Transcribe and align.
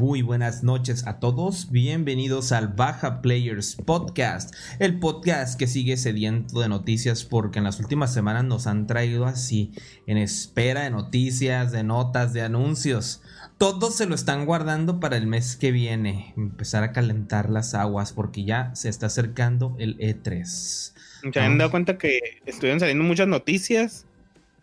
Muy 0.00 0.22
buenas 0.22 0.62
noches 0.62 1.06
a 1.06 1.20
todos, 1.20 1.70
bienvenidos 1.70 2.52
al 2.52 2.68
Baja 2.68 3.20
Players 3.20 3.74
Podcast, 3.74 4.54
el 4.78 4.98
podcast 4.98 5.58
que 5.58 5.66
sigue 5.66 5.98
sediento 5.98 6.60
de 6.60 6.70
noticias 6.70 7.24
porque 7.24 7.58
en 7.58 7.66
las 7.66 7.80
últimas 7.80 8.10
semanas 8.10 8.44
nos 8.44 8.66
han 8.66 8.86
traído 8.86 9.26
así, 9.26 9.72
en 10.06 10.16
espera 10.16 10.84
de 10.84 10.90
noticias, 10.90 11.70
de 11.70 11.82
notas, 11.82 12.32
de 12.32 12.40
anuncios. 12.40 13.20
Todos 13.58 13.94
se 13.94 14.06
lo 14.06 14.14
están 14.14 14.46
guardando 14.46 15.00
para 15.00 15.18
el 15.18 15.26
mes 15.26 15.56
que 15.56 15.70
viene, 15.70 16.32
empezar 16.34 16.82
a 16.82 16.92
calentar 16.92 17.50
las 17.50 17.74
aguas 17.74 18.14
porque 18.14 18.44
ya 18.44 18.74
se 18.74 18.88
está 18.88 19.08
acercando 19.08 19.76
el 19.78 19.98
E3. 19.98 20.94
Se 21.30 21.40
han 21.40 21.58
dado 21.58 21.70
cuenta 21.70 21.98
que 21.98 22.40
estuvieron 22.46 22.80
saliendo 22.80 23.04
muchas 23.04 23.28
noticias 23.28 24.06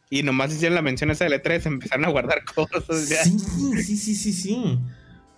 y 0.09 0.23
nomás 0.23 0.52
hicieron 0.52 0.73
la 0.73 0.81
mención 0.81 1.12
esa 1.12 1.26
del 1.26 1.40
E3, 1.40 1.67
empezaron 1.67 2.06
a 2.06 2.09
guardar 2.09 2.44
cosas. 2.56 3.08
Ya. 3.08 3.23
Sí, 3.23 3.38
sí, 3.38 3.98
sí, 3.98 4.16
sí, 4.16 4.34
sí. 4.34 4.80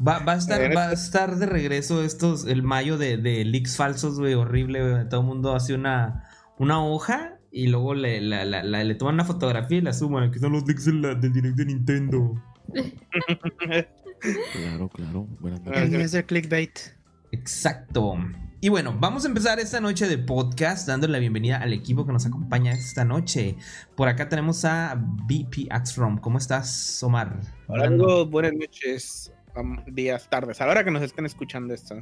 Va, 0.06 0.20
va, 0.20 0.34
a 0.34 0.38
estar, 0.38 0.76
va 0.76 0.90
a 0.90 0.94
estar 0.94 1.36
de 1.38 1.46
regreso 1.46 2.04
estos, 2.04 2.46
el 2.46 2.64
mayo 2.64 2.98
de, 2.98 3.18
de 3.18 3.44
leaks 3.44 3.76
falsos, 3.76 4.18
güey, 4.20 4.34
horrible, 4.34 4.82
güey. 4.92 5.10
Todo 5.10 5.22
el 5.22 5.28
mundo 5.28 5.54
hace 5.56 5.74
una, 5.74 6.24
una 6.58 6.82
hoja 6.84 7.38
y 7.52 7.68
luego 7.68 7.94
le, 7.96 8.22
la, 8.22 8.46
la, 8.46 8.64
la- 8.64 8.84
le 8.84 8.96
toman 8.96 9.16
una 9.16 9.26
fotografía 9.26 9.80
y 9.80 9.82
la 9.82 9.92
suman. 9.94 10.24
Aquí 10.24 10.36
están 10.36 10.52
los 10.54 10.66
leaks 10.66 10.86
del 10.86 11.02
del 11.02 11.34
direct 11.34 11.56
de 11.58 11.66
Nintendo. 11.66 12.42
Claro, 14.52 14.90
claro. 14.90 15.28
Buenas 15.40 15.62
noches. 15.64 16.12
de 16.12 16.26
clickbait. 16.26 16.78
Exacto. 17.32 18.18
Y 18.60 18.68
bueno, 18.68 18.94
vamos 19.00 19.24
a 19.24 19.30
empezar 19.30 19.62
esta 19.62 19.80
noche 19.80 20.10
de 20.10 20.18
podcast 20.18 20.86
dándole 20.86 21.14
la 21.14 21.20
bienvenida 21.20 21.56
al 21.58 21.72
equipo 21.72 22.06
que 22.06 22.12
nos 22.12 22.26
acompaña 22.26 22.74
esta 22.74 23.06
noche. 23.06 23.56
Por 23.96 24.10
acá 24.10 24.28
tenemos 24.28 24.66
a 24.66 24.96
BP 24.96 25.68
Axrom. 25.72 26.18
¿Cómo 26.18 26.38
estás, 26.38 27.02
Omar? 27.02 27.40
Hola 27.68 27.86
amigos, 27.88 28.30
buenas 28.30 28.52
noches, 28.60 29.32
días, 29.88 30.30
tardes, 30.30 30.62
a 30.62 30.66
la 30.66 30.72
hora 30.72 30.84
que 30.84 30.92
nos 30.92 31.02
estén 31.02 31.26
escuchando 31.26 31.74
esto. 31.74 32.02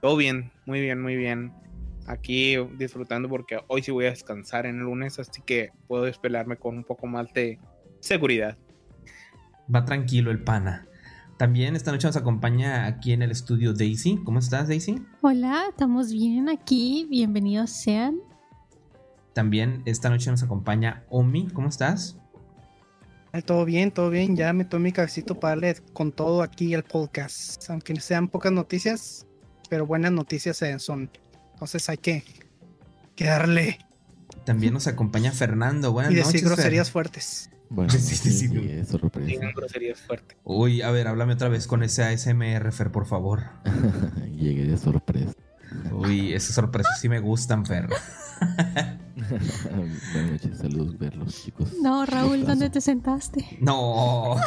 Todo 0.00 0.16
bien, 0.16 0.50
muy 0.66 0.80
bien, 0.80 1.00
muy 1.00 1.16
bien. 1.16 1.52
Aquí 2.06 2.56
disfrutando 2.78 3.28
porque 3.28 3.60
hoy 3.68 3.82
sí 3.82 3.90
voy 3.90 4.06
a 4.06 4.10
descansar 4.10 4.66
en 4.66 4.78
el 4.78 4.84
lunes, 4.84 5.18
así 5.18 5.42
que 5.42 5.70
puedo 5.86 6.04
despelarme 6.04 6.56
con 6.56 6.76
un 6.76 6.84
poco 6.84 7.06
más 7.06 7.32
de 7.32 7.58
seguridad. 8.00 8.56
Va 9.72 9.84
tranquilo 9.84 10.30
el 10.30 10.42
pana. 10.42 10.86
También 11.36 11.76
esta 11.76 11.92
noche 11.92 12.06
nos 12.06 12.16
acompaña 12.16 12.86
aquí 12.86 13.12
en 13.12 13.22
el 13.22 13.30
estudio 13.30 13.72
Daisy. 13.72 14.18
¿Cómo 14.24 14.40
estás, 14.40 14.68
Daisy? 14.68 15.02
Hola, 15.22 15.66
estamos 15.70 16.12
bien 16.12 16.48
aquí, 16.48 17.06
bienvenidos 17.08 17.70
sean. 17.70 18.18
También 19.32 19.82
esta 19.86 20.10
noche 20.10 20.30
nos 20.30 20.42
acompaña 20.42 21.04
Omi. 21.08 21.48
¿Cómo 21.48 21.68
estás? 21.68 22.18
Todo 23.44 23.64
bien, 23.64 23.90
todo 23.90 24.10
bien. 24.10 24.36
Ya 24.36 24.52
me 24.52 24.64
tomé 24.64 24.84
mi 24.84 24.92
cabecito 24.92 25.38
para 25.38 25.52
darle 25.54 25.76
con 25.92 26.12
todo 26.12 26.42
aquí 26.42 26.74
el 26.74 26.82
podcast. 26.82 27.68
Aunque 27.70 27.98
sean 28.00 28.28
pocas 28.28 28.52
noticias, 28.52 29.26
pero 29.68 29.86
buenas 29.86 30.12
noticias 30.12 30.60
son. 30.78 31.10
Entonces 31.52 31.88
hay 31.88 31.98
que, 31.98 32.24
que 33.14 33.26
darle 33.26 33.78
También 34.44 34.74
nos 34.74 34.86
acompaña 34.86 35.32
Fernando. 35.32 35.92
Buenas 35.92 36.12
y 36.12 36.16
decir 36.16 36.26
noches. 36.26 36.42
Fer. 36.42 36.56
groserías 36.56 36.90
fuertes. 36.90 37.50
Bueno, 37.70 37.90
Sí, 37.98 38.16
sí, 38.16 38.32
sí, 38.32 38.48
groserías 39.54 40.00
fuertes. 40.00 40.36
Uy, 40.44 40.82
a 40.82 40.90
ver, 40.90 41.06
háblame 41.06 41.34
otra 41.34 41.48
vez 41.48 41.66
con 41.66 41.82
ese 41.82 42.02
ASMR, 42.02 42.72
Fer, 42.72 42.90
por 42.90 43.06
favor. 43.06 43.44
Llegué 44.36 44.64
de 44.64 44.76
sorpresa. 44.76 45.34
Uy, 45.92 46.32
esas 46.34 46.56
sorpresas 46.56 47.00
sí 47.00 47.08
me 47.08 47.20
gustan, 47.20 47.64
Fer. 47.64 47.88
Buenas 49.30 50.30
noches, 50.32 50.58
saludos, 50.58 50.98
verlos, 50.98 51.42
chicos. 51.44 51.72
No, 51.80 52.06
Raúl. 52.06 52.44
¿dónde 52.44 52.70
te 52.70 52.80
sentaste? 52.80 53.58
No. 53.60 54.36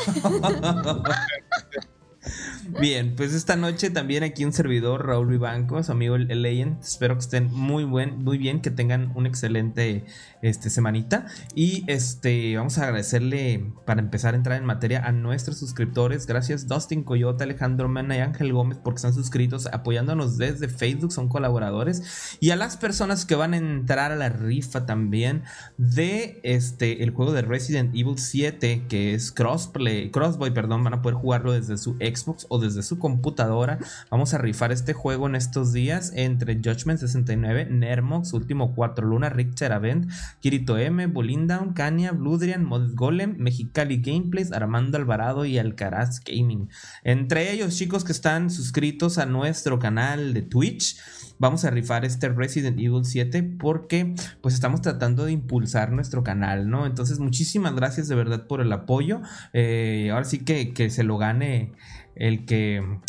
Bien, 2.79 3.15
pues 3.15 3.33
esta 3.33 3.55
noche 3.55 3.89
también 3.89 4.23
aquí 4.23 4.45
un 4.45 4.53
servidor, 4.53 5.05
Raúl 5.05 5.27
Vivanco, 5.27 5.83
su 5.83 5.91
amigo 5.91 6.15
el 6.15 6.41
Legend. 6.41 6.81
Espero 6.81 7.15
que 7.15 7.19
estén 7.19 7.51
muy 7.51 7.83
buen, 7.83 8.23
muy 8.23 8.37
bien, 8.37 8.61
que 8.61 8.71
tengan 8.71 9.11
una 9.15 9.27
excelente 9.27 10.05
este, 10.43 10.69
semanita. 10.69 11.25
Y 11.55 11.83
este, 11.87 12.55
vamos 12.55 12.77
a 12.77 12.83
agradecerle 12.83 13.73
para 13.85 14.01
empezar 14.01 14.33
a 14.33 14.37
entrar 14.37 14.57
en 14.59 14.65
materia 14.65 15.03
a 15.03 15.11
nuestros 15.11 15.57
suscriptores. 15.57 16.27
Gracias 16.27 16.67
Dustin 16.67 17.03
Coyote, 17.03 17.45
Alejandro 17.45 17.89
Mena 17.89 18.17
y 18.17 18.19
Ángel 18.19 18.53
Gómez 18.53 18.77
porque 18.83 18.97
están 18.97 19.13
suscritos, 19.13 19.67
apoyándonos 19.67 20.37
desde 20.37 20.67
Facebook, 20.67 21.11
son 21.11 21.29
colaboradores. 21.29 22.37
Y 22.39 22.51
a 22.51 22.55
las 22.55 22.77
personas 22.77 23.25
que 23.25 23.35
van 23.35 23.53
a 23.53 23.57
entrar 23.57 24.11
a 24.11 24.15
la 24.15 24.29
rifa 24.29 24.85
también 24.85 25.43
de 25.77 26.41
este 26.43 27.03
el 27.03 27.11
juego 27.11 27.31
de 27.31 27.41
Resident 27.41 27.95
Evil 27.95 28.19
7 28.19 28.85
que 28.89 29.13
es 29.13 29.31
crossplay, 29.31 30.11
crossboy, 30.11 30.51
perdón, 30.53 30.83
van 30.83 30.95
a 30.95 31.01
poder 31.01 31.15
jugarlo 31.15 31.53
desde 31.53 31.77
su 31.77 31.93
Xbox 31.93 32.45
o 32.49 32.59
desde 32.59 32.83
su 32.83 32.99
computadora. 32.99 33.79
Vamos 34.11 34.33
a 34.33 34.37
rifar 34.37 34.73
este 34.73 34.93
juego 34.93 35.27
en 35.27 35.35
estos 35.35 35.71
días 35.71 36.11
entre 36.15 36.55
Judgment 36.55 36.99
69, 36.99 37.67
Nermox, 37.69 38.33
Último 38.33 38.75
4 38.75 39.07
Luna, 39.07 39.29
Rick 39.29 39.55
Cheravent, 39.55 40.11
Kirito 40.39 40.77
M, 40.77 41.07
Bolindown, 41.07 41.73
Kania, 41.73 42.11
Bludrian, 42.11 42.65
Mod 42.65 42.93
Golem, 42.95 43.35
Mexicali 43.37 43.97
Gameplays, 43.97 44.51
Armando 44.51 44.97
Alvarado 44.97 45.45
y 45.45 45.57
Alcaraz 45.57 46.19
Gaming. 46.23 46.69
Entre 47.03 47.51
ellos, 47.51 47.77
chicos 47.77 48.03
que 48.03 48.11
están 48.11 48.49
suscritos 48.49 49.17
a 49.17 49.25
nuestro 49.25 49.79
canal 49.79 50.33
de 50.33 50.41
Twitch, 50.41 50.97
vamos 51.39 51.65
a 51.65 51.69
rifar 51.69 52.05
este 52.05 52.29
Resident 52.29 52.79
Evil 52.79 53.05
7 53.05 53.43
porque 53.59 54.15
pues 54.41 54.53
estamos 54.53 54.81
tratando 54.81 55.25
de 55.25 55.31
impulsar 55.31 55.91
nuestro 55.91 56.23
canal, 56.23 56.69
¿no? 56.69 56.85
Entonces, 56.85 57.19
muchísimas 57.19 57.75
gracias 57.75 58.07
de 58.07 58.15
verdad 58.15 58.47
por 58.47 58.61
el 58.61 58.71
apoyo. 58.71 59.21
Eh, 59.53 60.09
ahora 60.11 60.25
sí 60.25 60.39
que, 60.39 60.73
que 60.73 60.89
se 60.89 61.03
lo 61.03 61.17
gane 61.17 61.73
el 62.15 62.45
que, 62.45 62.99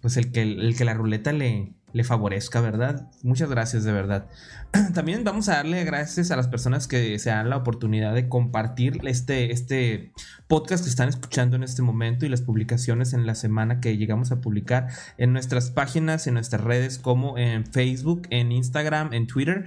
pues 0.00 0.16
el 0.16 0.32
que, 0.32 0.42
el 0.42 0.76
que 0.76 0.84
la 0.84 0.94
ruleta 0.94 1.32
le, 1.32 1.72
le 1.94 2.02
favorezca, 2.02 2.60
¿verdad? 2.60 3.08
Muchas 3.22 3.48
gracias 3.48 3.84
de 3.84 3.92
verdad. 3.92 4.26
También 4.94 5.22
vamos 5.22 5.48
a 5.48 5.54
darle 5.54 5.84
gracias 5.84 6.32
a 6.32 6.36
las 6.36 6.48
personas 6.48 6.88
que 6.88 7.18
se 7.20 7.30
dan 7.30 7.48
la 7.48 7.56
oportunidad 7.56 8.12
de 8.14 8.28
compartir 8.28 9.00
este, 9.04 9.52
este 9.52 10.12
podcast 10.48 10.82
que 10.82 10.90
están 10.90 11.08
escuchando 11.08 11.54
en 11.54 11.62
este 11.62 11.82
momento 11.82 12.26
y 12.26 12.28
las 12.28 12.42
publicaciones 12.42 13.12
en 13.12 13.26
la 13.26 13.36
semana 13.36 13.80
que 13.80 13.96
llegamos 13.96 14.32
a 14.32 14.40
publicar 14.40 14.88
en 15.18 15.32
nuestras 15.32 15.70
páginas, 15.70 16.26
en 16.26 16.34
nuestras 16.34 16.62
redes 16.62 16.98
como 16.98 17.38
en 17.38 17.64
Facebook, 17.64 18.26
en 18.30 18.50
Instagram, 18.50 19.12
en 19.12 19.28
Twitter. 19.28 19.64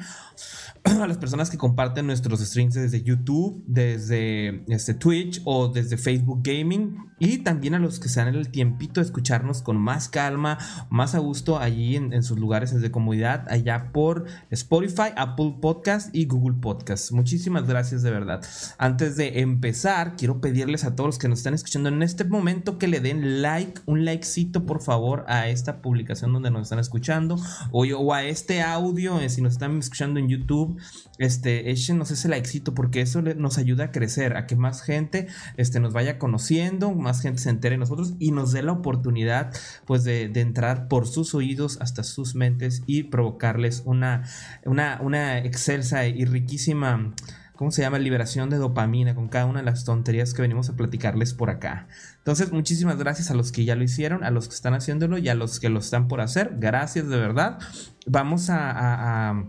A 1.02 1.08
las 1.08 1.18
personas 1.18 1.50
que 1.50 1.58
comparten 1.58 2.08
nuestros 2.08 2.40
streams 2.40 2.74
desde 2.74 3.02
YouTube, 3.04 3.62
desde 3.68 4.64
este 4.74 4.94
Twitch 4.94 5.42
o 5.44 5.68
desde 5.68 5.98
Facebook 5.98 6.40
Gaming 6.44 7.08
y 7.20 7.40
también 7.40 7.74
a 7.74 7.80
los 7.80 8.00
que 8.00 8.10
se 8.10 8.20
dan 8.20 8.34
el 8.34 8.50
tiempito 8.50 9.02
de 9.02 9.06
escucharnos 9.06 9.62
con 9.62 9.78
más 9.78 10.08
calma, 10.08 10.58
más 10.90 11.16
a 11.16 11.20
gusto 11.20 11.58
allí 11.58 11.96
en, 11.96 12.24
sus 12.24 12.40
lugares 12.40 12.80
de 12.80 12.92
comodidad, 12.92 13.46
allá 13.50 13.92
por 13.92 14.26
Spotify, 14.52 15.10
Apple 15.16 15.58
Podcast 15.62 16.16
y 16.16 16.26
Google 16.26 16.58
Podcast. 16.62 17.12
Muchísimas 17.12 17.68
gracias 17.68 18.04
de 18.04 18.12
verdad. 18.12 18.42
Antes 18.78 19.18
de 19.18 19.40
empezar, 19.40 20.16
quiero 20.16 20.40
pedirles 20.42 20.84
a 20.84 20.96
todos 20.96 21.08
los 21.08 21.18
que 21.18 21.28
nos 21.28 21.40
están 21.40 21.54
escuchando 21.54 21.90
en 21.90 22.04
este 22.04 22.24
momento 22.24 22.78
que 22.78 22.88
le 22.88 23.00
den 23.00 23.42
like, 23.42 23.82
un 23.86 24.06
likecito 24.06 24.66
por 24.66 24.82
favor 24.82 25.26
a 25.28 25.50
esta 25.50 25.82
publicación 25.82 26.34
donde 26.34 26.52
nos 26.52 26.64
están 26.64 26.80
escuchando 26.80 27.38
o, 27.72 27.86
o 27.86 28.14
a 28.14 28.24
este 28.24 28.62
audio, 28.62 29.20
eh, 29.20 29.30
si 29.30 29.42
nos 29.42 29.54
están 29.54 29.78
escuchando 29.80 30.20
en 30.20 30.30
YouTube, 30.30 30.77
este, 31.18 31.72
échenos 31.72 32.12
ese 32.12 32.30
likecito 32.30 32.74
porque 32.74 33.02
eso 33.02 33.22
nos 33.22 33.58
ayuda 33.58 33.86
a 33.86 33.92
crecer, 33.92 34.38
a 34.38 34.48
que 34.48 34.56
más 34.56 34.82
gente 34.82 35.28
este, 35.58 35.80
nos 35.80 35.94
vaya 35.94 36.20
conociendo, 36.20 36.92
más 36.94 37.22
gente 37.22 37.40
se 37.40 37.50
entere 37.50 37.74
de 37.76 37.80
nosotros 37.80 38.14
y 38.20 38.32
nos 38.32 38.52
dé 38.52 38.64
la 38.64 38.72
oportunidad 38.72 39.54
pues 39.86 40.04
de, 40.04 40.32
entrar 40.38 40.88
por 40.88 41.08
sus 41.08 41.34
oídos 41.34 41.80
hasta 41.82 42.04
sus 42.04 42.36
mentes 42.36 42.84
y 42.86 43.04
provocarles 43.04 43.82
una, 43.86 44.24
una, 44.66 45.00
una 45.02 45.40
excelsa 45.40 46.06
y 46.06 46.26
riquísima 46.26 47.14
¿cómo 47.58 47.72
se 47.72 47.82
llama? 47.82 48.00
Liberación 48.00 48.50
de 48.50 48.58
dopamina 48.58 49.16
con 49.16 49.28
cada 49.28 49.46
una 49.46 49.60
de 49.60 49.66
las 49.66 49.84
tonterías 49.84 50.34
que 50.34 50.44
venimos 50.44 50.70
a 50.70 50.76
platicarles 50.76 51.34
por 51.34 51.50
acá. 51.50 51.88
Entonces, 52.20 52.52
muchísimas 52.54 52.98
gracias 52.98 53.32
a 53.32 53.34
los 53.34 53.52
que 53.52 53.66
ya 53.66 53.76
lo 53.76 53.84
hicieron, 53.84 54.24
a 54.24 54.32
los 54.32 54.48
que 54.48 54.56
están 54.56 54.74
haciéndolo 54.76 55.18
y 55.18 55.28
a 55.28 55.36
los 55.36 55.60
que 55.60 55.70
lo 55.70 55.80
están 55.80 56.08
por 56.08 56.22
hacer. 56.22 56.56
Gracias 56.60 57.10
de 57.10 57.18
verdad. 57.18 57.58
Vamos 58.06 58.50
a- 58.50 59.44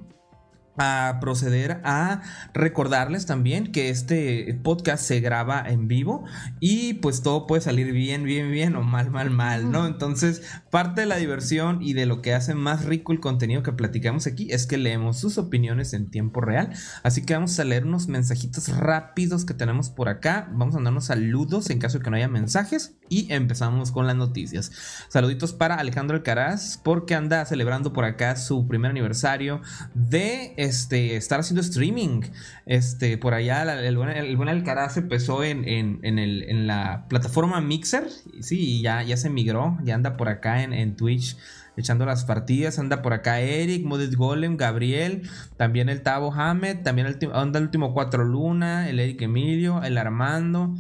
a 0.79 1.19
proceder 1.21 1.81
a 1.85 2.23
recordarles 2.55 3.27
también 3.27 3.73
que 3.73 3.91
este 3.91 4.59
podcast 4.63 5.05
se 5.05 5.21
graba 5.21 5.63
en 5.67 5.89
vivo 5.89 6.25
y 6.61 6.95
pues 6.95 7.23
todo 7.23 7.47
puede 7.47 7.63
salir 7.63 7.93
bien, 7.93 8.25
bien, 8.25 8.51
bien 8.51 8.77
o 8.77 8.83
mal, 8.83 9.11
mal, 9.11 9.31
mal, 9.31 9.71
¿no? 9.71 9.87
Entonces, 9.87 10.43
parte 10.71 11.03
de 11.03 11.07
la 11.07 11.17
diversión 11.17 11.83
y 11.83 11.93
de 11.93 12.07
lo 12.07 12.23
que 12.23 12.35
hace 12.35 12.55
más 12.55 12.85
rico 12.85 13.13
el 13.13 13.21
contenido 13.21 13.63
que 13.63 13.73
platicamos 13.73 14.27
aquí 14.27 14.51
es 14.51 14.67
que 14.67 14.79
leemos 14.79 15.19
sus 15.19 15.39
opiniones 15.39 15.93
en 15.93 16.11
tiempo 16.11 16.41
real. 16.41 16.71
Así 17.03 17.25
que 17.25 17.35
vamos 17.35 17.59
a 17.59 17.65
leer 17.65 17.87
unos 17.87 18.09
mensajitos 18.09 18.69
rápidos 18.77 19.45
que 19.45 19.55
tenemos 19.55 19.91
por 19.91 20.09
acá. 20.09 20.49
Vamos 20.53 20.75
a 20.77 20.81
darnos 20.81 21.07
saludos 21.07 21.71
en 21.71 21.79
caso 21.79 21.99
de 21.99 22.05
que 22.05 22.11
no 22.11 22.17
haya 22.17 22.29
mensajes 22.29 22.98
y 23.09 23.33
empezamos 23.33 23.93
con 23.93 24.07
las 24.07 24.17
noticias. 24.17 24.71
Saluditos 25.09 25.53
para 25.53 25.77
Alejandro 25.77 26.17
Alcaraz 26.17 26.79
porque 26.83 27.15
anda 27.15 27.45
celebrando 27.45 27.93
por 27.93 28.05
acá 28.05 28.37
su 28.37 28.67
primer 28.67 28.91
aniversario 28.91 29.61
de 29.95 30.55
este, 30.57 31.17
estar 31.17 31.41
haciendo 31.41 31.61
streaming. 31.61 32.23
Este, 32.67 33.19
por 33.19 33.35
allá 33.35 33.63
el, 33.87 33.97
buen, 33.97 34.11
el 34.11 34.37
buen 34.37 34.49
empezó 34.49 35.43
en, 35.45 35.67
en, 35.67 36.01
en, 36.03 36.19
el, 36.19 36.67
la 36.67 37.07
plataforma 37.09 37.61
Mixer. 37.61 38.09
Sí, 38.41 38.83
ya, 38.83 39.03
ya 39.03 39.17
se 39.17 39.31
migró, 39.31 39.79
ya 39.83 39.95
anda 39.95 40.17
por 40.17 40.29
acá 40.29 40.63
en, 40.63 40.97
Twitch 40.97 41.37
echando 41.77 42.07
las 42.07 42.25
partidas. 42.25 42.79
Anda 42.79 43.03
por 43.03 43.13
acá 43.13 43.41
Eric, 43.41 43.85
Modest 43.85 44.15
Golem, 44.15 44.57
Gabriel, 44.57 45.29
también 45.57 45.89
el 45.89 46.03
Tavo 46.03 46.33
Hamed, 46.33 46.83
también 46.83 47.07
el, 47.07 47.19
anda 47.33 47.59
el 47.59 47.67
último 47.67 47.95
4 47.95 48.25
Luna, 48.25 48.89
el 48.89 49.01
Eric 49.01 49.23
Emilio, 49.23 49.83
el 49.83 49.99
Armando. 49.99 50.75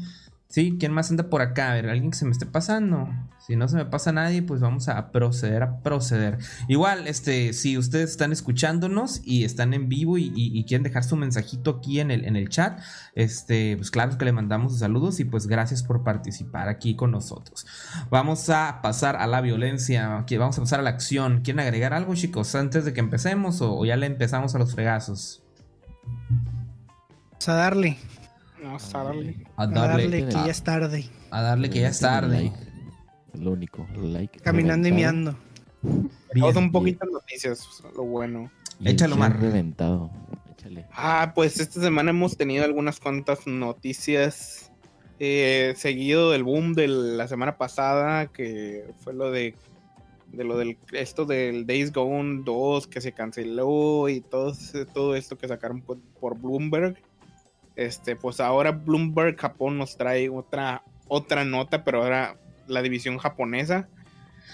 Sí, 0.48 0.78
¿quién 0.80 0.92
más 0.92 1.10
anda 1.10 1.28
por 1.28 1.42
acá? 1.42 1.72
A 1.72 1.74
ver, 1.74 1.90
alguien 1.90 2.10
que 2.10 2.16
se 2.16 2.24
me 2.24 2.30
esté 2.30 2.46
pasando. 2.46 3.06
Si 3.38 3.54
no 3.54 3.68
se 3.68 3.76
me 3.76 3.84
pasa 3.84 4.12
nadie, 4.12 4.40
pues 4.42 4.62
vamos 4.62 4.88
a 4.88 5.12
proceder 5.12 5.62
a 5.62 5.80
proceder. 5.82 6.38
Igual, 6.68 7.06
este, 7.06 7.52
si 7.52 7.76
ustedes 7.76 8.12
están 8.12 8.32
escuchándonos 8.32 9.20
y 9.24 9.44
están 9.44 9.74
en 9.74 9.90
vivo 9.90 10.16
y, 10.16 10.64
quieren 10.66 10.84
dejar 10.84 11.04
su 11.04 11.16
mensajito 11.16 11.70
aquí 11.78 12.00
en 12.00 12.10
el, 12.10 12.24
en 12.24 12.34
el 12.34 12.48
chat, 12.48 12.80
este, 13.14 13.76
pues 13.76 13.90
claro 13.90 14.16
que 14.16 14.24
le 14.24 14.32
mandamos 14.32 14.72
sus 14.72 14.80
saludos 14.80 15.20
y 15.20 15.24
pues 15.24 15.46
gracias 15.46 15.82
por 15.82 16.02
participar 16.02 16.70
aquí 16.70 16.96
con 16.96 17.10
nosotros. 17.10 17.66
Vamos 18.10 18.48
a 18.48 18.80
pasar 18.82 19.16
a 19.16 19.26
la 19.26 19.42
violencia, 19.42 20.24
vamos 20.30 20.56
a 20.56 20.62
pasar 20.62 20.80
a 20.80 20.82
la 20.82 20.90
acción. 20.90 21.42
¿Quieren 21.42 21.60
agregar 21.60 21.92
algo, 21.92 22.14
chicos, 22.14 22.54
antes 22.54 22.86
de 22.86 22.94
que 22.94 23.00
empecemos 23.00 23.60
o, 23.60 23.84
ya 23.84 23.96
le 23.96 24.06
empezamos 24.06 24.54
a 24.54 24.58
los 24.58 24.72
fregazos? 24.72 25.42
Vamos 27.30 27.48
a 27.48 27.52
darle. 27.52 27.98
Vamos 28.62 28.94
a 28.94 29.04
darle. 29.04 29.46
A 29.56 29.66
darle, 29.66 30.26
que 30.26 30.32
ya 30.32 30.46
es 30.46 30.62
tarde. 30.62 31.04
A 31.30 31.42
darle 31.42 31.70
que 31.70 31.80
ya 31.80 31.88
es 31.88 32.00
tarde. 32.00 32.52
Lo 33.34 33.52
único, 33.52 33.86
like. 33.96 34.40
Caminando 34.40 34.88
y 34.88 34.92
miando. 34.92 35.36
Vamos 36.34 36.56
un 36.56 36.72
poquito 36.72 37.06
de 37.06 37.12
noticias, 37.12 37.82
lo 37.96 38.04
bueno. 38.04 38.50
Échalo 38.84 39.16
más. 39.16 39.38
reventado. 39.38 40.10
Échale. 40.52 40.86
Ah, 40.92 41.32
pues 41.34 41.60
esta 41.60 41.80
semana 41.80 42.10
hemos 42.10 42.36
tenido 42.36 42.64
algunas 42.64 43.00
cuantas 43.00 43.46
noticias. 43.46 44.72
Eh, 45.20 45.74
seguido 45.76 46.30
del 46.30 46.44
boom 46.44 46.74
de 46.74 46.86
la 46.86 47.26
semana 47.26 47.58
pasada, 47.58 48.28
que 48.28 48.84
fue 49.00 49.14
lo 49.14 49.32
de, 49.32 49.56
de 50.32 50.44
lo 50.44 50.56
del 50.56 50.78
esto 50.92 51.24
del 51.24 51.66
Days 51.66 51.92
Gone 51.92 52.42
2 52.44 52.86
que 52.86 53.00
se 53.00 53.10
canceló 53.10 54.08
y 54.08 54.20
todo, 54.20 54.52
todo 54.94 55.16
esto 55.16 55.36
que 55.36 55.48
sacaron 55.48 55.80
por, 55.80 55.98
por 56.20 56.38
Bloomberg. 56.38 56.96
Este, 57.78 58.16
pues 58.16 58.40
ahora 58.40 58.72
Bloomberg 58.72 59.36
Japón 59.36 59.78
nos 59.78 59.96
trae 59.96 60.28
otra, 60.28 60.82
otra 61.06 61.44
nota, 61.44 61.84
pero 61.84 62.02
ahora 62.02 62.36
la 62.66 62.82
división 62.82 63.18
japonesa. 63.18 63.88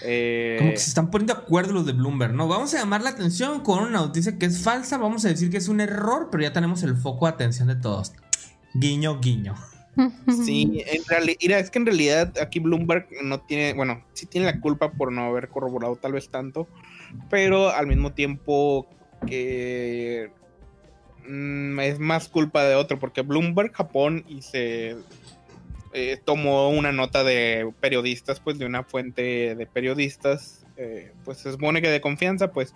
Eh, 0.03 0.57
Como 0.59 0.69
que 0.69 0.77
se 0.77 0.89
están 0.89 1.09
poniendo 1.09 1.33
de 1.33 1.41
acuerdo 1.41 1.73
los 1.73 1.87
de 1.87 1.93
Bloomberg, 1.93 2.33
¿no? 2.35 2.47
Vamos 2.47 2.75
a 2.75 2.77
llamar 2.77 3.01
la 3.01 3.09
atención 3.09 3.61
con 3.61 3.79
una 3.79 3.97
noticia 4.01 4.37
que 4.37 4.45
es 4.45 4.61
falsa, 4.61 4.99
vamos 4.99 5.25
a 5.25 5.29
decir 5.29 5.49
que 5.49 5.57
es 5.57 5.69
un 5.69 5.81
error, 5.81 6.29
pero 6.31 6.43
ya 6.43 6.53
tenemos 6.53 6.83
el 6.83 6.95
foco 6.95 7.25
de 7.25 7.31
atención 7.31 7.67
de 7.67 7.75
todos. 7.77 8.13
Guiño, 8.75 9.19
guiño. 9.19 9.55
Sí, 10.27 10.83
en 10.85 11.03
realidad, 11.05 11.59
es 11.59 11.71
que 11.71 11.79
en 11.79 11.85
realidad 11.87 12.33
aquí 12.39 12.59
Bloomberg 12.59 13.07
no 13.23 13.39
tiene, 13.39 13.73
bueno, 13.73 14.03
sí 14.13 14.27
tiene 14.27 14.45
la 14.45 14.59
culpa 14.59 14.91
por 14.91 15.11
no 15.11 15.23
haber 15.23 15.49
corroborado 15.49 15.95
tal 15.95 16.11
vez 16.11 16.29
tanto, 16.29 16.67
pero 17.29 17.71
al 17.71 17.87
mismo 17.87 18.11
tiempo 18.11 18.87
que 19.25 20.29
Mm, 21.27 21.79
es 21.79 21.99
más 21.99 22.29
culpa 22.29 22.63
de 22.63 22.75
otro, 22.75 22.99
porque 22.99 23.21
Bloomberg 23.21 23.73
Japón 23.73 24.23
y 24.27 24.41
se 24.41 24.95
eh, 25.93 26.19
tomó 26.23 26.69
una 26.69 26.91
nota 26.91 27.23
de 27.23 27.71
periodistas, 27.79 28.39
pues 28.39 28.57
de 28.59 28.65
una 28.65 28.83
fuente 28.83 29.55
de 29.55 29.65
periodistas, 29.65 30.65
eh, 30.77 31.13
pues 31.23 31.39
se 31.39 31.51
supone 31.51 31.81
que 31.81 31.89
de 31.89 32.01
confianza, 32.01 32.51
pues, 32.51 32.73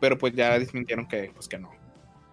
pero 0.00 0.18
pues 0.18 0.34
ya 0.34 0.58
desmintieron 0.58 1.08
que, 1.08 1.32
pues 1.34 1.48
que 1.48 1.58
no. 1.58 1.70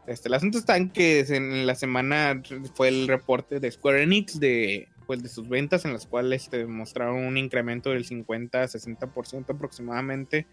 Este, 0.06 0.30
el 0.30 0.36
asunto 0.36 0.58
está 0.58 0.78
en 0.78 0.90
que 0.90 1.20
en 1.20 1.66
la 1.66 1.76
semana 1.76 2.42
fue 2.76 2.88
el 2.88 3.08
reporte 3.08 3.60
de 3.60 3.72
Square 3.72 4.04
Enix 4.04 4.40
de, 4.40 4.88
pues, 5.06 5.24
de 5.24 5.30
sus 5.30 5.50
ventas, 5.50 5.86
en 5.86 5.94
las 5.94 6.06
cuales 6.06 6.44
este, 6.44 6.66
mostraron 6.66 7.26
un 7.26 7.38
incremento 7.38 7.90
del 7.90 8.06
50-60% 8.06 9.50
aproximadamente 9.50 10.46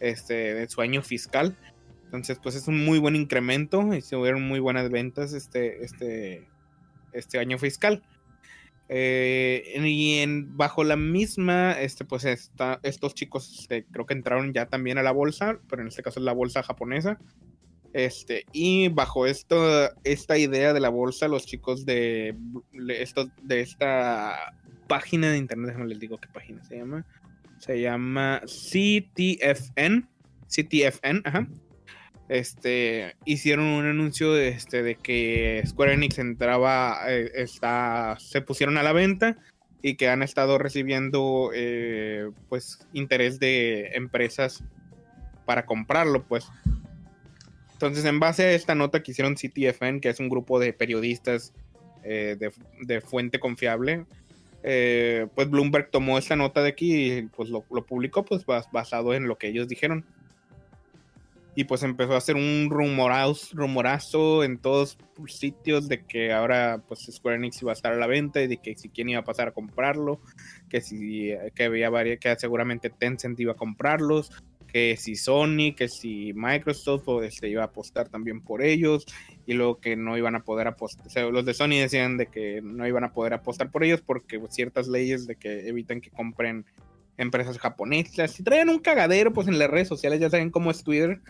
este, 0.00 0.54
de 0.54 0.68
su 0.68 0.80
año 0.80 1.02
fiscal. 1.02 1.56
Entonces, 2.14 2.38
pues 2.40 2.54
es 2.54 2.68
un 2.68 2.84
muy 2.84 3.00
buen 3.00 3.16
incremento 3.16 3.92
y 3.92 4.00
se 4.00 4.14
hubieron 4.14 4.46
muy 4.46 4.60
buenas 4.60 4.88
ventas 4.88 5.32
este, 5.32 5.84
este, 5.84 6.46
este 7.12 7.40
año 7.40 7.58
fiscal. 7.58 8.04
Eh, 8.88 9.74
y 9.84 10.24
bajo 10.46 10.84
la 10.84 10.94
misma, 10.94 11.72
este, 11.72 12.04
pues 12.04 12.24
está, 12.24 12.78
estos 12.84 13.14
chicos 13.14 13.58
este, 13.58 13.84
creo 13.86 14.06
que 14.06 14.14
entraron 14.14 14.52
ya 14.52 14.66
también 14.66 14.96
a 14.98 15.02
la 15.02 15.10
bolsa, 15.10 15.58
pero 15.68 15.82
en 15.82 15.88
este 15.88 16.04
caso 16.04 16.20
es 16.20 16.24
la 16.24 16.32
bolsa 16.32 16.62
japonesa. 16.62 17.18
Este, 17.92 18.46
y 18.52 18.90
bajo 18.90 19.26
esto, 19.26 19.90
esta 20.04 20.38
idea 20.38 20.72
de 20.72 20.78
la 20.78 20.90
bolsa, 20.90 21.26
los 21.26 21.46
chicos 21.46 21.84
de, 21.84 22.36
esto, 22.90 23.28
de 23.42 23.60
esta 23.60 24.54
página 24.86 25.32
de 25.32 25.38
internet, 25.38 25.70
déjame 25.70 25.88
les 25.88 25.98
digo 25.98 26.18
qué 26.18 26.28
página 26.28 26.62
se 26.62 26.76
llama. 26.76 27.04
Se 27.58 27.80
llama 27.80 28.40
CTFN. 28.46 30.06
CTFN, 30.46 31.22
ajá 31.24 31.48
este, 32.28 33.16
hicieron 33.24 33.66
un 33.66 33.86
anuncio 33.86 34.32
de, 34.32 34.48
este, 34.48 34.96
que 34.96 35.62
Square 35.66 35.94
Enix 35.94 36.18
entraba, 36.18 37.00
eh, 37.08 37.30
está, 37.34 38.16
se 38.18 38.40
pusieron 38.40 38.78
a 38.78 38.82
la 38.82 38.92
venta 38.92 39.36
y 39.82 39.96
que 39.96 40.08
han 40.08 40.22
estado 40.22 40.56
recibiendo 40.56 41.50
eh, 41.54 42.30
pues 42.48 42.86
interés 42.94 43.38
de 43.38 43.88
empresas 43.94 44.64
para 45.44 45.66
comprarlo, 45.66 46.24
pues. 46.24 46.48
Entonces, 47.74 48.06
en 48.06 48.18
base 48.18 48.44
a 48.44 48.52
esta 48.52 48.74
nota 48.74 49.02
que 49.02 49.10
hicieron 49.10 49.34
CTFN, 49.34 50.00
que 50.00 50.08
es 50.08 50.20
un 50.20 50.30
grupo 50.30 50.58
de 50.58 50.72
periodistas 50.72 51.52
eh, 52.02 52.38
de, 52.80 53.00
fuente 53.02 53.38
confiable, 53.38 54.06
pues 54.62 55.50
Bloomberg 55.50 55.90
tomó 55.90 56.16
esta 56.16 56.36
nota 56.36 56.62
de 56.62 56.70
aquí 56.70 57.12
y 57.12 57.22
pues 57.22 57.50
lo, 57.50 57.66
lo 57.70 57.84
publicó 57.84 58.24
pues 58.24 58.46
basado 58.46 59.12
en 59.12 59.28
lo 59.28 59.36
que 59.36 59.48
ellos 59.48 59.68
dijeron 59.68 60.06
y 61.56 61.64
pues 61.64 61.82
empezó 61.82 62.14
a 62.14 62.18
hacer 62.18 62.36
un 62.36 62.68
rumorazo, 62.70 63.56
rumorazo 63.56 64.44
en 64.44 64.58
todos 64.58 64.98
sitios 65.26 65.88
de 65.88 66.04
que 66.04 66.32
ahora 66.32 66.82
pues 66.88 67.08
Square 67.10 67.36
Enix 67.36 67.62
iba 67.62 67.72
a 67.72 67.74
estar 67.74 67.92
a 67.92 67.96
la 67.96 68.06
venta 68.06 68.42
y 68.42 68.48
de 68.48 68.56
que 68.56 68.76
si 68.76 68.88
quién 68.88 69.08
iba 69.08 69.20
a 69.20 69.24
pasar 69.24 69.48
a 69.48 69.52
comprarlo, 69.52 70.20
que 70.68 70.80
si 70.80 71.32
que 71.54 71.64
había 71.64 71.90
varias, 71.90 72.18
que 72.18 72.34
seguramente 72.36 72.90
Tencent 72.90 73.38
iba 73.38 73.52
a 73.52 73.56
comprarlos, 73.56 74.30
que 74.74 74.96
si 74.96 75.14
Sony, 75.14 75.72
que 75.76 75.88
si 75.88 76.32
Microsoft 76.34 77.04
o 77.06 77.22
este, 77.22 77.48
iba 77.48 77.62
a 77.62 77.66
apostar 77.66 78.08
también 78.08 78.40
por 78.40 78.60
ellos 78.60 79.06
y 79.46 79.52
luego 79.52 79.78
que 79.78 79.94
no 79.94 80.18
iban 80.18 80.34
a 80.34 80.42
poder 80.42 80.66
apostar, 80.66 81.06
los 81.32 81.44
de 81.44 81.54
Sony 81.54 81.78
decían 81.78 82.16
de 82.16 82.26
que 82.26 82.60
no 82.60 82.84
iban 82.84 83.04
a 83.04 83.12
poder 83.12 83.34
apostar 83.34 83.70
por 83.70 83.84
ellos 83.84 84.00
porque 84.00 84.42
ciertas 84.48 84.88
leyes 84.88 85.28
de 85.28 85.36
que 85.36 85.68
evitan 85.68 86.00
que 86.00 86.10
compren 86.10 86.66
empresas 87.16 87.58
japonesas 87.58 88.38
y 88.38 88.42
traen 88.42 88.68
un 88.68 88.78
cagadero 88.78 89.32
pues 89.32 89.48
en 89.48 89.58
las 89.58 89.70
redes 89.70 89.88
sociales, 89.88 90.20
ya 90.20 90.30
saben 90.30 90.50
cómo 90.50 90.70
es 90.70 90.82
Twitter, 90.82 91.20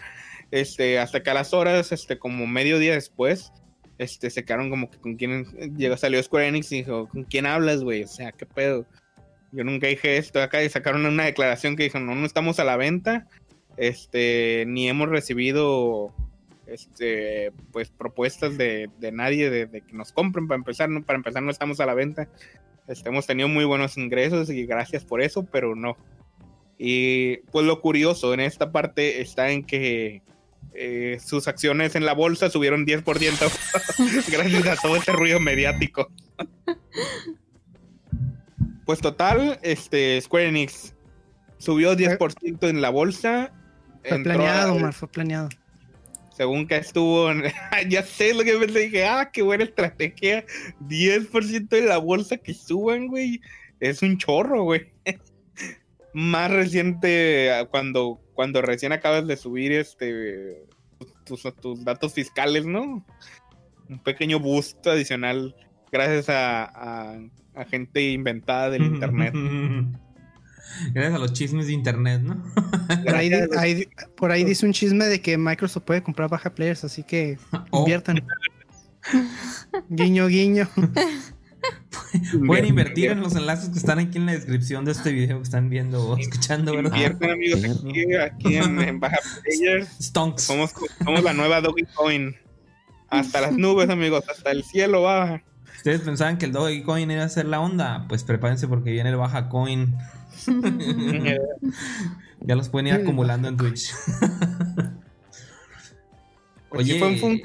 este, 0.51 0.99
hasta 0.99 1.23
que 1.23 1.31
a 1.31 1.35
las 1.35 1.53
horas, 1.53 1.93
este, 1.93 2.19
como 2.19 2.47
medio 2.47 2.79
día 2.79 2.95
después, 2.95 3.53
este, 3.99 4.31
se 4.31 4.45
quedaron 4.45 4.71
como 4.71 4.91
que 4.91 4.99
con 4.99 5.17
quién 5.17 5.45
llegó, 5.77 5.97
salió 5.97 6.23
Square 6.23 6.49
Enix 6.49 6.73
y 6.73 6.77
dijo, 6.79 7.09
¿con 7.09 7.25
quién 7.25 7.47
hablas, 7.47 7.83
güey? 7.83 8.03
O 8.05 8.09
sea, 8.09 8.33
¿qué 8.33 8.47
pedo? 8.47 8.87
Yo 9.53 9.63
nunca 9.63 9.87
dije 9.87 10.17
esto 10.17 10.43
acá 10.43 10.63
y 10.63 10.69
sacaron 10.69 11.07
una 11.07 11.25
declaración 11.25 11.77
que 11.77 11.85
dijo, 11.85 12.01
no, 12.01 12.15
no 12.15 12.27
estamos 12.27 12.59
a 12.59 12.65
la 12.65 12.77
venta, 12.77 13.29
este, 13.77 14.65
ni 14.67 14.89
hemos 14.89 15.09
recibido, 15.09 16.13
este, 16.67 17.53
pues 17.73 17.91
propuestas 17.91 18.57
de, 18.59 18.91
de 18.99 19.13
nadie 19.13 19.51
de, 19.51 19.67
de, 19.67 19.81
que 19.83 19.93
nos 19.93 20.13
compren 20.13 20.49
para 20.49 20.59
empezar, 20.59 20.89
¿no? 20.89 21.05
para 21.05 21.19
empezar 21.19 21.43
no 21.43 21.51
estamos 21.51 21.79
a 21.79 21.87
la 21.87 21.95
venta, 21.95 22.29
este, 22.89 23.09
hemos 23.09 23.27
tenido 23.27 23.49
muy 23.49 23.65
buenos 23.65 23.97
ingresos 23.97 24.51
y 24.51 24.67
gracias 24.67 25.05
por 25.05 25.23
eso, 25.23 25.45
pero 25.45 25.75
no. 25.75 25.97
Y 26.79 27.39
pues 27.53 27.67
lo 27.67 27.81
curioso 27.81 28.35
en 28.35 28.41
esta 28.41 28.73
parte 28.73 29.21
está 29.21 29.51
en 29.51 29.65
que 29.65 30.23
eh, 30.75 31.19
sus 31.25 31.47
acciones 31.47 31.95
en 31.95 32.05
la 32.05 32.15
bolsa 32.15 32.51
subieron 32.51 32.85
10% 32.85 33.05
gracias 34.33 34.67
a 34.67 34.83
todo 34.83 34.97
este 34.97 35.13
ruido 35.13 35.41
mediático. 35.41 36.11
pues 38.85 39.01
total, 39.01 39.59
este 39.63 40.21
Square 40.21 40.49
Enix 40.49 40.95
subió 41.59 41.95
10% 41.95 42.69
en 42.69 42.81
la 42.81 42.91
bolsa. 42.91 43.53
Fue 44.03 44.23
planeado, 44.23 44.75
Omar, 44.75 44.93
fue 44.93 45.09
planeado. 45.09 45.49
Según 46.37 46.67
que 46.67 46.77
estuvo, 46.77 47.31
en- 47.31 47.45
ya 47.89 48.03
sé 48.03 48.35
lo 48.35 48.45
que 48.45 48.55
pensé, 48.59 48.81
dije, 48.81 49.07
ah, 49.07 49.31
qué 49.33 49.43
buena 49.43 49.65
estrategia, 49.65 50.45
10% 50.81 51.69
de 51.69 51.83
la 51.83 51.99
bolsa 51.99 52.37
que 52.37 52.53
suban, 52.55 53.07
güey, 53.09 53.41
es 53.81 54.03
un 54.03 54.19
chorro, 54.19 54.65
güey. 54.65 54.93
Más 56.13 56.51
reciente, 56.51 57.51
cuando, 57.71 58.21
cuando 58.35 58.63
recién 58.63 58.93
acabas 58.93 59.27
de 59.27 59.37
subir 59.37 59.73
este 59.73 60.63
tus, 61.25 61.43
tus 61.61 61.85
datos 61.85 62.13
fiscales, 62.15 62.67
¿no? 62.67 63.05
Un 63.89 63.99
pequeño 63.99 64.39
boost 64.39 64.87
adicional 64.87 65.57
gracias 65.91 66.29
a, 66.29 66.65
a- 66.65 67.21
a 67.57 67.65
gente 67.65 68.01
inventada 68.11 68.71
del 68.71 68.83
internet. 68.85 69.33
Gracias 70.93 71.15
a 71.15 71.19
los 71.19 71.33
chismes 71.33 71.67
de 71.67 71.73
internet, 71.73 72.23
¿no? 72.23 72.43
Por 73.05 73.15
ahí, 73.15 73.89
por 74.17 74.33
dice 74.33 74.67
un 74.67 74.73
chisme 74.73 75.05
de 75.07 75.21
que 75.21 75.39
Microsoft 75.39 75.85
puede 75.85 76.03
comprar 76.03 76.29
baja 76.29 76.55
players, 76.55 76.85
así 76.85 77.03
que 77.03 77.39
Oh. 77.71 77.81
inviertan. 77.81 78.25
guiño, 79.89 80.27
guiño. 80.29 80.69
Pueden 82.47 82.67
invertir 82.67 83.11
en 83.11 83.21
los 83.21 83.35
enlaces 83.35 83.71
que 83.71 83.79
están 83.79 83.99
aquí 83.99 84.19
en 84.19 84.27
la 84.27 84.33
descripción 84.33 84.85
de 84.85 84.93
este 84.93 85.13
video 85.13 85.39
que 85.39 85.43
están 85.45 85.69
viendo 85.69 86.11
o 86.11 86.17
escuchando, 86.17 86.75
¿verdad? 86.75 86.93
Invierten, 86.93 87.31
amigos, 87.31 87.65
aquí, 87.65 88.15
aquí 88.15 88.57
en, 88.57 88.81
en 88.81 89.01
Baja 89.01 89.19
Players. 89.43 89.89
Stonks. 90.01 90.43
Somos, 90.43 90.73
somos 91.03 91.23
la 91.23 91.33
nueva 91.33 91.61
Dogecoin. 91.61 92.37
Hasta 93.09 93.41
las 93.41 93.53
nubes, 93.53 93.89
amigos, 93.91 94.25
hasta 94.29 94.51
el 94.51 94.63
cielo 94.65 95.03
baja. 95.03 95.43
¿Ustedes 95.77 96.01
pensaban 96.01 96.39
que 96.39 96.47
el 96.47 96.53
Dogecoin 96.53 97.11
iba 97.11 97.25
a 97.25 97.29
ser 97.29 97.47
la 97.47 97.61
onda? 97.61 98.07
Pues 98.09 98.25
prepárense 98.25 98.69
porque 98.69 98.91
viene 98.91 99.11
el 99.11 99.17
Baja 99.17 99.49
Coin. 99.49 99.95
Ya 102.47 102.57
los 102.57 102.69
pueden 102.69 102.89
ir 102.89 102.93
acumulando 102.95 103.49
en 103.49 103.57
Twitch. 103.57 103.91
Oye, 106.77 106.99
fue, 106.99 107.09
un 107.09 107.41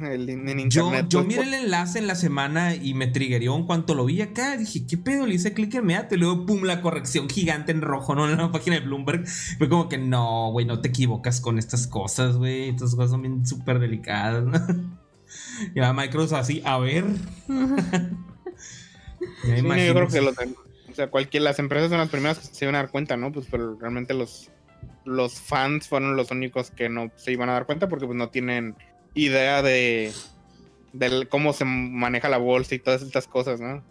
el, 0.00 0.28
en, 0.28 0.70
Yo, 0.70 0.92
yo 1.08 1.20
pues, 1.20 1.26
miré 1.26 1.42
el 1.42 1.54
enlace 1.54 2.00
en 2.00 2.06
la 2.06 2.16
semana 2.16 2.74
y 2.74 2.94
me 2.94 3.06
triggerió 3.06 3.54
en 3.54 3.64
cuanto 3.64 3.94
lo 3.94 4.04
vi 4.04 4.20
acá. 4.22 4.56
Dije, 4.56 4.86
¿qué 4.86 4.98
pedo? 4.98 5.26
Le 5.26 5.36
hice 5.36 5.52
clic 5.52 5.74
inmediato 5.74 6.16
y 6.16 6.18
luego, 6.18 6.46
pum, 6.46 6.64
la 6.64 6.82
corrección 6.82 7.28
gigante 7.28 7.72
en 7.72 7.80
rojo, 7.80 8.14
¿no? 8.14 8.28
En 8.28 8.36
la 8.36 8.50
página 8.50 8.76
de 8.76 8.84
Bloomberg. 8.84 9.26
Fue 9.58 9.68
como 9.68 9.88
que, 9.88 9.98
no, 9.98 10.50
güey, 10.50 10.66
no 10.66 10.80
te 10.80 10.88
equivocas 10.88 11.40
con 11.40 11.58
estas 11.58 11.86
cosas, 11.86 12.36
güey. 12.36 12.70
Estas 12.70 12.94
cosas 12.94 13.12
son 13.12 13.22
bien 13.22 13.46
súper 13.46 13.78
delicadas, 13.78 14.44
¿no? 14.44 14.60
Y 15.74 15.80
a 15.80 15.92
Microsoft 15.92 16.40
así, 16.40 16.62
a 16.64 16.78
ver. 16.78 17.04
Ya 19.44 19.56
Sí, 19.56 19.62
no, 19.62 19.68
imagino. 19.68 19.86
yo 19.86 19.94
creo 19.94 20.08
que 20.08 20.20
los, 20.20 20.36
o 20.36 20.65
sea, 20.96 21.10
cualquier, 21.10 21.42
las 21.42 21.58
empresas 21.58 21.90
son 21.90 21.98
las 21.98 22.08
primeras 22.08 22.38
que 22.38 22.46
se 22.46 22.64
iban 22.64 22.74
a 22.74 22.78
dar 22.78 22.90
cuenta, 22.90 23.16
¿no? 23.16 23.32
Pues 23.32 23.46
pero 23.50 23.76
realmente 23.78 24.14
los, 24.14 24.50
los 25.04 25.40
fans 25.40 25.88
fueron 25.88 26.16
los 26.16 26.30
únicos 26.30 26.70
que 26.70 26.88
no 26.88 27.10
se 27.16 27.32
iban 27.32 27.48
a 27.48 27.52
dar 27.52 27.66
cuenta 27.66 27.88
porque 27.88 28.06
pues 28.06 28.18
no 28.18 28.28
tienen 28.28 28.74
idea 29.14 29.62
de, 29.62 30.12
del 30.92 31.28
cómo 31.28 31.52
se 31.52 31.64
maneja 31.64 32.28
la 32.28 32.38
bolsa 32.38 32.74
y 32.74 32.78
todas 32.78 33.02
estas 33.02 33.26
cosas, 33.26 33.60
¿no? 33.60 33.82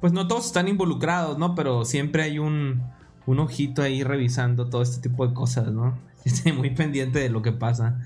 Pues 0.00 0.12
no 0.12 0.26
todos 0.26 0.46
están 0.46 0.68
involucrados, 0.68 1.38
¿no? 1.38 1.54
Pero 1.54 1.84
siempre 1.84 2.22
hay 2.22 2.38
un, 2.38 2.82
un 3.26 3.38
ojito 3.38 3.82
ahí 3.82 4.02
revisando 4.02 4.68
todo 4.68 4.82
este 4.82 5.08
tipo 5.08 5.26
de 5.26 5.34
cosas, 5.34 5.68
¿no? 5.72 5.98
Muy 6.56 6.70
pendiente 6.70 7.18
de 7.18 7.28
lo 7.28 7.42
que 7.42 7.52
pasa. 7.52 8.00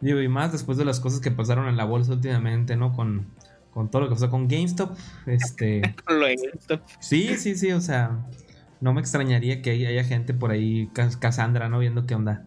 Digo, 0.00 0.20
y 0.20 0.28
más 0.28 0.52
después 0.52 0.76
de 0.76 0.84
las 0.84 1.00
cosas 1.00 1.20
que 1.20 1.30
pasaron 1.30 1.68
en 1.68 1.76
la 1.76 1.84
bolsa 1.84 2.12
últimamente, 2.12 2.76
¿no? 2.76 2.92
Con, 2.92 3.26
con 3.74 3.90
todo 3.90 4.02
lo 4.02 4.08
que 4.08 4.14
pasó 4.14 4.30
con 4.30 4.48
GameStop. 4.48 4.96
Este. 5.26 5.82
Con 6.06 6.20
lo 6.20 6.26
de 6.26 6.34
esto. 6.34 6.80
Sí, 7.00 7.36
sí, 7.36 7.56
sí, 7.56 7.72
o 7.72 7.80
sea. 7.80 8.24
No 8.80 8.92
me 8.92 9.00
extrañaría 9.00 9.62
que 9.62 9.70
hay- 9.70 9.86
haya 9.86 10.04
gente 10.04 10.34
por 10.34 10.50
ahí, 10.50 10.88
Cas- 10.94 11.16
Cassandra, 11.16 11.68
¿no? 11.68 11.78
Viendo 11.78 12.06
qué 12.06 12.14
onda. 12.14 12.44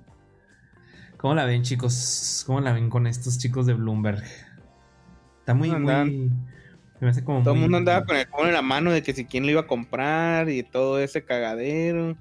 ¿Cómo 1.17 1.33
la 1.33 1.45
ven, 1.45 1.63
chicos? 1.63 2.43
¿Cómo 2.45 2.61
la 2.61 2.73
ven 2.73 2.89
con 2.89 3.07
estos 3.07 3.39
chicos 3.39 3.65
de 3.65 3.73
Bloomberg? 3.73 4.23
Está 5.39 5.53
muy, 5.55 5.69
Andan- 5.71 6.07
muy. 6.07 6.29
Se 6.99 7.05
me 7.05 7.11
hace 7.11 7.23
como 7.23 7.41
Todo 7.43 7.53
el 7.55 7.59
mundo 7.61 7.77
andaba 7.77 8.05
con 8.05 8.15
el 8.17 8.27
phone 8.27 8.47
en 8.47 8.53
la 8.53 8.61
mano 8.61 8.91
de 8.91 9.01
que 9.03 9.13
si 9.13 9.25
quién 9.25 9.45
lo 9.45 9.51
iba 9.51 9.61
a 9.61 9.67
comprar 9.67 10.49
y 10.49 10.63
todo 10.63 10.99
ese 10.99 11.23
cagadero. 11.23 12.15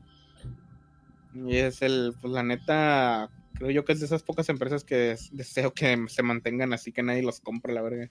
Y 1.35 1.57
es 1.57 1.83
el, 1.83 2.15
pues 2.21 2.33
la 2.33 2.43
neta, 2.43 3.29
creo 3.55 3.71
yo 3.71 3.85
que 3.85 3.93
es 3.93 4.01
de 4.01 4.07
esas 4.07 4.23
pocas 4.23 4.49
empresas 4.49 4.85
que 4.85 4.95
des- 4.97 5.31
deseo 5.33 5.73
que 5.75 6.05
se 6.09 6.23
mantengan 6.23 6.73
así 6.73 6.93
que 6.93 7.03
nadie 7.03 7.23
los 7.23 7.41
compre, 7.41 7.75
la 7.75 7.83
verga. 7.83 8.09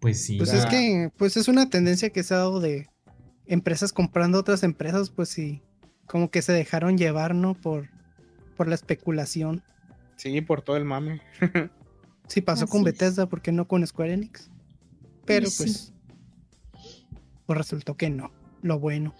Pues 0.00 0.24
sí. 0.24 0.36
Pues 0.36 0.52
es 0.52 0.66
que, 0.66 1.12
pues 1.16 1.36
es 1.36 1.46
una 1.46 1.70
tendencia 1.70 2.10
que 2.10 2.24
se 2.24 2.34
ha 2.34 2.38
dado 2.38 2.58
de 2.58 2.88
empresas 3.46 3.92
comprando 3.92 4.36
otras 4.36 4.64
empresas, 4.64 5.10
pues 5.10 5.28
sí, 5.28 5.62
como 6.06 6.28
que 6.28 6.42
se 6.42 6.52
dejaron 6.52 6.98
llevar, 6.98 7.36
¿no? 7.36 7.54
Por, 7.54 7.88
por 8.56 8.66
la 8.66 8.74
especulación. 8.74 9.62
Sí, 10.16 10.40
por 10.40 10.62
todo 10.62 10.76
el 10.76 10.84
mame. 10.84 11.20
Sí 12.28 12.40
pasó 12.40 12.66
con 12.66 12.80
Así. 12.80 12.84
Bethesda, 12.86 13.28
¿por 13.28 13.42
qué 13.42 13.52
no 13.52 13.68
con 13.68 13.86
Square 13.86 14.14
Enix? 14.14 14.50
Pero 15.26 15.50
sí. 15.50 15.64
pues, 15.64 15.92
pues 17.44 17.58
resultó 17.58 17.96
que 17.96 18.08
no. 18.08 18.32
Lo 18.62 18.78
bueno. 18.78 19.14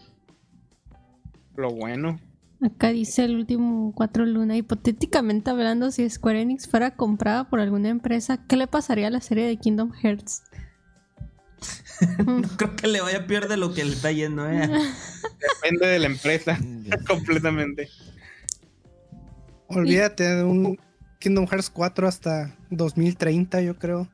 Lo 1.57 1.71
bueno. 1.71 2.19
Acá 2.63 2.91
dice 2.91 3.25
el 3.25 3.35
último 3.37 3.93
4 3.95 4.25
Luna. 4.25 4.57
Hipotéticamente 4.57 5.51
hablando, 5.51 5.91
si 5.91 6.09
Square 6.09 6.43
Enix 6.43 6.69
fuera 6.69 6.93
comprada 6.95 7.51
por 7.51 7.59
alguna 7.61 7.89
empresa, 7.89 8.47
¿qué 8.47 8.57
le 8.57 8.69
pasaría 8.69 9.09
a 9.09 9.11
la 9.11 9.21
serie 9.21 9.47
de 9.47 9.57
Kingdom 9.57 9.93
Hearts? 9.93 10.43
No 12.27 12.43
creo 12.57 12.75
que 12.75 12.89
le 12.89 13.01
vaya 13.01 13.19
a 13.19 13.27
perder 13.29 13.57
lo 13.59 13.73
que 13.73 13.85
le 13.85 13.93
está 13.93 14.11
yendo, 14.11 14.49
¿eh? 14.51 14.69
Depende 15.63 15.87
de 15.87 15.99
la 16.01 16.07
empresa, 16.07 16.59
completamente. 17.07 17.89
Olvídate 19.69 20.25
de 20.25 20.43
un 20.43 20.79
Kingdom 21.21 21.47
Hearts 21.47 21.71
4 21.71 22.09
hasta 22.09 22.57
2030, 22.71 23.61
yo 23.63 23.79
creo. 23.79 24.09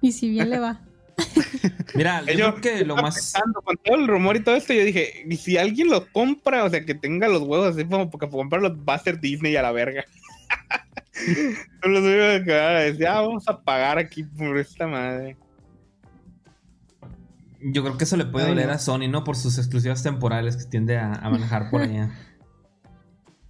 y 0.00 0.12
si 0.12 0.30
bien 0.30 0.48
le 0.48 0.58
va. 0.60 0.80
Mira, 1.94 2.22
yo 2.26 2.32
Yo- 2.34 2.54
creo 2.56 2.78
que 2.78 2.84
lo 2.84 2.96
más. 2.96 3.14
pensando, 3.14 3.60
con 3.62 3.76
todo 3.76 3.96
el 3.96 4.06
rumor 4.08 4.36
y 4.36 4.40
todo 4.44 4.54
esto, 4.56 4.72
yo 4.72 4.84
dije, 4.84 5.24
y 5.28 5.36
si 5.36 5.56
alguien 5.58 5.88
lo 5.88 6.06
compra, 6.12 6.64
o 6.64 6.70
sea, 6.70 6.84
que 6.84 6.94
tenga 6.94 7.28
los 7.28 7.42
huevos 7.42 7.74
así 7.76 7.84
como 7.84 8.10
porque 8.10 8.28
comprarlos 8.28 8.72
va 8.88 8.94
a 8.94 8.98
ser 8.98 9.20
Disney 9.20 9.56
a 9.56 9.62
la 9.62 9.72
verga. 9.72 10.04
Son 11.82 11.92
los 11.92 12.02
únicos 12.02 12.44
que 12.46 12.52
van 12.52 12.76
a 12.76 12.80
decir, 12.80 13.06
ah, 13.06 13.20
vamos 13.20 13.46
a 13.48 13.60
pagar 13.60 13.98
aquí 13.98 14.22
por 14.22 14.56
esta 14.58 14.86
madre. 14.86 15.36
Yo 17.62 17.82
creo 17.82 17.98
que 17.98 18.04
eso 18.04 18.16
le 18.16 18.24
puede 18.24 18.46
Ay, 18.46 18.52
doler 18.52 18.68
no. 18.68 18.72
a 18.72 18.78
Sony, 18.78 19.08
¿no? 19.10 19.22
Por 19.22 19.36
sus 19.36 19.58
exclusivas 19.58 20.02
temporales 20.02 20.56
que 20.56 20.64
tiende 20.64 20.96
a, 20.96 21.12
a 21.12 21.28
manejar 21.30 21.70
por 21.70 21.82
allá. 21.82 22.10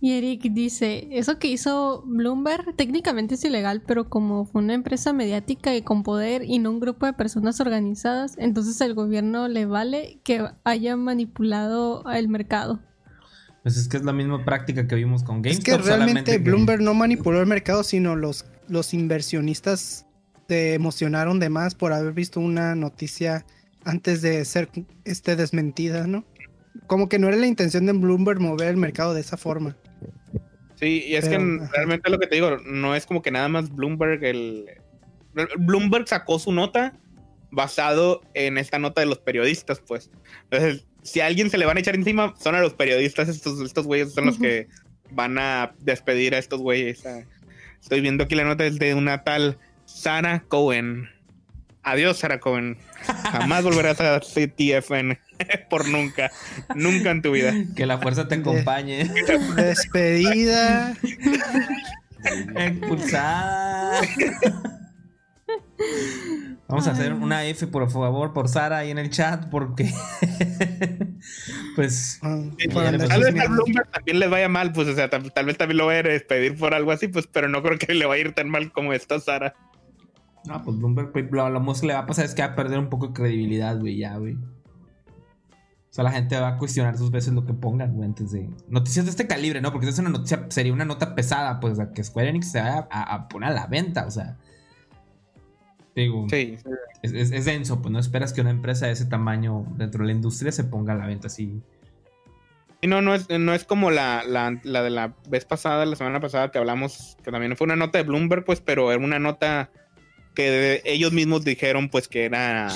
Y 0.03 0.13
Eric 0.13 0.43
dice, 0.53 1.09
eso 1.11 1.39
que 1.39 1.49
hizo 1.49 2.03
Bloomberg 2.07 2.75
técnicamente 2.75 3.35
es 3.35 3.45
ilegal, 3.45 3.83
pero 3.87 4.09
como 4.09 4.47
fue 4.47 4.63
una 4.63 4.73
empresa 4.73 5.13
mediática 5.13 5.77
y 5.77 5.83
con 5.83 6.03
poder 6.03 6.43
y 6.45 6.59
no 6.59 6.71
un 6.71 6.81
grupo 6.81 7.05
de 7.05 7.13
personas 7.13 7.61
organizadas, 7.61 8.35
entonces 8.39 8.81
al 8.81 8.95
gobierno 8.95 9.47
le 9.49 9.67
vale 9.67 10.19
que 10.25 10.47
haya 10.65 10.97
manipulado 10.97 12.03
el 12.11 12.29
mercado. 12.29 12.81
Pues 13.63 13.77
es 13.77 13.89
que 13.89 13.99
es 13.99 14.05
la 14.05 14.15
misma 14.15 14.43
práctica 14.43 14.87
que 14.87 14.95
vimos 14.95 15.23
con 15.23 15.43
GameStop. 15.43 15.69
es 15.69 15.77
que 15.77 15.83
realmente 15.87 16.33
que- 16.33 16.39
Bloomberg 16.39 16.81
no 16.81 16.95
manipuló 16.95 17.41
el 17.41 17.47
mercado, 17.47 17.85
sino 17.85 18.17
los, 18.17 18.47
los 18.69 18.95
inversionistas 18.95 20.07
se 20.49 20.73
emocionaron 20.75 21.39
de 21.41 21.51
más 21.51 21.75
por 21.75 21.93
haber 21.93 22.15
visto 22.15 22.41
una 22.41 22.75
noticia 22.75 23.45
antes 23.85 24.23
de 24.23 24.45
ser 24.47 24.71
este, 25.05 25.37
desmentida, 25.37 26.07
¿no? 26.07 26.25
Como 26.87 27.09
que 27.09 27.19
no 27.19 27.29
era 27.29 27.37
la 27.37 27.47
intención 27.47 27.87
de 27.87 27.93
Bloomberg 27.93 28.41
mover 28.41 28.69
el 28.69 28.77
mercado 28.77 29.15
de 29.15 29.21
esa 29.21 29.37
forma. 29.37 29.77
Sí, 30.77 31.05
y 31.07 31.17
es 31.17 31.29
Pero, 31.29 31.39
que 31.39 31.63
ajá. 31.65 31.73
realmente 31.75 32.11
lo 32.11 32.19
que 32.19 32.27
te 32.27 32.37
digo, 32.37 32.57
no 32.65 32.95
es 32.95 33.07
como 33.07 33.23
que 33.23 33.31
nada 33.31 33.49
más 33.49 33.75
Bloomberg, 33.75 34.25
el... 34.25 34.67
Bloomberg 35.59 36.09
sacó 36.09 36.39
su 36.39 36.53
nota 36.53 36.95
basado 37.51 38.23
en 38.35 38.59
esta 38.59 38.79
nota 38.79 39.01
de 39.01 39.07
los 39.07 39.19
periodistas, 39.19 39.81
pues. 39.81 40.11
Entonces, 40.45 40.87
si 41.03 41.21
a 41.21 41.27
alguien 41.27 41.51
se 41.51 41.59
le 41.59 41.67
van 41.67 41.77
a 41.77 41.81
echar 41.81 41.95
encima, 41.95 42.35
son 42.39 42.55
a 42.55 42.61
los 42.61 42.75
periodistas, 42.75 43.29
estos, 43.29 43.61
estos 43.61 43.87
güeyes 43.87 44.13
son 44.13 44.27
los 44.27 44.39
que 44.39 44.69
van 45.11 45.39
a 45.39 45.75
despedir 45.81 46.35
a 46.35 46.39
estos 46.39 46.61
güeyes. 46.61 47.05
Ah, 47.07 47.25
Estoy 47.81 48.01
viendo 48.01 48.25
aquí 48.25 48.35
la 48.35 48.45
nota 48.45 48.67
es 48.67 48.79
de 48.79 48.95
una 48.95 49.25
tal 49.25 49.59
Sarah 49.87 50.45
Cohen. 50.49 51.09
Adiós, 51.83 52.19
Sarah 52.19 52.41
Cohen. 52.41 52.77
Jamás 53.33 53.65
volverás 53.65 54.01
a 54.01 54.21
CTFN 54.21 55.19
por 55.71 55.89
nunca. 55.89 56.31
Nunca 56.75 57.11
en 57.11 57.23
tu 57.23 57.33
vida. 57.33 57.55
Que 57.75 57.87
la 57.87 57.99
fuerza 57.99 58.29
te 58.29 58.37
acompañe. 58.37 59.05
Despedida. 59.57 60.95
Expulsada. 62.57 64.01
Vamos 66.69 66.87
a 66.87 66.93
hacer 66.93 67.13
una 67.15 67.45
F, 67.47 67.67
por 67.67 67.91
favor, 67.91 68.33
por 68.33 68.49
Sara 68.49 68.79
ahí 68.79 68.91
en 68.91 68.99
el 68.99 69.11
chat, 69.11 69.47
porque. 69.51 69.91
pues. 71.77 72.21
ah, 72.23 72.39
Sí, 72.59 72.69
Tal 72.69 72.99
vez 72.99 73.11
a. 73.11 73.49
Bloomberg 73.49 73.91
también 73.91 74.21
les 74.21 74.31
vaya 74.31 74.49
mal, 74.49 74.73
pues, 74.73 74.87
o 74.87 74.95
sea, 74.95 75.11
tal, 75.11 75.33
tal 75.33 75.47
vez 75.47 75.57
también 75.57 75.79
lo 75.79 75.87
voy 75.87 75.97
a 75.97 76.03
despedir 76.03 76.57
por 76.57 76.75
algo 76.75 76.93
así, 76.93 77.09
pues, 77.09 77.27
pero 77.27 77.49
no 77.49 77.63
creo 77.63 77.79
que 77.79 77.93
le 77.95 78.07
vaya 78.07 78.23
a 78.23 78.27
ir 78.29 78.35
tan 78.35 78.49
mal 78.51 78.71
como 78.71 78.93
esta 78.93 79.19
Sara. 79.19 79.55
No, 80.47 80.63
pues 80.63 80.79
Bloomberg, 80.79 81.13
pues, 81.13 81.31
lo, 81.31 81.49
lo 81.51 81.61
más 81.61 81.81
que 81.81 81.87
le 81.89 81.95
va 81.95 82.01
a 82.01 82.07
pasar 82.07 82.25
es 82.25 82.35
que 82.35 82.43
va 82.43 82.49
a 82.49 82.55
perder 82.57 82.79
un 82.79 82.89
poco 82.89 83.09
de 83.09 83.13
credibilidad, 83.13 83.79
güey, 83.79 83.97
ya, 83.99 84.17
güey. 84.17 84.35
O 84.35 85.93
sea, 85.93 86.05
la 86.05 86.13
gente 86.13 86.39
va 86.39 86.49
a 86.49 86.57
cuestionar 86.57 86.97
dos 86.97 87.11
veces 87.11 87.35
lo 87.35 87.45
que 87.45 87.53
pongan, 87.53 87.93
güey, 87.95 88.09
antes 88.09 88.31
de. 88.31 88.49
Noticias 88.69 89.05
de 89.05 89.11
este 89.11 89.27
calibre, 89.27 89.61
¿no? 89.61 89.73
Porque 89.73 89.89
es 89.89 89.99
una 89.99 90.09
noticia, 90.11 90.47
sería 90.49 90.73
una 90.73 90.85
nota 90.85 91.15
pesada, 91.15 91.61
pues, 91.61 91.79
a 91.81 91.93
que 91.93 92.03
Square 92.05 92.29
Enix 92.31 92.53
se 92.53 92.61
vaya 92.61 92.87
a, 92.91 93.15
a 93.15 93.29
poner 93.29 93.51
a 93.51 93.53
la 93.53 93.67
venta, 93.67 94.07
o 94.07 94.11
sea. 94.11 94.37
Digo, 95.95 96.27
Sí, 96.31 96.57
es, 97.03 97.13
es- 97.13 97.33
es 97.33 97.45
denso, 97.45 97.83
pues 97.83 97.93
no 97.93 97.99
esperas 97.99 98.33
que 98.33 98.41
una 98.41 98.51
empresa 98.51 98.87
de 98.87 98.93
ese 98.93 99.07
tamaño 99.07 99.67
dentro 99.77 100.03
de 100.03 100.07
la 100.07 100.13
industria 100.13 100.53
se 100.53 100.65
ponga 100.65 100.93
a 100.93 100.97
la 100.97 101.07
venta 101.07 101.27
así. 101.27 101.61
Y 102.81 102.87
no, 102.87 103.03
no 103.03 103.15
es, 103.15 103.29
no 103.29 103.53
es 103.53 103.65
como 103.65 103.91
la, 103.91 104.23
la, 104.27 104.59
la 104.63 104.83
de 104.83 104.91
la 104.91 105.15
vez 105.29 105.45
pasada, 105.45 105.85
la 105.85 105.97
semana 105.97 106.21
pasada 106.21 106.51
que 106.51 106.59
hablamos, 106.59 107.19
que 107.23 107.31
también 107.31 107.55
fue 107.57 107.67
una 107.67 107.77
nota 107.77 107.99
de 107.99 108.05
Bloomberg, 108.05 108.45
pues, 108.45 108.61
pero 108.61 108.91
era 108.93 109.05
una 109.05 109.19
nota 109.19 109.71
que 110.35 110.83
ellos 110.85 111.13
mismos 111.13 111.45
dijeron, 111.45 111.89
pues, 111.89 112.09
que 112.09 112.25
era, 112.25 112.69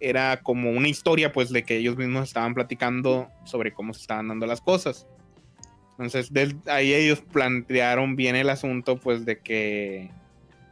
era 0.00 0.40
como 0.42 0.70
una 0.70 0.88
historia, 0.88 1.32
pues, 1.32 1.50
de 1.50 1.64
que 1.64 1.76
ellos 1.76 1.96
mismos 1.96 2.28
estaban 2.28 2.54
platicando 2.54 3.28
sobre 3.44 3.72
cómo 3.72 3.94
se 3.94 4.02
estaban 4.02 4.28
dando 4.28 4.46
las 4.46 4.60
cosas. 4.60 5.06
Entonces, 5.92 6.30
ahí 6.66 6.92
ellos 6.92 7.20
plantearon 7.20 8.16
bien 8.16 8.36
el 8.36 8.50
asunto, 8.50 8.98
pues, 8.98 9.24
de 9.24 9.40
que, 9.40 10.10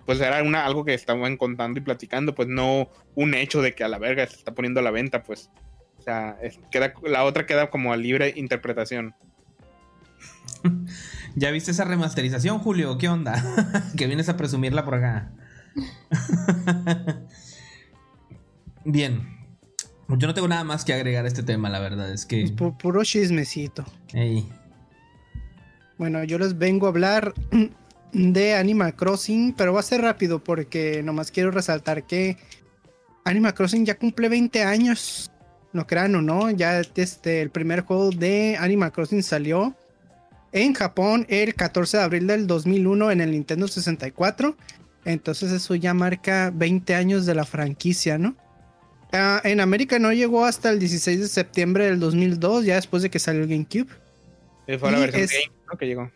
pues, 0.07 0.21
era 0.21 0.43
una, 0.43 0.65
algo 0.65 0.85
que 0.85 0.95
estaban 0.95 1.37
contando 1.37 1.79
y 1.79 1.83
platicando, 1.83 2.35
pues, 2.35 2.49
no 2.49 2.89
un 3.15 3.35
hecho 3.35 3.63
de 3.63 3.75
que 3.75 3.85
a 3.85 3.89
la 3.89 3.99
verga 3.99 4.27
se 4.27 4.37
está 4.37 4.53
poniendo 4.55 4.81
a 4.81 4.83
la 4.83 4.91
venta, 4.91 5.23
pues. 5.23 5.51
O 5.99 6.03
sea, 6.03 6.37
queda, 6.73 6.95
la 7.05 7.25
otra 7.25 7.47
queda 7.47 7.71
como 7.71 7.93
a 7.93 7.97
libre 7.97 8.33
interpretación. 8.37 9.15
¿Ya 11.37 11.51
viste 11.51 11.71
esa 11.71 11.85
remasterización, 11.85 12.59
Julio? 12.59 12.99
¿Qué 12.99 13.09
onda? 13.09 13.43
que 13.97 14.07
vienes 14.07 14.29
a 14.29 14.37
presumirla 14.37 14.85
por 14.85 14.97
acá. 14.97 15.31
Bien. 18.85 19.21
Yo 20.09 20.27
no 20.27 20.35
tengo 20.35 20.49
nada 20.49 20.65
más 20.65 20.85
que 20.85 20.93
agregar 20.93 21.25
a 21.25 21.29
este 21.29 21.43
tema, 21.43 21.71
la 21.71 21.79
verdad. 21.79 22.13
Es 22.13 22.27
que. 22.27 22.45
Pu- 22.55 22.77
puro 22.77 23.03
chismecito. 23.05 23.85
ey, 24.13 24.47
Bueno, 25.97 26.23
yo 26.25 26.39
les 26.39 26.59
vengo 26.59 26.87
a 26.87 26.91
hablar 26.91 27.33
de 28.13 28.55
Animal 28.55 28.95
Crossing, 28.95 29.55
pero 29.55 29.73
va 29.73 29.81
a 29.81 29.85
ser 29.85 30.03
rápido 30.03 30.43
porque 30.45 31.03
nomás 31.03 31.31
quiero 31.31 31.51
resaltar 31.51 32.05
que 32.05 32.37
Animal 33.25 33.55
Crossing 33.55 33.87
ya 33.87 33.97
cumple 33.99 34.29
20 34.29 34.63
años. 34.65 35.31
No 35.73 35.87
crean 35.87 36.15
o 36.17 36.21
no, 36.21 36.51
ya 36.51 36.81
este, 36.81 37.41
el 37.41 37.49
primer 37.49 37.81
juego 37.81 38.11
de 38.11 38.59
Animal 38.61 38.93
Crossing 38.93 39.23
salió 39.23 39.75
en 40.53 40.75
Japón 40.75 41.25
el 41.31 41.55
14 41.55 41.97
de 41.97 42.03
abril 42.03 42.27
del 42.27 42.47
2001 42.47 43.11
en 43.13 43.21
el 43.23 43.31
Nintendo 43.31 43.67
64. 43.67 44.55
Entonces 45.05 45.51
eso 45.53 45.75
ya 45.75 45.95
marca 45.95 46.53
20 46.55 46.95
años 46.95 47.27
de 47.27 47.35
la 47.35 47.45
franquicia, 47.45 48.19
¿no? 48.19 48.37
Ah, 49.13 49.41
en 49.45 49.61
América 49.61 49.99
no 49.99 50.13
llegó 50.13 50.45
hasta 50.45 50.71
el 50.71 50.79
16 50.79 51.21
de 51.21 51.29
septiembre 51.29 51.85
del 51.87 52.01
2002, 52.01 52.65
ya 52.65 52.77
después 52.77 53.03
de 53.03 53.11
que 53.11 53.19
salió 53.19 53.43
el 53.43 53.49
GameCube. 53.49 53.89
Eh, 54.67 54.79
Fue 54.79 54.91
la 54.93 54.99
versión 55.01 55.25
es- 55.25 55.31
game, 55.33 55.57
¿no? 55.71 55.77
que 55.79 55.87
llegó. 55.87 56.11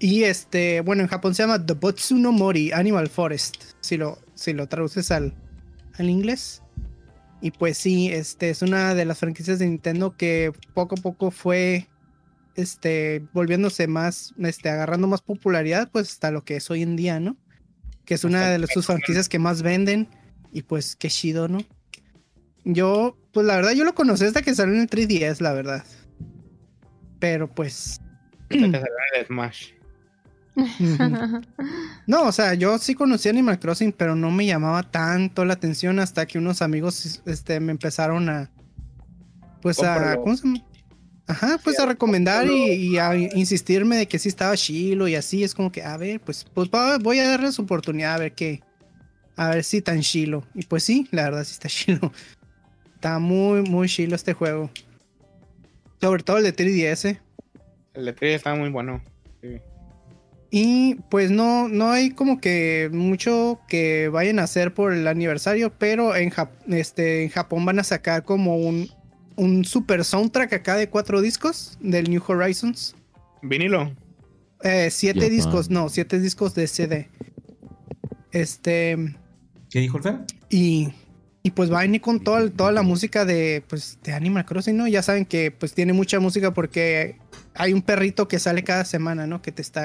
Y 0.00 0.24
este, 0.24 0.80
bueno, 0.80 1.02
en 1.02 1.08
Japón 1.08 1.34
se 1.34 1.42
llama 1.42 1.64
The 1.64 1.74
Botsuno 1.74 2.30
Mori 2.30 2.72
Animal 2.72 3.08
Forest, 3.08 3.56
si 3.80 3.96
lo, 3.96 4.18
si 4.34 4.52
lo 4.52 4.68
traduces 4.68 5.10
al, 5.10 5.34
al 5.98 6.08
inglés. 6.08 6.62
Y 7.40 7.50
pues 7.52 7.78
sí, 7.78 8.08
este 8.12 8.50
es 8.50 8.62
una 8.62 8.94
de 8.94 9.04
las 9.04 9.18
franquicias 9.18 9.58
de 9.58 9.66
Nintendo 9.66 10.16
que 10.16 10.52
poco 10.74 10.94
a 10.98 11.02
poco 11.02 11.30
fue 11.30 11.88
este 12.58 13.24
volviéndose 13.32 13.86
más, 13.86 14.34
este, 14.38 14.68
agarrando 14.68 15.06
más 15.06 15.22
popularidad, 15.22 15.90
pues 15.90 16.10
hasta 16.10 16.30
lo 16.30 16.44
que 16.44 16.56
es 16.56 16.70
hoy 16.70 16.82
en 16.82 16.96
día, 16.96 17.20
¿no? 17.20 17.36
Que 18.04 18.14
es 18.14 18.24
una 18.24 18.48
de 18.48 18.58
las 18.58 18.70
sus 18.70 18.86
franquicias 18.86 19.28
que 19.28 19.38
más 19.38 19.62
venden. 19.62 20.08
Y 20.52 20.62
pues 20.62 20.96
qué 20.96 21.08
chido, 21.08 21.46
¿no? 21.46 21.58
Yo, 22.64 23.16
pues 23.32 23.46
la 23.46 23.56
verdad, 23.56 23.72
yo 23.72 23.84
lo 23.84 23.94
conocí 23.94 24.24
hasta 24.24 24.42
que 24.42 24.54
salió 24.54 24.74
en 24.74 24.80
el 24.80 24.90
3DS, 24.90 25.40
la 25.40 25.52
verdad. 25.52 25.84
Pero 27.18 27.52
pues 27.52 28.00
Hasta 28.42 28.48
que 28.48 28.60
salió 28.72 28.78
en 29.14 29.20
el 29.20 29.26
Smash. 29.26 29.72
No, 32.06 32.24
o 32.24 32.32
sea, 32.32 32.54
yo 32.54 32.78
sí 32.78 32.94
conocí 32.94 33.28
Animal 33.28 33.58
Crossing, 33.58 33.92
pero 33.92 34.16
no 34.16 34.30
me 34.30 34.46
llamaba 34.46 34.82
tanto 34.82 35.44
la 35.44 35.54
atención 35.54 36.00
hasta 36.00 36.26
que 36.26 36.38
unos 36.38 36.62
amigos 36.62 37.22
este, 37.26 37.60
me 37.60 37.72
empezaron 37.72 38.28
a. 38.28 38.50
Pues 39.62 39.82
a. 39.82 39.94
Cómpralo. 39.94 40.22
¿Cómo 40.22 40.36
se 40.36 40.46
llama? 40.46 40.67
Ajá, 41.28 41.60
pues 41.62 41.78
a 41.78 41.86
recomendar 41.86 42.46
y, 42.46 42.72
y 42.72 42.98
a 42.98 43.14
insistirme 43.14 43.96
de 43.98 44.08
que 44.08 44.18
sí 44.18 44.28
estaba 44.28 44.56
chilo 44.56 45.06
y 45.08 45.14
así. 45.14 45.44
Es 45.44 45.54
como 45.54 45.70
que, 45.70 45.82
a 45.82 45.96
ver, 45.96 46.20
pues, 46.20 46.44
pues 46.54 46.68
voy 47.02 47.18
a 47.18 47.28
darle 47.28 47.52
su 47.52 47.62
oportunidad 47.62 48.14
a 48.14 48.18
ver 48.18 48.32
qué. 48.32 48.62
A 49.36 49.50
ver 49.50 49.62
si 49.62 49.82
tan 49.82 50.00
chilo. 50.00 50.44
Y 50.54 50.64
pues 50.64 50.82
sí, 50.82 51.06
la 51.12 51.24
verdad 51.24 51.44
sí 51.44 51.52
está 51.52 51.68
chilo. 51.68 52.12
Está 52.94 53.18
muy, 53.18 53.62
muy 53.62 53.88
chilo 53.88 54.16
este 54.16 54.32
juego. 54.32 54.70
Sobre 56.00 56.22
todo 56.22 56.38
el 56.38 56.44
de 56.44 56.54
3DS. 56.56 57.18
El 57.94 58.04
de 58.06 58.12
3 58.14 58.36
estaba 58.36 58.56
muy 58.56 58.70
bueno. 58.70 59.02
Sí. 59.42 59.58
Y 60.50 60.94
pues 61.10 61.30
no, 61.30 61.68
no 61.68 61.90
hay 61.90 62.10
como 62.10 62.40
que 62.40 62.88
mucho 62.90 63.60
que 63.68 64.08
vayan 64.08 64.38
a 64.38 64.44
hacer 64.44 64.72
por 64.72 64.94
el 64.94 65.06
aniversario, 65.06 65.72
pero 65.76 66.16
en, 66.16 66.30
Jap- 66.30 66.50
este, 66.68 67.22
en 67.24 67.28
Japón 67.28 67.66
van 67.66 67.78
a 67.80 67.84
sacar 67.84 68.24
como 68.24 68.56
un, 68.56 68.88
un 69.38 69.64
super 69.64 70.04
soundtrack 70.04 70.52
acá 70.52 70.76
de 70.76 70.90
cuatro 70.90 71.20
discos 71.20 71.78
del 71.80 72.10
New 72.10 72.22
Horizons. 72.26 72.96
Vinilo. 73.40 73.92
Eh, 74.64 74.88
siete 74.90 75.30
discos, 75.30 75.70
no, 75.70 75.88
siete 75.88 76.18
discos 76.18 76.54
de 76.56 76.66
CD. 76.66 77.08
Este, 78.32 79.14
¿Qué 79.70 79.78
dijo 79.78 79.98
el 79.98 80.02
Fer? 80.02 80.16
y, 80.50 80.88
y 81.44 81.52
pues 81.52 81.72
va 81.72 81.78
a 81.78 81.82
venir 81.82 82.00
con 82.00 82.18
toda, 82.18 82.50
toda 82.50 82.72
la 82.72 82.82
música 82.82 83.24
de, 83.24 83.62
pues, 83.68 83.98
de 84.02 84.12
Animal 84.12 84.44
Crossing, 84.44 84.76
¿no? 84.76 84.88
Ya 84.88 85.02
saben 85.02 85.24
que 85.24 85.52
pues 85.52 85.72
tiene 85.72 85.92
mucha 85.92 86.18
música 86.18 86.52
porque 86.52 87.16
hay 87.54 87.72
un 87.72 87.82
perrito 87.82 88.26
que 88.26 88.40
sale 88.40 88.64
cada 88.64 88.84
semana, 88.84 89.28
¿no? 89.28 89.40
Que 89.40 89.52
te 89.52 89.62
está, 89.62 89.84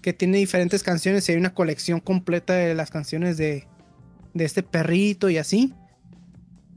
que 0.00 0.12
tiene 0.12 0.38
diferentes 0.38 0.84
canciones 0.84 1.28
y 1.28 1.32
hay 1.32 1.38
una 1.38 1.54
colección 1.54 1.98
completa 1.98 2.54
de 2.54 2.76
las 2.76 2.92
canciones 2.92 3.36
de, 3.36 3.66
de 4.32 4.44
este 4.44 4.62
perrito 4.62 5.28
y 5.28 5.38
así. 5.38 5.74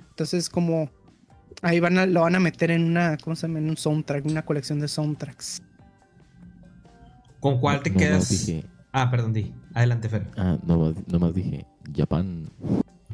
Entonces 0.09 0.49
como 0.49 0.89
ahí 1.61 1.79
van 1.79 1.97
a, 1.97 2.05
lo 2.05 2.21
van 2.21 2.35
a 2.35 2.39
meter 2.39 2.71
en 2.71 2.83
una, 2.85 3.17
¿cómo 3.17 3.35
se 3.35 3.47
llama? 3.47 3.59
En 3.59 3.69
un 3.69 3.77
soundtrack, 3.77 4.25
una 4.25 4.43
colección 4.43 4.79
de 4.79 4.87
soundtracks. 4.87 5.61
¿Con 7.39 7.59
cuál 7.59 7.81
te 7.81 7.93
quedas? 7.93 8.29
dije, 8.29 8.65
Ah, 8.91 9.09
perdón, 9.11 9.33
di. 9.33 9.53
Adelante, 9.75 10.09
Fer. 10.09 10.25
ah, 10.35 10.57
nomás, 10.65 10.95
nomás 11.07 11.33
dije, 11.33 11.65
Japan, 11.95 12.49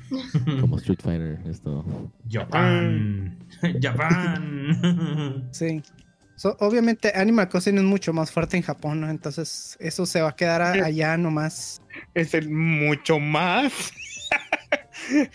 como 0.62 0.78
Street 0.78 1.00
Fighter, 1.04 1.40
esto. 1.46 1.84
Japan. 2.30 3.38
Japan. 3.82 5.48
Sí. 5.52 5.82
So, 6.38 6.58
obviamente 6.60 7.14
Animal 7.16 7.48
Crossing 7.48 7.78
es 7.78 7.84
mucho 7.84 8.12
más 8.12 8.30
fuerte 8.30 8.58
en 8.58 8.64
Japón, 8.64 9.00
¿no? 9.00 9.10
Entonces 9.10 9.78
eso 9.80 10.06
se 10.06 10.22
va 10.22 10.30
a 10.30 10.36
quedar 10.36 10.62
a- 10.62 10.86
allá 10.86 11.16
nomás. 11.18 11.82
Es 12.14 12.34
el 12.34 12.50
mucho 12.50 13.20
más. 13.20 13.72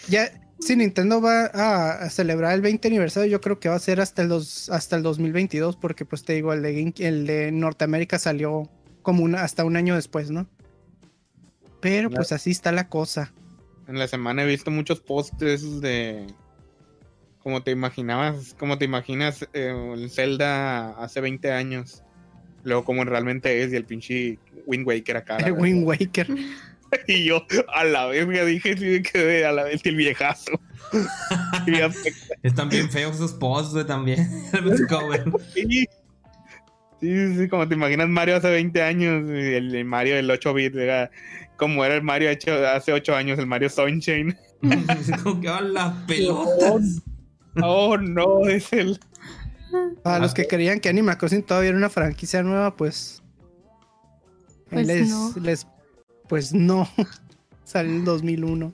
Ya, 0.09 0.29
si 0.61 0.77
Nintendo 0.77 1.21
va 1.21 1.47
a, 1.47 1.93
a 2.03 2.11
celebrar 2.11 2.55
el 2.55 2.61
20 2.61 2.89
aniversario, 2.89 3.31
yo 3.31 3.41
creo 3.41 3.59
que 3.59 3.69
va 3.69 3.75
a 3.77 3.81
ser 3.81 4.01
hasta 4.01 4.23
el, 4.23 4.29
dos, 4.29 4.69
hasta 4.71 4.97
el 4.97 5.03
2022, 5.03 5.77
porque 5.77 6.05
pues 6.05 6.25
te 6.25 6.35
digo, 6.35 6.53
el 6.53 6.63
de, 6.63 6.75
Game- 6.75 6.95
el 6.99 7.27
de 7.27 7.51
Norteamérica 7.53 8.19
salió 8.19 8.69
como 9.03 9.25
una, 9.25 9.43
hasta 9.43 9.65
un 9.65 9.77
año 9.77 9.95
después, 9.95 10.31
¿no? 10.31 10.47
Pero 11.81 12.11
pues 12.11 12.31
así 12.33 12.51
está 12.51 12.73
la 12.73 12.89
cosa. 12.89 13.33
En 13.89 13.99
la 13.99 14.07
semana 14.07 14.43
he 14.43 14.47
visto 14.47 14.71
muchos 14.71 15.01
posts 15.01 15.81
de. 15.81 16.27
Como 17.43 17.63
te 17.63 17.71
imaginabas, 17.71 18.55
como 18.59 18.77
te 18.77 18.85
imaginas 18.85 19.49
eh, 19.55 19.75
el 19.95 20.11
Zelda 20.11 20.91
hace 21.03 21.23
20 21.23 21.51
años. 21.53 22.03
Luego, 22.63 22.85
como 22.85 23.03
realmente 23.05 23.63
es, 23.63 23.73
y 23.73 23.77
el 23.77 23.87
pinche 23.87 24.39
Wind 24.67 24.87
Waker 24.87 25.17
acá. 25.17 25.39
El. 25.39 25.53
Wind 25.59 25.87
Waker. 25.87 26.29
Y 27.07 27.25
yo, 27.25 27.45
a 27.75 27.85
la 27.85 28.07
vez, 28.07 28.27
me 28.27 28.45
dije, 28.45 28.77
sí, 28.77 29.03
quedé 29.03 29.45
a 29.47 29.53
la 29.53 29.65
vez 29.65 29.81
el 29.85 29.97
viejazo. 29.97 30.61
Están 32.43 32.69
bien 32.69 32.91
feos 32.91 33.17
esos 33.17 33.33
posts, 33.33 33.73
güey, 33.73 33.87
también. 33.87 34.29
Sí. 35.55 35.87
Sí, 37.01 37.07
sí, 37.17 37.37
sí, 37.39 37.49
como 37.49 37.67
te 37.67 37.75
imaginas 37.77 38.09
Mario 38.09 38.37
hace 38.37 38.51
20 38.51 38.83
años, 38.83 39.23
el, 39.31 39.75
el 39.75 39.85
Mario 39.87 40.17
del 40.17 40.31
8 40.31 40.53
bit, 40.53 40.75
era 40.77 41.11
como 41.57 41.83
era 41.83 41.95
el 41.95 42.03
Mario 42.03 42.29
hecho 42.29 42.53
hace 42.67 42.93
8 42.93 43.15
años, 43.17 43.39
el 43.39 43.47
Mario 43.47 43.71
Sunshine. 43.71 44.37
Como 45.25 45.41
que 45.41 45.49
van 45.49 45.73
las 45.73 45.95
pelotas. 46.07 47.01
Oh, 47.63 47.97
no, 47.97 48.47
es 48.47 48.71
el. 48.75 49.01
Para 50.03 50.19
los 50.19 50.35
que 50.35 50.47
creían 50.47 50.79
que 50.81 50.91
Animal 50.91 51.17
Crossing 51.17 51.43
todavía 51.43 51.71
era 51.71 51.79
una 51.79 51.89
franquicia 51.89 52.43
nueva, 52.43 52.77
pues. 52.77 53.23
Pues 54.69 54.87
les, 54.87 55.09
no. 55.09 55.33
les- 55.41 55.67
pues 56.31 56.55
no. 56.55 56.89
Salió 57.65 57.93
en 57.93 57.99
el 57.99 58.05
2001. 58.07 58.73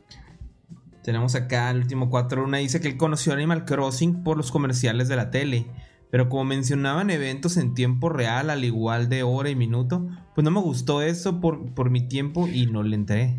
Tenemos 1.03 1.35
acá 1.35 1.71
el 1.71 1.79
último 1.79 2.09
4. 2.11 2.45
Una 2.45 2.59
dice 2.59 2.81
que 2.81 2.89
él 2.89 2.97
conoció 2.97 3.33
Animal 3.33 3.65
Crossing 3.65 4.23
por 4.23 4.37
los 4.37 4.53
comerciales 4.53 5.09
de 5.09 5.17
la 5.17 5.31
tele. 5.31 5.67
Pero 6.11 6.29
como 6.29 6.45
mencionaban 6.45 7.11
eventos 7.11 7.57
en 7.57 7.75
tiempo 7.75 8.09
real, 8.11 8.51
al 8.51 8.65
igual 8.65 9.09
de 9.09 9.23
hora 9.23 9.51
y 9.51 9.57
minuto, 9.57 10.07
pues 10.35 10.45
no 10.45 10.51
me 10.51 10.61
gustó 10.61 11.03
eso 11.03 11.41
por, 11.41 11.75
por 11.75 11.91
mi 11.91 12.07
tiempo 12.07 12.47
y 12.47 12.67
no 12.67 12.83
le 12.83 12.95
entré. 12.95 13.37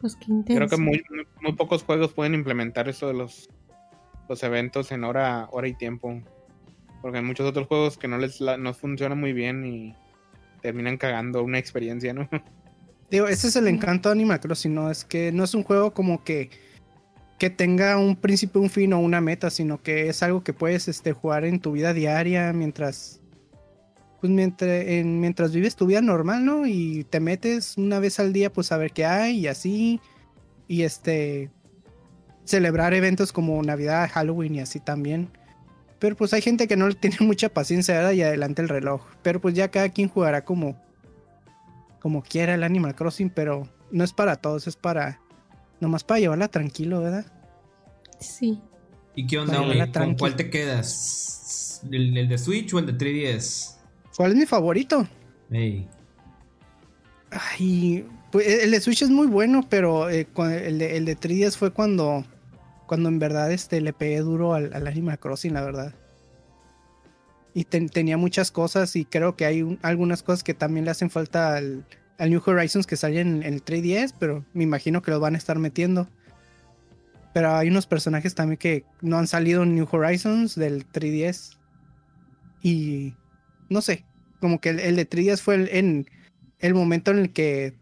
Pues 0.00 0.16
qué 0.16 0.26
intenso. 0.32 0.58
Creo 0.58 0.68
que 0.68 0.76
muy, 0.76 1.02
muy, 1.10 1.26
muy 1.42 1.52
pocos 1.52 1.82
juegos 1.84 2.12
pueden 2.12 2.34
implementar 2.34 2.88
eso 2.88 3.06
de 3.08 3.14
los, 3.14 3.48
los 4.28 4.42
eventos 4.42 4.92
en 4.92 5.04
hora, 5.04 5.48
hora 5.52 5.68
y 5.68 5.74
tiempo. 5.74 6.22
Porque 7.00 7.18
hay 7.18 7.24
muchos 7.24 7.46
otros 7.48 7.66
juegos 7.68 7.98
que 7.98 8.08
no 8.08 8.18
les 8.18 8.40
la- 8.40 8.56
no 8.56 8.72
funcionan 8.74 9.20
muy 9.20 9.32
bien 9.32 9.64
y 9.66 9.94
terminan 10.62 10.96
cagando 10.96 11.42
una 11.42 11.58
experiencia, 11.58 12.14
¿no? 12.14 12.28
Digo, 13.10 13.28
ese 13.28 13.48
es 13.48 13.56
el 13.56 13.68
encanto 13.68 14.08
de 14.08 14.14
Animal 14.14 14.40
Crossing, 14.40 14.74
¿no? 14.74 14.90
Es 14.90 15.04
que 15.04 15.32
no 15.32 15.44
es 15.44 15.52
un 15.54 15.64
juego 15.64 15.92
como 15.92 16.24
que, 16.24 16.48
que 17.38 17.50
tenga 17.50 17.98
un 17.98 18.16
principio, 18.16 18.60
un 18.62 18.70
fin 18.70 18.94
o 18.94 19.00
una 19.00 19.20
meta, 19.20 19.50
sino 19.50 19.82
que 19.82 20.08
es 20.08 20.22
algo 20.22 20.42
que 20.42 20.54
puedes 20.54 20.88
este, 20.88 21.12
jugar 21.12 21.44
en 21.44 21.60
tu 21.60 21.72
vida 21.72 21.92
diaria 21.92 22.50
mientras. 22.54 23.20
Pues 24.20 24.32
mientras, 24.32 24.86
en- 24.86 25.20
mientras 25.20 25.52
vives 25.52 25.76
tu 25.76 25.84
vida 25.84 26.00
normal, 26.00 26.44
¿no? 26.44 26.66
Y 26.66 27.04
te 27.10 27.20
metes 27.20 27.76
una 27.76 27.98
vez 27.98 28.18
al 28.20 28.32
día, 28.32 28.50
pues 28.52 28.72
a 28.72 28.78
ver 28.78 28.92
qué 28.92 29.04
hay 29.04 29.40
y 29.40 29.46
así. 29.48 30.00
Y 30.66 30.82
este. 30.82 31.50
Celebrar 32.44 32.94
eventos 32.94 33.32
como 33.32 33.62
Navidad, 33.62 34.08
Halloween 34.12 34.54
y 34.54 34.60
así 34.60 34.80
también. 34.80 35.28
Pero 36.02 36.16
pues 36.16 36.32
hay 36.32 36.42
gente 36.42 36.66
que 36.66 36.76
no 36.76 36.88
le 36.88 36.94
tiene 37.00 37.18
mucha 37.20 37.48
paciencia 37.48 37.94
¿verdad? 37.94 38.10
y 38.10 38.22
adelante 38.22 38.60
el 38.60 38.68
reloj. 38.68 39.02
Pero 39.22 39.40
pues 39.40 39.54
ya 39.54 39.70
cada 39.70 39.88
quien 39.88 40.08
jugará 40.08 40.44
como, 40.44 40.76
como 42.00 42.24
quiera 42.24 42.54
el 42.54 42.64
Animal 42.64 42.96
Crossing, 42.96 43.30
pero 43.30 43.68
no 43.92 44.02
es 44.02 44.12
para 44.12 44.34
todos, 44.34 44.66
es 44.66 44.74
para 44.74 45.20
nomás 45.78 46.02
para 46.02 46.18
llevarla 46.18 46.48
tranquilo, 46.48 47.02
¿verdad? 47.02 47.24
Sí. 48.18 48.60
¿Y 49.14 49.28
qué 49.28 49.38
onda, 49.38 49.60
llevarla 49.60 49.84
¿Con 49.84 49.92
tranqui. 49.92 50.18
cuál 50.18 50.34
te 50.34 50.50
quedas? 50.50 51.80
¿El, 51.88 52.18
el 52.18 52.28
de 52.28 52.38
Switch 52.38 52.74
o 52.74 52.80
el 52.80 52.86
de 52.86 52.98
3DS? 52.98 53.76
¿Cuál 54.16 54.32
es 54.32 54.38
mi 54.38 54.46
favorito? 54.46 55.06
Ay, 57.30 58.06
pues 58.32 58.64
el 58.64 58.72
de 58.72 58.80
Switch 58.80 59.02
es 59.02 59.10
muy 59.10 59.28
bueno, 59.28 59.64
pero 59.68 60.10
eh, 60.10 60.26
el, 60.36 60.78
de, 60.80 60.96
el 60.96 61.04
de 61.04 61.16
3DS 61.16 61.56
fue 61.56 61.70
cuando, 61.70 62.24
cuando 62.92 63.08
en 63.08 63.18
verdad 63.18 63.50
este, 63.50 63.80
le 63.80 63.94
pegué 63.94 64.18
duro 64.18 64.52
al, 64.52 64.74
al 64.74 64.86
Animal 64.86 65.18
Crossing, 65.18 65.54
la 65.54 65.62
verdad. 65.62 65.94
Y 67.54 67.64
ten- 67.64 67.88
tenía 67.88 68.18
muchas 68.18 68.50
cosas 68.50 68.96
y 68.96 69.06
creo 69.06 69.34
que 69.34 69.46
hay 69.46 69.62
un- 69.62 69.78
algunas 69.80 70.22
cosas 70.22 70.44
que 70.44 70.52
también 70.52 70.84
le 70.84 70.90
hacen 70.90 71.08
falta 71.08 71.56
al, 71.56 71.86
al 72.18 72.28
New 72.28 72.42
Horizons 72.44 72.86
que 72.86 72.98
salen 72.98 73.42
en 73.44 73.54
el 73.54 73.64
3DS, 73.64 74.14
pero 74.18 74.44
me 74.52 74.64
imagino 74.64 75.00
que 75.00 75.10
los 75.10 75.20
van 75.22 75.34
a 75.36 75.38
estar 75.38 75.58
metiendo. 75.58 76.06
Pero 77.32 77.54
hay 77.56 77.68
unos 77.70 77.86
personajes 77.86 78.34
también 78.34 78.58
que 78.58 78.84
no 79.00 79.16
han 79.16 79.26
salido 79.26 79.62
en 79.62 79.74
New 79.74 79.88
Horizons 79.90 80.54
del 80.54 80.84
3DS. 80.84 81.56
Y 82.60 83.14
no 83.70 83.80
sé, 83.80 84.04
como 84.38 84.60
que 84.60 84.68
el, 84.68 84.80
el 84.80 84.96
de 84.96 85.08
3DS 85.08 85.40
fue 85.40 85.54
el, 85.54 85.68
en 85.70 86.06
el 86.58 86.74
momento 86.74 87.10
en 87.10 87.20
el 87.20 87.32
que 87.32 87.72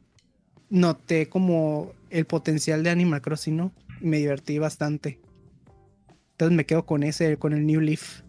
noté 0.69 1.29
como 1.29 1.95
el 2.11 2.27
potencial 2.27 2.85
de 2.85 2.91
Animal 2.91 3.23
Crossing, 3.23 3.57
¿no? 3.57 3.73
Me 4.01 4.19
divertí 4.19 4.59
bastante. 4.59 5.21
Entonces 6.33 6.57
me 6.57 6.65
quedo 6.67 6.87
con 6.87 7.03
ese, 7.03 7.37
con 7.37 7.53
el 7.53 7.67
New 7.67 7.81
Leaf. 7.81 8.23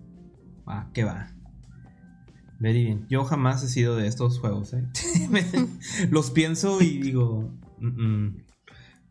Ah, 0.66 0.90
¿qué 0.94 1.04
va? 1.04 1.32
Very 2.60 2.84
bien. 2.84 3.08
Yo 3.10 3.24
jamás 3.24 3.64
he 3.64 3.68
sido 3.68 3.96
de 3.96 4.08
estos 4.08 4.40
juegos, 4.40 4.74
¿eh? 4.74 4.84
Los 6.12 6.30
pienso 6.32 6.82
y 6.82 7.00
digo... 7.00 7.50
"Mm, 7.80 8.26
mm". 8.28 8.44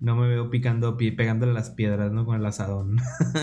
No 0.03 0.17
me 0.17 0.29
veo 0.29 0.49
picando, 0.49 0.97
pi- 0.97 1.11
pegándole 1.11 1.53
las 1.53 1.69
piedras, 1.69 2.11
¿no? 2.11 2.25
Con 2.25 2.37
el 2.37 2.47
asadón. 2.47 2.97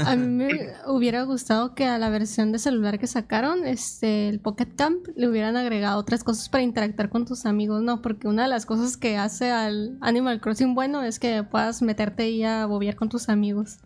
A 0.06 0.15
mí 0.15 0.26
me 0.26 0.50
hubiera 0.88 1.22
gustado 1.22 1.76
que 1.76 1.86
a 1.86 2.00
la 2.00 2.10
versión 2.10 2.52
de 2.52 2.58
celular 2.58 2.98
que 2.98 3.06
sacaron, 3.06 3.67
este, 3.67 4.28
el 4.28 4.39
Pocket 4.39 4.70
Camp, 4.76 5.06
le 5.15 5.28
hubieran 5.30 5.56
agregado 5.56 6.00
otras 6.00 6.24
cosas 6.24 6.50
para 6.50 6.63
interactuar 6.63 7.10
con 7.10 7.26
tus 7.26 7.46
amigos, 7.46 7.84
¿no? 7.84 8.02
Porque 8.02 8.28
una 8.28 8.43
de 8.43 8.50
las 8.50 8.65
cosas 8.65 8.98
que 8.98 9.17
hace 9.17 9.52
al 9.52 10.00
Animal 10.02 10.41
Crossing 10.41 10.74
bueno 10.74 11.04
es 11.04 11.20
que 11.20 11.43
puedas 11.43 11.84
meterte 11.84 12.24
ahí 12.24 12.43
a 12.43 12.65
bobear 12.65 12.96
con 12.96 13.10
tus 13.10 13.30
amigos. 13.30 13.78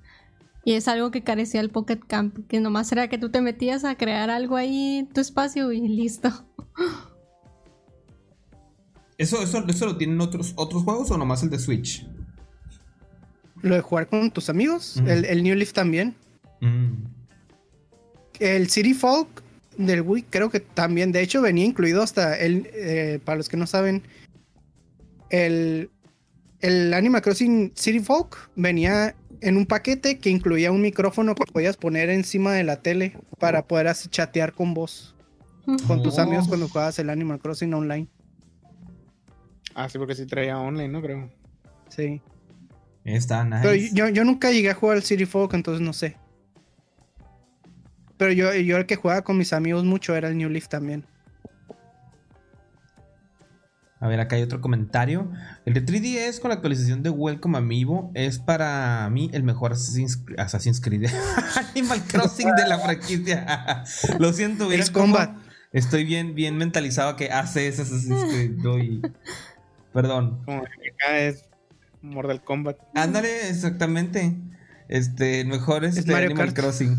Y 0.63 0.73
es 0.73 0.87
algo 0.87 1.11
que 1.11 1.23
carecía 1.23 1.59
el 1.59 1.71
Pocket 1.71 1.99
Camp, 2.07 2.47
que 2.47 2.61
nomás 2.61 2.89
era 2.93 3.09
que 3.09 3.17
tú 3.17 3.29
te 3.29 3.41
metías 3.41 3.83
a 3.83 3.95
crear 3.95 4.29
algo 4.29 4.55
ahí 4.55 4.99
en 4.99 5.07
tu 5.09 5.19
espacio 5.19 5.73
y 5.73 5.85
listo. 5.89 6.29
¿Eso, 9.17 9.41
eso, 9.41 9.63
eso 9.67 9.85
lo 9.87 9.97
tienen 9.97 10.21
otros, 10.21 10.53
otros 10.55 10.83
juegos 10.83 11.11
o 11.11 11.17
nomás 11.17 11.43
el 11.43 11.49
de 11.49 11.59
Switch? 11.59 12.07
Lo 13.61 13.75
de 13.75 13.81
jugar 13.81 14.07
con 14.07 14.31
tus 14.31 14.49
amigos, 14.49 14.97
el, 15.05 15.25
el 15.25 15.43
New 15.43 15.55
Leaf 15.55 15.73
también. 15.73 16.15
Mm. 16.61 17.03
El 18.39 18.69
City 18.69 18.93
Folk 18.93 19.43
del 19.77 20.01
Wii 20.01 20.23
creo 20.29 20.49
que 20.49 20.59
también, 20.59 21.11
de 21.11 21.21
hecho 21.21 21.41
venía 21.41 21.65
incluido 21.65 22.01
hasta 22.01 22.37
el, 22.39 22.67
eh, 22.73 23.19
para 23.23 23.37
los 23.37 23.49
que 23.49 23.57
no 23.57 23.67
saben, 23.67 24.01
el, 25.29 25.89
el 26.59 26.93
Animal 26.93 27.21
Crossing 27.21 27.71
City 27.75 27.99
Folk 27.99 28.49
venía 28.55 29.15
en 29.41 29.57
un 29.57 29.65
paquete 29.65 30.19
que 30.19 30.29
incluía 30.29 30.71
un 30.71 30.81
micrófono 30.81 31.35
que 31.35 31.45
podías 31.51 31.77
poner 31.77 32.09
encima 32.09 32.53
de 32.53 32.63
la 32.63 32.81
tele 32.81 33.17
para 33.39 33.67
poder 33.67 33.87
así 33.87 34.09
chatear 34.09 34.53
con 34.53 34.73
vos, 34.73 35.15
con 35.87 36.03
tus 36.03 36.17
Oh. 36.17 36.21
amigos 36.21 36.47
cuando 36.47 36.67
jugabas 36.67 36.97
el 36.99 37.09
Animal 37.09 37.39
Crossing 37.39 37.73
online. 37.73 38.07
Ah, 39.73 39.87
sí, 39.87 39.97
porque 39.97 40.15
sí 40.15 40.25
traía 40.25 40.59
online, 40.59 40.89
¿no? 40.89 41.01
Creo. 41.01 41.29
Sí. 41.89 42.21
Está 43.03 43.43
nice. 43.43 43.59
Pero 43.63 43.75
yo, 43.93 44.09
yo 44.09 44.23
nunca 44.23 44.51
llegué 44.51 44.69
a 44.69 44.75
jugar 44.75 44.97
al 44.97 45.03
City 45.03 45.25
Folk, 45.25 45.53
entonces 45.53 45.81
no 45.81 45.93
sé. 45.93 46.17
Pero 48.17 48.31
yo, 48.33 48.53
yo 48.53 48.77
el 48.77 48.85
que 48.85 48.95
jugaba 48.95 49.23
con 49.23 49.37
mis 49.37 49.51
amigos 49.53 49.83
mucho 49.83 50.15
era 50.15 50.27
el 50.27 50.37
New 50.37 50.49
Leaf 50.49 50.67
también. 50.67 51.05
A 53.99 54.07
ver, 54.07 54.19
acá 54.19 54.35
hay 54.35 54.41
otro 54.41 54.61
comentario. 54.61 55.31
El 55.65 55.75
de 55.75 55.85
3DS 55.85 56.39
con 56.39 56.49
la 56.49 56.55
actualización 56.55 57.03
de 57.03 57.11
Welcome 57.11 57.57
Amiibo 57.59 58.11
es 58.15 58.39
para 58.39 59.07
mí 59.11 59.29
el 59.31 59.43
mejor 59.43 59.73
Assassin's, 59.73 60.23
Assassin's 60.37 60.81
Creed. 60.81 61.05
Animal 61.75 62.01
Crossing 62.07 62.51
de 62.55 62.67
la 62.67 62.79
franquicia. 62.79 63.83
Lo 64.17 64.33
siento, 64.33 64.67
¿vieron 64.67 64.83
Ace 64.83 64.91
cómo 64.91 65.05
Combat. 65.13 65.37
Estoy 65.71 66.03
bien, 66.03 66.33
bien 66.33 66.57
mentalizado 66.57 67.15
que 67.15 67.29
hace 67.29 67.67
ese 67.67 67.83
Assassin's 67.83 68.23
Creed. 68.23 68.51
¿no? 68.57 68.79
Y- 68.79 69.01
Perdón. 69.93 70.41
Como 70.45 70.63
que 70.63 70.89
acá 70.89 71.19
es 71.19 71.45
Mortal 72.01 72.41
Kombat. 72.43 72.77
Ándale, 72.95 73.49
exactamente. 73.49 74.37
Este, 74.87 75.45
mejor 75.45 75.85
es 75.85 75.93
Es 75.93 75.99
este 75.99 76.11
Mario 76.11 76.27
Animal 76.27 76.53
Kart. 76.53 76.57
Crossing. 76.57 76.97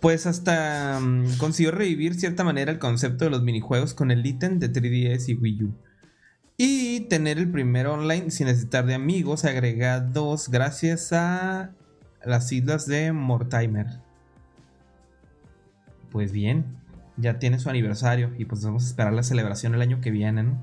Pues 0.00 0.26
hasta 0.26 0.98
mm, 1.00 1.38
consiguió 1.38 1.72
revivir 1.72 2.14
cierta 2.14 2.44
manera 2.44 2.70
el 2.70 2.78
concepto 2.78 3.24
de 3.24 3.30
los 3.30 3.42
minijuegos 3.42 3.94
con 3.94 4.10
el 4.10 4.24
ítem 4.24 4.58
de 4.58 4.72
3DS 4.72 5.28
y 5.28 5.34
Wii 5.34 5.64
U. 5.64 5.74
Y 6.56 7.00
tener 7.08 7.38
el 7.38 7.50
primer 7.50 7.86
online 7.86 8.30
sin 8.30 8.46
necesitar 8.46 8.86
de 8.86 8.94
amigos 8.94 9.44
agregados 9.44 10.48
gracias 10.48 11.12
a 11.12 11.70
las 12.24 12.50
islas 12.52 12.86
de 12.86 13.12
Mortimer. 13.12 13.86
Pues 16.10 16.32
bien, 16.32 16.78
ya 17.16 17.38
tiene 17.38 17.58
su 17.58 17.70
aniversario 17.70 18.32
y 18.38 18.44
pues 18.44 18.64
vamos 18.64 18.84
a 18.84 18.86
esperar 18.88 19.12
la 19.12 19.22
celebración 19.22 19.74
el 19.74 19.82
año 19.82 20.00
que 20.00 20.10
viene, 20.10 20.42
¿no? 20.42 20.58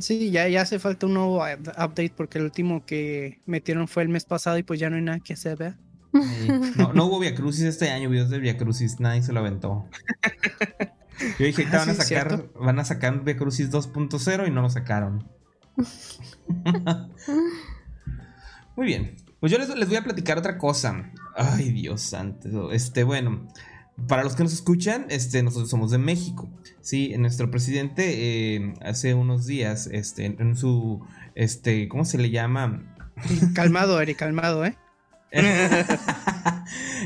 Sí, 0.00 0.30
ya, 0.30 0.48
ya 0.48 0.62
hace 0.62 0.78
falta 0.78 1.06
un 1.06 1.14
nuevo 1.14 1.38
up- 1.38 1.68
update 1.76 2.12
porque 2.16 2.38
el 2.38 2.44
último 2.44 2.84
que 2.86 3.40
metieron 3.46 3.88
fue 3.88 4.02
el 4.02 4.08
mes 4.08 4.24
pasado 4.24 4.58
y 4.58 4.62
pues 4.62 4.78
ya 4.80 4.90
no 4.90 4.96
hay 4.96 5.02
nada 5.02 5.20
que 5.20 5.32
hacer, 5.34 5.56
¿verdad? 5.58 5.76
No, 6.76 6.92
no 6.94 7.04
hubo 7.06 7.18
Via 7.20 7.34
Crucis 7.34 7.64
este 7.64 7.90
año, 7.90 8.08
videos 8.08 8.30
de 8.30 8.38
Via 8.38 8.56
Crucis, 8.56 8.98
nadie 8.98 9.22
se 9.22 9.32
lo 9.32 9.40
aventó. 9.40 9.86
Yo 11.38 11.46
dije 11.46 11.66
Ah, 11.70 11.78
van 11.78 11.90
a 11.90 11.94
sacar, 11.94 12.48
van 12.54 12.78
a 12.78 12.84
sacar 12.84 13.24
Via 13.24 13.36
Crucis 13.36 13.70
2.0 13.70 14.46
y 14.46 14.50
no 14.50 14.62
lo 14.62 14.70
sacaron. 14.70 15.28
Muy 18.76 18.86
bien. 18.86 19.16
Pues 19.40 19.52
yo 19.52 19.58
les, 19.58 19.68
les 19.76 19.88
voy 19.88 19.96
a 19.96 20.02
platicar 20.04 20.38
otra 20.38 20.58
cosa. 20.58 21.10
Ay, 21.36 21.70
Dios 21.72 22.00
santo. 22.02 22.72
Este, 22.72 23.04
bueno, 23.04 23.46
para 24.06 24.22
los 24.24 24.34
que 24.36 24.42
nos 24.44 24.52
escuchan, 24.52 25.06
este, 25.10 25.42
nosotros 25.42 25.68
somos 25.70 25.90
de 25.90 25.98
México. 25.98 26.48
Sí, 26.80 27.14
nuestro 27.18 27.50
presidente 27.50 28.54
eh, 28.56 28.74
hace 28.82 29.14
unos 29.14 29.46
días, 29.46 29.88
este, 29.92 30.24
en 30.26 30.56
su, 30.56 31.00
este, 31.34 31.88
¿cómo 31.88 32.04
se 32.04 32.18
le 32.18 32.30
llama? 32.30 32.94
Calmado, 33.54 34.00
Eric, 34.00 34.16
calmado, 34.18 34.64
¿eh? 34.64 34.76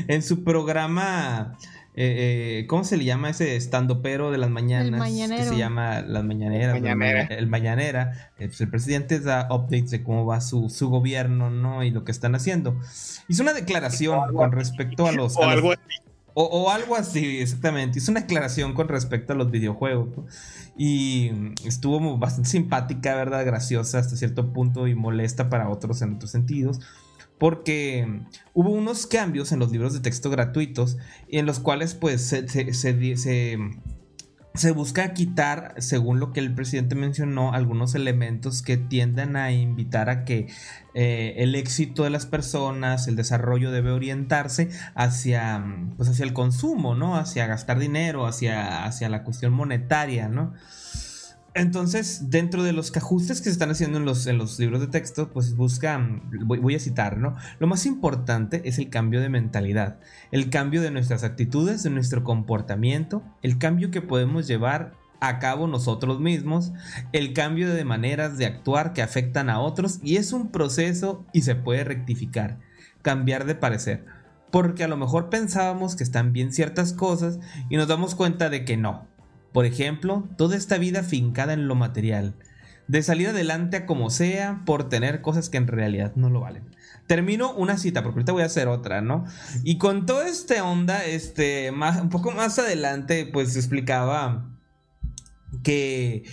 en 0.07 0.21
su 0.21 0.43
programa, 0.43 1.57
eh, 1.95 2.59
eh, 2.61 2.67
¿cómo 2.67 2.83
se 2.83 2.97
le 2.97 3.03
llama 3.05 3.29
ese 3.29 3.55
estandopero 3.55 4.31
de 4.31 4.37
las 4.37 4.49
mañanas? 4.49 4.93
El 4.93 4.97
mañanero. 4.99 5.43
Que 5.43 5.49
se 5.49 5.57
llama 5.57 6.01
Las 6.01 6.23
Mañaneras. 6.23 6.73
Mañanera. 6.79 7.21
El, 7.23 7.27
maña- 7.27 7.35
el 7.39 7.47
Mañanera. 7.47 8.31
eh, 8.39 8.47
pues 8.47 8.61
el 8.61 8.69
presidente 8.69 9.19
da 9.19 9.47
updates 9.51 9.91
de 9.91 10.03
cómo 10.03 10.25
va 10.25 10.41
su, 10.41 10.69
su 10.69 10.89
gobierno, 10.89 11.49
¿no? 11.49 11.83
Y 11.83 11.91
lo 11.91 12.03
que 12.03 12.11
están 12.11 12.35
haciendo. 12.35 12.79
Hizo 13.27 13.43
una 13.43 13.53
declaración 13.53 14.33
con 14.33 14.51
respecto 14.51 15.07
a 15.07 15.11
los... 15.11 15.35
O 15.37 15.43
a 15.43 15.45
los- 15.47 15.53
algo 15.55 15.71
así. 15.73 15.81
O, 16.33 16.43
o 16.43 16.69
algo 16.71 16.95
así, 16.95 17.39
exactamente. 17.39 17.99
Hizo 17.99 18.11
una 18.11 18.21
aclaración 18.21 18.73
con 18.73 18.87
respecto 18.87 19.33
a 19.33 19.35
los 19.35 19.51
videojuegos. 19.51 20.09
Y 20.77 21.31
estuvo 21.65 22.17
bastante 22.17 22.49
simpática, 22.49 23.15
¿verdad? 23.15 23.45
Graciosa 23.45 23.99
hasta 23.99 24.15
cierto 24.15 24.51
punto 24.53 24.87
y 24.87 24.95
molesta 24.95 25.49
para 25.49 25.69
otros 25.69 26.01
en 26.01 26.15
otros 26.15 26.31
sentidos. 26.31 26.79
Porque 27.37 28.21
hubo 28.53 28.69
unos 28.69 29.05
cambios 29.05 29.51
en 29.51 29.59
los 29.59 29.71
libros 29.71 29.93
de 29.93 29.99
texto 29.99 30.29
gratuitos 30.29 30.97
en 31.27 31.45
los 31.45 31.59
cuales 31.59 31.93
pues 31.93 32.21
se, 32.21 32.45
se 34.55 34.71
busca 34.71 35.13
quitar, 35.13 35.73
según 35.79 36.19
lo 36.19 36.31
que 36.31 36.39
el 36.39 36.53
presidente 36.53 36.95
mencionó, 36.95 37.53
algunos 37.53 37.95
elementos 37.95 38.61
que 38.61 38.77
tienden 38.77 39.35
a 39.35 39.51
invitar 39.51 40.09
a 40.09 40.25
que 40.25 40.47
eh, 40.93 41.33
el 41.37 41.55
éxito 41.55 42.03
de 42.03 42.11
las 42.11 42.27
personas, 42.27 43.07
el 43.07 43.15
desarrollo 43.15 43.71
debe 43.71 43.91
orientarse 43.91 44.69
hacia, 44.93 45.63
pues 45.97 46.07
hacia 46.09 46.25
el 46.25 46.33
consumo, 46.33 46.93
¿no? 46.93 47.17
Hacia 47.17 47.47
gastar 47.47 47.79
dinero, 47.79 48.27
hacia, 48.27 48.85
hacia 48.85 49.09
la 49.09 49.23
cuestión 49.23 49.53
monetaria, 49.53 50.27
¿no? 50.27 50.53
Entonces, 51.55 52.31
dentro 52.31 52.63
de 52.63 52.73
los 52.73 52.95
ajustes 52.97 53.39
que 53.39 53.45
se 53.45 53.51
están 53.51 53.69
haciendo 53.69 53.99
en 53.99 54.05
los, 54.05 54.25
en 54.25 54.39
los 54.39 54.57
libros 54.57 54.81
de 54.81 54.87
texto, 54.87 55.29
pues 55.31 55.55
buscan, 55.55 56.23
voy, 56.45 56.57
voy, 56.57 56.73
a 56.73 56.79
citar, 56.79 57.17
¿no? 57.17 57.35
Lo 57.59 57.67
más 57.67 57.85
importante 57.85 58.63
es 58.65 58.79
el 58.79 58.89
cambio 58.89 59.21
de 59.21 59.29
mentalidad, 59.29 59.99
el 60.31 60.49
cambio 60.49 60.81
de 60.81 60.89
nuestras 60.89 61.23
actitudes, 61.23 61.83
de 61.83 61.91
nuestro 61.91 62.23
comportamiento, 62.23 63.21
el 63.43 63.59
cambio 63.59 63.91
que 63.91 64.01
podemos 64.01 64.47
llevar 64.47 64.93
a 65.19 65.37
cabo 65.37 65.67
nosotros 65.67 66.19
mismos, 66.19 66.73
el 67.11 67.33
cambio 67.33 67.71
de 67.71 67.85
maneras 67.85 68.37
de 68.37 68.47
actuar 68.47 68.93
que 68.93 69.03
afectan 69.03 69.49
a 69.49 69.59
otros 69.59 69.99
y 70.01 70.17
es 70.17 70.33
un 70.33 70.51
proceso 70.51 71.23
y 71.33 71.43
se 71.43 71.55
puede 71.55 71.83
rectificar, 71.83 72.59
cambiar 73.03 73.45
de 73.45 73.53
parecer, 73.53 74.05
porque 74.51 74.83
a 74.83 74.87
lo 74.87 74.97
mejor 74.97 75.29
pensábamos 75.29 75.95
que 75.95 76.03
están 76.03 76.33
bien 76.33 76.51
ciertas 76.51 76.93
cosas 76.93 77.39
y 77.69 77.77
nos 77.77 77.87
damos 77.87 78.15
cuenta 78.15 78.49
de 78.49 78.65
que 78.65 78.75
no 78.75 79.12
por 79.53 79.65
ejemplo, 79.65 80.27
toda 80.37 80.57
esta 80.57 80.77
vida 80.77 81.03
fincada 81.03 81.53
en 81.53 81.67
lo 81.67 81.75
material, 81.75 82.35
de 82.87 83.01
salir 83.01 83.29
adelante 83.29 83.77
a 83.77 83.85
como 83.85 84.09
sea 84.09 84.61
por 84.65 84.89
tener 84.89 85.21
cosas 85.21 85.49
que 85.49 85.57
en 85.57 85.67
realidad 85.67 86.13
no 86.15 86.29
lo 86.29 86.41
valen. 86.41 86.63
Termino 87.07 87.53
una 87.53 87.77
cita, 87.77 88.01
porque 88.03 88.19
ahorita 88.19 88.31
voy 88.33 88.43
a 88.43 88.47
hacer 88.47 88.67
otra, 88.67 89.01
¿no? 89.01 89.25
Y 89.63 89.77
con 89.77 90.05
toda 90.05 90.27
esta 90.27 90.63
onda, 90.63 91.05
este, 91.05 91.71
un 91.71 92.09
poco 92.09 92.31
más 92.31 92.59
adelante, 92.59 93.25
pues 93.31 93.55
explicaba 93.55 94.49
que 95.63 96.23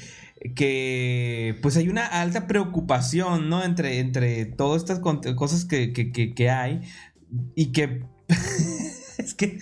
que 0.54 1.58
pues 1.60 1.76
hay 1.76 1.88
una 1.88 2.06
alta 2.06 2.46
preocupación, 2.46 3.48
¿no? 3.48 3.62
Entre, 3.62 3.98
entre 3.98 4.46
todas 4.46 4.82
estas 4.82 5.00
cosas 5.00 5.64
que, 5.64 5.92
que, 5.92 6.12
que, 6.12 6.34
que 6.34 6.50
hay 6.50 6.80
y 7.54 7.72
que 7.72 8.04
es 9.18 9.34
que 9.34 9.58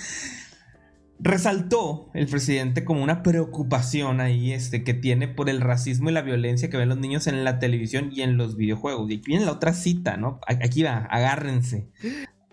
resaltó 1.21 2.11
el 2.15 2.27
presidente 2.27 2.85
como 2.85 3.03
una 3.03 3.23
preocupación 3.23 4.21
ahí 4.21 4.53
este, 4.53 4.85
que 4.85 4.95
tiene 4.95 5.29
por 5.29 5.49
el 5.49 5.61
racismo 5.61 6.11
y 6.11 6.13
la 6.13 6.23
violencia 6.23 6.71
que 6.71 6.77
ven 6.77 6.89
los 6.89 6.99
niños 6.99 7.27
en 7.27 7.45
la 7.45 7.59
televisión 7.59 8.11
y 8.13 8.23
en 8.23 8.37
los 8.37 8.57
videojuegos. 8.57 9.11
Y 9.11 9.17
aquí 9.17 9.25
viene 9.27 9.45
la 9.45 9.53
otra 9.53 9.73
cita, 9.73 10.17
¿no? 10.17 10.41
Aquí 10.47 10.83
va, 10.83 11.07
agárrense. 11.11 11.89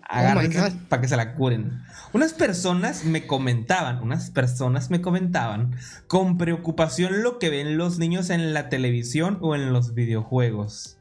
Agárrense 0.08 0.76
para 0.88 1.02
que 1.02 1.08
se 1.08 1.16
la 1.16 1.34
curen. 1.34 1.82
Unas 2.12 2.32
personas 2.32 3.04
me 3.04 3.26
comentaban, 3.26 4.00
unas 4.02 4.30
personas 4.30 4.90
me 4.90 5.00
comentaban 5.00 5.76
con 6.06 6.38
preocupación 6.38 7.22
lo 7.22 7.38
que 7.38 7.50
ven 7.50 7.76
los 7.76 7.98
niños 7.98 8.30
en 8.30 8.54
la 8.54 8.68
televisión 8.68 9.38
o 9.40 9.54
en 9.54 9.72
los 9.72 9.94
videojuegos. 9.94 10.98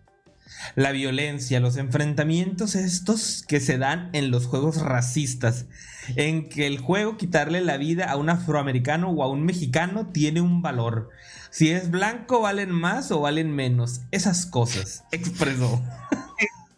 La 0.75 0.91
violencia, 0.91 1.60
los 1.60 1.78
enfrentamientos 1.78 2.75
estos 2.75 3.43
que 3.47 3.60
se 3.60 3.78
dan 3.78 4.10
en 4.13 4.32
los 4.32 4.47
juegos 4.47 4.82
racistas 4.82 5.67
en 6.15 6.49
que 6.49 6.67
el 6.67 6.79
juego 6.79 7.17
quitarle 7.17 7.61
la 7.61 7.77
vida 7.77 8.05
a 8.05 8.15
un 8.15 8.29
afroamericano 8.29 9.09
o 9.09 9.23
a 9.23 9.29
un 9.29 9.43
mexicano 9.43 10.07
tiene 10.07 10.41
un 10.41 10.61
valor. 10.61 11.09
Si 11.49 11.69
es 11.69 11.89
blanco, 11.89 12.41
valen 12.41 12.71
más 12.71 13.11
o 13.11 13.21
valen 13.21 13.53
menos. 13.53 14.01
Esas 14.11 14.45
cosas, 14.45 15.03
expresó. 15.11 15.81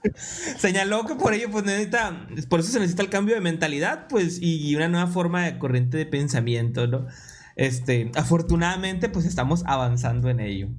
Señaló 0.57 1.05
que 1.05 1.15
por 1.15 1.33
ello, 1.33 1.49
pues 1.51 1.65
necesita, 1.65 2.27
por 2.49 2.59
eso 2.59 2.71
se 2.71 2.79
necesita 2.79 3.03
el 3.03 3.09
cambio 3.09 3.35
de 3.35 3.41
mentalidad, 3.41 4.07
pues, 4.07 4.39
y 4.41 4.75
una 4.75 4.87
nueva 4.87 5.07
forma 5.07 5.43
de 5.43 5.57
corriente 5.57 5.97
de 5.97 6.05
pensamiento, 6.05 6.87
¿no? 6.87 7.07
Este, 7.57 8.11
afortunadamente, 8.13 9.09
pues 9.09 9.25
estamos 9.25 9.63
avanzando 9.65 10.29
en 10.29 10.39
ello. 10.39 10.69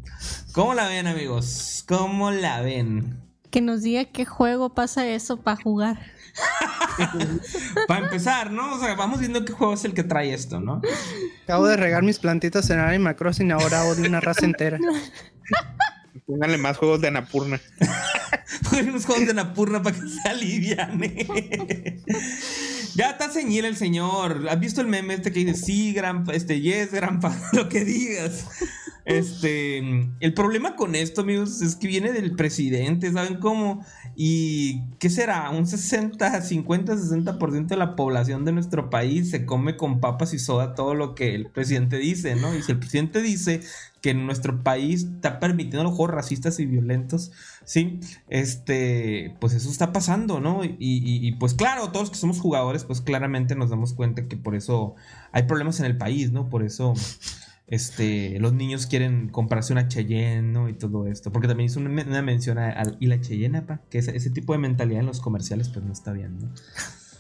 ¿Cómo 0.53 0.75
la 0.75 0.87
ven, 0.87 1.09
amigos? 1.09 1.85
¿Cómo 1.89 2.31
la 2.31 2.61
ven? 2.61 3.21
Que 3.51 3.61
nos 3.61 3.83
diga 3.83 4.05
qué 4.05 4.25
juego 4.25 4.75
pasa 4.75 5.07
eso 5.09 5.39
para 5.39 5.61
jugar. 5.61 5.99
Para 7.89 8.05
empezar, 8.05 8.51
¿no? 8.51 8.75
O 8.75 8.79
sea, 8.79 8.95
vamos 8.95 9.21
viendo 9.21 9.45
qué 9.45 9.53
juego 9.53 9.75
es 9.75 9.85
el 9.85 9.95
que 9.95 10.05
trae 10.05 10.33
esto, 10.33 10.61
¿no? 10.61 10.81
Acabo 11.45 11.67
de 11.67 11.77
regar 11.77 12.03
mis 12.03 12.19
plantitas 12.19 12.69
en 12.71 12.79
Animal 12.79 13.17
Crossing, 13.17 13.53
ahora 13.53 13.85
odio 13.85 14.09
una 14.09 14.21
raza 14.21 14.45
entera. 14.45 14.79
Pónganle 16.29 16.59
más 16.59 16.77
juegos 16.77 17.01
de 17.01 17.09
Anapurna. 17.09 17.59
Pónganle 18.65 18.91
unos 18.91 19.07
juegos 19.07 19.25
de 19.25 19.31
Anapurna 19.31 19.83
para 19.83 19.97
que 19.97 20.07
se 20.07 20.29
aliviane. 20.29 21.27
ya 22.95 23.11
está 23.11 23.31
señil 23.31 23.65
el 23.65 23.77
señor. 23.77 24.47
¿Has 24.51 24.61
visto 24.61 24.83
el 24.83 24.89
meme 24.89 25.15
este 25.15 25.33
que 25.33 25.43
dice 25.43 25.55
sí, 25.55 25.95
gran, 25.95 26.25
este, 26.31 26.61
yes, 26.61 26.93
gran, 26.93 27.19
lo 27.55 27.71
que 27.71 27.83
digas? 27.83 28.47
Este, 29.07 29.79
el 30.21 30.35
problema 30.35 30.77
con 30.77 30.95
esto, 30.95 31.23
amigos, 31.23 31.63
es 31.63 31.77
que 31.77 31.87
viene 31.87 32.13
del 32.13 32.37
presidente, 32.37 33.11
¿saben 33.11 33.39
cómo? 33.39 33.83
Y, 34.15 34.83
¿qué 34.99 35.09
será? 35.09 35.49
Un 35.49 35.67
60, 35.67 36.43
50, 36.43 36.95
60% 36.95 37.69
de 37.69 37.77
la 37.79 37.97
población 37.97 38.45
de 38.45 38.53
nuestro 38.53 38.91
país 38.91 39.31
se 39.31 39.47
come 39.47 39.79
con 39.79 40.01
papas 40.01 40.35
y 40.35 40.39
soda 40.39 40.75
todo 40.75 40.93
lo 40.93 41.15
que 41.15 41.35
el 41.35 41.47
presidente 41.47 41.97
dice, 41.97 42.37
¿no? 42.37 42.55
Y 42.55 42.63
si 42.63 42.73
el 42.73 42.79
presidente 42.81 43.23
dice 43.23 43.63
que 44.01 44.11
en 44.11 44.27
nuestro 44.27 44.63
país 44.63 45.05
está 45.05 45.41
permitiendo 45.41 45.85
los 45.85 45.95
juegos 45.95 46.15
racistas 46.15 46.61
y 46.61 46.67
violentos, 46.67 47.33
¿sí? 47.65 48.01
Este, 48.29 49.37
pues 49.41 49.55
eso 49.55 49.71
está 49.71 49.93
pasando, 49.93 50.41
¿no? 50.41 50.65
Y, 50.65 50.77
y, 50.79 51.33
pues 51.33 51.55
claro, 51.55 51.91
todos 51.91 52.11
que 52.11 52.17
somos 52.17 52.41
jugadores, 52.41 52.85
pues 52.85 53.01
claramente 53.01 53.57
nos 53.57 53.71
damos 53.71 53.95
cuenta 53.95 54.27
que 54.29 54.37
por 54.37 54.55
eso 54.55 54.95
hay 55.33 55.45
problemas 55.45 55.81
en 55.81 55.87
el 55.87 55.97
país, 55.97 56.33
¿no? 56.33 56.49
Por 56.49 56.63
eso 56.63 56.95
este, 57.69 58.39
los 58.41 58.55
niños 58.55 58.87
quieren 58.87 59.29
comprarse 59.29 59.73
una 59.73 59.89
Cheyenne, 59.89 60.53
¿no? 60.53 60.69
Y 60.69 60.73
todo 60.73 61.07
esto. 61.07 61.31
Porque 61.31 61.49
también 61.49 61.67
hizo 61.67 61.81
una, 61.81 62.23
mención 62.23 62.59
a, 62.59 62.83
y 62.99 63.07
la 63.07 63.21
Cheyenne, 63.21 63.63
pa, 63.63 63.81
que 63.91 63.99
ese, 63.99 64.17
ese, 64.17 64.31
tipo 64.31 64.55
de 64.55 64.59
mentalidad 64.59 65.01
en 65.01 65.07
los 65.07 65.21
comerciales, 65.21 65.69
pues 65.69 65.85
no 65.85 65.93
está 65.93 66.13
bien, 66.13 66.39
¿no? 66.39 66.49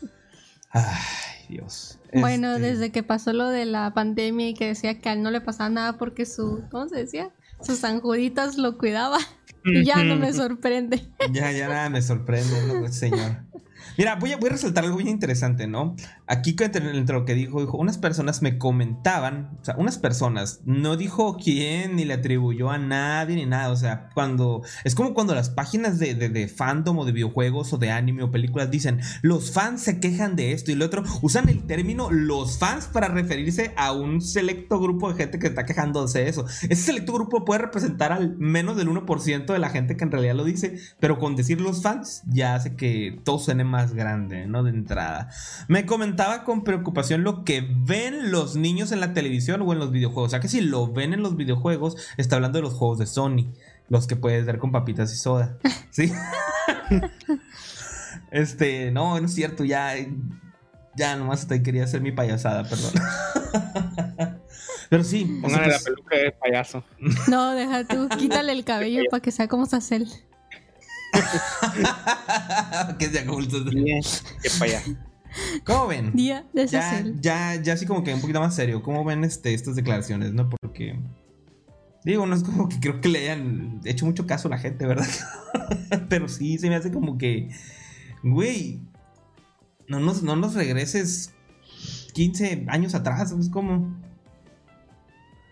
Ay, 0.71 1.47
Dios. 1.49 1.98
Bueno, 2.13 2.57
este 2.57 2.69
desde 2.69 2.93
que 2.93 3.03
pasó 3.03 3.33
lo 3.33 3.49
de 3.49 3.65
la 3.65 3.93
pandemia 3.95 4.49
y 4.49 4.55
que 4.55 4.67
decía 4.67 5.01
que 5.01 5.09
a 5.09 5.13
él 5.13 5.23
no 5.23 5.31
le 5.31 5.41
pasaba 5.41 5.69
nada 5.69 5.99
porque 5.99 6.27
su, 6.27 6.65
¿cómo 6.71 6.89
se 6.89 6.97
decía? 6.97 7.31
Sus 7.61 7.85
anjuditas 7.85 8.59
lo 8.59 8.79
cuidaba. 8.79 9.19
Y 9.65 9.85
ya 9.85 10.03
no 10.03 10.17
me 10.17 10.33
sorprende. 10.33 11.11
Ya, 11.33 11.51
ya 11.53 11.69
nada 11.69 11.91
me 11.91 12.01
sorprende, 12.01 12.55
¿no? 12.69 12.89
señor. 12.91 13.45
Mira, 13.99 14.15
voy 14.15 14.33
a, 14.33 14.39
voy 14.39 14.49
a 14.49 14.53
resaltar 14.53 14.85
algo 14.85 14.97
bien 14.97 15.09
interesante, 15.09 15.67
¿no? 15.67 15.95
Aquí 16.29 16.55
entre, 16.61 16.97
entre, 16.97 17.17
lo 17.17 17.25
que 17.25 17.35
dijo, 17.35 17.61
dijo, 17.61 17.79
unas 17.79 17.99
personas 17.99 18.43
me 18.43 18.59
comentaban, 18.59 19.59
o 19.61 19.65
sea, 19.65 19.77
unas 19.79 19.99
personas, 19.99 20.61
no 20.65 20.97
dijo 20.97 21.37
quién, 21.43 21.97
ni 21.97 22.05
le 22.05 22.15
atribuyó 22.15 22.71
a 22.71 22.79
nadie, 22.79 23.37
ni 23.37 23.47
nada, 23.47 23.71
o 23.71 23.77
sea, 23.77 24.11
cuando, 24.15 24.63
es 24.85 24.95
como 24.95 25.15
cuando 25.15 25.35
las 25.35 25.51
páginas 25.51 25.99
de, 25.99 26.15
de, 26.15 26.29
de 26.29 26.49
fandom 26.49 26.99
o 26.99 27.05
de 27.05 27.13
videojuegos 27.13 27.73
o 27.73 27.79
de 27.79 27.91
anime 27.91 28.23
o 28.23 28.31
películas 28.31 28.71
dicen, 28.71 29.01
los 29.23 29.53
fans 29.53 29.83
se 29.83 30.01
quejan 30.01 30.37
de 30.37 30.53
esto 30.53 30.71
y 30.71 30.75
lo 30.75 30.85
otro, 30.85 31.03
usan 31.23 31.49
el 31.49 31.65
término 31.67 32.11
los 32.11 32.59
fans 32.59 32.87
para 32.87 33.09
referirse 33.09 33.73
a 33.77 33.93
un 33.93 34.21
selecto 34.21 34.81
grupo 34.81 35.11
de 35.11 35.17
gente 35.17 35.39
que 35.39 35.47
está 35.47 35.65
quejándose 35.65 36.21
de 36.21 36.29
eso. 36.29 36.45
Ese 36.69 36.77
selecto 36.77 37.13
grupo 37.13 37.45
puede 37.45 37.63
representar 37.63 38.13
al 38.13 38.37
menos 38.37 38.77
del 38.77 38.89
1% 38.89 39.47
de 39.47 39.59
la 39.59 39.71
gente 39.71 39.97
que 39.97 40.05
en 40.05 40.11
realidad 40.11 40.35
lo 40.35 40.45
dice, 40.45 40.79
pero 41.01 41.19
con 41.19 41.37
decir 41.37 41.61
los 41.61 41.83
fans 41.83 42.23
ya 42.27 42.55
hace 42.55 42.77
que 42.77 43.19
todo 43.25 43.39
suene 43.39 43.65
más 43.65 43.95
grande, 43.95 44.47
¿no? 44.47 44.63
De 44.63 44.71
entrada. 44.71 45.31
Me 45.69 45.87
comentaba 46.19 46.45
con 46.45 46.65
preocupación 46.65 47.23
lo 47.23 47.45
que 47.45 47.65
ven 47.65 48.33
los 48.33 48.57
niños 48.57 48.91
en 48.91 48.99
la 48.99 49.13
televisión 49.13 49.63
o 49.63 49.73
en 49.73 49.79
los 49.79 49.93
videojuegos. 49.93 50.27
O 50.27 50.31
sea 50.31 50.41
que 50.41 50.49
si 50.49 50.61
lo 50.61 50.93
ven 50.93 51.15
en 51.15 51.23
los 51.23 51.37
videojuegos, 51.37 51.97
está 52.17 52.35
hablando 52.35 52.59
de 52.59 52.63
los 52.63 52.75
juegos 52.75 52.99
de 52.99 53.07
Sony. 53.07 53.53
Los 53.89 54.09
que 54.09 54.17
puedes 54.17 54.45
ver 54.45 54.59
con 54.59 54.73
papitas 54.73 55.13
y 55.13 55.17
soda. 55.17 55.59
¿Sí? 55.91 56.13
este, 58.33 58.91
no, 58.91 59.21
no 59.21 59.27
es 59.27 59.33
cierto, 59.33 59.65
ya. 59.65 59.95
Ya 60.97 61.15
nomás 61.15 61.47
te 61.47 61.63
quería 61.63 61.85
hacer 61.85 62.01
mi 62.01 62.11
payasada, 62.11 62.65
perdón. 62.65 62.93
Pero 64.91 65.05
sí. 65.05 65.39
Póngale 65.41 65.69
la 65.69 65.79
peluca 65.79 66.17
de 66.17 66.33
payaso. 66.33 66.83
No, 67.29 67.55
deja 67.55 67.85
tú, 67.85 68.09
quítale 68.19 68.51
el 68.51 68.65
cabello 68.65 69.03
para 69.09 69.21
que 69.21 69.31
sea 69.31 69.47
como 69.47 69.67
Sacel. 69.67 70.09
que 72.99 73.07
se 73.07 73.25
Que 73.25 74.51
para 74.59 74.65
allá. 74.65 74.83
¿Cómo 75.65 75.87
ven? 75.87 76.13
Día 76.15 76.47
de 76.53 76.67
ya, 76.67 77.05
ya, 77.21 77.55
ya 77.57 77.73
así 77.73 77.87
como 77.87 78.05
que 78.05 78.15
un 78.15 78.21
poquito 78.21 78.41
más 78.41 78.55
serio. 78.55 78.83
¿Cómo 78.83 79.05
ven 79.05 79.25
este, 79.25 79.55
estas 79.55 79.77
declaraciones, 79.77 80.33
no? 80.33 80.49
Porque. 80.49 80.99
Digo, 82.05 82.27
no 82.27 82.35
es 82.35 82.43
como 82.43 82.69
que 82.69 82.79
creo 82.81 83.01
que 83.01 83.09
le 83.09 83.19
hayan 83.19 83.81
hecho 83.85 84.07
mucho 84.07 84.27
caso 84.27 84.49
a 84.49 84.53
la 84.53 84.59
gente, 84.59 84.87
¿verdad? 84.87 85.09
Pero 86.09 86.29
sí, 86.29 86.59
se 86.59 86.69
me 86.69 86.77
hace 86.77 86.93
como 86.93 87.19
que. 87.19 87.49
Güey. 88.23 88.81
No 89.89 90.01
nos, 90.01 90.23
no 90.23 90.37
nos 90.37 90.55
regreses 90.55 91.33
15 92.15 92.67
años 92.69 92.95
atrás. 92.95 93.33
Es 93.33 93.49
como. 93.49 93.97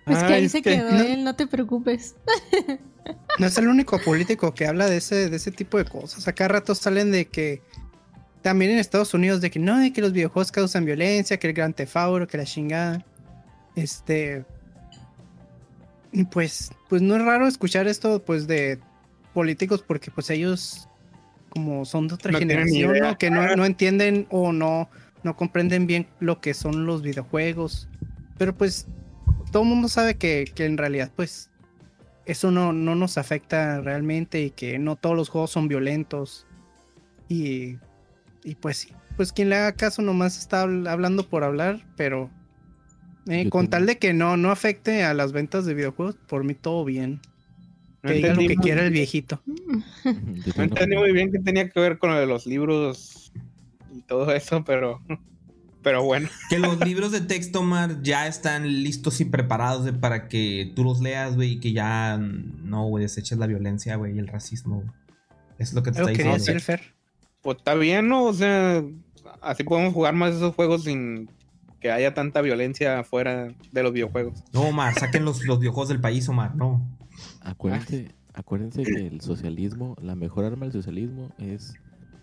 Es 0.07 0.23
que 0.23 0.33
ahí 0.33 0.49
se 0.49 0.63
quedó 0.63 0.89
él, 0.89 1.25
no 1.25 1.35
te 1.35 1.47
preocupes. 1.47 2.17
No 3.39 3.47
es 3.47 3.59
el 3.59 3.69
único 3.69 4.01
político 4.01 4.55
que 4.55 4.67
habla 4.67 4.87
de 4.87 4.97
ese, 4.97 5.29
de 5.29 5.37
ese 5.37 5.51
tipo 5.51 5.79
de 5.79 5.85
cosas. 5.85 6.27
Acá 6.27 6.49
rato 6.49 6.75
salen 6.75 7.13
de 7.13 7.27
que 7.27 7.63
también 8.47 8.71
en 8.71 8.79
Estados 8.79 9.13
Unidos 9.13 9.41
de 9.41 9.51
que 9.51 9.59
no, 9.59 9.77
de 9.77 9.93
que 9.93 10.01
los 10.01 10.13
videojuegos 10.13 10.53
causan 10.53 10.85
violencia, 10.85 11.37
que 11.37 11.49
el 11.49 11.53
gran 11.53 11.73
tefauro, 11.73 12.29
que 12.29 12.37
la 12.39 12.45
chingada. 12.45 13.05
Este, 13.75 14.45
Y 16.13 16.23
pues, 16.23 16.71
pues 16.89 17.03
no 17.03 17.17
es 17.17 17.23
raro 17.23 17.49
escuchar 17.49 17.89
esto 17.89 18.23
pues 18.23 18.47
de 18.47 18.79
políticos 19.35 19.83
porque 19.85 20.13
pues 20.13 20.31
ellos 20.31 20.89
como 21.49 21.85
son 21.85 22.07
de 22.07 22.15
otra 22.15 22.31
No 22.31 22.39
generación, 22.39 23.17
que 23.19 23.31
no, 23.33 23.57
no 23.57 23.65
entienden 23.65 24.29
o 24.31 24.53
no, 24.53 24.89
no 25.25 25.35
comprenden 25.35 25.89
bien 25.89 26.07
lo 26.21 26.41
que 26.41 26.55
son 26.55 26.87
los 26.87 27.03
videojuegos. 27.03 27.89
Pero 28.39 28.55
pues 28.55 28.87
todo 29.51 29.65
el 29.65 29.71
mundo 29.71 29.89
sabe 29.89 30.19
que, 30.19 30.45
que 30.55 30.67
en 30.67 30.79
realidad 30.79 31.11
pues 31.17 31.51
eso 32.27 32.53
no, 32.53 32.73
no 32.73 32.95
nos 32.95 33.19
afecta 33.19 33.81
realmente 33.81 34.41
y 34.41 34.51
que 34.51 34.79
no 34.79 34.95
todos 34.95 35.17
los 35.17 35.31
juegos 35.31 35.51
son 35.51 35.67
violentos. 35.67 36.47
Y, 37.29 37.79
y 38.47 38.55
pues 38.55 38.79
sí, 38.79 38.89
pues 39.19 39.33
quien 39.33 39.51
le 39.51 39.57
haga 39.57 39.73
caso 39.73 40.01
nomás 40.01 40.39
está 40.39 40.65
habl- 40.65 40.89
hablando 40.89 41.29
por 41.29 41.45
hablar, 41.45 41.85
pero 41.97 42.31
eh, 43.29 43.49
con 43.51 43.65
tengo- 43.67 43.71
tal 43.71 43.87
de 43.87 43.99
que 43.99 44.13
no, 44.15 44.37
no 44.39 44.51
afecte 44.51 45.03
a 45.05 45.13
las 45.13 45.33
ventas 45.33 45.67
de 45.67 45.75
videojuegos, 45.75 46.17
por 46.29 46.45
mí 46.45 46.55
todo 46.55 46.85
bien. 46.85 47.21
No 48.03 48.11
Que 48.11 48.15
diga 48.19 48.35
lo 48.35 48.41
que 48.47 48.57
quiera 48.57 48.85
el 48.87 48.93
viejito. 48.93 49.43
No 50.57 50.63
entendí 50.63 50.97
muy 50.97 51.13
bien 51.13 51.33
qué 51.33 51.41
tenía 51.41 51.69
que 51.69 51.81
ver 51.81 51.99
con 51.99 52.11
lo 52.11 52.21
de 52.21 52.27
los 52.27 52.47
libros 52.47 53.33
y 53.95 54.01
todo 54.03 54.33
eso, 54.33 54.63
pero, 54.65 55.03
pero 55.83 56.05
bueno. 56.05 56.29
Que 56.49 56.59
los 56.61 56.79
libros 56.87 57.11
de 57.11 57.21
texto, 57.21 57.63
Mar, 57.65 58.03
ya 58.03 58.29
están 58.29 58.65
listos 58.85 59.21
y 59.21 59.25
preparados 59.25 59.85
de- 59.85 59.93
para 59.93 60.29
que 60.29 60.73
tú 60.77 60.85
los 60.85 61.01
leas, 61.01 61.35
güey, 61.35 61.53
y 61.55 61.61
que 61.61 61.73
ya 61.73 62.17
no, 62.19 62.87
güey, 62.87 63.03
deseches 63.03 63.39
la 63.39 63.47
violencia, 63.49 63.97
güey, 63.97 64.15
y 64.15 64.19
el 64.21 64.29
racismo. 64.29 64.85
Eso 65.59 65.71
es 65.71 65.75
lo 65.75 65.83
que 65.83 65.91
te 65.91 65.99
está 66.01 66.13
quería 66.13 66.35
diciendo. 66.35 66.55
decir 66.55 66.61
Fer. 66.61 66.96
Pues 67.47 67.59
está 67.59 67.77
bien, 67.77 68.09
¿no? 68.09 68.25
O 68.25 68.33
sea, 68.33 68.83
así 69.41 69.63
podemos 69.63 69.95
jugar 69.95 70.15
más 70.15 70.35
esos 70.35 70.53
juegos 70.57 70.83
sin 70.83 71.31
que 71.79 71.93
haya 71.93 72.13
tanta 72.13 72.41
violencia 72.41 73.05
fuera 73.05 73.55
de 73.71 73.83
los 73.85 73.93
videojuegos. 73.93 74.43
No, 74.53 74.63
Omar, 74.63 74.95
saquen 74.99 75.25
los, 75.25 75.45
los 75.45 75.61
videojuegos 75.61 75.91
del 75.91 76.01
país, 76.01 76.29
Omar, 76.29 76.57
no. 76.57 76.85
Acuérdense, 77.43 78.11
acuérdense 78.35 78.83
que 78.83 79.07
el 79.07 79.21
socialismo, 79.21 79.95
la 80.03 80.17
mejor 80.17 80.45
arma 80.45 80.65
del 80.65 80.73
socialismo 80.73 81.31
es 81.39 81.75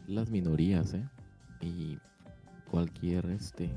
las 0.08 0.30
minorías, 0.30 0.94
¿eh? 0.94 1.08
Y 1.62 2.00
cualquier 2.70 3.28
este 3.28 3.70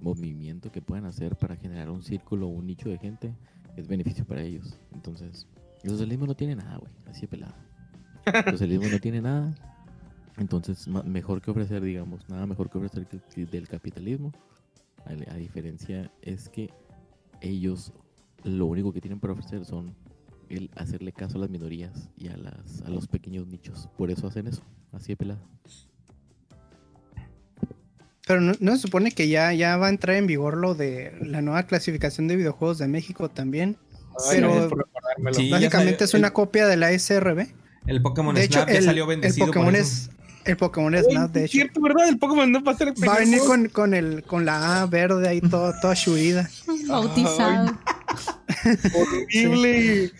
movimiento 0.00 0.70
que 0.70 0.82
puedan 0.82 1.06
hacer 1.06 1.34
para 1.34 1.56
generar 1.56 1.90
un 1.90 2.04
círculo 2.04 2.46
o 2.46 2.50
un 2.50 2.68
nicho 2.68 2.88
de 2.88 2.98
gente 2.98 3.34
es 3.76 3.88
beneficio 3.88 4.24
para 4.24 4.42
ellos. 4.42 4.78
Entonces, 4.94 5.48
el 5.82 5.90
socialismo 5.90 6.28
no 6.28 6.36
tiene 6.36 6.54
nada, 6.54 6.76
güey, 6.76 6.92
así 7.10 7.22
de 7.22 7.26
pelado. 7.26 7.56
El 8.24 8.52
socialismo 8.52 8.86
no 8.88 9.00
tiene 9.00 9.20
nada. 9.20 9.52
Entonces, 10.38 10.86
mejor 10.88 11.40
que 11.40 11.50
ofrecer, 11.50 11.82
digamos, 11.82 12.28
nada 12.28 12.46
mejor 12.46 12.68
que 12.70 12.78
ofrecer 12.78 13.06
que- 13.06 13.20
que 13.34 13.46
del 13.46 13.68
capitalismo. 13.68 14.32
A, 15.06 15.10
a 15.32 15.36
diferencia 15.36 16.10
es 16.22 16.48
que 16.48 16.70
ellos 17.40 17.92
lo 18.44 18.66
único 18.66 18.92
que 18.92 19.00
tienen 19.00 19.18
para 19.20 19.32
ofrecer 19.32 19.64
son 19.64 19.94
el 20.48 20.70
hacerle 20.76 21.12
caso 21.12 21.38
a 21.38 21.40
las 21.40 21.50
minorías 21.50 22.08
y 22.16 22.28
a 22.28 22.36
las 22.36 22.82
a 22.82 22.90
los 22.90 23.06
pequeños 23.08 23.46
nichos. 23.46 23.88
Por 23.96 24.10
eso 24.10 24.26
hacen 24.26 24.46
eso, 24.46 24.62
así 24.92 25.12
de 25.12 25.16
pelado. 25.16 25.40
Pero 28.26 28.40
no, 28.40 28.52
no 28.58 28.72
se 28.72 28.78
supone 28.82 29.12
que 29.12 29.28
ya, 29.28 29.52
ya 29.52 29.76
va 29.76 29.86
a 29.86 29.90
entrar 29.90 30.16
en 30.16 30.26
vigor 30.26 30.56
lo 30.56 30.74
de 30.74 31.16
la 31.22 31.42
nueva 31.42 31.62
clasificación 31.64 32.26
de 32.26 32.34
videojuegos 32.36 32.78
de 32.78 32.88
México 32.88 33.28
también. 33.30 33.76
Ay, 34.28 34.40
Pero-. 34.40 34.68
Sí, 35.32 35.50
Básicamente 35.50 36.04
es 36.04 36.14
una 36.14 36.28
el- 36.28 36.32
copia 36.32 36.66
de 36.66 36.76
la 36.76 36.90
SRB. 36.90 37.46
El 37.86 38.02
Pokémon 38.02 38.34
De 38.34 38.42
hecho, 38.44 38.58
Snap 38.58 38.68
ya 38.68 38.78
el, 38.78 38.84
salió 38.84 39.04
el 39.04 39.08
bendecido. 39.10 39.46
por 39.46 39.54
Pokémon 39.54 39.76
eso. 39.76 40.10
es 40.10 40.10
el 40.46 40.56
Pokémon 40.56 40.94
Oye, 40.94 41.02
Snap, 41.04 41.30
de 41.32 41.40
es 41.40 41.44
hecho. 41.46 41.52
cierto, 41.52 41.80
¿verdad? 41.80 42.08
El 42.08 42.18
Pokémon 42.18 42.50
no 42.50 42.62
va 42.62 42.72
a 42.72 42.76
ser 42.76 42.88
el 42.88 42.94
Va 43.08 43.14
a 43.14 43.18
venir 43.18 43.40
con, 43.40 43.68
con 43.68 43.94
el 43.94 44.22
con 44.24 44.44
la 44.44 44.82
A 44.82 44.86
verde 44.86 45.28
ahí 45.28 45.40
toda, 45.40 45.78
toda 45.80 45.94
churida. 45.94 46.48
Bautizado. 46.88 47.76
horrible. 48.94 50.12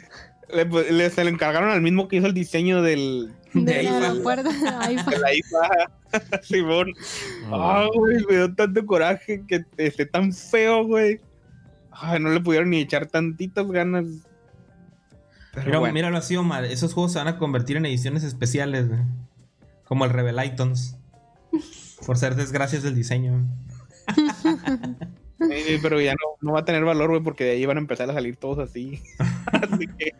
Le, 0.52 0.66
pues, 0.66 0.90
le- 0.90 1.10
se 1.10 1.24
le 1.24 1.30
encargaron 1.30 1.70
al 1.70 1.82
mismo 1.82 2.06
que 2.08 2.16
hizo 2.16 2.26
el 2.26 2.34
diseño 2.34 2.80
del, 2.82 3.32
De 3.52 3.62
de 3.62 3.82
la 4.00 4.14
puerta 4.22 4.50
de 4.52 5.18
la 5.18 5.34
IFA. 5.34 5.68
Simón. 6.42 6.92
Ah, 7.50 7.86
güey, 7.94 8.24
me 8.28 8.36
dio 8.36 8.54
tanto 8.54 8.86
coraje 8.86 9.42
que 9.46 9.64
esté 9.76 10.06
tan 10.06 10.32
feo, 10.32 10.84
güey. 10.86 11.20
Ay, 11.90 12.20
no 12.20 12.30
le 12.30 12.40
pudieron 12.40 12.70
ni 12.70 12.80
echar 12.80 13.06
tantitas 13.06 13.66
ganas. 13.68 14.04
Pero 15.52 15.66
Mira, 15.66 15.78
bueno. 15.78 15.94
Míralo 15.94 16.18
así, 16.18 16.36
Omar. 16.36 16.64
Esos 16.64 16.92
juegos 16.94 17.12
se 17.12 17.18
van 17.18 17.28
a 17.28 17.38
convertir 17.38 17.76
en 17.76 17.86
ediciones 17.86 18.22
especiales, 18.22 18.88
güey. 18.88 19.00
Como 19.86 20.04
el 20.04 20.10
Revelatons. 20.10 20.96
Por 22.04 22.18
ser 22.18 22.34
desgracias 22.34 22.82
del 22.82 22.94
diseño. 22.94 23.46
Eh, 25.50 25.78
pero 25.82 26.00
ya 26.00 26.12
no, 26.12 26.18
no 26.40 26.52
va 26.54 26.60
a 26.60 26.64
tener 26.64 26.82
valor, 26.82 27.10
güey, 27.10 27.22
porque 27.22 27.44
de 27.44 27.50
ahí 27.50 27.66
van 27.66 27.76
a 27.76 27.80
empezar 27.80 28.08
a 28.10 28.14
salir 28.14 28.36
todos 28.36 28.58
así. 28.58 29.02
así 29.52 29.86
que, 29.86 30.14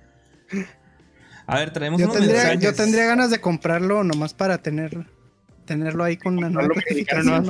A 1.46 1.56
ver, 1.56 1.72
traemos 1.72 1.98
Yo 1.98 2.04
unos 2.04 2.18
tendría, 2.18 2.42
mensajes. 2.42 2.62
yo 2.62 2.74
tendría 2.74 3.06
ganas 3.06 3.30
de 3.30 3.40
comprarlo 3.40 4.04
nomás 4.04 4.34
para 4.34 4.58
tenerlo. 4.58 5.06
Tenerlo 5.64 6.04
ahí 6.04 6.18
con 6.18 6.36
una 6.36 6.50
nueva 6.50 6.68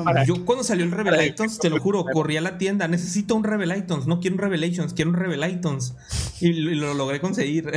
para- 0.04 0.24
Yo 0.24 0.44
cuando 0.44 0.62
salió 0.62 0.84
el 0.84 0.92
Revelatons, 0.92 1.58
te 1.58 1.68
lo 1.68 1.80
juro, 1.80 2.04
corrí 2.12 2.36
a 2.36 2.40
la 2.40 2.56
tienda. 2.56 2.86
Necesito 2.86 3.34
un 3.34 3.42
Revelatons. 3.42 4.06
No 4.06 4.20
quiero 4.20 4.36
un 4.36 4.42
Revelations, 4.42 4.94
quiero 4.94 5.10
un 5.10 5.16
Revelatons. 5.16 5.96
Y 6.40 6.52
lo, 6.52 6.70
y 6.70 6.76
lo 6.76 6.94
logré 6.94 7.20
conseguir. 7.20 7.72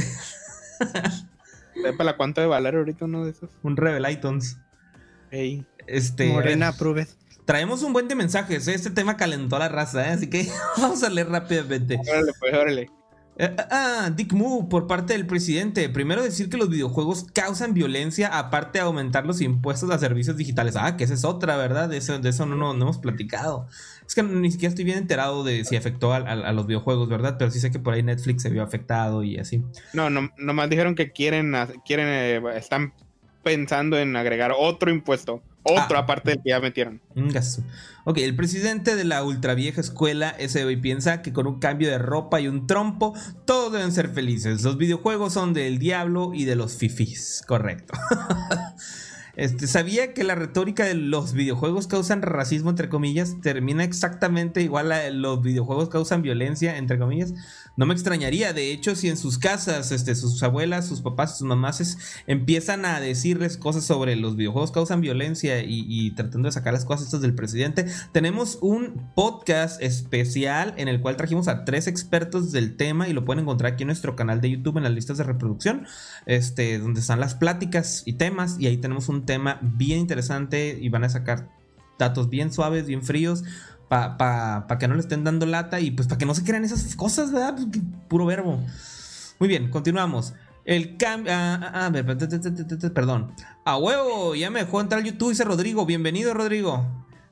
Para 1.98 2.18
cuánto 2.18 2.42
de 2.42 2.48
valer 2.48 2.76
ahorita 2.76 3.06
uno 3.06 3.26
de 3.26 3.32
esos. 3.32 3.50
un 3.64 3.78
Revelatons. 3.78 4.58
Ey. 5.32 5.66
Este. 5.88 6.30
Morena 6.30 6.70
Approved. 6.70 7.08
Traemos 7.46 7.82
un 7.82 7.94
buen 7.94 8.08
de 8.08 8.16
mensajes. 8.16 8.68
¿eh? 8.68 8.76
Este 8.76 8.92
tema 8.92 9.18
calentó 9.18 9.56
a 9.56 9.60
la 9.60 9.70
raza, 9.70 10.08
¿eh? 10.08 10.12
así 10.12 10.30
que 10.30 10.48
vamos 10.78 11.04
a 11.04 11.10
leer 11.10 11.30
rápidamente. 11.30 12.00
Órale, 12.08 12.32
pues, 12.40 12.54
órale. 12.54 12.90
Eh, 13.42 13.56
ah, 13.72 14.12
Dick 14.14 14.34
Moo, 14.34 14.68
por 14.68 14.86
parte 14.86 15.14
del 15.14 15.26
presidente. 15.26 15.88
Primero 15.88 16.22
decir 16.22 16.50
que 16.50 16.58
los 16.58 16.70
videojuegos 16.70 17.26
causan 17.34 17.74
violencia, 17.74 18.28
aparte 18.38 18.80
de 18.80 18.84
aumentar 18.86 19.26
los 19.26 19.40
impuestos 19.40 19.90
a 19.92 19.98
servicios 19.98 20.36
digitales. 20.36 20.76
Ah, 20.76 20.98
que 20.98 21.06
esa 21.06 21.14
es 21.14 21.24
otra, 21.24 21.56
¿verdad? 21.56 21.88
De 21.88 21.96
eso, 21.98 22.20
de 22.20 22.30
eso 22.30 22.46
no, 22.46 22.58
no, 22.58 22.74
no 22.74 22.84
hemos 22.84 22.98
platicado. 22.98 23.66
Es 24.06 24.14
que 24.14 24.24
ni 24.24 24.52
siquiera 24.52 24.70
estoy 24.70 24.84
bien 24.84 24.98
enterado 24.98 25.46
de 25.46 25.64
si 25.64 25.78
afectó 25.78 26.12
a, 26.12 26.18
a- 26.18 26.52
los 26.52 26.68
videojuegos, 26.68 27.08
¿verdad? 27.08 27.38
Pero 27.40 27.50
sí 27.50 27.62
sé 27.62 27.72
que 27.72 27.80
por 27.80 27.94
ahí 27.94 28.04
Netflix 28.04 28.42
se 28.42 28.50
vio 28.50 28.62
afectado 28.62 29.24
y 29.24 29.38
así. 29.38 29.64
No, 29.94 30.10
no, 30.10 30.30
nomás 30.38 30.70
dijeron 30.70 30.94
que 30.96 31.12
quieren, 31.14 31.56
quieren, 31.86 32.08
eh, 32.10 32.42
están 32.58 32.92
pensando 33.42 33.98
en 33.98 34.18
agregar 34.18 34.52
otro 34.58 34.92
impuesto. 34.92 35.42
Otro 35.72 35.98
Ah. 35.98 36.02
aparte 36.02 36.32
del 36.32 36.42
que 36.44 36.50
ya 36.50 36.60
metieron. 36.60 37.02
Un 37.16 37.30
gasto. 37.30 37.62
Ok, 38.06 38.20
el 38.20 38.36
presidente 38.36 38.96
de 38.96 39.04
la 39.04 39.24
ultravieja 39.24 39.82
escuela 39.82 40.30
ese 40.40 40.64
hoy 40.66 40.78
piensa 40.78 41.22
que 41.22 41.34
con 41.34 41.48
un 41.48 41.60
cambio 41.60 41.90
de 41.90 41.98
ropa 41.98 42.40
y 42.42 42.48
un 42.48 42.66
trompo, 42.68 43.14
todos 43.46 43.72
deben 43.74 43.92
ser 43.92 44.10
felices. 44.10 44.64
Los 44.64 44.78
videojuegos 44.78 45.34
son 45.34 45.54
del 45.54 45.78
diablo 45.80 46.32
y 46.34 46.46
de 46.46 46.56
los 46.56 46.76
fifis. 46.78 47.44
Correcto. 47.48 47.94
Este, 49.36 49.68
¿Sabía 49.68 50.14
que 50.14 50.26
la 50.26 50.36
retórica 50.36 50.84
de 50.84 50.96
los 50.96 51.32
videojuegos 51.32 51.88
causan 51.88 52.22
racismo, 52.22 52.72
entre 52.72 52.90
comillas? 52.90 53.40
Termina 53.42 53.86
exactamente 53.86 54.62
igual 54.62 54.92
a 54.92 55.10
los 55.12 55.42
videojuegos 55.42 55.88
causan 55.88 56.22
violencia, 56.22 56.76
entre 56.76 57.00
comillas. 57.00 57.34
No 57.80 57.86
me 57.86 57.94
extrañaría, 57.94 58.52
de 58.52 58.74
hecho, 58.74 58.94
si 58.94 59.08
en 59.08 59.16
sus 59.16 59.38
casas, 59.38 59.94
este, 59.94 60.14
sus 60.14 60.44
abuelas, 60.44 60.86
sus 60.86 61.00
papás, 61.00 61.38
sus 61.38 61.48
mamás 61.48 61.80
es- 61.80 61.98
empiezan 62.28 62.84
a 62.84 63.00
decirles 63.00 63.56
cosas 63.56 63.86
sobre 63.86 64.18
los 64.18 64.36
videojuegos 64.36 64.72
causan 64.72 65.00
violencia 65.00 65.64
y, 65.64 66.12
tratando 66.12 66.50
de 66.50 66.52
sacar 66.52 66.74
las 66.74 66.84
cosas 66.84 67.06
estas 67.06 67.22
del 67.22 67.36
presidente, 67.36 67.86
tenemos 68.12 68.58
un 68.60 69.10
podcast 69.16 69.82
especial 69.82 70.74
en 70.76 70.90
el 70.90 71.00
cual 71.00 71.16
trajimos 71.16 71.48
a 71.48 71.64
tres 71.64 71.88
expertos 71.88 72.52
del 72.52 72.76
tema 72.76 73.08
y 73.08 73.14
lo 73.14 73.24
pueden 73.24 73.44
encontrar 73.44 73.72
aquí 73.72 73.84
en 73.84 73.88
nuestro 73.88 74.14
canal 74.14 74.42
de 74.42 74.50
YouTube 74.52 74.76
en 74.76 74.84
las 74.84 74.92
listas 74.92 75.18
de 75.18 75.24
reproducción, 75.24 75.88
este, 76.26 76.80
donde 76.80 77.00
están 77.00 77.22
las 77.22 77.34
pláticas 77.34 78.04
y 78.06 78.12
temas 78.12 78.58
y 78.60 78.68
ahí 78.68 78.76
tenemos 78.76 79.08
un 79.08 79.26
tema 79.26 79.58
bien 79.62 80.00
interesante 80.00 80.78
y 80.82 80.90
van 80.90 81.06
a 81.06 81.10
sacar 81.10 81.48
datos 81.98 82.30
bien 82.30 82.52
suaves, 82.52 82.88
bien 82.88 83.04
fríos 83.04 83.44
para 83.90 84.18
pa, 84.18 84.66
pa 84.68 84.78
que 84.78 84.88
no 84.88 84.94
le 84.94 85.02
estén 85.02 85.24
dando 85.24 85.46
lata 85.46 85.82
y 85.82 85.92
pues 85.92 86.08
para 86.08 86.18
que 86.18 86.26
no 86.26 86.34
se 86.34 86.44
crean 86.44 86.64
esas 86.64 86.96
cosas, 86.96 87.32
¿verdad? 87.32 87.56
Pues, 87.56 87.84
puro 88.08 88.26
verbo. 88.26 88.64
Muy 89.40 89.50
bien, 89.50 89.70
continuamos. 89.70 90.34
El 90.64 90.98
cambio. 90.98 91.34
Ah, 91.34 91.60
ah, 91.62 91.92
ah, 91.92 92.90
perdón. 92.94 93.34
A 93.66 93.78
huevo, 93.78 94.36
ya 94.36 94.50
me 94.50 94.60
dejó 94.60 94.80
entrar 94.80 95.04
YouTube, 95.04 95.30
dice 95.30 95.44
Rodrigo. 95.44 95.86
Bienvenido, 95.86 96.34
Rodrigo. 96.34 96.86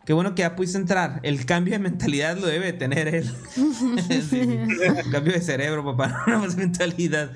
Qué 0.07 0.13
bueno 0.13 0.33
que 0.35 0.41
ya 0.41 0.55
pudiste 0.55 0.77
entrar. 0.77 1.19
El 1.21 1.45
cambio 1.45 1.73
de 1.73 1.79
mentalidad 1.79 2.37
lo 2.37 2.47
debe 2.47 2.71
tener 2.73 3.09
él. 3.09 3.29
Sí, 4.29 4.57
cambio 5.11 5.33
de 5.33 5.41
cerebro, 5.41 5.83
papá, 5.83 6.23
no 6.27 6.39
más 6.39 6.55
mentalidad. 6.55 7.29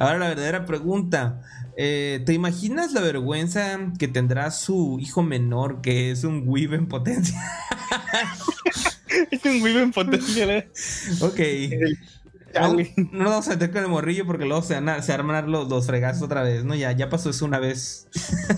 Ahora 0.00 0.18
la 0.18 0.28
verdadera 0.28 0.64
pregunta. 0.66 1.40
Eh, 1.76 2.22
¿Te 2.26 2.32
imaginas 2.34 2.92
la 2.92 3.00
vergüenza 3.00 3.78
que 3.98 4.08
tendrá 4.08 4.50
su 4.50 4.98
hijo 5.00 5.22
menor 5.22 5.80
que 5.80 6.10
es 6.10 6.24
un 6.24 6.42
Weave 6.46 6.76
en 6.76 6.88
potencia? 6.88 7.40
Es 9.30 9.44
un 9.44 9.60
Wii 9.62 9.76
en 9.78 9.92
potencia. 9.92 10.44
¿eh? 10.56 10.70
ok. 11.20 11.40
No, 12.52 12.76
no 13.12 13.30
vamos 13.30 13.46
a 13.46 13.50
meter 13.52 13.70
con 13.70 13.82
el 13.84 13.88
morrillo 13.88 14.26
porque 14.26 14.44
luego 14.44 14.60
se, 14.62 14.74
van 14.74 14.88
a- 14.88 15.02
se 15.02 15.12
arman 15.12 15.52
los, 15.52 15.68
los 15.68 15.86
fregazos 15.86 16.22
otra 16.22 16.42
vez, 16.42 16.64
¿no? 16.64 16.74
Ya, 16.74 16.90
ya 16.90 17.08
pasó 17.08 17.30
eso 17.30 17.44
una 17.44 17.60
vez. 17.60 18.08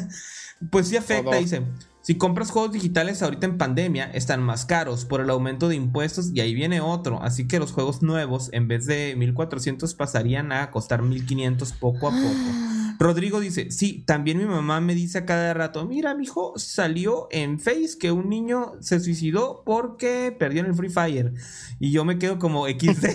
pues 0.70 0.88
sí 0.88 0.97
afecta, 0.97 1.36
dice. 1.36 1.62
Si 2.03 2.16
compras 2.16 2.50
juegos 2.50 2.72
digitales 2.72 3.22
ahorita 3.22 3.46
en 3.46 3.59
pandemia, 3.59 4.11
están 4.12 4.42
más 4.42 4.66
caros 4.66 5.05
por 5.05 5.20
el 5.20 5.30
aumento 5.30 5.68
de 5.68 5.76
impuestos 5.76 6.32
y 6.34 6.40
ahí 6.40 6.53
viene 6.53 6.80
otro. 6.80 7.22
Así 7.22 7.46
que 7.46 7.61
los 7.61 7.70
juegos 7.70 8.03
nuevos, 8.03 8.50
en 8.53 8.66
vez 8.66 8.86
de 8.86 9.14
1400, 9.16 9.94
pasarían 9.94 10.50
a 10.50 10.72
costar 10.72 11.00
1500 11.03 11.72
poco 11.74 12.09
a 12.09 12.11
poco. 12.11 12.34
Rodrigo 12.98 13.38
dice: 13.38 13.70
Sí, 13.70 14.03
también 14.05 14.38
mi 14.38 14.46
mamá 14.46 14.80
me 14.80 14.96
dice 14.96 15.18
a 15.18 15.26
cada 15.26 15.55
rato: 15.55 15.86
Mira, 15.86 16.16
mijo, 16.16 16.55
salió 16.57 17.28
en 17.30 17.61
Face 17.61 17.96
que 18.00 18.11
un 18.11 18.28
niño 18.28 18.72
se 18.80 18.98
suicidó 18.98 19.62
porque 19.64 20.34
perdió 20.36 20.62
en 20.62 20.66
el 20.66 20.74
Free 20.74 20.90
Fire. 20.90 21.32
Y 21.78 21.92
yo 21.92 22.05
me 22.05 22.18
quedo 22.18 22.40
como 22.40 22.66
XD. 22.66 23.07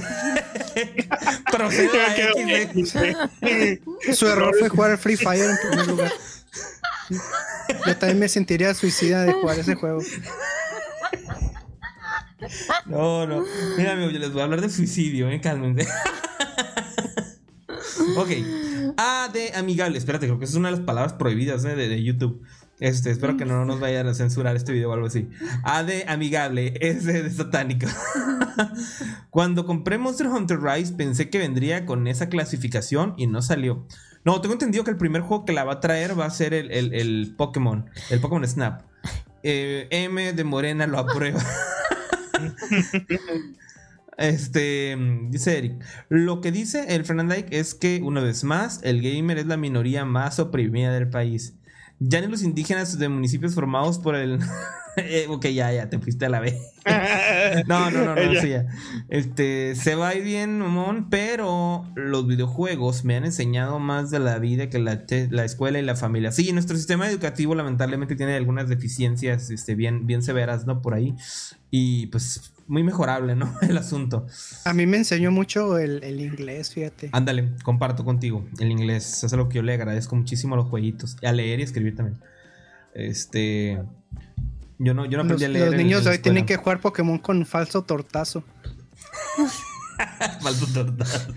Procedo 1.51 1.91
a 1.91 2.15
XD. 2.15 4.13
Su 4.13 4.27
error 4.27 4.55
fue 4.57 4.69
jugar 4.69 4.91
al 4.91 4.97
Free 4.97 5.17
Fire 5.17 5.49
en 5.49 5.57
primer 5.69 5.87
lugar. 5.87 6.11
Yo 7.09 7.97
también 7.97 8.19
me 8.19 8.29
sentiría 8.29 8.73
suicida 8.73 9.23
de 9.23 9.33
jugar 9.33 9.59
ese 9.59 9.75
juego. 9.75 9.99
No, 12.85 13.25
no. 13.25 13.43
Mira, 13.77 13.93
amigo, 13.93 14.09
yo 14.09 14.19
les 14.19 14.31
voy 14.31 14.41
a 14.41 14.43
hablar 14.45 14.61
de 14.61 14.69
suicidio, 14.69 15.29
eh, 15.29 15.41
cálmense. 15.41 15.87
ok. 18.17 18.29
A 18.97 19.29
de 19.33 19.53
amigable. 19.55 19.97
Espérate, 19.97 20.27
creo 20.27 20.39
que 20.39 20.45
es 20.45 20.53
una 20.55 20.69
de 20.69 20.77
las 20.77 20.85
palabras 20.85 21.13
prohibidas 21.13 21.65
eh, 21.65 21.75
de, 21.75 21.89
de, 21.89 22.03
YouTube. 22.03 22.43
Este, 22.79 23.09
espero 23.09 23.37
que 23.37 23.45
no 23.45 23.65
nos 23.65 23.79
vayan 23.79 24.07
a 24.07 24.13
censurar 24.13 24.55
este 24.55 24.71
video 24.71 24.91
o 24.91 24.93
algo 24.93 25.07
así. 25.07 25.27
A 25.63 25.83
de 25.83 26.05
amigable, 26.07 26.75
S 26.79 27.11
de 27.11 27.29
satánico. 27.31 27.87
Cuando 29.31 29.65
compré 29.65 29.97
Monster 29.97 30.27
Hunter 30.27 30.59
Rise 30.61 30.93
pensé 30.93 31.29
que 31.29 31.39
vendría 31.39 31.85
con 31.85 32.07
esa 32.07 32.29
clasificación 32.29 33.15
y 33.17 33.27
no 33.27 33.41
salió. 33.41 33.87
No, 34.27 34.41
tengo 34.41 34.55
entendido 34.55 34.83
que 34.83 34.91
el 34.91 34.97
primer 34.97 35.21
juego 35.21 35.45
que 35.45 35.53
la 35.53 35.63
va 35.63 35.75
a 35.75 35.79
traer 35.79 36.19
va 36.19 36.25
a 36.25 36.29
ser 36.29 36.53
el, 36.53 36.69
el, 36.69 36.93
el 36.93 37.33
Pokémon, 37.37 37.89
el 38.09 38.19
Pokémon 38.19 38.45
Snap. 38.45 38.81
Eh, 39.41 39.87
M 39.89 40.33
de 40.33 40.43
Morena 40.43 40.85
lo 40.85 40.99
aprueba. 40.99 41.41
Este, 44.17 44.97
dice 45.29 45.59
Eric, 45.59 45.85
lo 46.09 46.41
que 46.41 46.51
dice 46.51 46.95
el 46.95 47.05
Fernandike 47.05 47.59
es 47.59 47.75
que 47.75 48.01
una 48.01 48.19
vez 48.19 48.43
más 48.43 48.79
el 48.81 49.03
gamer 49.03 49.37
es 49.37 49.45
la 49.45 49.57
minoría 49.57 50.05
más 50.05 50.39
oprimida 50.39 50.91
del 50.91 51.07
país. 51.07 51.53
Ya 51.99 52.19
ni 52.19 52.25
los 52.25 52.41
indígenas 52.41 52.97
de 52.97 53.09
municipios 53.09 53.53
formados 53.53 53.99
por 53.99 54.15
el... 54.15 54.39
ok, 55.29 55.45
ya, 55.47 55.71
ya, 55.71 55.89
te 55.89 55.99
fuiste 55.99 56.25
a 56.25 56.29
la 56.29 56.39
B. 56.39 56.57
no, 57.67 57.91
no, 57.91 58.03
no, 58.03 58.15
no, 58.15 58.41
sí, 58.41 58.49
ya. 58.49 58.65
Este, 59.09 59.75
se 59.75 59.95
va 59.95 60.09
a 60.09 60.15
ir 60.15 60.23
bien, 60.23 60.59
mamón, 60.59 61.09
pero 61.09 61.85
los 61.95 62.27
videojuegos 62.27 63.03
me 63.03 63.15
han 63.15 63.25
enseñado 63.25 63.79
más 63.79 64.09
de 64.09 64.19
la 64.19 64.39
vida 64.39 64.69
que 64.69 64.79
la, 64.79 65.03
la, 65.29 65.45
escuela 65.45 65.79
y 65.79 65.83
la 65.83 65.95
familia. 65.95 66.31
Sí, 66.31 66.51
nuestro 66.53 66.77
sistema 66.77 67.09
educativo 67.09 67.55
lamentablemente 67.55 68.15
tiene 68.15 68.35
algunas 68.35 68.69
deficiencias 68.69 69.49
este, 69.49 69.75
bien, 69.75 70.07
bien 70.07 70.21
severas, 70.21 70.65
¿no? 70.65 70.81
Por 70.81 70.93
ahí. 70.93 71.15
Y 71.69 72.07
pues 72.07 72.53
muy 72.67 72.83
mejorable, 72.83 73.35
¿no? 73.35 73.53
El 73.61 73.77
asunto. 73.77 74.27
A 74.65 74.73
mí 74.73 74.85
me 74.85 74.97
enseñó 74.97 75.31
mucho 75.31 75.77
el, 75.77 76.03
el 76.03 76.21
inglés, 76.21 76.73
fíjate. 76.73 77.09
Ándale, 77.11 77.51
comparto 77.63 78.03
contigo 78.03 78.45
el 78.59 78.71
inglés. 78.71 79.23
Es 79.23 79.33
algo 79.33 79.49
que 79.49 79.55
yo 79.55 79.63
le 79.63 79.73
agradezco 79.73 80.15
muchísimo 80.15 80.55
a 80.55 80.57
los 80.57 80.67
jueguitos. 80.67 81.17
A 81.23 81.31
leer 81.31 81.59
y 81.59 81.63
escribir 81.63 81.95
también. 81.95 82.19
Este. 82.93 83.81
Yo 84.79 84.93
no, 84.93 85.05
yo 85.05 85.17
no 85.17 85.23
aprendí 85.23 85.45
los, 85.45 85.49
a 85.49 85.53
leer. 85.53 85.65
Los 85.67 85.75
niños 85.75 86.05
hoy 86.05 86.19
tienen 86.19 86.45
que 86.45 86.57
jugar 86.57 86.79
Pokémon 86.79 87.17
con 87.17 87.45
falso 87.45 87.83
tortazo. 87.83 88.43
falso 90.41 90.67
tortazo. 90.67 91.33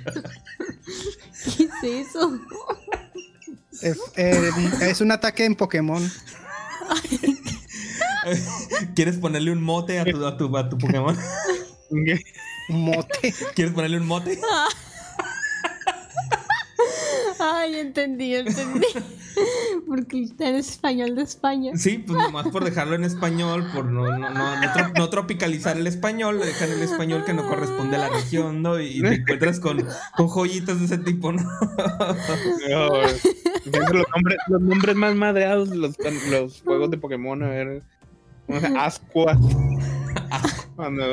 ¿Qué 1.56 1.64
es 1.64 2.08
eso? 2.08 2.38
Es, 3.80 3.98
eh, 4.16 4.50
es 4.82 5.00
un 5.00 5.10
ataque 5.10 5.46
en 5.46 5.54
Pokémon. 5.54 6.10
¿Quieres 8.94 9.16
ponerle 9.16 9.52
un 9.52 9.62
mote 9.62 10.00
a 10.00 10.04
tu, 10.04 10.26
a 10.26 10.36
tu, 10.36 10.54
a 10.56 10.68
tu 10.68 10.76
Pokémon? 10.76 11.16
¿Un 12.68 12.84
mote? 12.84 13.34
¿Quieres 13.54 13.72
ponerle 13.72 13.98
un 13.98 14.06
mote? 14.06 14.38
Ay, 17.40 17.76
entendí, 17.76 18.34
entendí. 18.34 18.86
Porque 19.86 20.22
está 20.24 20.48
en 20.48 20.56
español 20.56 21.14
de 21.14 21.22
España. 21.22 21.72
Sí, 21.76 21.98
pues 21.98 22.18
nomás 22.18 22.48
por 22.48 22.64
dejarlo 22.64 22.94
en 22.94 23.04
español, 23.04 23.66
por 23.72 23.86
no, 23.86 24.06
no, 24.06 24.30
no, 24.30 24.60
no, 24.60 24.72
tro 24.72 24.88
no 24.96 25.08
tropicalizar 25.08 25.76
el 25.76 25.86
español, 25.86 26.38
le 26.38 26.46
dejan 26.46 26.70
el 26.70 26.82
español 26.82 27.24
que 27.24 27.32
no 27.32 27.46
corresponde 27.46 27.96
a 27.96 28.00
la 28.00 28.08
región, 28.08 28.60
¿no? 28.60 28.78
Y 28.80 29.00
te 29.00 29.14
encuentras 29.14 29.60
con, 29.60 29.86
con 30.16 30.28
joyitas 30.28 30.80
de 30.80 30.86
ese 30.86 30.98
tipo, 30.98 31.32
¿no? 31.32 31.42
no 32.68 32.88
los, 33.92 34.06
nombres, 34.14 34.38
los 34.48 34.60
nombres 34.60 34.96
más 34.96 35.14
madreados 35.14 35.70
de 35.70 35.76
los, 35.76 35.96
los 36.30 36.62
juegos 36.62 36.90
de 36.90 36.98
Pokémon, 36.98 37.42
a 37.42 37.48
ver. 37.48 37.82
Asqua. 38.76 39.38
Cuando 40.76 41.04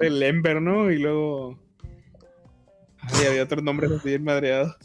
el 0.00 0.22
Ember, 0.22 0.62
¿no? 0.62 0.90
Y 0.90 0.98
luego. 0.98 1.58
Ay, 3.12 3.26
había 3.26 3.42
otros 3.42 3.62
nombres 3.62 3.90
así 3.90 4.08
bien 4.08 4.24
madreados. 4.24 4.76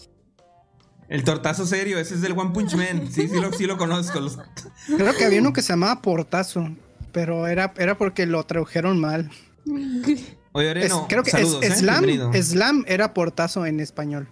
El 1.10 1.24
tortazo 1.26 1.66
serio, 1.66 2.00
ese 2.00 2.16
es 2.16 2.22
del 2.22 2.38
One 2.38 2.52
Punch 2.52 2.76
Man. 2.76 3.12
Sí, 3.12 3.28
sí 3.28 3.40
lo, 3.40 3.52
sí 3.52 3.66
lo 3.66 3.78
conozco. 3.78 4.20
Los... 4.22 4.38
Creo 4.88 5.14
que 5.14 5.26
había 5.26 5.42
uno 5.42 5.52
que 5.52 5.62
se 5.62 5.74
llamaba 5.74 6.02
Portazo, 6.02 6.70
pero 7.12 7.48
era, 7.48 7.74
era 7.78 7.98
porque 7.98 8.26
lo 8.26 8.42
tradujeron 8.46 9.00
mal. 9.00 9.30
Oye, 10.54 10.70
Areno, 10.70 11.02
es, 11.02 11.06
creo 11.10 11.24
que 11.24 11.32
saludos, 11.32 11.64
es, 11.64 11.72
¿eh? 11.72 11.76
Slam. 11.76 12.34
Slam 12.34 12.86
era 12.88 13.14
Portazo 13.14 13.66
en 13.66 13.82
español. 13.82 14.30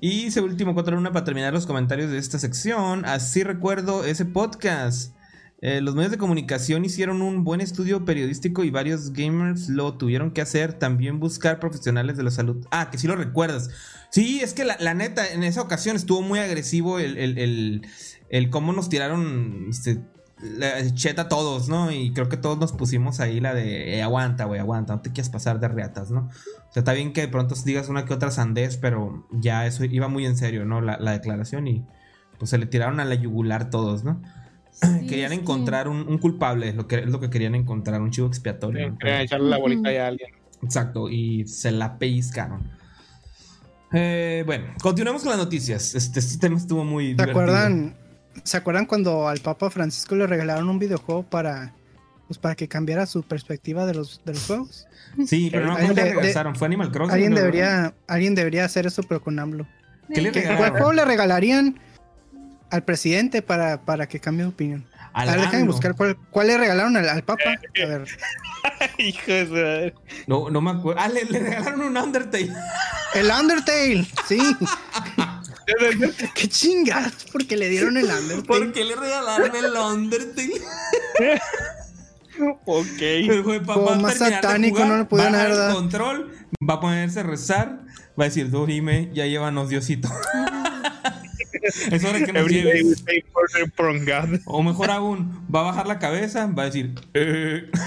Y 0.00 0.26
ese 0.26 0.40
último 0.40 0.74
contra 0.74 0.96
una 0.96 1.12
para 1.12 1.24
terminar 1.24 1.52
los 1.52 1.66
comentarios 1.66 2.10
de 2.10 2.18
esta 2.18 2.38
sección. 2.38 3.04
Así 3.04 3.42
recuerdo 3.42 4.04
ese 4.04 4.24
podcast. 4.24 5.14
Eh, 5.62 5.82
los 5.82 5.94
medios 5.94 6.10
de 6.10 6.18
comunicación 6.18 6.84
hicieron 6.84 7.20
un 7.20 7.44
buen 7.44 7.60
estudio 7.60 8.04
periodístico 8.04 8.64
y 8.64 8.70
varios 8.70 9.12
gamers 9.12 9.68
lo 9.68 9.94
tuvieron 9.94 10.30
que 10.30 10.40
hacer. 10.40 10.72
También 10.72 11.20
buscar 11.20 11.60
profesionales 11.60 12.16
de 12.16 12.22
la 12.22 12.30
salud. 12.30 12.66
Ah, 12.70 12.90
que 12.90 12.98
sí 12.98 13.06
lo 13.06 13.16
recuerdas. 13.16 13.68
Sí, 14.10 14.40
es 14.42 14.54
que 14.54 14.64
la, 14.64 14.94
neta, 14.94 15.28
en 15.30 15.44
esa 15.44 15.62
ocasión 15.62 15.96
estuvo 15.96 16.22
muy 16.22 16.38
agresivo 16.38 16.98
el, 16.98 17.16
el, 17.18 17.38
el, 17.38 17.86
el 18.30 18.50
cómo 18.50 18.72
nos 18.72 18.88
tiraron 18.88 19.66
este, 19.68 20.00
la 20.42 20.94
cheta 20.94 21.22
a 21.22 21.28
todos, 21.28 21.68
¿no? 21.68 21.92
Y 21.92 22.12
creo 22.12 22.28
que 22.28 22.36
todos 22.36 22.58
nos 22.58 22.72
pusimos 22.72 23.20
ahí 23.20 23.40
la 23.40 23.54
de 23.54 23.96
eh, 23.96 24.02
aguanta, 24.02 24.44
güey, 24.44 24.60
aguanta, 24.60 24.94
no 24.94 25.02
te 25.02 25.12
quieras 25.12 25.30
pasar 25.30 25.60
de 25.60 25.68
reatas, 25.68 26.10
¿no? 26.10 26.28
O 26.68 26.72
sea, 26.72 26.80
está 26.80 26.92
bien 26.92 27.12
que 27.12 27.20
de 27.22 27.28
pronto 27.28 27.54
digas 27.64 27.88
una 27.88 28.04
que 28.04 28.14
otra 28.14 28.30
sandez, 28.30 28.76
pero 28.76 29.26
ya 29.30 29.66
eso 29.66 29.84
iba 29.84 30.08
muy 30.08 30.24
en 30.24 30.36
serio, 30.36 30.64
¿no? 30.64 30.80
La, 30.80 30.98
la 30.98 31.12
declaración 31.12 31.66
y 31.66 31.84
pues 32.38 32.50
se 32.50 32.58
le 32.58 32.66
tiraron 32.66 33.00
a 33.00 33.04
la 33.04 33.14
yugular 33.14 33.68
todos, 33.70 34.02
¿no? 34.02 34.22
Sí, 34.82 35.06
querían 35.06 35.32
es 35.32 35.38
que- 35.38 35.42
encontrar 35.42 35.88
un, 35.88 36.08
un 36.08 36.18
culpable, 36.18 36.72
lo 36.72 36.86
que, 36.86 36.96
es 37.00 37.06
lo 37.06 37.20
que 37.20 37.28
querían 37.30 37.54
encontrar, 37.54 38.00
un 38.00 38.10
chivo 38.10 38.26
expiatorio. 38.26 38.90
¿no? 38.90 38.98
Querían 38.98 39.20
echarle 39.22 39.50
la 39.50 39.58
bolita 39.58 39.92
ya 39.92 40.04
a 40.04 40.08
alguien. 40.08 40.30
Exacto, 40.62 41.08
y 41.08 41.46
se 41.46 41.70
la 41.70 41.98
pellizcaron. 41.98 42.62
Eh, 43.92 44.42
bueno, 44.46 44.66
continuemos 44.82 45.22
con 45.22 45.30
las 45.30 45.38
noticias. 45.38 45.94
Este, 45.94 46.20
este 46.20 46.38
tema 46.38 46.56
estuvo 46.56 46.84
muy. 46.84 47.04
¿Se 47.06 47.10
divertido. 47.12 47.30
acuerdan? 47.40 47.96
¿Se 48.44 48.56
acuerdan 48.56 48.86
cuando 48.86 49.28
al 49.28 49.40
Papa 49.40 49.70
Francisco 49.70 50.14
le 50.14 50.26
regalaron 50.26 50.68
un 50.68 50.78
videojuego 50.78 51.24
para 51.24 51.74
pues 52.28 52.38
para 52.38 52.54
que 52.54 52.68
cambiara 52.68 53.06
su 53.06 53.24
perspectiva 53.24 53.86
de 53.86 53.94
los, 53.94 54.22
de 54.24 54.34
los 54.34 54.46
juegos? 54.46 54.86
Sí, 55.26 55.48
pero 55.50 55.66
no 55.66 55.72
Alguien 55.72 55.94
¿cuál 55.94 56.06
le 56.06 56.14
regresaron. 56.14 56.54
Fue 56.54 56.66
Animal 56.68 56.92
Crossing. 56.92 57.12
Alguien 57.12 57.34
debería, 57.34 57.92
alguien 58.06 58.36
debería 58.36 58.64
hacer 58.64 58.86
eso, 58.86 59.02
pero 59.02 59.20
con 59.20 59.36
AMLO. 59.36 59.66
¿Qué 60.14 60.20
le 60.20 60.30
¿Qué, 60.30 60.42
regalaron? 60.42 60.58
¿Cuál 60.68 60.70
juego 60.70 60.92
le 60.92 61.04
regalarían 61.04 61.80
al 62.70 62.84
presidente 62.84 63.42
para, 63.42 63.82
para 63.82 64.08
que 64.08 64.20
cambie 64.20 64.44
de 64.44 64.50
opinión? 64.50 64.86
Al 65.12 65.28
a 65.28 65.32
ver, 65.32 65.40
déjame 65.42 65.64
buscar 65.64 65.96
cuál, 65.96 66.16
cuál 66.30 66.46
le 66.46 66.56
regalaron 66.58 66.96
al, 66.96 67.08
al 67.08 67.24
Papa. 67.24 67.42
A 67.50 67.86
ver. 67.86 68.06
Hijo 68.98 69.32
de. 69.32 69.94
No, 70.26 70.50
no 70.50 70.60
me 70.60 70.70
acuerdo. 70.70 71.00
Ah, 71.02 71.08
le, 71.08 71.24
le 71.24 71.38
regalaron 71.40 71.80
un 71.82 71.96
Undertale. 71.96 72.52
El 73.14 73.28
Undertale, 73.28 74.06
sí. 74.28 74.38
Qué 76.34 76.48
chingados, 76.48 77.26
porque 77.32 77.56
le 77.56 77.68
dieron 77.68 77.96
el 77.96 78.04
Undertale. 78.04 78.42
¿Por 78.42 78.72
qué 78.72 78.84
le 78.84 78.94
regalaron 78.96 79.54
el 79.54 79.72
Undertale? 79.76 80.60
Ok. 82.66 83.00
El 83.00 83.44
papá 83.66 83.80
va 83.80 83.94
a 83.94 83.98
más 83.98 84.16
satánico, 84.18 84.76
jugar, 84.76 84.88
no 84.90 84.98
le 84.98 85.04
pudieron 85.04 85.34
va 85.34 85.38
a 85.38 85.40
haber 85.42 85.56
dar 85.56 85.62
el 85.64 85.68
dado. 85.68 85.80
control, 85.80 86.32
va 86.68 86.74
a 86.74 86.80
ponerse 86.80 87.20
a 87.20 87.22
rezar, 87.24 87.80
va 88.18 88.24
a 88.24 88.28
decir, 88.28 88.50
Dorime, 88.50 89.10
ya 89.12 89.26
llévanos 89.26 89.68
Diosito. 89.68 90.08
es 91.90 92.04
hora 92.04 92.24
que 92.24 92.32
nos 92.32 92.44
we 92.44 92.50
lleves. 92.52 93.04
O 94.46 94.62
mejor 94.62 94.90
aún, 94.90 95.46
va 95.54 95.60
a 95.60 95.64
bajar 95.64 95.86
la 95.86 95.98
cabeza, 95.98 96.46
va 96.46 96.62
a 96.64 96.66
decir, 96.66 96.94
eh, 97.14 97.70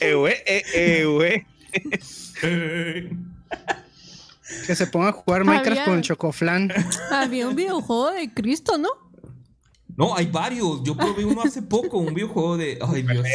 Eh, 0.00 0.14
güey, 0.14 0.34
eh, 0.46 0.62
eh, 0.74 1.04
güey. 1.04 1.46
eh. 2.42 3.10
Que 4.66 4.74
se 4.74 4.86
ponga 4.86 5.08
a 5.08 5.12
jugar 5.12 5.44
Minecraft 5.44 5.80
Había- 5.80 5.84
con 5.84 6.00
Chocoflan. 6.02 6.72
Había 7.10 7.48
un 7.48 7.54
videojuego 7.56 8.10
de 8.12 8.32
Cristo, 8.32 8.78
¿no? 8.78 8.88
No, 9.96 10.16
hay 10.16 10.26
varios. 10.26 10.82
Yo 10.84 10.96
probé 10.96 11.24
uno 11.24 11.42
hace 11.42 11.60
poco, 11.60 11.98
un 11.98 12.14
videojuego 12.14 12.56
de. 12.56 12.78
Ay, 12.80 13.02
Dios. 13.02 13.26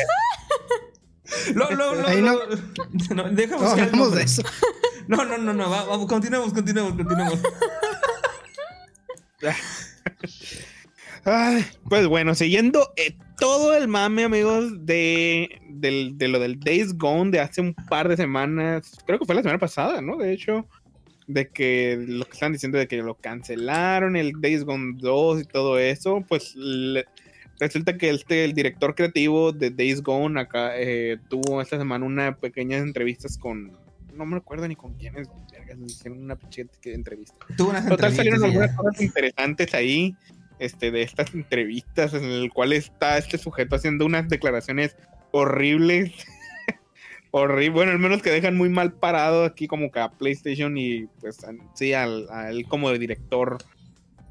Lo, 1.56 1.70
lo, 1.72 1.96
lo, 1.96 2.08
Ahí 2.08 2.22
no- 2.22 2.34
lo- 2.36 3.16
no, 3.16 3.30
deja 3.32 3.56
No 3.56 3.62
buscar 3.64 3.96
nombre. 3.96 4.20
de 4.20 4.26
eso. 4.26 4.44
No, 5.08 5.24
no, 5.26 5.38
no, 5.38 5.54
no. 5.54 5.70
va- 5.70 5.84
vamos, 5.86 6.08
continuemos, 6.08 6.54
continuemos, 6.54 6.94
continuemos. 6.94 7.40
Ay, 11.26 11.66
pues 11.88 12.08
bueno, 12.08 12.36
siguiendo 12.36 12.92
eh, 12.98 13.16
todo 13.40 13.74
el 13.76 13.88
mame, 13.88 14.26
amigos, 14.26 14.86
de, 14.86 15.62
del- 15.70 16.18
de 16.18 16.28
lo 16.28 16.40
del 16.40 16.60
Days 16.60 16.98
Gone 16.98 17.32
de 17.32 17.40
hace 17.40 17.62
un 17.62 17.74
par 17.74 18.10
de 18.10 18.18
semanas, 18.18 18.92
creo 19.06 19.20
que 19.20 19.26
fue 19.26 19.36
la 19.36 19.42
semana 19.42 19.60
pasada, 19.60 20.02
¿no? 20.02 20.18
De 20.18 20.34
hecho, 20.34 20.68
de 21.28 21.48
que 21.48 21.98
lo 22.06 22.26
que 22.26 22.34
están 22.34 22.52
diciendo 22.52 22.78
de 22.78 22.88
que 22.90 22.98
lo 22.98 23.16
cancelaron, 23.16 24.18
el 24.18 24.34
Days 24.42 24.66
Gone 24.66 24.96
2 24.98 25.42
y 25.42 25.46
todo 25.46 25.80
eso, 25.80 26.24
pues 26.28 26.56
le- 26.56 27.06
resulta 27.64 27.98
que 27.98 28.10
este, 28.10 28.46
el 28.46 28.54
director 28.54 28.94
creativo 28.96 29.52
de 29.52 29.72
Days 29.72 30.02
Gone 30.02 30.40
acá 30.40 30.74
eh, 30.76 31.18
tuvo 31.30 31.62
esta 31.62 31.78
semana 31.78 32.06
una 32.06 32.36
pequeña 32.36 32.78
entrevistas 32.78 33.38
con, 33.38 33.72
no 34.16 34.26
me 34.26 34.38
acuerdo 34.38 34.68
ni 34.68 34.76
con 34.76 34.94
quiénes, 34.96 35.30
vergas, 35.52 35.78
me 35.78 35.86
hicieron 35.88 36.24
una 36.24 36.36
pequeña 36.36 36.70
entrevista. 36.84 37.46
Tuvo 37.58 37.70
unas 37.70 37.88
Total, 37.88 38.14
salieron 38.14 38.44
algunas 38.44 38.76
cosas 38.76 39.02
interesantes 39.02 39.74
ahí, 39.74 40.16
este, 40.60 40.92
de 40.92 41.02
estas 41.02 41.34
entrevistas, 41.34 42.14
en 42.14 42.26
el 42.26 42.52
cual 42.52 42.74
está 42.74 43.18
este 43.18 43.38
sujeto 43.38 43.76
haciendo 43.76 44.06
unas 44.06 44.30
declaraciones 44.30 44.96
horribles. 45.32 46.12
Horrible, 47.32 47.70
bueno, 47.72 47.92
al 47.92 48.00
menos 48.00 48.22
que 48.22 48.30
dejan 48.30 48.56
muy 48.56 48.70
mal 48.70 48.94
parado 48.94 49.44
aquí 49.44 49.66
como 49.66 49.92
que 49.92 50.00
a 50.00 50.12
PlayStation 50.12 50.78
y 50.78 51.08
pues 51.20 51.40
sí, 51.74 51.92
al, 51.94 52.28
a 52.30 52.52
él 52.52 52.68
como 52.68 52.92
director, 52.92 53.58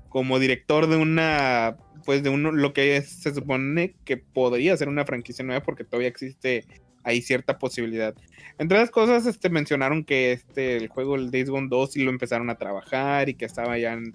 como 0.09 0.39
director 0.39 0.87
de 0.87 0.97
una, 0.97 1.77
pues 2.05 2.23
de 2.23 2.31
uno, 2.31 2.53
lo 2.53 2.73
que 2.73 2.97
es- 2.97 3.09
se 3.09 3.35
supone 3.35 3.95
que 4.05 4.17
podría 4.17 4.77
ser 4.77 4.89
una 4.89 5.05
franquicia 5.05 5.45
nueva 5.45 5.63
porque 5.63 5.85
todavía 5.85 6.09
existe 6.09 6.65
ahí 7.05 7.21
cierta 7.23 7.59
posibilidad. 7.59 8.15
Entre 8.59 8.79
las 8.79 8.91
cosas, 8.91 9.27
este, 9.27 9.49
mencionaron 9.51 10.05
que 10.05 10.33
este, 10.33 10.77
el 10.77 10.89
juego, 10.89 11.17
el 11.17 11.31
Days 11.31 11.51
Gone 11.51 11.69
2, 11.69 11.93
sí 11.93 12.03
lo 12.05 12.11
empezaron 12.11 12.49
a 12.51 12.57
trabajar 12.57 13.29
y 13.29 13.35
que 13.35 13.45
estaba 13.45 13.77
ya 13.79 13.95
en, 13.95 14.15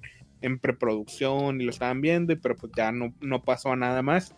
preproducción 0.59 1.59
y 1.59 1.65
lo 1.65 1.71
estaban 1.71 1.99
viendo, 1.99 2.31
y- 2.31 2.37
pero 2.37 2.55
pues 2.55 2.71
ya 2.77 2.91
no, 2.91 3.13
no 3.19 3.43
pasó 3.43 3.71
a 3.71 3.75
nada 3.75 4.01
más. 4.03 4.33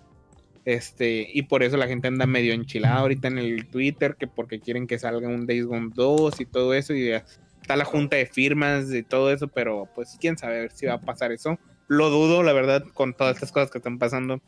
Este, 0.66 1.28
y 1.34 1.44
por 1.44 1.64
eso 1.64 1.78
la 1.78 1.88
gente 1.88 2.08
anda 2.08 2.26
medio 2.26 2.54
enchilada 2.54 2.98
ahorita 2.98 3.28
en 3.28 3.38
el 3.38 3.68
Twitter, 3.68 4.16
que 4.18 4.28
porque 4.28 4.60
quieren 4.60 4.88
que 4.88 5.00
salga 5.00 5.28
un 5.28 5.46
Days 5.46 5.66
Gone 5.66 5.90
2 5.94 6.40
y 6.42 6.46
todo 6.46 6.74
eso, 6.74 6.94
y 6.94 7.10
está 7.10 7.76
la 7.76 7.86
junta 7.86 8.16
de 8.16 8.26
firmas 8.26 8.92
y 8.94 9.04
todo 9.04 9.32
eso, 9.32 9.48
pero 9.48 9.88
pues 9.94 10.18
quién 10.20 10.38
sabe 10.38 10.70
si 10.72 10.86
va 10.86 10.94
a 10.94 11.02
pasar 11.02 11.32
eso. 11.32 11.60
Lo 11.90 12.10
dudo, 12.10 12.44
la 12.44 12.54
verdad, 12.54 12.86
con 12.94 13.14
todas 13.14 13.36
estas 13.36 13.52
cosas 13.52 13.70
que 13.72 13.80
están 13.80 13.98
pasando. 14.00 14.42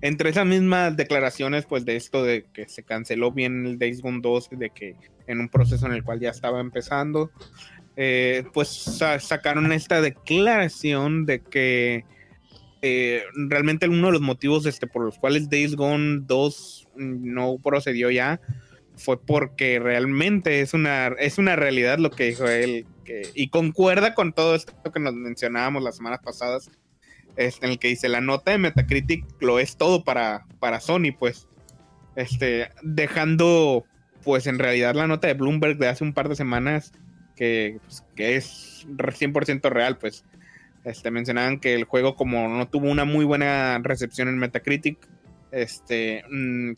Entre 0.00 0.30
esas 0.30 0.46
mismas 0.46 0.96
declaraciones, 0.96 1.66
pues 1.66 1.84
de 1.84 1.96
esto 1.96 2.24
de 2.24 2.46
que 2.52 2.68
se 2.68 2.82
canceló 2.82 3.32
bien 3.32 3.66
el 3.66 3.78
Days 3.78 4.00
Gone 4.00 4.20
2, 4.22 4.48
de 4.52 4.70
que 4.70 4.96
en 5.26 5.40
un 5.40 5.48
proceso 5.48 5.86
en 5.86 5.92
el 5.92 6.02
cual 6.02 6.20
ya 6.20 6.30
estaba 6.30 6.60
empezando, 6.60 7.30
eh, 7.96 8.44
pues 8.52 8.68
sa- 8.68 9.20
sacaron 9.20 9.70
esta 9.72 10.00
declaración 10.00 11.26
de 11.26 11.40
que 11.42 12.04
eh, 12.82 13.22
realmente 13.48 13.88
uno 13.88 14.08
de 14.08 14.12
los 14.14 14.20
motivos 14.20 14.66
este, 14.66 14.86
por 14.86 15.04
los 15.04 15.18
cuales 15.18 15.48
Days 15.48 15.74
Gone 15.74 16.20
2 16.26 16.88
no 16.96 17.56
procedió 17.62 18.10
ya 18.10 18.40
fue 18.96 19.20
porque 19.20 19.80
realmente 19.80 20.60
es 20.60 20.74
una, 20.74 21.08
es 21.18 21.38
una 21.38 21.56
realidad 21.56 21.98
lo 21.98 22.10
que 22.10 22.24
dijo 22.26 22.46
él 22.46 22.86
y 23.34 23.48
concuerda 23.48 24.14
con 24.14 24.32
todo 24.32 24.54
esto 24.54 24.72
que 24.92 25.00
nos 25.00 25.14
mencionábamos 25.14 25.82
las 25.82 25.96
semanas 25.96 26.20
pasadas 26.22 26.70
este, 27.36 27.66
en 27.66 27.72
el 27.72 27.78
que 27.78 27.88
dice 27.88 28.08
la 28.08 28.20
nota 28.20 28.52
de 28.52 28.58
Metacritic 28.58 29.24
lo 29.40 29.58
es 29.58 29.76
todo 29.76 30.04
para, 30.04 30.46
para 30.60 30.80
Sony 30.80 31.12
pues 31.18 31.48
este 32.16 32.70
dejando 32.82 33.84
pues 34.22 34.46
en 34.46 34.58
realidad 34.58 34.94
la 34.94 35.06
nota 35.06 35.26
de 35.28 35.34
Bloomberg 35.34 35.78
de 35.78 35.88
hace 35.88 36.04
un 36.04 36.14
par 36.14 36.28
de 36.28 36.36
semanas 36.36 36.92
que, 37.36 37.78
pues, 37.84 38.04
que 38.14 38.36
es 38.36 38.86
100% 38.88 39.68
real 39.70 39.98
pues 39.98 40.24
este, 40.84 41.10
mencionaban 41.10 41.60
que 41.60 41.74
el 41.74 41.84
juego 41.84 42.14
como 42.14 42.48
no 42.48 42.68
tuvo 42.68 42.90
una 42.90 43.04
muy 43.04 43.24
buena 43.24 43.78
recepción 43.82 44.28
en 44.28 44.38
Metacritic, 44.38 44.98
este, 45.50 46.22
mm, 46.30 46.72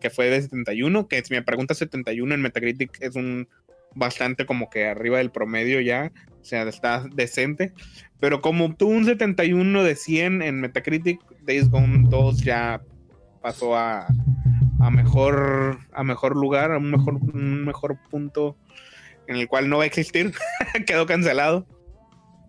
que 0.00 0.10
fue 0.10 0.30
de 0.30 0.42
71, 0.42 1.08
que 1.08 1.22
si 1.24 1.34
me 1.34 1.42
preguntas 1.42 1.78
71 1.78 2.34
en 2.34 2.42
Metacritic 2.42 2.98
es 3.00 3.16
un 3.16 3.48
bastante 3.94 4.46
como 4.46 4.70
que 4.70 4.86
arriba 4.86 5.18
del 5.18 5.30
promedio 5.30 5.80
ya, 5.80 6.12
o 6.40 6.44
sea, 6.44 6.62
está 6.62 7.04
decente, 7.14 7.72
pero 8.18 8.40
como 8.40 8.74
tuvo 8.74 8.90
un 8.90 9.04
71 9.04 9.82
de 9.82 9.96
100 9.96 10.42
en 10.42 10.60
Metacritic, 10.60 11.20
Days 11.42 11.70
Gone 11.70 12.06
2 12.08 12.42
ya 12.42 12.82
pasó 13.42 13.76
a, 13.76 14.06
a 14.78 14.90
mejor 14.90 15.78
a 15.92 16.04
mejor 16.04 16.36
lugar, 16.36 16.72
a 16.72 16.78
un 16.78 16.90
mejor, 16.90 17.14
un 17.14 17.64
mejor 17.64 17.98
punto 18.10 18.56
en 19.26 19.36
el 19.36 19.48
cual 19.48 19.68
no 19.68 19.78
va 19.78 19.84
a 19.84 19.86
existir, 19.86 20.32
quedó 20.86 21.06
cancelado. 21.06 21.66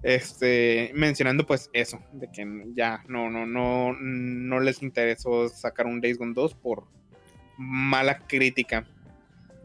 Este 0.03 0.91
mencionando 0.95 1.45
pues 1.45 1.69
eso 1.73 1.99
de 2.11 2.27
que 2.31 2.43
ya 2.73 3.03
no 3.07 3.29
no 3.29 3.45
no 3.45 3.93
no 3.93 4.59
les 4.59 4.81
interesó 4.81 5.47
sacar 5.47 5.85
un 5.85 6.01
Days 6.01 6.17
Gone 6.17 6.33
2 6.33 6.55
por 6.55 6.87
mala 7.55 8.17
crítica 8.17 8.87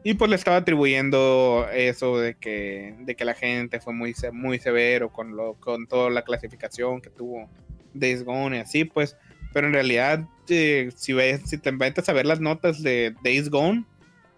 y 0.03 0.13
pues 0.13 0.29
le 0.29 0.35
estaba 0.35 0.57
atribuyendo 0.57 1.67
eso 1.73 2.17
de 2.19 2.35
que 2.35 2.95
de 2.99 3.15
que 3.15 3.25
la 3.25 3.33
gente 3.33 3.79
fue 3.79 3.93
muy 3.93 4.13
muy 4.31 4.59
severo 4.59 5.11
con 5.11 5.35
lo 5.35 5.55
con 5.55 5.87
toda 5.87 6.09
la 6.09 6.23
clasificación 6.23 7.01
que 7.01 7.09
tuvo 7.09 7.49
Days 7.93 8.23
Gone 8.23 8.57
y 8.57 8.59
así 8.59 8.85
pues 8.85 9.17
pero 9.53 9.67
en 9.67 9.73
realidad 9.73 10.27
eh, 10.49 10.89
si 10.95 11.13
ves 11.13 11.41
si 11.45 11.57
te 11.57 11.71
metes 11.71 12.07
a 12.09 12.13
ver 12.13 12.25
las 12.25 12.39
notas 12.39 12.83
de 12.83 13.15
Days 13.23 13.49
Gone 13.49 13.85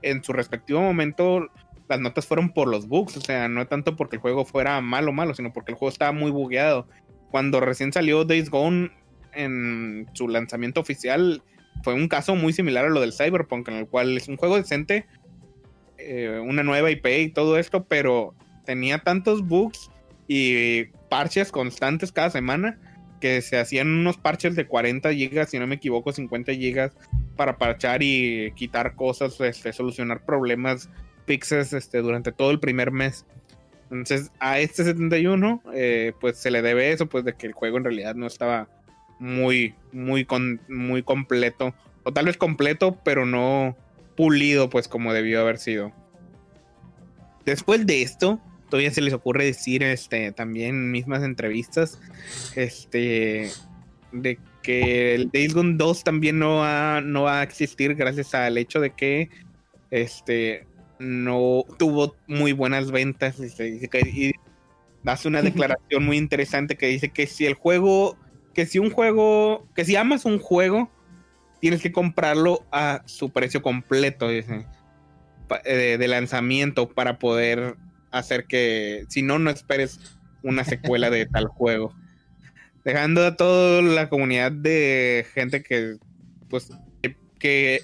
en 0.02 0.24
su 0.24 0.34
respectivo 0.34 0.82
momento 0.82 1.50
las 1.90 2.00
notas 2.00 2.28
fueron 2.28 2.52
por 2.52 2.68
los 2.68 2.88
bugs, 2.88 3.18
o 3.18 3.22
sea, 3.22 3.50
no 3.50 3.68
tanto 3.68 3.96
porque 3.96 4.18
el 4.18 4.22
juego 4.22 4.46
fuera 4.46 4.80
malo 4.80 5.12
malo, 5.12 5.34
sino 5.34 5.52
porque 5.52 5.72
el 5.72 5.78
juego 5.78 5.92
estaba 5.92 6.12
muy 6.12 6.30
bugueado. 6.30 6.88
Cuando 7.32 7.60
recién 7.60 7.92
salió 7.92 8.26
Days 8.26 8.52
Gone 8.52 8.92
en 9.34 10.08
su 10.14 10.28
lanzamiento 10.28 10.80
oficial, 10.80 11.42
fue 11.84 11.96
un 11.96 12.08
caso 12.08 12.36
muy 12.36 12.54
similar 12.54 12.86
a 12.86 12.90
lo 12.90 13.02
del 13.02 13.12
Cyberpunk, 13.12 13.68
en 13.70 13.74
el 13.74 13.88
cual 13.88 14.16
es 14.16 14.28
un 14.28 14.38
juego 14.38 14.58
decente, 14.58 15.08
eh, 16.00 16.40
una 16.40 16.64
nueva 16.64 16.92
IP 16.92 17.06
y 17.08 17.30
todo 17.30 17.58
esto, 17.58 17.86
pero 17.86 18.34
tenía 18.66 19.00
tantos 19.00 19.46
bugs 19.46 19.90
y 20.28 20.86
parches 21.10 21.52
constantes 21.52 22.12
cada 22.12 22.30
semana 22.30 22.80
que 23.20 23.42
se 23.42 23.58
hacían 23.60 23.88
unos 23.88 24.18
parches 24.18 24.56
de 24.56 24.66
40 24.66 25.14
gigas, 25.14 25.50
si 25.50 25.60
no 25.60 25.68
me 25.68 25.76
equivoco, 25.76 26.12
50 26.12 26.54
gigas 26.54 26.94
para 27.36 27.58
parchar 27.58 28.02
y 28.02 28.52
quitar 28.56 28.96
cosas, 28.96 29.40
este, 29.42 29.74
solucionar 29.74 30.26
problemas 30.26 30.90
fixes 31.26 31.74
este, 31.74 32.00
durante 32.00 32.32
todo 32.32 32.52
el 32.52 32.60
primer 32.60 32.92
mes. 32.92 33.26
Entonces, 33.92 34.32
a 34.40 34.60
este 34.60 34.84
71, 34.84 35.62
eh, 35.74 36.14
pues 36.20 36.38
se 36.38 36.52
le 36.52 36.62
debe 36.62 36.92
eso, 36.92 37.08
pues 37.08 37.26
de 37.26 37.34
que 37.34 37.48
el 37.48 37.54
juego 37.54 37.78
en 37.78 37.84
realidad 37.84 38.16
no 38.16 38.28
estaba 38.28 38.68
muy, 39.20 39.74
muy, 39.92 40.26
con, 40.26 40.62
muy 40.70 41.04
completo. 41.04 41.74
O 42.04 42.14
tal 42.14 42.26
vez 42.26 42.38
completo, 42.38 42.98
pero 43.04 43.26
no 43.26 43.76
pulido, 44.20 44.70
pues 44.70 44.90
como 44.90 45.14
debió 45.14 45.40
haber 45.40 45.60
sido. 45.60 45.94
Después 47.46 47.88
de 47.88 48.02
esto, 48.02 48.42
todavía 48.70 48.92
se 48.92 49.00
les 49.00 49.14
ocurre 49.14 49.46
decir, 49.46 49.82
este, 49.82 50.34
también 50.34 50.72
en 50.72 50.92
mismas 50.92 51.24
entrevistas, 51.24 52.02
este, 52.54 53.50
de 54.12 54.38
que 54.62 55.16
el 55.16 55.32
Days 55.32 55.54
Gone 55.54 55.76
2 55.78 56.04
también 56.04 56.38
no 56.38 56.58
va, 56.58 57.00
no 57.00 57.24
va 57.24 57.40
a 57.40 57.44
existir 57.44 57.96
gracias 57.96 58.36
al 58.36 58.58
hecho 58.58 58.82
de 58.82 58.90
que, 58.90 59.30
este, 59.90 60.68
no 61.00 61.64
tuvo 61.78 62.18
muy 62.28 62.52
buenas 62.52 62.92
ventas 62.92 63.40
este, 63.40 63.70
y 63.70 64.34
hace 65.06 65.30
una 65.30 65.42
declaración 65.42 66.04
muy 66.04 66.18
interesante 66.18 66.76
que 66.76 66.88
dice 66.88 67.08
que 67.08 67.26
si 67.26 67.46
el 67.46 67.54
juego, 67.54 68.18
que 68.54 68.66
si 68.66 68.80
un 68.80 68.90
juego, 68.90 69.66
que 69.76 69.86
si 69.86 69.96
amas 69.96 70.26
un 70.26 70.40
juego, 70.40 70.92
tienes 71.60 71.82
que 71.82 71.92
comprarlo 71.92 72.66
a 72.72 73.02
su 73.06 73.30
precio 73.30 73.62
completo, 73.62 74.30
dice, 74.30 74.66
eh, 75.66 75.98
de 76.00 76.08
lanzamiento 76.08 76.90
para 76.90 77.20
poder 77.20 77.76
hacer 78.12 78.46
que, 78.46 79.06
si 79.10 79.22
no, 79.22 79.40
no 79.40 79.50
esperes 79.50 80.00
una 80.44 80.64
secuela 80.64 81.10
de 81.10 81.26
tal 81.32 81.48
juego. 81.48 81.94
Dejando 82.84 83.26
a 83.26 83.36
toda 83.36 83.82
la 83.82 84.10
comunidad 84.10 84.52
de 84.52 85.26
gente 85.34 85.62
que, 85.64 85.98
pues, 86.50 86.72
que, 87.40 87.82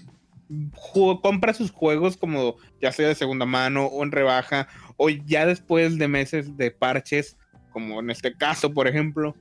compra 1.24 1.56
sus 1.56 1.72
juegos 1.72 2.18
como 2.18 2.58
ya 2.80 2.92
sea 2.92 3.08
de 3.08 3.16
segunda 3.16 3.48
mano 3.48 3.86
o 3.86 4.04
en 4.04 4.12
rebaja 4.12 4.68
o 4.96 5.10
ya 5.10 5.48
después 5.48 5.98
de 5.98 6.08
meses 6.08 6.56
de 6.56 6.70
parches, 6.70 7.36
como 7.72 8.00
en 8.00 8.12
este 8.12 8.36
caso, 8.36 8.72
por 8.72 8.88
ejemplo, 8.88 9.36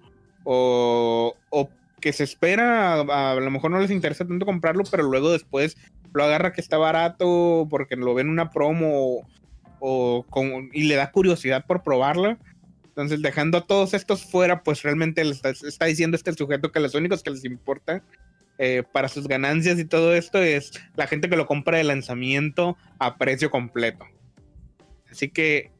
o, 0.44 1.36
o 1.50 1.68
que 2.04 2.12
se 2.12 2.22
espera, 2.22 2.96
a, 2.96 3.30
a 3.32 3.34
lo 3.36 3.50
mejor 3.50 3.70
no 3.70 3.80
les 3.80 3.90
interesa 3.90 4.26
tanto 4.26 4.44
comprarlo, 4.44 4.84
pero 4.90 5.04
luego 5.04 5.32
después 5.32 5.78
lo 6.12 6.22
agarra 6.22 6.52
que 6.52 6.60
está 6.60 6.76
barato 6.76 7.66
porque 7.70 7.96
lo 7.96 8.12
ven 8.12 8.26
en 8.26 8.32
una 8.34 8.50
promo 8.50 8.90
o, 8.92 9.26
o 9.80 10.26
con- 10.28 10.68
y 10.74 10.82
le 10.82 10.96
da 10.96 11.10
curiosidad 11.10 11.64
por 11.64 11.82
probarlo. 11.82 12.36
Entonces, 12.84 13.22
dejando 13.22 13.56
a 13.56 13.66
todos 13.66 13.94
estos 13.94 14.22
fuera, 14.22 14.62
pues 14.62 14.82
realmente 14.82 15.24
le 15.24 15.30
está, 15.30 15.48
está 15.48 15.86
diciendo 15.86 16.14
este 16.14 16.34
sujeto 16.34 16.70
que 16.70 16.78
los 16.78 16.94
únicos 16.94 17.22
que 17.22 17.30
les 17.30 17.42
importa 17.46 18.02
eh, 18.58 18.82
para 18.92 19.08
sus 19.08 19.26
ganancias 19.26 19.78
y 19.78 19.86
todo 19.86 20.14
esto 20.14 20.42
es 20.42 20.72
la 20.96 21.06
gente 21.06 21.30
que 21.30 21.36
lo 21.36 21.46
compra 21.46 21.78
de 21.78 21.84
lanzamiento 21.84 22.76
a 22.98 23.16
precio 23.16 23.50
completo. 23.50 24.04
Así 25.10 25.30
que 25.30 25.70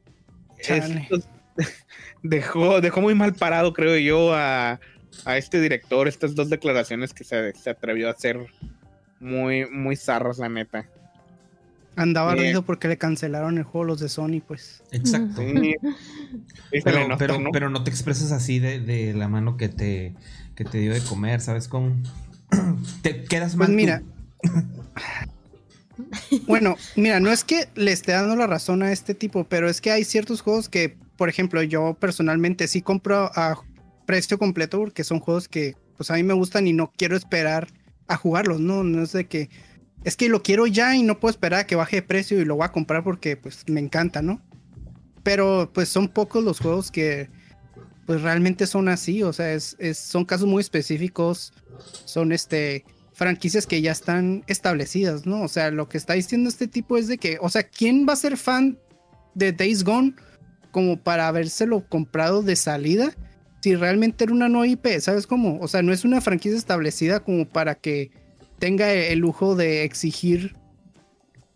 esto 0.57 1.18
dejó, 2.22 2.81
dejó 2.81 3.03
muy 3.03 3.14
mal 3.14 3.35
parado, 3.35 3.75
creo 3.75 3.99
yo, 3.99 4.35
a, 4.35 4.81
a 5.25 5.37
este 5.37 5.61
director 5.61 6.09
estas 6.09 6.35
dos 6.35 6.51
declaraciones 6.51 7.12
que 7.12 7.25
se, 7.25 7.53
se 7.55 7.71
atrevió 7.71 8.09
a 8.09 8.12
hacer 8.12 8.47
muy, 9.21 9.69
muy 9.71 9.97
zarras, 9.97 10.39
la 10.39 10.49
neta. 10.49 10.87
Andaba 11.97 12.35
riendo 12.35 12.65
porque 12.65 12.89
le 12.89 12.99
cancelaron 12.99 13.57
el 13.59 13.65
juego 13.65 13.85
los 13.85 14.01
de 14.01 14.09
Sony, 14.09 14.43
pues. 14.47 14.83
Exacto. 14.91 15.41
Sí. 15.41 15.77
Pero, 16.85 17.07
nota, 17.07 17.19
pero, 17.19 17.39
¿no? 17.39 17.51
pero 17.53 17.71
no 17.71 17.85
te 17.85 17.91
expresas 17.91 18.33
así 18.33 18.59
de, 18.59 18.81
de 18.81 19.15
la 19.15 19.29
mano 19.29 19.57
que 19.57 19.69
te, 19.69 20.12
que 20.57 20.65
te 20.65 20.79
dio 20.79 20.93
de 20.93 21.01
comer, 21.01 21.41
¿sabes 21.41 21.69
cómo? 21.69 21.95
te 23.03 23.23
quedas 23.23 23.55
mal. 23.55 23.67
Pues 23.67 23.77
mira. 23.77 24.03
Bueno, 26.49 26.77
mira, 26.97 27.21
no 27.21 27.31
es 27.31 27.45
que 27.45 27.69
le 27.77 27.93
esté 27.93 28.11
dando 28.11 28.35
la 28.35 28.49
razón 28.49 28.83
a 28.83 28.91
este 28.91 29.15
tipo, 29.15 29.45
pero 29.45 29.69
es 29.69 29.81
que 29.81 29.93
hay 29.93 30.03
ciertos 30.03 30.41
juegos 30.41 30.69
que, 30.69 30.97
por 31.17 31.29
ejemplo, 31.29 31.62
yo 31.62 31.95
personalmente 31.95 32.67
sí 32.67 32.83
compro 32.83 33.31
a 33.33 33.57
precio 34.05 34.39
completo 34.39 34.79
porque 34.79 35.05
son 35.05 35.21
juegos 35.21 35.49
que 35.49 35.77
pues 35.97 36.11
a 36.11 36.15
mí 36.15 36.23
me 36.23 36.35
gustan 36.35 36.67
y 36.67 36.73
no 36.73 36.93
quiero 36.97 37.17
esperar 37.17 37.69
a 38.07 38.17
jugarlos, 38.17 38.61
no, 38.61 38.85
no 38.85 39.03
es 39.03 39.13
de 39.13 39.27
que 39.27 39.49
es 40.05 40.17
que 40.17 40.29
lo 40.29 40.43
quiero 40.43 40.67
ya 40.67 40.95
y 40.95 41.03
no 41.03 41.19
puedo 41.19 41.31
esperar 41.31 41.61
a 41.61 41.67
que 41.67 41.77
baje 41.77 41.97
de 41.97 42.03
precio 42.03 42.39
y 42.41 42.45
lo 42.45 42.57
voy 42.57 42.65
a 42.67 42.73
comprar 42.73 43.03
porque 43.03 43.37
pues 43.37 43.65
me 43.69 43.81
encanta, 43.81 44.21
¿no? 44.21 44.43
Pero 45.23 45.71
pues 45.73 45.89
son 45.89 46.09
pocos 46.09 46.45
los 46.45 46.61
juegos 46.61 46.91
que 46.91 47.31
pues 48.07 48.21
realmente 48.21 48.67
son 48.67 48.89
así, 48.89 49.23
o 49.23 49.33
sea, 49.33 49.55
es, 49.55 49.77
es- 49.79 49.97
son 49.99 50.27
casos 50.27 50.47
muy 50.47 50.61
específicos, 50.61 51.55
son 52.05 52.33
este 52.33 52.85
franquicias 53.15 53.67
que 53.67 53.81
ya 53.81 53.93
están 53.93 54.43
establecidas, 54.49 55.25
¿no? 55.25 55.43
O 55.43 55.49
sea, 55.49 55.71
lo 55.71 55.89
que 55.89 55.97
está 55.97 56.15
diciendo 56.15 56.49
este 56.51 56.67
tipo 56.67 56.97
es 56.99 57.07
de 57.09 57.17
que, 57.17 57.39
o 57.41 57.49
sea, 57.49 57.63
¿quién 57.63 58.07
va 58.09 58.13
a 58.13 58.17
ser 58.17 58.37
fan 58.37 58.77
de 59.35 59.53
Days 59.53 59.85
Gone 59.85 60.15
como 60.73 61.01
para 61.01 61.29
habérselo 61.29 61.89
comprado 61.89 62.43
de 62.43 62.57
salida? 62.57 63.15
Si 63.65 63.75
realmente 63.77 64.25
era 64.25 64.35
una 64.35 64.51
nueva 64.51 64.67
IP, 64.67 65.01
¿sabes 65.01 65.27
cómo? 65.27 65.59
O 65.59 65.69
sea, 65.69 65.81
no 65.81 65.91
es 65.95 66.05
una 66.05 66.21
franquicia 66.21 66.59
establecida 66.59 67.21
como 67.21 67.49
para 67.49 67.75
que 67.75 68.11
tenga 68.59 68.93
el 68.93 69.21
lujo 69.21 69.57
de 69.57 69.85
exigir 69.85 70.55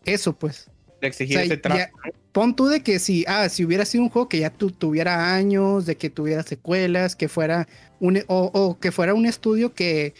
eso, 0.06 0.32
pues. 0.32 0.70
De 1.02 1.08
exigir 1.08 1.36
O 1.36 1.40
sea, 1.40 1.44
ese 1.44 1.56
trato. 1.58 1.78
ya- 1.78 1.90
pon 2.32 2.56
tú 2.56 2.68
de 2.68 2.80
que 2.82 2.98
si, 2.98 3.26
ah, 3.28 3.50
si 3.50 3.62
hubiera 3.62 3.84
sido 3.84 4.04
un 4.04 4.08
juego 4.08 4.26
que 4.26 4.38
ya 4.38 4.48
tu- 4.48 4.70
tuviera 4.70 5.34
años, 5.34 5.84
de 5.84 5.98
que 5.98 6.08
tuviera 6.08 6.42
secuelas, 6.44 7.14
que 7.14 7.28
fuera 7.28 7.68
un, 8.00 8.18
o, 8.26 8.50
o 8.54 8.78
que 8.80 8.90
fuera 8.90 9.12
un 9.12 9.26
estudio 9.26 9.74
que, 9.74 10.14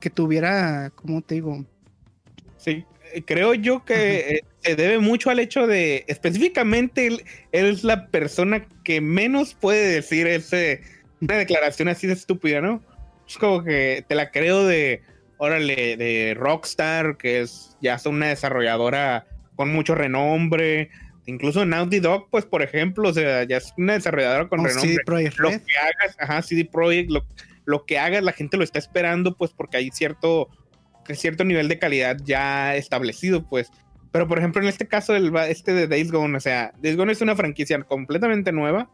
que 0.00 0.10
tuviera, 0.10 0.92
¿cómo 0.94 1.22
te 1.22 1.36
digo? 1.36 1.64
Sí, 2.58 2.84
creo 3.22 3.54
yo 3.54 3.84
que 3.84 4.18
eh, 4.18 4.40
se 4.60 4.76
debe 4.76 4.98
mucho 4.98 5.30
al 5.30 5.38
hecho 5.38 5.66
de, 5.66 6.04
específicamente, 6.08 7.06
él, 7.06 7.24
él 7.52 7.66
es 7.66 7.84
la 7.84 8.08
persona 8.08 8.66
que 8.84 9.00
menos 9.00 9.54
puede 9.54 9.86
decir 9.86 10.26
ese, 10.26 10.82
una 11.20 11.36
declaración 11.36 11.88
así 11.88 12.06
de 12.06 12.14
estúpida, 12.14 12.60
¿no? 12.60 12.82
Es 13.26 13.38
como 13.38 13.64
que 13.64 14.04
te 14.08 14.14
la 14.14 14.30
creo 14.30 14.64
de, 14.66 15.02
órale, 15.38 15.96
de 15.96 16.34
Rockstar, 16.36 17.16
que 17.16 17.40
es 17.40 17.76
ya 17.80 17.98
son 17.98 18.16
una 18.16 18.28
desarrolladora 18.28 19.26
con 19.56 19.72
mucho 19.72 19.94
renombre. 19.94 20.90
Incluso 21.26 21.64
Naughty 21.64 22.00
Dog, 22.00 22.28
pues, 22.30 22.44
por 22.44 22.62
ejemplo, 22.62 23.08
o 23.08 23.12
sea, 23.12 23.44
ya 23.44 23.56
es 23.58 23.72
una 23.78 23.94
desarrolladora 23.94 24.48
con 24.48 24.60
o 24.60 24.64
renombre 24.64 24.90
CD 24.90 25.00
Projekt 25.04 25.38
lo 25.38 25.50
que 25.50 25.76
hagas, 25.78 26.16
ajá, 26.18 26.42
CD 26.42 26.64
Projekt, 26.64 27.10
lo, 27.10 27.24
lo 27.64 27.86
que 27.86 27.98
hagas, 27.98 28.22
la 28.22 28.32
gente 28.32 28.56
lo 28.56 28.64
está 28.64 28.78
esperando, 28.78 29.36
pues 29.36 29.52
porque 29.52 29.78
hay 29.78 29.90
cierto, 29.90 30.48
cierto 31.12 31.44
nivel 31.44 31.68
de 31.68 31.78
calidad 31.78 32.16
ya 32.24 32.74
establecido, 32.76 33.46
pues. 33.48 33.70
Pero 34.12 34.28
por 34.28 34.38
ejemplo, 34.38 34.62
en 34.62 34.68
este 34.68 34.86
caso, 34.86 35.14
el, 35.16 35.34
este 35.48 35.72
de 35.74 35.88
Days 35.88 36.12
Gone, 36.12 36.36
o 36.36 36.40
sea, 36.40 36.72
Days 36.80 36.96
Gone 36.96 37.12
es 37.12 37.20
una 37.20 37.34
franquicia 37.36 37.80
completamente 37.82 38.52
nueva. 38.52 38.90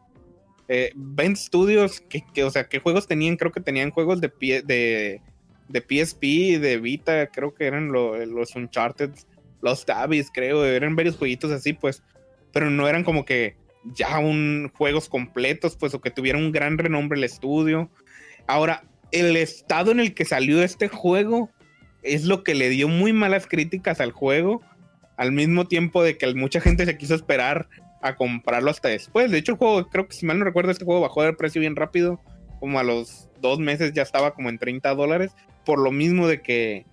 Eh, 0.69 0.93
Studios, 1.35 2.01
que, 2.01 2.23
que, 2.33 2.45
o 2.45 2.51
sea, 2.51 2.69
¿qué 2.69 2.79
juegos 2.79 3.07
tenían? 3.07 3.37
Creo 3.37 3.53
que 3.53 3.61
tenían 3.61 3.91
juegos 3.91 4.21
de, 4.21 4.33
pie- 4.33 4.63
de, 4.63 5.21
de 5.69 5.81
PSP, 5.81 6.59
de 6.61 6.79
Vita, 6.79 7.27
creo 7.27 7.53
que 7.55 7.67
eran 7.67 7.93
lo- 7.93 8.17
los 8.25 8.55
Uncharted, 8.55 9.11
los 9.63 9.85
Tabis, 9.85 10.31
creo, 10.33 10.65
eran 10.65 10.97
varios 10.97 11.17
jueguitos 11.17 11.51
así, 11.51 11.73
pues. 11.73 12.03
Pero 12.53 12.71
no 12.71 12.89
eran 12.89 13.05
como 13.05 13.25
que 13.25 13.57
ya 13.85 14.19
un 14.21 14.71
juegos 14.75 15.09
completos, 15.09 15.77
pues, 15.77 15.93
o 15.93 16.01
que 16.01 16.11
tuviera 16.11 16.39
un 16.39 16.53
gran 16.53 16.79
renombre 16.79 17.19
el 17.19 17.25
estudio. 17.25 17.91
Ahora, 18.47 18.85
el 19.11 19.37
estado 19.37 19.91
en 19.91 20.01
el 20.01 20.15
que 20.15 20.25
salió 20.25 20.63
este 20.63 20.89
juego 20.89 21.51
es 22.03 22.25
lo 22.25 22.43
que 22.45 22.55
le 22.55 22.69
dio 22.69 22.89
muy 22.89 23.13
malas 23.13 23.47
críticas 23.47 24.01
al 24.01 24.13
juego, 24.13 24.63
al 25.17 25.33
mismo 25.33 25.67
tiempo 25.69 26.03
de 26.03 26.17
que 26.17 26.35
mucha 26.35 26.61
gente 26.61 26.87
se 26.87 26.97
quiso 26.97 27.15
esperar 27.15 27.69
a 28.03 28.17
comprarlo 28.17 28.71
hasta 28.71 28.89
después. 28.89 29.31
De 29.31 29.39
hecho, 29.39 29.53
el 29.53 29.59
juego, 29.59 29.89
creo 29.89 30.09
que 30.09 30.15
si 30.15 30.25
mal 30.25 30.39
no 30.39 30.45
recuerdo, 30.45 30.71
este 30.71 30.85
juego 30.85 31.03
bajó 31.03 31.23
de 31.23 31.35
precio 31.35 31.61
bien 31.61 31.77
rápido, 31.77 32.21
como 32.59 32.79
a 32.79 32.83
los 32.83 33.29
dos 33.41 33.59
meses 33.59 33.93
ya 33.93 34.03
estaba 34.03 34.33
como 34.35 34.49
en 34.49 34.59
30 34.59 34.95
dólares, 34.95 35.33
por 35.67 35.79
lo 35.79 35.93
mismo 35.93 36.27
de 36.27 36.41
que, 36.41 36.87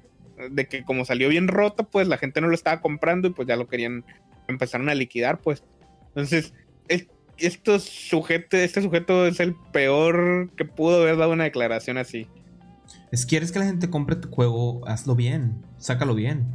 de 0.51 0.68
que 0.68 0.84
como 0.84 1.05
salió 1.05 1.30
bien 1.30 1.47
roto, 1.47 1.86
pues 1.89 2.08
la 2.08 2.18
gente 2.18 2.41
no 2.41 2.47
lo 2.47 2.55
estaba 2.55 2.82
comprando 2.82 3.28
y 3.30 3.32
pues 3.32 3.47
ya 3.47 3.55
lo 3.55 3.68
querían, 3.68 4.03
empezaron 4.47 4.89
a 4.89 4.95
liquidar, 4.95 5.39
pues. 5.39 5.64
Entonces, 6.10 6.53
es- 6.89 7.08
estos 7.38 7.84
sujetos, 7.84 8.60
este 8.60 8.82
sujeto 8.82 9.28
es 9.28 9.39
el 9.39 9.55
peor 9.72 10.49
que 10.58 10.66
pudo 10.66 11.01
haber 11.01 11.18
dado 11.18 11.32
una 11.32 11.43
declaración 11.45 11.97
así. 11.97 12.28
Es 13.12 13.26
quieres 13.26 13.51
que 13.51 13.60
la 13.60 13.66
gente 13.66 13.89
compre 13.89 14.16
tu 14.16 14.30
juego, 14.30 14.88
hazlo 14.88 15.16
bien, 15.16 15.64
sácalo 15.78 16.16
bien. 16.16 16.45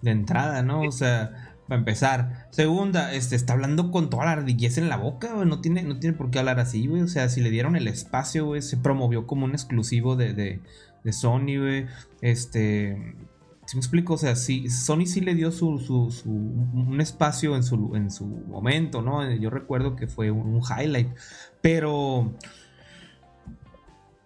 De 0.00 0.10
entrada, 0.10 0.62
¿no? 0.62 0.82
O 0.82 0.92
sea, 0.92 1.52
para 1.68 1.78
empezar. 1.78 2.48
Segunda, 2.50 3.12
este 3.14 3.36
está 3.36 3.52
hablando 3.52 3.90
con 3.90 4.10
toda 4.10 4.24
la 4.24 4.32
ardillez 4.32 4.78
en 4.78 4.88
la 4.88 4.96
boca, 4.96 5.32
güey. 5.34 5.48
No 5.48 5.60
tiene, 5.60 5.82
no 5.82 5.98
tiene 5.98 6.16
por 6.16 6.30
qué 6.30 6.38
hablar 6.38 6.58
así, 6.60 6.86
güey. 6.86 7.02
O 7.02 7.08
sea, 7.08 7.28
si 7.28 7.40
le 7.40 7.50
dieron 7.50 7.76
el 7.76 7.86
espacio, 7.88 8.46
güey, 8.46 8.62
se 8.62 8.76
promovió 8.76 9.26
como 9.26 9.44
un 9.44 9.52
exclusivo 9.52 10.16
de, 10.16 10.34
de, 10.34 11.12
Sony, 11.12 11.58
güey. 11.58 11.86
Este. 12.20 13.14
Si 13.66 13.76
me 13.76 13.80
explico, 13.80 14.14
o 14.14 14.18
sea, 14.18 14.34
sí, 14.34 14.68
Sony 14.68 15.06
sí 15.06 15.20
le 15.20 15.34
dio 15.34 15.52
su, 15.52 15.78
su, 15.78 16.12
un 16.34 17.00
espacio 17.00 17.54
en 17.54 17.62
su, 17.62 17.94
en 17.94 18.10
su 18.10 18.26
momento, 18.26 19.00
¿no? 19.00 19.30
Yo 19.32 19.48
recuerdo 19.48 19.94
que 19.94 20.08
fue 20.08 20.30
un 20.30 20.60
highlight. 20.60 21.08
Pero. 21.60 22.34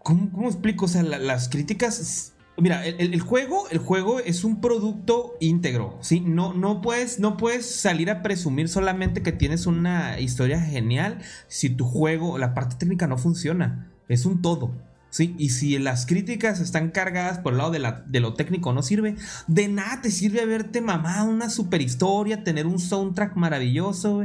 ¿Cómo, 0.07 0.47
explico? 0.47 0.85
O 0.85 0.89
sea, 0.89 1.03
la- 1.03 1.19
las 1.19 1.49
críticas. 1.49 2.33
Mira, 2.59 2.87
el, 2.87 3.21
juego, 3.21 3.69
el 3.71 3.79
juego 3.79 4.21
es 4.21 4.45
un 4.45 4.61
producto 4.61 5.35
íntegro, 5.41 5.99
¿sí? 6.01 6.21
No, 6.21 6.55
no, 6.55 6.81
puedes, 6.81 7.19
no 7.19 7.37
puedes 7.37 7.67
salir 7.67 8.09
a 8.09 8.23
presumir 8.23 8.69
solamente 8.69 9.21
que 9.23 9.33
tienes 9.33 9.67
una 9.67 10.21
historia 10.21 10.61
genial 10.61 11.19
si 11.49 11.71
tu 11.71 11.85
juego, 11.85 12.39
la 12.39 12.55
parte 12.55 12.77
técnica 12.77 13.09
no 13.09 13.19
funciona. 13.19 13.91
Es 14.09 14.25
un 14.27 14.43
todo, 14.43 14.71
¿sí? 15.11 15.35
Y 15.39 15.51
si 15.51 15.77
las 15.81 16.07
críticas 16.07 16.61
están 16.61 16.93
cargadas 16.93 17.41
por 17.41 17.53
el 17.55 17.59
lado 17.59 17.73
de, 17.73 17.81
la- 17.81 18.05
de 18.07 18.21
lo 18.21 18.35
técnico 18.35 18.73
no 18.73 18.83
sirve, 18.83 19.17
de 19.49 19.67
nada 19.67 20.01
te 20.03 20.13
sirve 20.13 20.41
haberte 20.41 20.81
mamado 20.81 21.29
una 21.29 21.51
super 21.51 21.83
historia, 21.83 22.45
tener 22.45 22.67
un 22.69 22.79
soundtrack 22.79 23.35
maravilloso, 23.35 24.23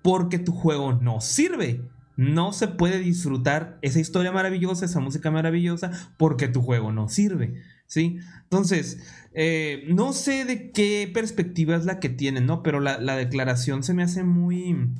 porque 0.00 0.38
tu 0.38 0.52
juego 0.52 0.92
no 0.92 1.20
sirve. 1.20 1.82
No 2.16 2.52
se 2.52 2.68
puede 2.68 3.00
disfrutar 3.00 3.78
esa 3.82 4.00
historia 4.00 4.32
maravillosa, 4.32 4.84
esa 4.84 5.00
música 5.00 5.30
maravillosa, 5.30 5.90
porque 6.16 6.48
tu 6.48 6.62
juego 6.62 6.92
no 6.92 7.08
sirve. 7.08 7.54
¿Sí? 7.86 8.18
Entonces, 8.44 8.98
eh, 9.34 9.84
no 9.88 10.12
sé 10.12 10.44
de 10.44 10.70
qué 10.70 11.10
perspectiva 11.12 11.76
es 11.76 11.84
la 11.84 12.00
que 12.00 12.08
tienen, 12.08 12.46
¿no? 12.46 12.62
Pero 12.62 12.80
la, 12.80 12.98
la 12.98 13.16
declaración 13.16 13.82
se 13.82 13.94
me 13.94 14.02
hace 14.02 14.22
muy. 14.24 14.94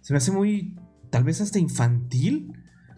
Se 0.00 0.12
me 0.12 0.18
hace 0.18 0.32
muy. 0.32 0.76
Tal 1.10 1.24
vez 1.24 1.40
hasta 1.40 1.58
infantil. 1.58 2.52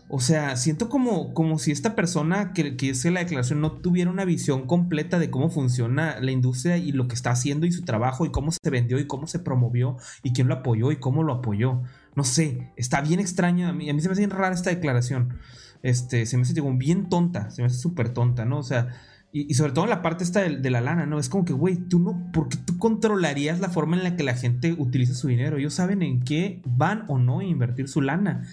O 0.09 0.20
sea, 0.20 0.57
siento 0.57 0.88
como, 0.88 1.34
como 1.34 1.59
si 1.59 1.72
esta 1.72 1.97
persona 1.97 2.53
que, 2.53 2.76
que 2.76 2.92
la 3.11 3.20
declaración 3.20 3.61
no 3.61 3.72
tuviera 3.72 4.11
una 4.11 4.24
visión 4.24 4.66
completa 4.66 5.18
de 5.18 5.30
cómo 5.30 5.51
funciona 5.51 6.20
la 6.20 6.30
industria 6.30 6.76
y 6.76 6.92
lo 6.92 7.09
que 7.09 7.16
está 7.16 7.30
haciendo 7.30 7.66
y 7.66 7.72
su 7.72 7.84
trabajo 7.84 8.24
y 8.24 8.30
cómo 8.30 8.53
se 8.53 8.70
vendió 8.70 9.01
y 9.01 9.09
cómo 9.09 9.26
se 9.26 9.40
promovió 9.40 9.97
y 10.22 10.32
quién 10.32 10.47
lo 10.47 10.55
apoyó 10.55 10.92
y 10.92 10.97
cómo 10.97 11.24
lo 11.24 11.34
apoyó. 11.34 11.82
No 12.17 12.25
sé, 12.25 12.73
está 12.77 13.01
bien 13.03 13.21
extraña. 13.21 13.69
A 13.69 13.73
mí, 13.73 13.89
a 13.89 13.95
mí 13.95 14.01
se 14.01 14.09
me 14.09 14.12
hace 14.12 14.23
bien 14.23 14.31
rara 14.31 14.55
esta 14.55 14.71
declaración. 14.71 15.39
Este, 15.83 16.27
se 16.27 16.37
me 16.37 16.43
hace 16.43 16.55
digo, 16.55 16.73
bien 16.73 17.09
tonta, 17.09 17.51
se 17.51 17.62
me 17.62 17.67
hace 17.67 17.79
súper 17.79 18.09
tonta, 18.09 18.45
¿no? 18.45 18.59
O 18.59 18.62
sea, 18.62 18.89
y, 19.33 19.53
sobre 19.53 19.73
todo 19.73 19.85
en 19.85 19.91
la 19.91 20.01
parte 20.01 20.25
esta 20.25 20.41
de, 20.41 20.71
la 20.71 20.81
lana, 20.81 21.05
¿no? 21.05 21.19
Es 21.19 21.29
como 21.29 21.45
que, 21.45 21.53
güey, 21.53 21.77
tú 21.77 21.99
no, 21.99 22.31
porque 22.33 22.57
tú 22.57 22.79
controlarías 22.79 23.61
la 23.61 23.69
forma 23.69 23.97
en 23.97 24.03
la 24.03 24.17
que 24.17 24.23
la 24.23 24.35
gente 24.35 24.73
utiliza 24.73 25.14
su 25.14 25.29
dinero. 25.29 25.59
Ellos 25.59 25.75
saben 25.75 26.03
en 26.03 26.21
qué 26.21 26.62
van 26.64 27.05
o 27.09 27.19
no 27.19 27.41
a 27.41 27.45
invertir 27.45 27.87
su 27.89 28.01
lana. 28.01 28.49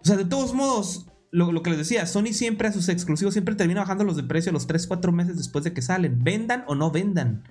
O 0.00 0.04
sea, 0.04 0.16
de 0.16 0.24
todos 0.24 0.54
modos, 0.54 1.06
lo, 1.32 1.50
lo 1.50 1.62
que 1.62 1.70
les 1.70 1.78
decía, 1.80 2.06
Sony 2.06 2.32
siempre 2.32 2.68
a 2.68 2.72
sus 2.72 2.88
exclusivos 2.88 3.34
siempre 3.34 3.56
termina 3.56 3.80
bajando 3.80 4.04
los 4.04 4.16
de 4.16 4.22
precio 4.22 4.52
los 4.52 4.68
3, 4.68 4.86
4 4.86 5.10
meses 5.10 5.36
después 5.36 5.64
de 5.64 5.72
que 5.72 5.82
salen. 5.82 6.22
Vendan 6.22 6.62
o 6.68 6.76
no 6.76 6.92
vendan. 6.92 7.42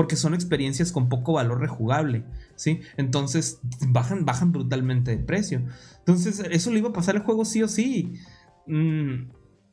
Porque 0.00 0.16
son 0.16 0.32
experiencias 0.32 0.92
con 0.92 1.10
poco 1.10 1.34
valor 1.34 1.60
rejugable, 1.60 2.24
¿sí? 2.56 2.80
Entonces 2.96 3.60
bajan, 3.86 4.24
bajan 4.24 4.50
brutalmente 4.50 5.10
de 5.10 5.22
precio. 5.22 5.62
Entonces, 5.98 6.42
eso 6.50 6.70
le 6.70 6.78
iba 6.78 6.88
a 6.88 6.94
pasar 6.94 7.16
al 7.16 7.22
juego 7.22 7.44
sí 7.44 7.62
o 7.62 7.68
sí. 7.68 8.14
Mm, 8.66 9.28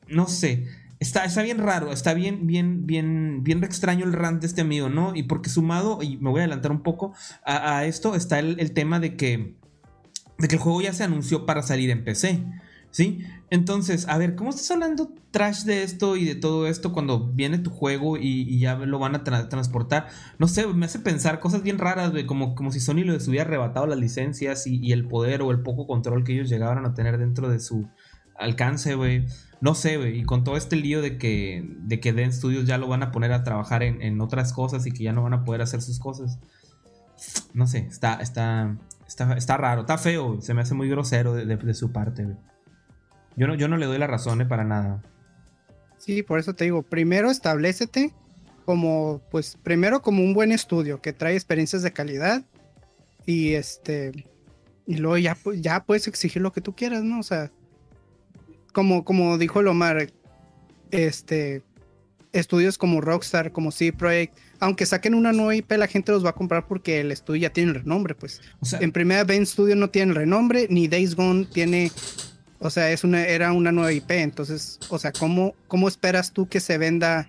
no 0.08 0.26
sé. 0.26 0.66
Está, 1.00 1.24
está 1.24 1.40
bien 1.40 1.56
raro, 1.56 1.92
está 1.92 2.12
bien, 2.12 2.46
bien, 2.46 2.84
bien, 2.84 3.42
bien 3.42 3.64
extraño 3.64 4.04
el 4.04 4.12
rant 4.12 4.42
de 4.42 4.48
este 4.48 4.60
amigo, 4.60 4.90
¿no? 4.90 5.16
Y 5.16 5.22
porque 5.22 5.48
sumado, 5.48 6.00
y 6.02 6.18
me 6.18 6.28
voy 6.28 6.40
a 6.40 6.42
adelantar 6.42 6.72
un 6.72 6.82
poco, 6.82 7.14
a, 7.42 7.86
esto 7.86 8.14
está 8.14 8.38
el, 8.38 8.60
el 8.60 8.72
tema 8.72 9.00
de 9.00 9.16
que, 9.16 9.56
de 10.36 10.46
que 10.46 10.56
el 10.56 10.60
juego 10.60 10.82
ya 10.82 10.92
se 10.92 11.04
anunció 11.04 11.46
para 11.46 11.62
salir 11.62 11.88
en 11.88 12.04
PC, 12.04 12.44
¿sí? 12.90 13.24
Entonces, 13.50 14.06
a 14.08 14.18
ver, 14.18 14.34
¿cómo 14.34 14.50
estás 14.50 14.70
hablando 14.70 15.10
trash 15.30 15.62
de 15.62 15.82
esto 15.82 16.16
y 16.16 16.26
de 16.26 16.34
todo 16.34 16.66
esto 16.66 16.92
cuando 16.92 17.28
viene 17.28 17.58
tu 17.58 17.70
juego 17.70 18.18
y, 18.18 18.58
ya 18.58 18.76
lo 18.76 18.98
van 18.98 19.14
a 19.14 19.24
transportar? 19.24 20.08
No 20.38 20.48
sé, 20.48 20.66
me 20.66 20.84
hace 20.84 20.98
pensar 20.98 21.40
cosas 21.40 21.62
bien 21.62 21.78
raras, 21.78 22.10
güey, 22.10 22.26
como, 22.26 22.54
como 22.54 22.70
si 22.72 22.80
Sony 22.80 23.04
les 23.04 23.26
hubiera 23.26 23.46
arrebatado 23.46 23.86
las 23.86 23.98
licencias 23.98 24.66
y, 24.66 24.92
el 24.92 25.08
poder 25.08 25.40
o 25.40 25.50
el 25.50 25.60
poco 25.60 25.86
control 25.86 26.24
que 26.24 26.34
ellos 26.34 26.50
llegaban 26.50 26.84
a 26.84 26.92
tener 26.92 27.16
dentro 27.16 27.48
de 27.48 27.58
su 27.58 27.88
alcance, 28.36 28.94
güey. 28.94 29.26
No 29.60 29.74
sé, 29.74 29.96
güey, 29.96 30.20
y 30.20 30.24
con 30.24 30.44
todo 30.44 30.56
este 30.56 30.76
lío 30.76 31.00
de 31.00 31.16
que, 31.16 31.66
de 31.80 32.00
que 32.00 32.12
Den 32.12 32.32
Studios 32.32 32.66
ya 32.66 32.76
lo 32.76 32.86
van 32.86 33.02
a 33.02 33.10
poner 33.10 33.32
a 33.32 33.44
trabajar 33.44 33.82
en, 33.82 34.20
otras 34.20 34.52
cosas 34.52 34.86
y 34.86 34.92
que 34.92 35.04
ya 35.04 35.12
no 35.12 35.22
van 35.22 35.32
a 35.32 35.44
poder 35.44 35.62
hacer 35.62 35.80
sus 35.80 35.98
cosas. 35.98 36.38
No 37.54 37.66
sé, 37.66 37.78
está, 37.90 38.16
está, 38.16 38.76
está, 39.06 39.32
está 39.34 39.56
raro, 39.56 39.80
está 39.80 39.96
feo, 39.96 40.40
se 40.42 40.52
me 40.52 40.60
hace 40.60 40.74
muy 40.74 40.88
grosero 40.88 41.32
de, 41.32 41.56
de 41.56 41.74
su 41.74 41.92
parte, 41.92 42.24
güey. 42.24 42.36
Yo 43.38 43.46
no, 43.46 43.54
yo 43.54 43.68
no 43.68 43.76
le 43.76 43.86
doy 43.86 43.98
la 43.98 44.08
razón 44.08 44.40
eh, 44.40 44.46
para 44.46 44.64
nada. 44.64 45.02
Sí, 45.96 46.22
por 46.22 46.38
eso 46.38 46.54
te 46.54 46.64
digo, 46.64 46.82
primero 46.82 47.30
establecete 47.30 48.12
como, 48.64 49.22
pues, 49.30 49.56
primero 49.62 50.02
como 50.02 50.22
un 50.22 50.34
buen 50.34 50.52
estudio 50.52 51.00
que 51.00 51.12
trae 51.12 51.34
experiencias 51.34 51.82
de 51.82 51.92
calidad 51.92 52.44
y 53.24 53.54
este, 53.54 54.26
y 54.86 54.96
luego 54.96 55.18
ya, 55.18 55.36
ya 55.56 55.84
puedes 55.84 56.08
exigir 56.08 56.42
lo 56.42 56.52
que 56.52 56.60
tú 56.60 56.74
quieras, 56.74 57.04
¿no? 57.04 57.20
O 57.20 57.22
sea, 57.22 57.50
como, 58.72 59.04
como 59.04 59.38
dijo 59.38 59.62
Lomar, 59.62 60.10
este, 60.90 61.62
estudios 62.32 62.76
como 62.78 63.00
Rockstar, 63.00 63.52
como 63.52 63.70
C 63.70 63.92
Project, 63.92 64.36
aunque 64.60 64.86
saquen 64.86 65.14
una 65.14 65.32
nueva 65.32 65.54
IP, 65.54 65.70
la 65.72 65.86
gente 65.86 66.12
los 66.12 66.24
va 66.24 66.30
a 66.30 66.34
comprar 66.34 66.66
porque 66.66 67.00
el 67.00 67.12
estudio 67.12 67.42
ya 67.42 67.52
tiene 67.52 67.70
el 67.70 67.76
renombre, 67.76 68.14
pues. 68.14 68.40
en 68.80 68.92
primera, 68.92 69.24
Ben 69.24 69.46
Studio 69.46 69.76
no 69.76 69.90
tiene 69.90 70.10
el 70.10 70.16
renombre, 70.16 70.66
ni 70.70 70.88
Days 70.88 71.14
Gone 71.14 71.46
tiene 71.46 71.92
o 72.60 72.70
sea, 72.70 72.90
es 72.90 73.04
una, 73.04 73.24
era 73.24 73.52
una 73.52 73.72
nueva 73.72 73.92
IP. 73.92 74.10
Entonces, 74.10 74.78
o 74.88 74.98
sea, 74.98 75.12
¿cómo, 75.12 75.54
cómo 75.68 75.88
esperas 75.88 76.32
tú 76.32 76.48
que 76.48 76.60
se 76.60 76.78
venda 76.78 77.28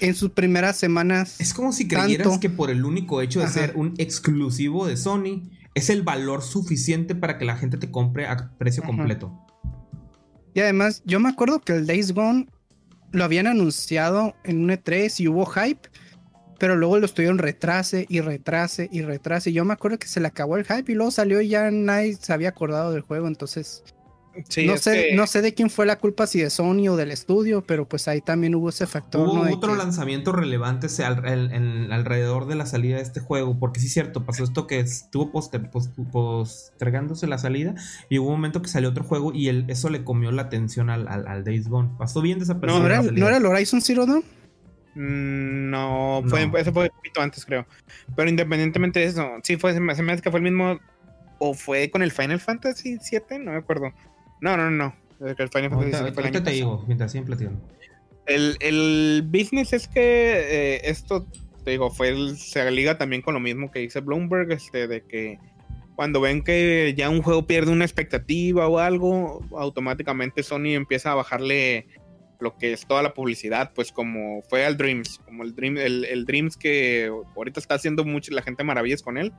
en 0.00 0.14
sus 0.14 0.30
primeras 0.30 0.76
semanas? 0.76 1.40
Es 1.40 1.54
como 1.54 1.72
si 1.72 1.88
creyeras 1.88 2.38
que 2.38 2.50
por 2.50 2.70
el 2.70 2.84
único 2.84 3.20
hecho 3.20 3.40
de 3.40 3.48
ser 3.48 3.72
un 3.76 3.94
exclusivo 3.98 4.86
de 4.86 4.96
Sony, 4.96 5.42
es 5.74 5.90
el 5.90 6.02
valor 6.02 6.42
suficiente 6.42 7.14
para 7.14 7.38
que 7.38 7.44
la 7.44 7.56
gente 7.56 7.78
te 7.78 7.90
compre 7.90 8.26
a 8.26 8.50
precio 8.58 8.82
completo. 8.82 9.32
Y 10.54 10.60
además, 10.60 11.02
yo 11.06 11.18
me 11.18 11.30
acuerdo 11.30 11.60
que 11.60 11.72
el 11.72 11.86
Days 11.86 12.12
Gone 12.12 12.46
lo 13.10 13.24
habían 13.24 13.46
anunciado 13.46 14.34
en 14.44 14.64
un 14.64 14.70
E3 14.70 15.20
y 15.20 15.28
hubo 15.28 15.46
hype, 15.46 15.88
pero 16.58 16.76
luego 16.76 16.98
lo 16.98 17.06
estuvieron 17.06 17.38
retrase 17.38 18.06
y 18.08 18.20
retrase 18.20 18.88
y 18.92 19.00
retrase. 19.02 19.52
Yo 19.52 19.64
me 19.64 19.72
acuerdo 19.72 19.98
que 19.98 20.08
se 20.08 20.20
le 20.20 20.28
acabó 20.28 20.58
el 20.58 20.64
hype 20.64 20.92
y 20.92 20.94
luego 20.94 21.10
salió 21.10 21.40
y 21.40 21.48
ya 21.48 21.70
nadie 21.70 22.16
se 22.16 22.32
había 22.32 22.50
acordado 22.50 22.92
del 22.92 23.00
juego, 23.00 23.26
entonces 23.26 23.82
no, 24.66 24.76
sé, 24.76 25.14
no 25.14 25.26
sé 25.26 25.42
de 25.42 25.54
quién 25.54 25.70
fue 25.70 25.86
la 25.86 25.98
culpa, 25.98 26.26
si 26.26 26.40
de 26.40 26.50
Sony 26.50 26.88
o 26.88 26.96
del 26.96 27.10
estudio, 27.10 27.62
pero 27.62 27.88
pues 27.88 28.08
ahí 28.08 28.20
también 28.20 28.54
hubo 28.54 28.68
ese 28.68 28.86
factor. 28.86 29.28
Hubo 29.28 29.42
otro 29.52 29.74
lanzamiento 29.74 30.32
relevante 30.32 30.86
alrededor 31.04 32.46
de 32.46 32.54
la 32.54 32.66
salida 32.66 32.96
de 32.96 33.02
este 33.02 33.20
juego, 33.20 33.58
porque 33.58 33.80
sí 33.80 33.86
es 33.86 33.92
cierto, 33.92 34.24
pasó 34.24 34.44
esto 34.44 34.66
que 34.66 34.80
estuvo 34.80 35.32
postergándose 36.12 37.26
la 37.26 37.38
salida 37.38 37.74
y 38.08 38.18
hubo 38.18 38.28
un 38.28 38.34
momento 38.34 38.62
que 38.62 38.68
salió 38.68 38.88
otro 38.90 39.04
juego 39.04 39.32
y 39.32 39.48
eso 39.70 39.88
le 39.90 40.04
comió 40.04 40.32
la 40.32 40.42
atención 40.42 40.90
al, 40.90 41.44
Days 41.44 41.68
Gone. 41.68 41.90
Pasó 41.98 42.20
bien 42.20 42.38
desapercibido. 42.38 42.88
¿No 42.88 42.94
era, 42.94 43.02
¿no 43.02 43.28
era 43.28 43.36
el 43.36 43.46
Horizon 43.46 43.80
Zero 43.80 44.06
Dawn? 44.06 44.24
Mm, 44.94 45.70
no, 45.70 46.22
fue, 46.26 46.50
ese 46.58 46.72
fue 46.72 46.84
un 46.84 46.96
poquito 46.96 47.20
antes, 47.20 47.44
creo. 47.46 47.66
Pero 48.14 48.28
independientemente 48.28 49.00
de 49.00 49.06
eso, 49.06 49.26
sí 49.42 49.56
fue, 49.56 49.72
se 49.72 49.80
me 49.80 49.92
hace 49.92 50.22
que 50.22 50.30
fue 50.30 50.40
el 50.40 50.44
mismo. 50.44 50.78
O 51.44 51.54
fue 51.54 51.90
con 51.90 52.02
el 52.02 52.12
Final 52.12 52.38
Fantasy 52.38 52.98
7, 53.00 53.40
no 53.40 53.52
me 53.52 53.56
acuerdo. 53.56 53.92
No, 54.42 54.56
no, 54.56 54.70
no. 54.70 54.92
El 55.20 55.48
Final 55.48 55.70
Fantasy 55.70 56.42
te 56.42 56.50
digo, 56.50 56.84
mientras 56.88 57.12
siempre 57.12 57.36
El, 58.26 58.56
el 58.58 59.22
business 59.24 59.72
es 59.72 59.86
que 59.86 60.00
eh, 60.02 60.80
esto, 60.90 61.28
te 61.64 61.70
digo, 61.70 61.90
fue 61.90 62.34
se 62.34 62.68
liga 62.72 62.98
también 62.98 63.22
con 63.22 63.34
lo 63.34 63.40
mismo 63.40 63.70
que 63.70 63.78
dice 63.78 64.00
Bloomberg, 64.00 64.50
este, 64.50 64.88
de 64.88 65.02
que 65.02 65.38
cuando 65.94 66.20
ven 66.20 66.42
que 66.42 66.92
ya 66.96 67.08
un 67.08 67.22
juego 67.22 67.46
pierde 67.46 67.70
una 67.70 67.84
expectativa 67.84 68.66
o 68.66 68.80
algo, 68.80 69.46
automáticamente 69.56 70.42
Sony 70.42 70.74
empieza 70.74 71.12
a 71.12 71.14
bajarle 71.14 71.86
lo 72.40 72.56
que 72.56 72.72
es 72.72 72.84
toda 72.84 73.04
la 73.04 73.14
publicidad, 73.14 73.70
pues 73.72 73.92
como 73.92 74.42
fue 74.50 74.66
al 74.66 74.76
Dreams, 74.76 75.20
como 75.24 75.44
el, 75.44 75.54
Dream, 75.54 75.76
el, 75.78 76.24
Dreams 76.24 76.56
que 76.56 77.12
ahorita 77.36 77.60
está 77.60 77.76
haciendo 77.76 78.04
mucho 78.04 78.34
la 78.34 78.42
gente 78.42 78.64
maravillas 78.64 79.02
con 79.02 79.18
él, 79.18 79.32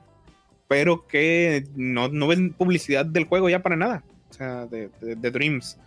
pero 0.66 1.06
que 1.06 1.64
no, 1.76 2.08
no 2.08 2.26
ven 2.26 2.54
publicidad 2.54 3.04
del 3.04 3.26
juego 3.26 3.50
ya 3.50 3.62
para 3.62 3.76
nada 3.76 4.02
sea, 4.34 4.66
de, 4.66 4.90
Dreams. 5.30 5.78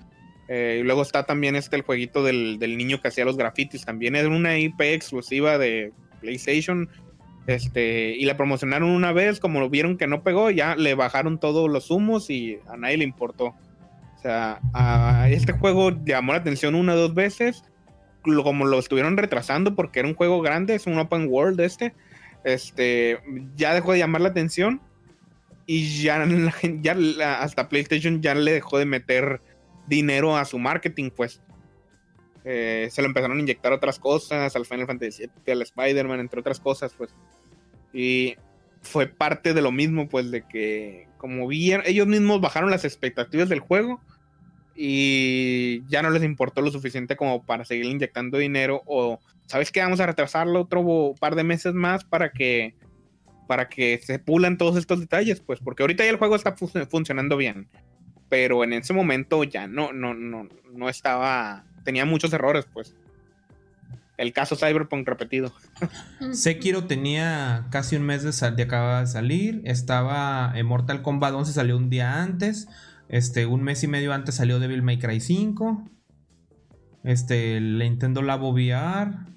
Eh, 0.50 0.80
y 0.82 0.84
luego 0.84 1.02
está 1.02 1.24
también 1.24 1.56
este 1.56 1.76
el 1.76 1.82
jueguito 1.82 2.24
del, 2.24 2.60
niño 2.60 3.02
que 3.02 3.10
hacía 3.10 3.26
los 3.26 3.38
grafitis. 3.38 3.86
También 3.86 4.16
es 4.16 4.26
una 4.26 4.58
IP 4.58 4.82
exclusiva 4.82 5.58
de 5.58 5.94
PlayStation. 6.22 6.90
Este, 7.48 8.16
y 8.18 8.26
la 8.26 8.36
promocionaron 8.36 8.90
una 8.90 9.14
vez, 9.14 9.40
como 9.40 9.70
vieron 9.70 9.98
que 9.98 10.08
no 10.08 10.22
pegó, 10.22 10.52
ya 10.52 10.76
le 10.76 10.96
bajaron 10.96 11.40
todos 11.40 11.70
los 11.70 11.92
humos 11.92 12.30
y 12.30 12.60
a 12.68 12.76
nadie 12.76 12.98
le 12.98 13.04
importó. 13.06 13.56
O 14.18 14.20
sea, 14.22 14.60
este 15.30 15.54
juego 15.54 15.92
llamó 16.04 16.34
la 16.34 16.40
atención 16.40 16.76
una 16.76 16.94
o 16.94 16.98
dos 16.98 17.14
veces, 17.14 17.64
como 18.22 18.66
lo 18.66 18.80
estuvieron 18.80 19.16
retrasando 19.16 19.76
porque 19.76 20.00
era 20.00 20.10
un 20.10 20.16
juego 20.16 20.42
grande, 20.42 20.76
es 20.76 20.88
un 20.88 20.98
open 20.98 21.28
world 21.30 21.60
este, 21.62 21.94
este, 22.44 23.20
ya 23.56 23.74
dejó 23.74 23.94
de 23.94 24.00
llamar 24.00 24.22
la 24.22 24.30
atención 24.30 24.82
y 25.68 26.02
ya, 26.02 26.26
ya 26.82 27.42
hasta 27.42 27.70
PlayStation 27.70 28.22
ya 28.22 28.34
le 28.34 28.54
dejó 28.54 28.80
de 28.80 28.86
meter 28.86 29.42
dinero 29.86 30.36
a 30.38 30.46
su 30.46 30.58
marketing, 30.58 31.12
pues. 31.16 31.42
Eh, 32.46 32.88
se 32.90 33.02
lo 33.02 33.10
empezaron 33.10 33.38
a 33.38 33.42
inyectar 33.42 33.74
otras 33.74 34.00
cosas, 34.00 34.56
al 34.56 34.66
Final 34.66 34.88
Fantasy 34.88 35.24
VII, 35.24 35.52
al 35.52 35.62
Spider-Man, 35.62 36.22
entre 36.22 36.40
otras 36.40 36.62
cosas, 36.62 36.94
pues. 36.98 37.14
Y 37.94 38.36
fue 38.82 39.08
parte 39.08 39.54
de 39.54 39.62
lo 39.62 39.74
mismo, 39.74 40.08
pues, 40.08 40.32
de 40.32 40.44
que 40.44 41.08
como 41.18 41.48
vieron, 41.48 41.86
ellos 41.86 42.08
mismos 42.08 42.40
bajaron 42.40 42.72
las 42.72 42.86
expectativas 42.86 43.50
del 43.50 43.60
juego 43.60 44.00
y 44.76 45.84
ya 45.88 46.02
no 46.02 46.12
les 46.12 46.24
importó 46.24 46.62
lo 46.62 46.72
suficiente 46.72 47.18
como 47.18 47.44
para 47.44 47.66
seguir 47.66 47.86
inyectando 47.86 48.38
dinero 48.38 48.84
o, 48.86 49.20
¿sabes 49.48 49.72
qué? 49.72 49.82
Vamos 49.82 50.00
a 50.00 50.06
retrasarlo 50.06 50.62
otro 50.62 51.16
par 51.20 51.36
de 51.36 51.44
meses 51.44 51.74
más 51.74 52.04
para 52.04 52.32
que 52.32 52.76
para 53.48 53.70
que 53.70 54.00
se 54.04 54.20
pulan 54.20 54.58
todos 54.58 54.78
estos 54.78 55.00
detalles, 55.00 55.40
pues, 55.40 55.60
porque 55.60 55.84
ahorita 55.84 56.04
ya 56.04 56.10
el 56.10 56.18
juego 56.18 56.36
está 56.36 56.56
funcionando 56.90 57.38
bien, 57.38 57.68
pero 58.30 58.64
en 58.64 58.74
ese 58.74 58.94
momento 58.94 59.44
ya 59.44 59.68
no, 59.68 59.94
no, 59.94 60.14
no, 60.14 60.48
no 60.74 60.90
estaba, 60.90 61.66
tenía 61.84 62.06
muchos 62.06 62.32
errores, 62.34 62.68
pues. 62.72 62.96
El 64.18 64.34
caso 64.34 64.56
Cyberpunk 64.56 65.08
repetido. 65.08 65.54
Sekiro 66.32 66.86
tenía 66.86 67.68
casi 67.70 67.96
un 67.96 68.04
mes 68.04 68.24
de, 68.24 68.52
de 68.52 68.64
acaba 68.64 69.02
de 69.02 69.08
salir. 69.08 69.62
Estaba 69.64 70.52
en 70.56 70.66
Mortal 70.66 71.04
Kombat 71.04 71.36
11 71.36 71.54
salió 71.54 71.78
un 71.78 71.92
día 71.92 72.24
antes. 72.24 72.68
Este, 73.10 73.46
un 73.46 73.62
mes 73.62 73.84
y 73.84 73.88
medio 73.88 74.14
antes 74.14 74.34
salió 74.34 74.60
Devil 74.60 74.82
May 74.82 74.98
Cry 74.98 75.20
5. 75.20 75.88
Este, 77.04 77.58
el 77.58 77.78
Nintendo 77.78 78.24
Labo 78.24 78.50
VR 78.50 79.37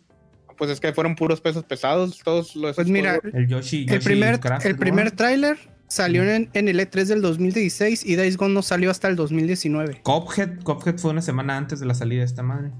pues 0.60 0.70
es 0.70 0.78
que 0.78 0.92
fueron 0.92 1.16
puros 1.16 1.40
pesos 1.40 1.64
pesados 1.64 2.18
todos 2.22 2.54
los 2.54 2.76
Pues 2.76 2.86
mira, 2.86 3.18
el 3.32 3.48
Yoshi, 3.48 3.86
el 3.88 4.00
primer 4.00 4.38
el 4.62 4.76
primer 4.76 5.10
tráiler 5.10 5.56
salió 5.88 6.22
en, 6.22 6.50
el 6.52 6.78
E3 6.78 7.06
del 7.06 7.22
2016 7.22 8.04
y 8.04 8.14
Days 8.16 8.36
Gone 8.36 8.52
no 8.52 8.60
salió 8.60 8.90
hasta 8.90 9.08
el 9.08 9.16
2019. 9.16 10.02
Cophead, 10.02 10.60
Cophead 10.62 10.98
fue 10.98 11.12
una 11.12 11.22
semana 11.22 11.56
antes 11.56 11.80
de 11.80 11.86
la 11.86 11.94
salida 11.94 12.18
de 12.18 12.26
esta 12.26 12.42
madre. 12.42 12.72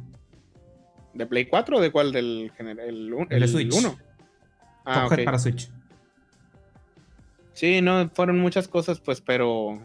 ¿De 1.14 1.24
Play 1.24 1.46
4 1.46 1.78
o 1.78 1.80
de 1.80 1.90
cuál? 1.90 2.12
Del 2.12 2.52
el, 2.58 3.14
el, 3.30 3.48
Switch. 3.48 3.74
1. 3.74 3.98
Ah, 4.84 5.04
Cophead 5.04 5.24
para 5.24 5.38
Switch. 5.38 5.70
Sí, 7.54 7.80
no, 7.80 8.10
fueron 8.10 8.38
muchas 8.40 8.68
cosas, 8.68 9.00
pues, 9.00 9.22
pero 9.22 9.80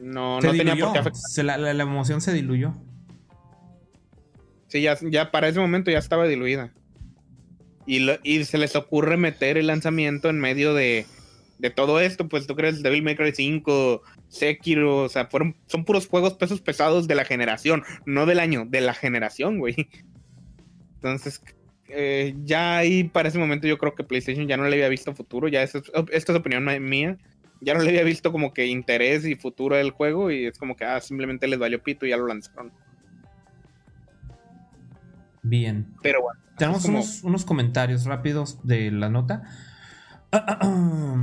no, 0.00 0.40
no 0.40 0.50
tenía 0.52 0.74
por 0.74 0.94
qué 0.94 1.00
afectar. 1.00 1.44
la, 1.60 1.82
emoción 1.82 2.22
se 2.22 2.32
diluyó. 2.32 2.72
Sí, 4.68 4.80
ya, 4.80 4.96
ya 5.02 5.30
para 5.30 5.48
ese 5.48 5.60
momento 5.60 5.90
ya 5.90 5.98
estaba 5.98 6.26
diluida. 6.26 6.72
Y, 7.88 8.44
se 8.44 8.58
les 8.58 8.76
ocurre 8.76 9.16
meter 9.16 9.56
el 9.56 9.68
lanzamiento 9.68 10.28
en 10.28 10.38
medio 10.38 10.74
de, 10.74 11.06
todo 11.74 12.00
esto, 12.00 12.28
pues 12.28 12.46
tú 12.46 12.54
crees 12.54 12.82
Devil 12.82 13.02
May 13.02 13.16
Cry 13.16 13.32
5, 13.34 14.02
Sekiro, 14.28 15.04
o 15.04 15.08
sea, 15.08 15.26
fueron, 15.26 15.56
son 15.68 15.86
puros 15.86 16.06
juegos 16.06 16.34
pesos 16.34 16.60
pesados 16.60 17.08
de 17.08 17.14
la 17.14 17.24
generación, 17.24 17.84
no 18.04 18.26
del 18.26 18.40
año, 18.40 18.66
de 18.68 18.82
la 18.82 18.92
generación, 18.92 19.58
güey. 19.58 19.88
Entonces, 20.96 21.40
eh, 21.88 22.34
ya 22.44 22.76
ahí 22.76 23.04
para 23.04 23.30
ese 23.30 23.38
momento 23.38 23.66
yo 23.66 23.78
creo 23.78 23.94
que 23.94 24.04
PlayStation 24.04 24.46
ya 24.46 24.58
no 24.58 24.68
le 24.68 24.74
había 24.74 24.90
visto 24.90 25.14
futuro, 25.14 25.48
ya 25.48 25.62
esta 25.62 25.80
es 26.12 26.28
opinión 26.30 26.66
mía, 26.86 27.16
ya 27.62 27.72
no 27.72 27.80
le 27.80 27.88
había 27.88 28.04
visto 28.04 28.32
como 28.32 28.52
que 28.52 28.66
interés 28.66 29.24
y 29.24 29.34
futuro 29.34 29.76
del 29.76 29.92
juego 29.92 30.30
y 30.30 30.44
es 30.44 30.58
como 30.58 30.76
que 30.76 30.84
ah, 30.84 31.00
simplemente 31.00 31.48
les 31.48 31.58
valió 31.58 31.82
pito 31.82 32.04
y 32.04 32.10
ya 32.10 32.18
lo 32.18 32.26
lanzaron. 32.26 32.70
Bien. 35.48 35.86
Pero 36.02 36.22
bueno. 36.22 36.40
Tenemos 36.56 36.84
unos, 37.22 37.44
comentarios 37.44 38.04
rápidos 38.04 38.58
de 38.64 38.90
la 38.90 39.08
nota. 39.08 39.44
Lo 40.32 41.16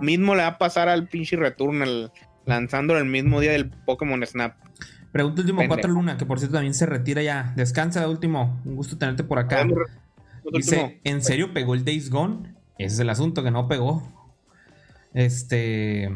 mismo 0.00 0.34
le 0.34 0.42
va 0.42 0.48
a 0.48 0.58
pasar 0.58 0.88
al 0.88 1.06
pinche 1.08 1.36
Returnal. 1.36 2.10
lanzándolo 2.44 2.98
el 2.98 3.06
mismo 3.06 3.40
día 3.40 3.52
del 3.52 3.70
Pokémon 3.70 4.26
Snap. 4.26 4.56
Pregunta 5.12 5.42
último 5.42 5.60
Pendejo. 5.60 5.80
4 5.80 5.92
Luna, 5.92 6.16
que 6.16 6.26
por 6.26 6.40
cierto 6.40 6.54
también 6.54 6.74
se 6.74 6.86
retira 6.86 7.22
ya. 7.22 7.52
Descansa, 7.56 8.08
último. 8.08 8.60
Un 8.64 8.74
gusto 8.74 8.98
tenerte 8.98 9.22
por 9.22 9.38
acá. 9.38 9.64
Dice. 10.52 11.00
¿en 11.04 11.22
serio 11.22 11.54
pegó 11.54 11.74
el 11.74 11.84
Days 11.84 12.10
Gone? 12.10 12.52
Ese 12.78 12.94
es 12.94 13.00
el 13.00 13.08
asunto, 13.08 13.44
que 13.44 13.52
no 13.52 13.68
pegó. 13.68 14.02
Este, 15.14 16.10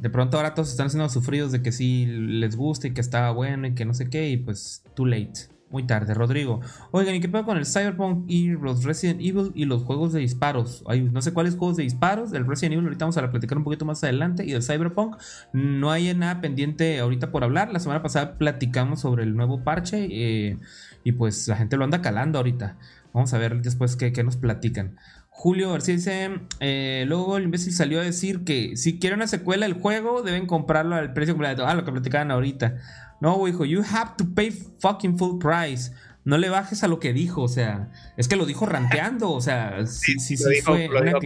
de 0.00 0.10
pronto 0.10 0.38
ahora 0.38 0.54
todos 0.54 0.70
están 0.70 0.88
siendo 0.88 1.08
sufridos 1.10 1.52
de 1.52 1.62
que 1.62 1.70
sí 1.70 2.06
les 2.06 2.56
gusta 2.56 2.88
y 2.88 2.94
que 2.94 3.02
estaba 3.02 3.30
bueno 3.30 3.66
y 3.66 3.74
que 3.74 3.84
no 3.84 3.92
sé 3.92 4.08
qué, 4.08 4.30
y 4.30 4.38
pues 4.38 4.82
too 4.94 5.04
late. 5.04 5.50
Muy 5.70 5.86
tarde, 5.86 6.14
Rodrigo. 6.14 6.60
Oigan, 6.92 7.14
¿y 7.14 7.20
qué 7.20 7.28
pasa 7.28 7.44
con 7.44 7.58
el 7.58 7.66
Cyberpunk 7.66 8.24
y 8.26 8.48
los 8.48 8.84
Resident 8.84 9.20
Evil 9.20 9.52
y 9.54 9.66
los 9.66 9.82
juegos 9.82 10.14
de 10.14 10.20
disparos? 10.20 10.82
Hay 10.86 11.02
no 11.02 11.20
sé 11.20 11.34
cuáles 11.34 11.56
juegos 11.56 11.76
de 11.76 11.82
disparos. 11.82 12.32
El 12.32 12.46
Resident 12.46 12.72
Evil 12.72 12.86
ahorita 12.86 13.04
vamos 13.04 13.18
a 13.18 13.30
platicar 13.30 13.58
un 13.58 13.64
poquito 13.64 13.84
más 13.84 14.02
adelante. 14.02 14.46
Y 14.46 14.52
el 14.52 14.62
Cyberpunk 14.62 15.16
no 15.52 15.90
hay 15.90 16.14
nada 16.14 16.40
pendiente 16.40 16.98
ahorita 16.98 17.30
por 17.30 17.44
hablar. 17.44 17.70
La 17.70 17.80
semana 17.80 18.02
pasada 18.02 18.38
platicamos 18.38 19.02
sobre 19.02 19.24
el 19.24 19.36
nuevo 19.36 19.62
parche 19.62 20.08
eh, 20.10 20.58
y 21.04 21.12
pues 21.12 21.46
la 21.48 21.56
gente 21.56 21.76
lo 21.76 21.84
anda 21.84 22.00
calando 22.00 22.38
ahorita. 22.38 22.78
Vamos 23.12 23.34
a 23.34 23.38
ver 23.38 23.60
después 23.60 23.96
qué, 23.96 24.12
qué 24.12 24.24
nos 24.24 24.38
platican. 24.38 24.96
Julio 25.38 25.70
García 25.70 25.94
dice, 25.94 26.40
eh, 26.58 27.04
luego 27.06 27.36
el 27.36 27.44
imbécil 27.44 27.72
salió 27.72 28.00
a 28.00 28.02
decir 28.02 28.42
que 28.42 28.76
si 28.76 28.98
quieren 28.98 29.20
una 29.20 29.28
secuela 29.28 29.66
del 29.66 29.80
juego 29.80 30.22
deben 30.22 30.46
comprarlo 30.46 30.96
al 30.96 31.12
precio 31.12 31.34
completo. 31.34 31.64
Ah, 31.64 31.74
lo 31.74 31.84
que 31.84 31.92
platicaban 31.92 32.32
ahorita. 32.32 32.78
No, 33.20 33.46
hijo, 33.48 33.64
you 33.64 33.82
have 33.82 34.12
to 34.16 34.24
pay 34.34 34.50
fucking 34.50 35.18
full 35.18 35.38
price. 35.38 35.92
No 36.24 36.36
le 36.38 36.48
bajes 36.50 36.82
a 36.84 36.88
lo 36.88 37.00
que 37.00 37.12
dijo, 37.12 37.42
o 37.42 37.48
sea, 37.48 37.90
es 38.16 38.28
que 38.28 38.36
lo 38.36 38.44
dijo 38.46 38.66
ranteando, 38.66 39.30
o 39.30 39.40
sea, 39.40 39.86
sí, 39.86 40.18
sí, 40.20 40.36
sí 40.36 40.44
dijo- 40.50 40.72
fue 40.72 40.88
una 40.88 41.12
dijo 41.18 41.20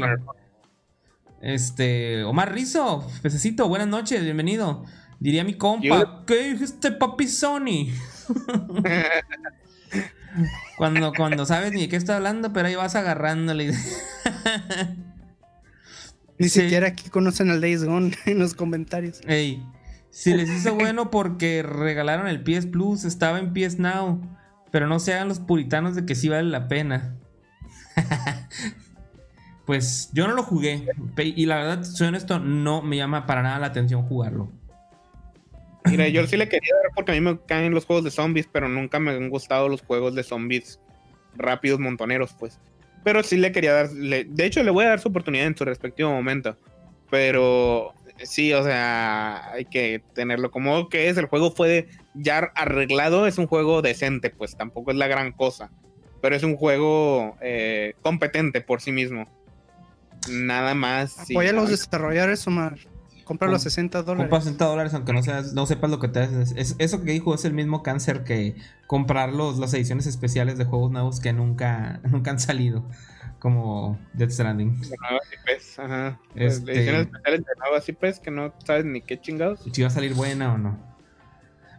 Este, 1.40 2.22
Omar 2.24 2.53
Rizo, 2.55 3.07
pececito, 3.20 3.68
buenas 3.68 3.88
noches, 3.88 4.22
bienvenido. 4.22 4.84
Diría 5.18 5.45
mi 5.45 5.55
compa, 5.55 6.24
¿qué 6.26 6.53
dijiste, 6.53 6.93
papi 6.93 7.26
Sony? 7.28 7.88
Cuando, 10.78 11.12
cuando 11.12 11.45
sabes 11.45 11.72
ni 11.72 11.82
de 11.82 11.88
qué 11.90 11.97
está 11.97 12.16
hablando, 12.16 12.53
pero 12.55 12.66
ahí 12.68 12.74
vas 12.74 12.95
agarrándole. 12.97 13.72
Ni 16.38 16.49
Sí. 16.49 16.62
siquiera 16.62 16.88
aquí 16.88 17.11
conocen 17.11 17.51
al 17.51 17.61
Days 17.61 17.84
Gone 17.84 18.16
en 18.24 18.38
los 18.38 18.55
comentarios. 18.55 19.20
Ey, 19.26 19.62
si 20.12 20.32
les 20.34 20.48
hizo 20.48 20.74
bueno 20.76 21.10
porque 21.10 21.64
regalaron 21.64 22.28
el 22.28 22.42
PS 22.44 22.66
Plus, 22.66 23.02
estaba 23.04 23.40
en 23.40 23.52
PS 23.52 23.80
Now. 23.80 24.20
Pero 24.70 24.86
no 24.86 25.00
se 25.00 25.12
hagan 25.12 25.28
los 25.28 25.40
puritanos 25.40 25.96
de 25.96 26.06
que 26.06 26.14
sí 26.14 26.28
vale 26.28 26.48
la 26.48 26.68
pena. 26.68 27.16
pues 29.66 30.10
yo 30.12 30.26
no 30.26 30.34
lo 30.34 30.42
jugué. 30.42 30.86
Y 31.18 31.46
la 31.46 31.56
verdad, 31.56 31.84
soy 31.84 32.08
honesto, 32.08 32.38
no 32.38 32.82
me 32.82 32.96
llama 32.96 33.26
para 33.26 33.42
nada 33.42 33.58
la 33.58 33.66
atención 33.66 34.02
jugarlo. 34.06 34.50
Mira, 35.84 36.08
yo 36.08 36.26
sí 36.26 36.36
le 36.36 36.48
quería 36.48 36.74
dar 36.82 36.92
porque 36.94 37.12
a 37.12 37.14
mí 37.14 37.20
me 37.20 37.38
caen 37.40 37.74
los 37.74 37.84
juegos 37.84 38.04
de 38.04 38.10
zombies, 38.10 38.48
pero 38.50 38.68
nunca 38.68 38.98
me 38.98 39.10
han 39.12 39.28
gustado 39.28 39.68
los 39.68 39.82
juegos 39.82 40.14
de 40.14 40.22
zombies 40.22 40.80
rápidos, 41.34 41.78
montoneros, 41.80 42.34
pues. 42.38 42.58
Pero 43.04 43.22
sí 43.22 43.36
le 43.36 43.52
quería 43.52 43.72
dar, 43.72 43.92
le- 43.92 44.24
de 44.24 44.46
hecho 44.46 44.62
le 44.62 44.70
voy 44.70 44.84
a 44.84 44.90
dar 44.90 45.00
su 45.00 45.08
oportunidad 45.08 45.46
en 45.46 45.56
su 45.56 45.64
respectivo 45.64 46.10
momento. 46.10 46.56
Pero 47.10 47.92
sí, 48.25 48.53
o 48.53 48.62
sea, 48.62 49.51
hay 49.53 49.64
que 49.64 50.03
tenerlo 50.14 50.51
como 50.51 50.89
que 50.89 51.09
es. 51.09 51.16
El 51.16 51.27
juego 51.27 51.51
fue 51.53 51.89
ya 52.14 52.51
arreglado, 52.55 53.27
es 53.27 53.39
un 53.39 53.47
juego 53.47 53.83
decente, 53.83 54.31
pues 54.31 54.57
tampoco 54.57 54.91
es 54.91 54.97
la 54.97 55.07
gran 55.09 55.33
cosa. 55.33 55.70
Pero 56.20 56.37
es 56.37 56.43
un 56.45 56.57
juego 56.57 57.37
eh, 57.41 57.95
competente 58.03 58.61
por 58.61 58.81
sí 58.81 58.93
mismo. 58.93 59.25
Nada 60.31 60.75
más. 60.75 61.12
sí, 61.27 61.35
Apoya 61.35 61.51
a 61.51 61.53
los 61.53 61.64
ay, 61.66 61.70
desarrolladores, 61.73 62.47
Omar. 62.47 62.79
Compra 63.25 63.49
los 63.49 63.62
Com- 63.62 63.70
60 63.70 63.99
Compra 64.05 64.14
dólares. 64.27 64.45
60 64.45 64.64
dólares 64.66 64.95
aunque 64.95 65.12
no, 65.12 65.23
seas, 65.23 65.53
no 65.53 65.66
sepas 65.66 65.91
lo 65.91 65.99
que 65.99 66.09
te 66.09 66.20
haces. 66.20 66.53
Es- 66.57 66.77
eso 66.79 67.03
que 67.03 67.12
dijo 67.12 67.35
es 67.35 67.45
el 67.45 67.55
mismo 67.55 67.83
cáncer 67.83 68.25
que 68.25 68.55
comprar 68.87 69.33
los, 69.33 69.59
las 69.59 69.73
ediciones 69.75 70.07
especiales 70.07 70.59
de 70.59 70.64
juegos 70.64 70.91
nuevos 70.91 71.20
que 71.20 71.33
nunca, 71.33 72.01
nunca 72.11 72.31
han 72.31 72.41
salido. 72.41 72.85
Como 73.43 73.99
Death 74.12 74.30
Stranding. 74.30 74.80
de 74.82 74.97
nuevas 75.01 75.26
IPs, 75.32 75.78
ajá. 75.80 76.20
Este- 76.36 76.70
Ediciones 76.76 77.07
especiales 77.07 77.40
de 77.40 77.53
nuevas 77.59 77.88
IPs 77.88 78.20
que 78.20 78.30
no 78.30 78.55
sabes 78.64 78.84
ni 78.84 79.03
qué 79.03 79.20
chingados. 79.20 79.59
si 79.72 79.82
va 79.82 79.88
a 79.88 79.90
salir 79.90 80.14
buena 80.14 80.55
o 80.55 80.59
no. 80.59 80.93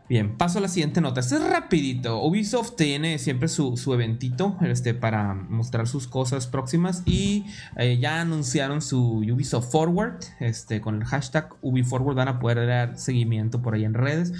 Bien, 0.09 0.37
paso 0.37 0.57
a 0.59 0.61
la 0.61 0.67
siguiente 0.67 0.99
nota. 0.99 1.21
Este 1.21 1.35
es 1.35 1.49
rapidito. 1.49 2.21
Ubisoft 2.21 2.75
tiene 2.75 3.17
siempre 3.17 3.47
su, 3.47 3.77
su 3.77 3.93
eventito 3.93 4.57
este, 4.61 4.93
para 4.93 5.33
mostrar 5.33 5.87
sus 5.87 6.07
cosas 6.07 6.45
próximas 6.45 7.01
y 7.05 7.45
eh, 7.77 7.97
ya 7.97 8.19
anunciaron 8.19 8.81
su 8.81 9.19
Ubisoft 9.19 9.71
Forward. 9.71 10.19
Este, 10.41 10.81
con 10.81 10.95
el 10.95 11.05
hashtag 11.05 11.55
UbiForward 11.61 12.15
van 12.17 12.27
a 12.27 12.39
poder 12.39 12.67
dar 12.67 12.97
seguimiento 12.99 13.61
por 13.61 13.75
ahí 13.75 13.85
en 13.85 13.93
redes. 13.93 14.33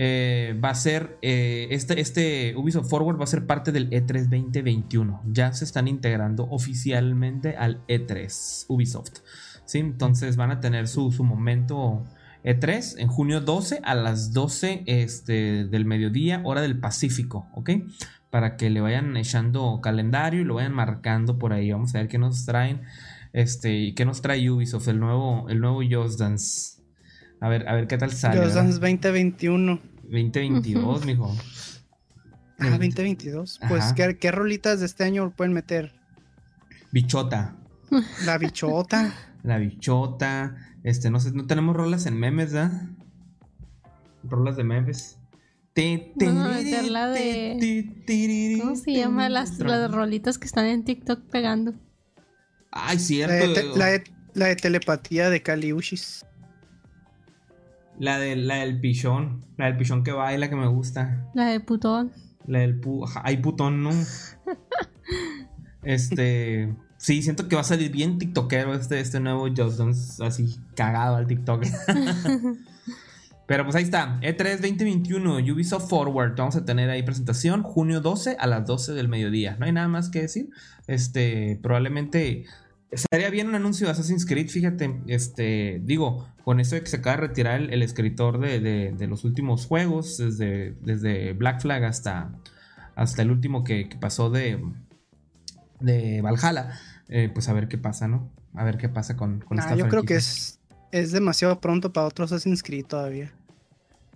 Eh, 0.00 0.56
va 0.64 0.70
a 0.70 0.74
ser, 0.76 1.18
eh, 1.22 1.66
este, 1.72 2.00
este 2.00 2.54
Ubisoft 2.56 2.88
Forward 2.88 3.18
va 3.18 3.24
a 3.24 3.26
ser 3.26 3.46
parte 3.46 3.72
del 3.72 3.92
E 3.92 4.00
E3 4.00 4.28
2021. 4.28 5.22
Ya 5.26 5.52
se 5.52 5.64
están 5.64 5.88
integrando 5.88 6.44
oficialmente 6.48 7.56
al 7.56 7.84
E3 7.88 8.66
Ubisoft. 8.68 9.18
¿sí? 9.64 9.80
Entonces 9.80 10.36
van 10.36 10.52
a 10.52 10.60
tener 10.60 10.86
su, 10.86 11.10
su 11.10 11.24
momento 11.24 12.04
E3 12.44 12.94
en 12.98 13.08
junio 13.08 13.40
12 13.40 13.80
a 13.82 13.96
las 13.96 14.32
12 14.32 14.84
este, 14.86 15.64
del 15.64 15.84
mediodía, 15.84 16.42
hora 16.44 16.60
del 16.60 16.78
Pacífico, 16.78 17.48
¿ok? 17.54 17.70
Para 18.30 18.56
que 18.56 18.70
le 18.70 18.80
vayan 18.80 19.16
echando 19.16 19.80
calendario 19.82 20.42
y 20.42 20.44
lo 20.44 20.54
vayan 20.54 20.74
marcando 20.74 21.40
por 21.40 21.52
ahí. 21.52 21.72
Vamos 21.72 21.92
a 21.96 21.98
ver 21.98 22.06
qué 22.06 22.18
nos 22.18 22.46
traen. 22.46 22.82
Este, 23.32 23.94
qué 23.96 24.04
nos 24.04 24.22
trae 24.22 24.48
Ubisoft, 24.48 24.86
el 24.86 25.00
nuevo, 25.00 25.48
el 25.48 25.58
nuevo 25.60 25.80
Just 25.82 26.20
Dance. 26.20 26.77
A 27.40 27.48
ver, 27.48 27.68
a 27.68 27.74
ver 27.74 27.86
qué 27.86 27.98
tal 27.98 28.10
sale. 28.12 28.40
¿verdad? 28.40 28.54
Dance 28.56 28.78
2021. 28.80 29.80
2022, 30.04 31.04
mijo. 31.06 31.36
Ah, 32.58 32.70
2022. 32.70 33.60
Pues, 33.68 33.84
Ajá. 33.84 33.94
¿qué, 33.94 34.18
qué 34.18 34.30
rolitas 34.32 34.80
de 34.80 34.86
este 34.86 35.04
año 35.04 35.30
pueden 35.36 35.52
meter? 35.52 35.92
Bichota. 36.92 37.56
La 38.24 38.38
bichota. 38.38 39.14
La 39.44 39.58
bichota. 39.58 40.56
Este, 40.82 41.10
no 41.10 41.20
sé, 41.20 41.32
no 41.32 41.46
tenemos 41.46 41.76
rolas 41.76 42.06
en 42.06 42.18
memes, 42.18 42.52
¿verdad? 42.52 42.82
Rolas 44.24 44.56
de 44.56 44.64
memes. 44.64 45.18
Te- 45.74 46.12
Van 46.16 46.38
a 46.38 46.56
te- 46.58 46.64
meter 46.64 46.90
la 46.90 47.06
de- 47.08 47.56
te- 47.60 48.02
te- 48.04 48.58
¿Cómo 48.60 48.74
se 48.74 48.92
llama? 48.94 49.28
Las, 49.28 49.58
las 49.60 49.90
rolitas 49.92 50.36
que 50.38 50.46
están 50.46 50.66
en 50.66 50.82
TikTok 50.84 51.20
pegando. 51.30 51.74
Ay, 52.72 52.96
La 52.96 53.02
cierto. 53.02 53.34
de, 53.48 53.54
te- 53.54 53.78
la 53.78 53.86
de- 53.86 54.04
la 54.34 54.46
de 54.46 54.56
telepatía 54.56 55.30
de 55.30 55.40
Kaliushis. 55.42 56.24
La, 57.98 58.18
de, 58.18 58.36
la 58.36 58.56
del 58.56 58.80
pichón. 58.80 59.44
La 59.56 59.66
del 59.66 59.76
pichón 59.76 60.04
que 60.04 60.12
baila 60.12 60.48
que 60.48 60.56
me 60.56 60.68
gusta. 60.68 61.28
La 61.34 61.46
de 61.46 61.60
putón. 61.60 62.12
La 62.46 62.60
del 62.60 62.78
pu. 62.80 63.04
Ay, 63.22 63.38
putón, 63.38 63.82
no. 63.82 63.90
Este. 65.82 66.74
Sí, 66.96 67.22
siento 67.22 67.46
que 67.46 67.54
va 67.54 67.60
a 67.60 67.64
salir 67.64 67.92
bien 67.92 68.18
TikTokero 68.18 68.74
este, 68.74 68.98
este 68.98 69.20
nuevo 69.20 69.46
Just 69.48 69.78
Dance, 69.78 70.24
así 70.24 70.56
cagado 70.74 71.16
al 71.16 71.26
TikTok. 71.28 71.64
Pero 73.46 73.64
pues 73.64 73.76
ahí 73.76 73.84
está, 73.84 74.18
E 74.20 74.36
E3 74.36 74.56
2021, 74.56 75.36
Ubisoft 75.36 75.88
Forward. 75.88 76.36
Vamos 76.36 76.56
a 76.56 76.64
tener 76.66 76.90
ahí 76.90 77.02
presentación 77.02 77.62
junio 77.62 78.00
12 78.00 78.36
a 78.38 78.46
las 78.46 78.66
12 78.66 78.92
del 78.92 79.08
mediodía. 79.08 79.56
No 79.58 79.64
hay 79.64 79.72
nada 79.72 79.88
más 79.88 80.10
que 80.10 80.22
decir. 80.22 80.50
Este, 80.86 81.58
probablemente 81.62 82.44
estaría 82.90 83.30
bien 83.30 83.48
un 83.48 83.54
anuncio 83.54 83.86
de 83.86 83.92
Assassin's 83.92 84.24
Creed. 84.26 84.48
Fíjate, 84.48 85.00
este, 85.06 85.80
digo, 85.84 86.28
con 86.44 86.60
esto 86.60 86.74
de 86.76 86.82
que 86.82 86.88
se 86.88 86.96
acaba 86.96 87.16
de 87.16 87.28
retirar 87.28 87.60
el, 87.60 87.70
el 87.72 87.82
escritor 87.82 88.38
de, 88.40 88.60
de- 88.60 88.92
de 88.92 89.06
los 89.06 89.24
últimos 89.24 89.66
juegos, 89.66 90.16
desde, 90.18 90.72
desde 90.80 91.32
Black 91.34 91.60
Flag 91.60 91.84
hasta, 91.84 92.32
hasta 92.96 93.22
el 93.22 93.30
último 93.30 93.64
que, 93.64 93.88
que 93.88 93.96
pasó 93.96 94.30
de, 94.30 94.62
de 95.80 96.20
Valhalla. 96.22 96.78
eh, 97.08 97.30
pues 97.32 97.48
a 97.48 97.52
ver 97.52 97.68
qué 97.68 97.78
pasa, 97.78 98.08
¿no? 98.08 98.30
A 98.54 98.64
ver 98.64 98.78
qué 98.78 98.88
pasa 98.88 99.16
con, 99.16 99.40
con 99.40 99.58
esta 99.58 99.76
yo 99.76 99.88
creo 99.88 100.02
que 100.02 100.14
es, 100.16 100.58
es 100.90 101.12
demasiado 101.12 101.60
pronto 101.60 101.92
para 101.92 102.06
otros 102.06 102.32
Assassin's 102.32 102.62
Creed 102.62 102.86
todavía. 102.86 103.32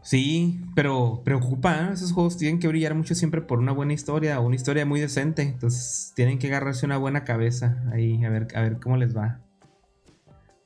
Sí, 0.03 0.61
pero 0.75 1.23
preocupa, 1.25 1.77
¿eh? 1.77 1.91
Esos 1.93 2.13
juegos 2.13 2.37
tienen 2.37 2.59
que 2.59 2.67
brillar 2.69 2.95
mucho 2.95 3.15
siempre 3.15 3.41
por 3.41 3.61
una 3.61 3.71
buena 3.73 3.93
historia 3.93 4.41
o 4.41 4.47
una 4.47 4.57
historia 4.57 4.85
muy 4.85 5.01
decente. 5.01 5.43
Entonces 5.43 6.13
tienen 6.17 6.39
que 6.41 6.49
agarrarse 6.49 6.85
una 6.87 6.97
buena 6.97 7.23
cabeza 7.25 7.81
ahí, 7.93 8.25
a 8.25 8.29
ver, 8.31 8.49
a 8.57 8.63
ver 8.63 8.81
cómo 8.81 8.97
les 8.97 9.17
va. 9.17 9.39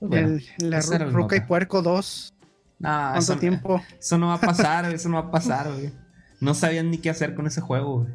Bueno, 0.00 0.28
El- 0.58 0.70
la 0.70 0.80
la 0.80 0.98
Ruca 1.06 1.36
y. 1.36 1.40
Puerco 1.40 1.82
2. 1.82 2.32
no, 2.78 2.88
¿Cuánto 2.88 3.18
eso, 3.18 3.36
tiempo? 3.36 3.82
eso 3.98 4.16
no 4.18 4.28
va 4.28 4.34
a 4.34 4.40
pasar, 4.40 4.86
eso 4.92 5.08
no 5.10 5.22
va 5.22 5.28
a 5.28 5.30
pasar, 5.30 5.70
güey. 5.72 5.92
No 6.40 6.54
sabían 6.54 6.90
ni 6.90 6.98
qué 6.98 7.10
hacer 7.10 7.34
con 7.34 7.46
ese 7.46 7.60
juego, 7.60 8.00
güey. 8.00 8.12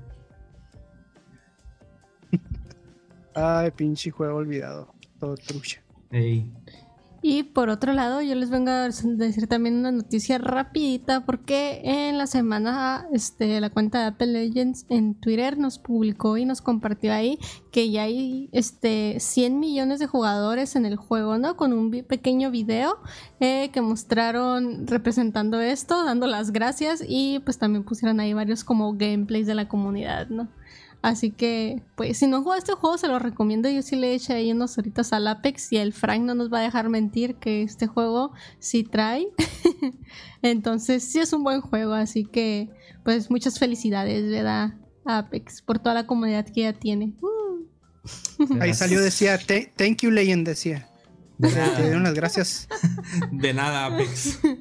Ay, 3.34 3.72
pinche 3.72 4.11
juego 4.11 4.36
olvidado. 4.38 4.93
Todo 5.19 5.36
trucha. 5.38 5.82
Ey. 6.11 6.51
Y 7.24 7.43
por 7.43 7.69
otro 7.69 7.93
lado, 7.93 8.22
yo 8.24 8.34
les 8.34 8.49
vengo 8.49 8.72
a 8.72 8.86
decir 8.86 9.47
también 9.47 9.76
una 9.76 9.91
noticia 9.91 10.39
rapidita 10.39 11.24
porque 11.24 11.82
en 11.84 12.17
la 12.17 12.26
semana 12.26 13.05
este, 13.11 13.61
la 13.61 13.69
cuenta 13.69 13.99
de 13.99 14.05
Apple 14.05 14.28
Legends 14.28 14.88
en 14.89 15.13
Twitter 15.13 15.59
nos 15.59 15.78
publicó 15.78 16.38
y 16.38 16.45
nos 16.45 16.61
compartió 16.63 17.13
ahí 17.13 17.38
que 17.72 17.91
ya 17.91 18.03
hay 18.03 18.49
este, 18.53 19.19
100 19.19 19.59
millones 19.59 19.99
de 19.99 20.07
jugadores 20.07 20.76
en 20.76 20.88
el 20.88 20.95
juego, 20.95 21.38
¿no? 21.38 21.57
Con 21.57 21.74
un 21.74 21.91
pequeño 21.91 22.49
video 22.49 22.97
eh, 23.39 23.69
que 23.72 23.82
mostraron 23.82 24.88
representando 24.88 25.61
esto, 25.61 26.03
dando 26.03 26.26
las 26.26 26.51
gracias 26.51 27.03
y 27.07 27.38
pues 27.45 27.59
también 27.59 27.84
pusieron 27.84 28.19
ahí 28.19 28.34
varios 28.34 28.63
como 28.63 28.93
gameplays 28.93 29.45
de 29.45 29.53
la 29.53 29.67
comunidad, 29.67 30.28
¿no? 30.30 30.49
Así 31.01 31.31
que, 31.31 31.81
pues, 31.95 32.17
si 32.17 32.27
no 32.27 32.43
juega 32.43 32.59
este 32.59 32.73
juego, 32.73 32.97
se 32.97 33.07
lo 33.07 33.17
recomiendo. 33.17 33.69
Yo 33.69 33.81
sí 33.81 33.95
le 33.95 34.13
eché 34.13 34.33
ahí 34.33 34.51
unos 34.51 34.77
horitas 34.77 35.13
al 35.13 35.27
Apex 35.27 35.71
y 35.71 35.77
el 35.77 35.93
Frank 35.93 36.21
no 36.21 36.35
nos 36.35 36.53
va 36.53 36.59
a 36.59 36.61
dejar 36.61 36.89
mentir 36.89 37.35
que 37.35 37.63
este 37.63 37.87
juego 37.87 38.33
sí 38.59 38.83
trae. 38.83 39.27
Entonces, 40.43 41.03
sí 41.03 41.19
es 41.19 41.33
un 41.33 41.43
buen 41.43 41.61
juego. 41.61 41.93
Así 41.93 42.23
que, 42.25 42.69
pues, 43.03 43.31
muchas 43.31 43.57
felicidades, 43.57 44.29
¿verdad? 44.29 44.75
Apex, 45.05 45.63
por 45.63 45.79
toda 45.79 45.95
la 45.95 46.05
comunidad 46.05 46.45
que 46.45 46.61
ya 46.61 46.73
tiene. 46.73 47.13
Uh. 47.21 47.65
Ahí 48.59 48.73
salió, 48.73 49.01
decía, 49.01 49.39
thank 49.75 50.01
you, 50.01 50.11
Legend, 50.11 50.47
decía. 50.47 50.87
De 51.39 51.49
nada. 51.51 51.77
Te 51.77 51.83
dieron 51.83 52.03
las 52.03 52.13
gracias. 52.13 52.67
De 53.31 53.53
nada, 53.53 53.87
Apex. 53.87 54.39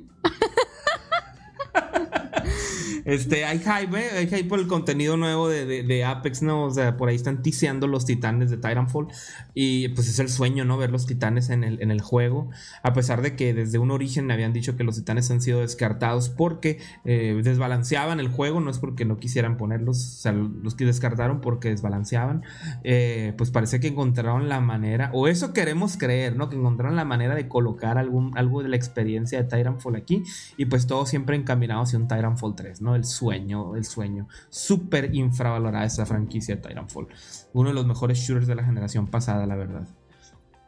Este, 3.11 3.45
hay 3.45 3.59
hype, 3.59 3.99
¿eh? 3.99 4.11
Hay 4.19 4.29
hype 4.29 4.45
por 4.45 4.61
el 4.61 4.69
contenido 4.69 5.17
nuevo 5.17 5.49
de, 5.49 6.05
Apex, 6.05 6.43
¿no? 6.43 6.67
O 6.67 6.71
sea, 6.71 6.97
por 6.97 7.09
ahí 7.09 7.17
están 7.17 7.43
tiseando 7.43 7.89
los 7.89 8.07
titanes 8.07 8.51
de 8.51 8.57
Titanfall. 8.57 9.09
Y 9.53 9.89
pues 9.89 10.09
es 10.09 10.21
el 10.21 10.29
sueño, 10.29 10.65
¿no? 10.65 10.79
Ver 10.79 10.93
los 10.93 11.07
titanes 11.07 11.51
en 11.51 11.65
el, 11.65 11.83
en 11.83 11.91
el 11.91 12.03
juego. 12.03 12.51
A 12.85 12.93
pesar 12.93 13.21
de 13.21 13.35
que 13.35 13.53
desde 13.53 13.79
un 13.79 13.91
origen 13.91 14.27
me 14.27 14.35
habían 14.35 14.53
dicho 14.53 14.77
que 14.77 14.85
los 14.85 14.95
titanes 14.95 15.29
han 15.33 15.41
sido 15.41 15.61
descartados 15.61 16.29
porque 16.29 16.79
eh, 17.05 17.41
desbalanceaban 17.43 18.21
el 18.21 18.29
juego. 18.29 18.61
No 18.61 18.71
es 18.71 18.79
porque 18.79 19.05
no 19.05 19.19
quisieran 19.19 19.57
ponerlos. 19.57 19.97
O 19.97 20.21
sea, 20.21 20.31
los 20.31 20.77
que 20.77 20.85
descartaron 20.85 21.41
porque 21.41 21.71
desbalanceaban. 21.71 22.45
Eh, 22.85 23.35
pues 23.37 23.51
parece 23.51 23.81
que 23.81 23.89
encontraron 23.89 24.49
la 24.49 24.61
manera. 24.61 25.11
O 25.15 25.27
eso 25.27 25.53
queremos 25.53 25.97
creer, 25.97 26.37
¿no? 26.37 26.49
Que 26.49 26.55
encontraron 26.55 26.95
la 26.95 27.05
manera 27.05 27.35
de 27.35 27.49
colocar 27.49 27.99
algún, 27.99 28.39
algo 28.39 28.63
de 28.63 28.69
la 28.69 28.77
experiencia 28.77 29.43
de 29.43 29.49
Titanfall 29.49 29.97
aquí. 29.97 30.23
Y 30.57 30.67
pues 30.67 30.87
todo 30.87 31.07
siempre 31.07 31.35
encaminado 31.35 31.83
hacia 31.83 31.99
un 31.99 32.07
Titanfall 32.07 32.55
3, 32.55 32.83
¿no? 32.83 33.00
El 33.01 33.07
sueño, 33.07 33.77
el 33.77 33.85
sueño. 33.87 34.29
Súper 34.51 35.15
infravalorada 35.15 35.87
esa 35.87 36.05
franquicia 36.05 36.57
de 36.57 36.61
Titanfall. 36.61 37.09
Uno 37.55 37.71
de 37.71 37.75
los 37.75 37.87
mejores 37.87 38.19
shooters 38.19 38.47
de 38.47 38.55
la 38.55 38.63
generación 38.63 39.07
pasada, 39.07 39.47
la 39.47 39.57
verdad. 39.57 39.89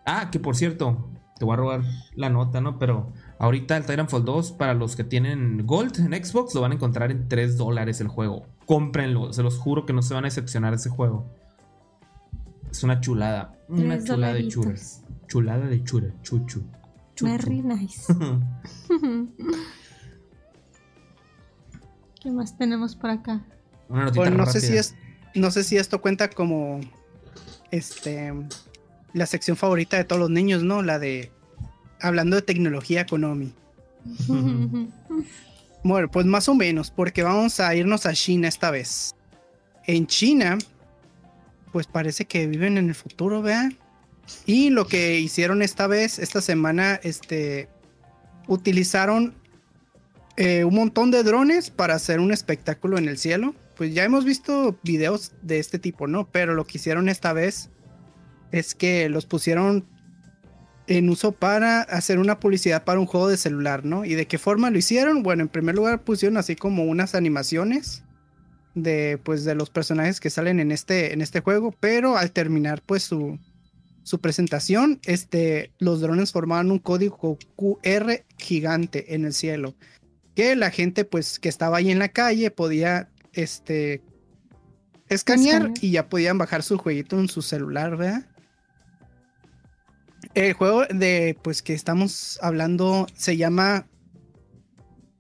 Ah, 0.07 0.30
que 0.30 0.41
por 0.41 0.57
cierto, 0.57 1.11
te 1.39 1.45
voy 1.45 1.53
a 1.53 1.57
robar 1.57 1.83
la 2.14 2.30
nota, 2.30 2.62
¿no? 2.62 2.78
Pero 2.78 3.12
ahorita 3.39 3.76
el 3.76 3.85
Titanfall 3.85 4.24
2, 4.24 4.53
para 4.53 4.72
los 4.72 4.97
que 4.97 5.05
tienen 5.05 5.66
Gold 5.66 5.99
en 6.01 6.24
Xbox, 6.24 6.55
lo 6.55 6.62
van 6.62 6.72
a 6.72 6.76
encontrar 6.76 7.11
en 7.11 7.28
3 7.28 7.59
dólares 7.59 8.01
el 8.01 8.09
juego. 8.09 8.47
Cómprenlo, 8.64 9.30
se 9.35 9.43
los 9.43 9.59
juro 9.59 9.85
que 9.85 9.93
no 9.93 10.01
se 10.01 10.14
van 10.14 10.24
a 10.24 10.28
decepcionar 10.28 10.72
ese 10.72 10.89
juego. 10.89 11.26
Es 12.70 12.83
una 12.83 12.99
chulada. 13.01 13.59
Una 13.68 14.03
chulada 14.03 14.33
de 14.33 14.49
shooters. 14.49 15.05
Chulada 15.28 15.66
de 15.66 15.85
chura, 15.85 16.09
chuchu. 16.22 16.62
chuchu. 17.14 17.26
Very 17.26 17.61
nice. 17.61 18.11
¿Qué 22.22 22.30
más 22.30 22.56
tenemos 22.56 22.94
por 22.94 23.10
acá? 23.10 23.40
Pues 24.14 24.30
no 24.30 24.46
sé 24.46 24.60
si 24.60 24.76
es, 24.76 24.94
no 25.34 25.50
sé 25.50 25.64
si 25.64 25.76
esto 25.76 26.00
cuenta 26.00 26.30
como 26.30 26.80
este 27.70 28.32
la 29.12 29.26
sección 29.26 29.56
favorita 29.56 29.96
de 29.96 30.04
todos 30.04 30.20
los 30.20 30.30
niños, 30.30 30.62
¿no? 30.62 30.82
La 30.82 30.98
de 30.98 31.32
hablando 32.00 32.36
de 32.36 32.42
tecnología 32.42 33.06
Konami. 33.06 33.52
bueno, 35.82 36.10
pues 36.10 36.26
más 36.26 36.48
o 36.48 36.54
menos, 36.54 36.90
porque 36.90 37.22
vamos 37.22 37.58
a 37.60 37.74
irnos 37.74 38.06
a 38.06 38.12
China 38.12 38.48
esta 38.48 38.70
vez. 38.70 39.14
En 39.86 40.06
China, 40.06 40.58
pues 41.72 41.86
parece 41.86 42.24
que 42.24 42.46
viven 42.46 42.78
en 42.78 42.88
el 42.88 42.94
futuro, 42.94 43.42
vean. 43.42 43.76
Y 44.46 44.70
lo 44.70 44.86
que 44.86 45.18
hicieron 45.18 45.60
esta 45.60 45.88
vez, 45.88 46.20
esta 46.20 46.40
semana, 46.40 47.00
este, 47.02 47.68
utilizaron 48.46 49.34
eh, 50.37 50.64
un 50.64 50.74
montón 50.74 51.11
de 51.11 51.22
drones 51.22 51.70
para 51.70 51.95
hacer 51.95 52.20
un 52.20 52.33
espectáculo 52.33 52.99
en 52.99 53.09
el 53.09 53.18
cielo. 53.18 53.55
Pues 53.76 53.95
ya 53.95 54.05
hemos 54.05 54.24
visto 54.24 54.78
videos 54.83 55.33
de 55.43 55.59
este 55.59 55.78
tipo, 55.78 56.07
¿no? 56.07 56.28
Pero 56.30 56.55
lo 56.55 56.64
que 56.66 56.78
hicieron 56.78 57.09
esta 57.09 57.33
vez 57.33 57.70
es 58.51 58.74
que 58.74 59.09
los 59.09 59.26
pusieron 59.26 59.87
en 60.87 61.09
uso 61.09 61.33
para 61.33 61.83
hacer 61.83 62.18
una 62.18 62.41
publicidad 62.41 62.85
para 62.85 63.01
un 63.01 63.07
juego 63.07 63.28
de 63.28 63.37
celular, 63.37 63.85
¿no? 63.85 64.05
¿Y 64.05 64.14
de 64.14 64.26
qué 64.26 64.39
forma 64.39 64.70
lo 64.70 64.78
hicieron? 64.78 65.22
Bueno, 65.22 65.43
en 65.43 65.49
primer 65.49 65.74
lugar 65.74 66.03
pusieron 66.03 66.37
así 66.37 66.57
como 66.57 66.85
unas 66.85 67.14
animaciones 67.14 68.03
de 68.74 69.18
pues 69.22 69.45
de 69.45 69.55
los 69.55 69.68
personajes 69.68 70.18
que 70.18 70.30
salen 70.30 70.59
en 70.59 70.72
este 70.72 71.12
en 71.12 71.20
este 71.20 71.41
juego, 71.41 71.74
pero 71.78 72.16
al 72.16 72.33
terminar 72.33 72.83
pues 72.85 73.03
su 73.03 73.39
su 74.03 74.20
presentación, 74.20 74.99
este 75.05 75.70
los 75.78 76.01
drones 76.01 76.33
formaban 76.33 76.70
un 76.70 76.78
código 76.78 77.39
QR 77.57 78.24
gigante 78.39 79.14
en 79.14 79.24
el 79.24 79.35
cielo 79.35 79.74
que 80.35 80.57
la 80.57 80.70
gente 80.70 81.05
pues 81.05 81.39
que 81.39 81.49
estaba 81.49 81.78
ahí 81.78 81.91
en 81.91 81.99
la 81.99 82.09
calle 82.09 82.51
podía 82.51 83.09
este 83.33 84.03
escanear 85.09 85.70
y 85.80 85.93
ya 85.93 86.09
podían 86.09 86.39
bajar 86.39 86.62
su 86.62 86.78
jueguito 86.78 87.18
en 87.18 87.28
su 87.28 87.43
celular, 87.43 87.97
¿verdad? 87.97 88.24
El 90.35 90.55
juego 90.55 90.85
de 90.87 91.37
pues 91.43 91.62
que 91.62 91.74
estamos 91.74 92.39
hablando 92.41 93.07
se 93.14 93.37
llama 93.37 93.87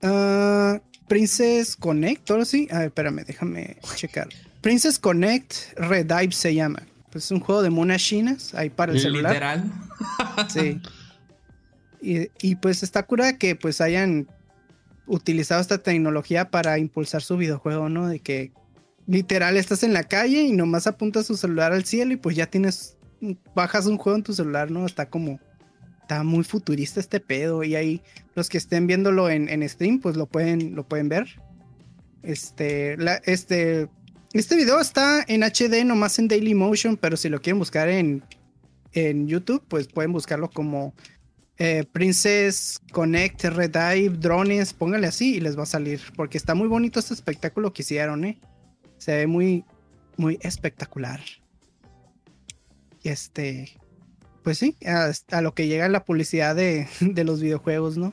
uh, 0.02 0.78
Princess 1.08 1.76
Connect, 1.76 2.30
¿o 2.30 2.44
sí? 2.44 2.68
A 2.70 2.78
ver, 2.78 2.86
espérame, 2.86 3.24
déjame 3.26 3.76
checar. 3.96 4.28
Princess 4.62 4.98
Connect 4.98 5.76
Redive 5.76 6.32
se 6.32 6.54
llama. 6.54 6.82
Pues 7.10 7.26
es 7.26 7.30
un 7.30 7.40
juego 7.40 7.62
de 7.62 7.68
monas 7.68 8.00
chinas 8.00 8.54
ahí 8.54 8.70
para 8.70 8.92
el 8.92 9.00
celular. 9.00 9.32
Literal. 9.32 9.72
Sí. 10.48 10.80
Y, 12.04 12.28
y, 12.40 12.56
pues 12.56 12.82
está 12.82 13.04
cura 13.04 13.38
que 13.38 13.54
pues 13.54 13.80
hayan 13.80 14.26
utilizado 15.12 15.60
esta 15.60 15.76
tecnología 15.76 16.50
para 16.50 16.78
impulsar 16.78 17.20
su 17.20 17.36
videojuego, 17.36 17.90
¿no? 17.90 18.08
De 18.08 18.20
que 18.20 18.50
literal 19.06 19.58
estás 19.58 19.82
en 19.82 19.92
la 19.92 20.04
calle 20.04 20.40
y 20.40 20.52
nomás 20.52 20.86
apuntas 20.86 21.26
tu 21.26 21.36
celular 21.36 21.72
al 21.72 21.84
cielo 21.84 22.14
y 22.14 22.16
pues 22.16 22.34
ya 22.34 22.46
tienes, 22.46 22.96
bajas 23.54 23.84
un 23.84 23.98
juego 23.98 24.16
en 24.16 24.22
tu 24.22 24.32
celular, 24.32 24.70
¿no? 24.70 24.86
Está 24.86 25.10
como, 25.10 25.38
está 26.00 26.22
muy 26.22 26.44
futurista 26.44 26.98
este 26.98 27.20
pedo 27.20 27.62
y 27.62 27.74
ahí 27.74 28.00
los 28.34 28.48
que 28.48 28.56
estén 28.56 28.86
viéndolo 28.86 29.28
en, 29.28 29.50
en 29.50 29.68
stream 29.68 30.00
pues 30.00 30.16
lo 30.16 30.24
pueden, 30.24 30.74
lo 30.74 30.88
pueden 30.88 31.10
ver. 31.10 31.28
Este, 32.22 32.96
este, 33.24 33.88
este 34.32 34.56
video 34.56 34.80
está 34.80 35.26
en 35.28 35.42
HD 35.42 35.84
nomás 35.84 36.18
en 36.18 36.28
Daily 36.28 36.54
Motion, 36.54 36.96
pero 36.96 37.18
si 37.18 37.28
lo 37.28 37.42
quieren 37.42 37.58
buscar 37.58 37.90
en, 37.90 38.24
en 38.92 39.28
YouTube 39.28 39.62
pues 39.68 39.88
pueden 39.88 40.12
buscarlo 40.12 40.48
como 40.48 40.94
eh, 41.64 41.84
Princess 41.84 42.80
Connect, 42.90 43.44
Redive, 43.44 44.16
drones, 44.18 44.72
póngale 44.72 45.06
así 45.06 45.36
y 45.36 45.40
les 45.40 45.56
va 45.56 45.62
a 45.62 45.66
salir. 45.66 46.00
Porque 46.16 46.36
está 46.36 46.56
muy 46.56 46.66
bonito 46.66 46.98
este 46.98 47.14
espectáculo 47.14 47.72
que 47.72 47.82
hicieron, 47.82 48.24
¿eh? 48.24 48.40
Se 48.98 49.14
ve 49.14 49.28
muy, 49.28 49.64
muy 50.16 50.40
espectacular. 50.42 51.20
Y 53.04 53.10
este, 53.10 53.78
pues 54.42 54.58
sí, 54.58 54.76
a, 54.84 55.40
lo 55.40 55.54
que 55.54 55.68
llega 55.68 55.88
la 55.88 56.04
publicidad 56.04 56.56
de, 56.56 56.88
los 57.24 57.40
videojuegos, 57.40 57.96
¿no? 57.96 58.12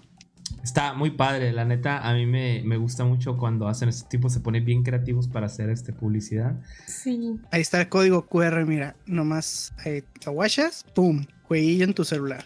Está 0.64 0.94
muy 0.94 1.10
padre, 1.10 1.52
la 1.52 1.66
neta, 1.66 2.08
a 2.08 2.14
mí 2.14 2.28
me, 2.28 2.78
gusta 2.78 3.04
mucho 3.04 3.36
cuando 3.36 3.68
hacen 3.68 3.90
este 3.90 4.08
tipo, 4.10 4.30
se 4.30 4.42
ponen 4.42 4.64
bien 4.64 4.84
creativos 4.84 5.28
para 5.28 5.48
hacer 5.48 5.72
este 5.72 5.92
publicidad. 5.92 6.54
Sí. 6.86 7.40
Ahí 7.50 7.62
está 7.62 7.82
el 7.82 7.90
código 7.90 8.28
QR, 8.28 8.64
mira, 8.68 8.96
nomás 9.08 9.74
ahí, 9.84 10.04
aguachas, 10.24 10.86
pum, 10.94 11.26
jueguillo 11.48 11.86
en 11.86 11.96
tu 11.96 12.06
celular. 12.06 12.46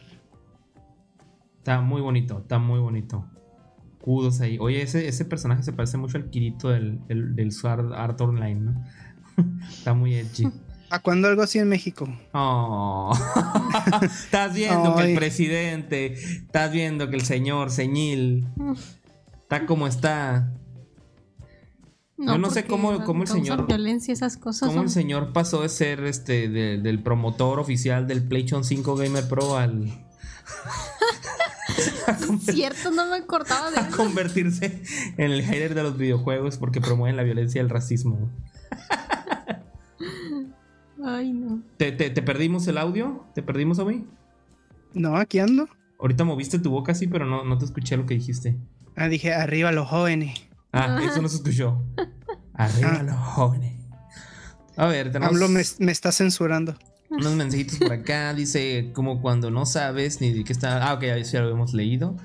Está 1.64 1.80
muy 1.80 2.02
bonito, 2.02 2.40
está 2.40 2.60
muy 2.60 2.78
bonito. 2.82 3.26
Kudos 4.02 4.42
ahí. 4.42 4.58
Oye, 4.60 4.82
ese, 4.82 5.08
ese 5.08 5.24
personaje 5.24 5.64
se 5.64 5.72
parece 5.72 5.98
mucho 5.98 6.18
al 6.18 6.30
Kirito 6.30 6.68
del, 6.68 7.00
del, 7.08 7.54
Sword 7.54 7.94
Art 7.94 8.20
Online, 8.20 8.60
¿no? 8.60 8.86
está 9.70 9.94
muy 9.94 10.14
edgy. 10.14 10.52
¿A 10.90 11.00
cuándo 11.00 11.30
algo 11.30 11.42
así 11.42 11.60
en 11.60 11.70
México? 11.70 12.06
Oh. 12.34 13.18
estás 14.02 14.54
viendo 14.54 14.94
que 14.98 15.04
el 15.04 15.18
presidente, 15.18 16.12
estás 16.16 16.70
viendo 16.74 17.10
que 17.10 17.16
el 17.16 17.24
señor 17.24 17.72
Señil 17.72 18.46
está 19.44 19.66
como 19.66 19.88
está. 19.88 20.52
No, 22.18 22.34
Yo 22.34 22.40
no 22.40 22.50
sé 22.50 22.66
cómo, 22.66 23.06
cómo 23.06 23.22
el 23.24 23.30
señor. 23.30 23.68
Violencia, 23.68 24.14
esas 24.14 24.36
cosas. 24.36 24.68
Cómo 24.68 24.82
el 24.82 24.90
señor 24.90 25.32
pasó 25.32 25.62
de 25.62 25.70
ser 25.70 26.04
este 26.04 26.50
del 26.50 27.02
promotor 27.02 27.62
oficial 27.62 28.06
del 28.06 28.22
PlayStation 28.22 28.66
5 28.66 28.98
Gamer 28.98 29.30
Pro 29.30 29.56
al. 29.56 29.86
Cierto, 32.42 32.92
no 32.92 33.08
me 33.10 33.18
acordaba 33.18 33.72
de 33.72 33.80
a 33.80 33.90
convertirse 33.90 34.82
en 35.18 35.32
el 35.32 35.44
hater 35.44 35.76
de 35.76 35.84
los 35.84 35.98
videojuegos 35.98 36.58
porque 36.58 36.82
promueven 36.82 37.16
la 37.18 37.24
violencia 37.24 37.60
y 37.60 37.64
el 37.64 37.70
racismo. 37.70 38.30
Ay, 41.06 41.34
no. 41.34 41.62
¿Te, 41.78 41.92
perdimos 41.92 42.68
el 42.68 42.78
audio? 42.78 43.26
¿Te 43.36 43.44
perdimos 43.44 43.80
a 43.80 43.86
mí? 43.86 44.06
No, 44.94 45.18
aquí 45.18 45.40
ando. 45.40 45.68
Ahorita 46.00 46.24
moviste 46.24 46.60
tu 46.60 46.70
boca 46.70 46.92
así, 46.94 47.08
pero 47.08 47.26
no, 47.26 47.44
no 47.44 47.58
te 47.58 47.66
escuché 47.66 47.98
lo 47.98 48.06
que 48.06 48.14
dijiste. 48.14 48.58
Ah, 48.96 49.08
dije, 49.08 49.34
arriba 49.34 49.72
los 49.72 49.88
jóvenes. 49.88 50.40
Ah, 50.72 51.00
eso 51.04 51.22
no 51.22 51.28
se 51.28 51.38
escuchó. 51.38 51.82
Arriba 52.54 52.98
Ah. 53.00 53.04
los 53.04 53.16
jóvenes. 53.18 53.74
A 54.76 54.88
ver, 54.88 55.12
tenemos 55.12 55.36
AMLO 55.36 55.50
me, 55.50 55.62
me 55.80 55.92
está 55.92 56.12
censurando. 56.12 56.76
Unos 57.14 57.34
mensajitos 57.36 57.78
por 57.80 57.94
acá. 57.94 58.34
Dice, 58.34 58.92
como 58.94 59.22
cuando 59.22 59.52
no 59.52 59.66
sabes 59.66 60.22
ni 60.22 60.32
de 60.32 60.44
qué 60.44 60.54
está. 60.54 60.88
Ah, 60.88 60.94
ok, 60.94 61.04
ya 61.24 61.42
lo 61.42 61.50
hemos 61.50 61.74
leído. 61.74 62.16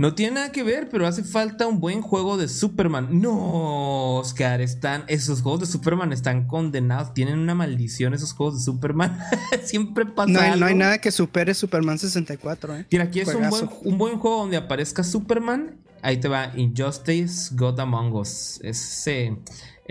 No 0.00 0.14
tiene 0.14 0.36
nada 0.36 0.50
que 0.50 0.62
ver, 0.62 0.88
pero 0.88 1.06
hace 1.06 1.22
falta 1.22 1.66
un 1.66 1.78
buen 1.78 2.00
juego 2.00 2.38
de 2.38 2.48
Superman. 2.48 3.20
No, 3.20 4.16
Oscar, 4.16 4.62
están. 4.62 5.04
Esos 5.08 5.42
juegos 5.42 5.60
de 5.60 5.66
Superman 5.66 6.10
están 6.14 6.46
condenados. 6.46 7.12
Tienen 7.12 7.38
una 7.38 7.54
maldición 7.54 8.14
esos 8.14 8.32
juegos 8.32 8.58
de 8.58 8.64
Superman. 8.64 9.18
Siempre 9.62 10.06
pasa. 10.06 10.32
No 10.32 10.40
hay, 10.40 10.48
no 10.48 10.54
algo. 10.54 10.66
hay 10.66 10.74
nada 10.74 10.98
que 10.98 11.10
supere 11.12 11.52
Superman 11.52 11.98
64, 11.98 12.76
¿eh? 12.76 12.86
Mira, 12.90 13.04
aquí 13.04 13.20
es 13.20 13.28
un 13.34 13.50
buen, 13.50 13.68
un 13.84 13.98
buen 13.98 14.18
juego 14.18 14.38
donde 14.38 14.56
aparezca 14.56 15.04
Superman. 15.04 15.76
Ahí 16.00 16.16
te 16.16 16.28
va 16.28 16.50
Injustice 16.56 17.54
God 17.54 17.78
Among 17.80 18.14
Us. 18.14 18.58
Ese 18.62 19.36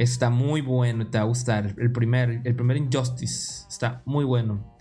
está 0.04 0.30
muy 0.30 0.62
bueno, 0.62 1.08
te 1.08 1.18
va 1.18 1.26
a 1.26 1.28
gustar. 1.28 1.76
El 1.78 1.92
primer, 1.92 2.42
el 2.44 2.56
primer 2.56 2.78
Injustice 2.78 3.66
está 3.70 4.02
muy 4.06 4.24
bueno. 4.24 4.78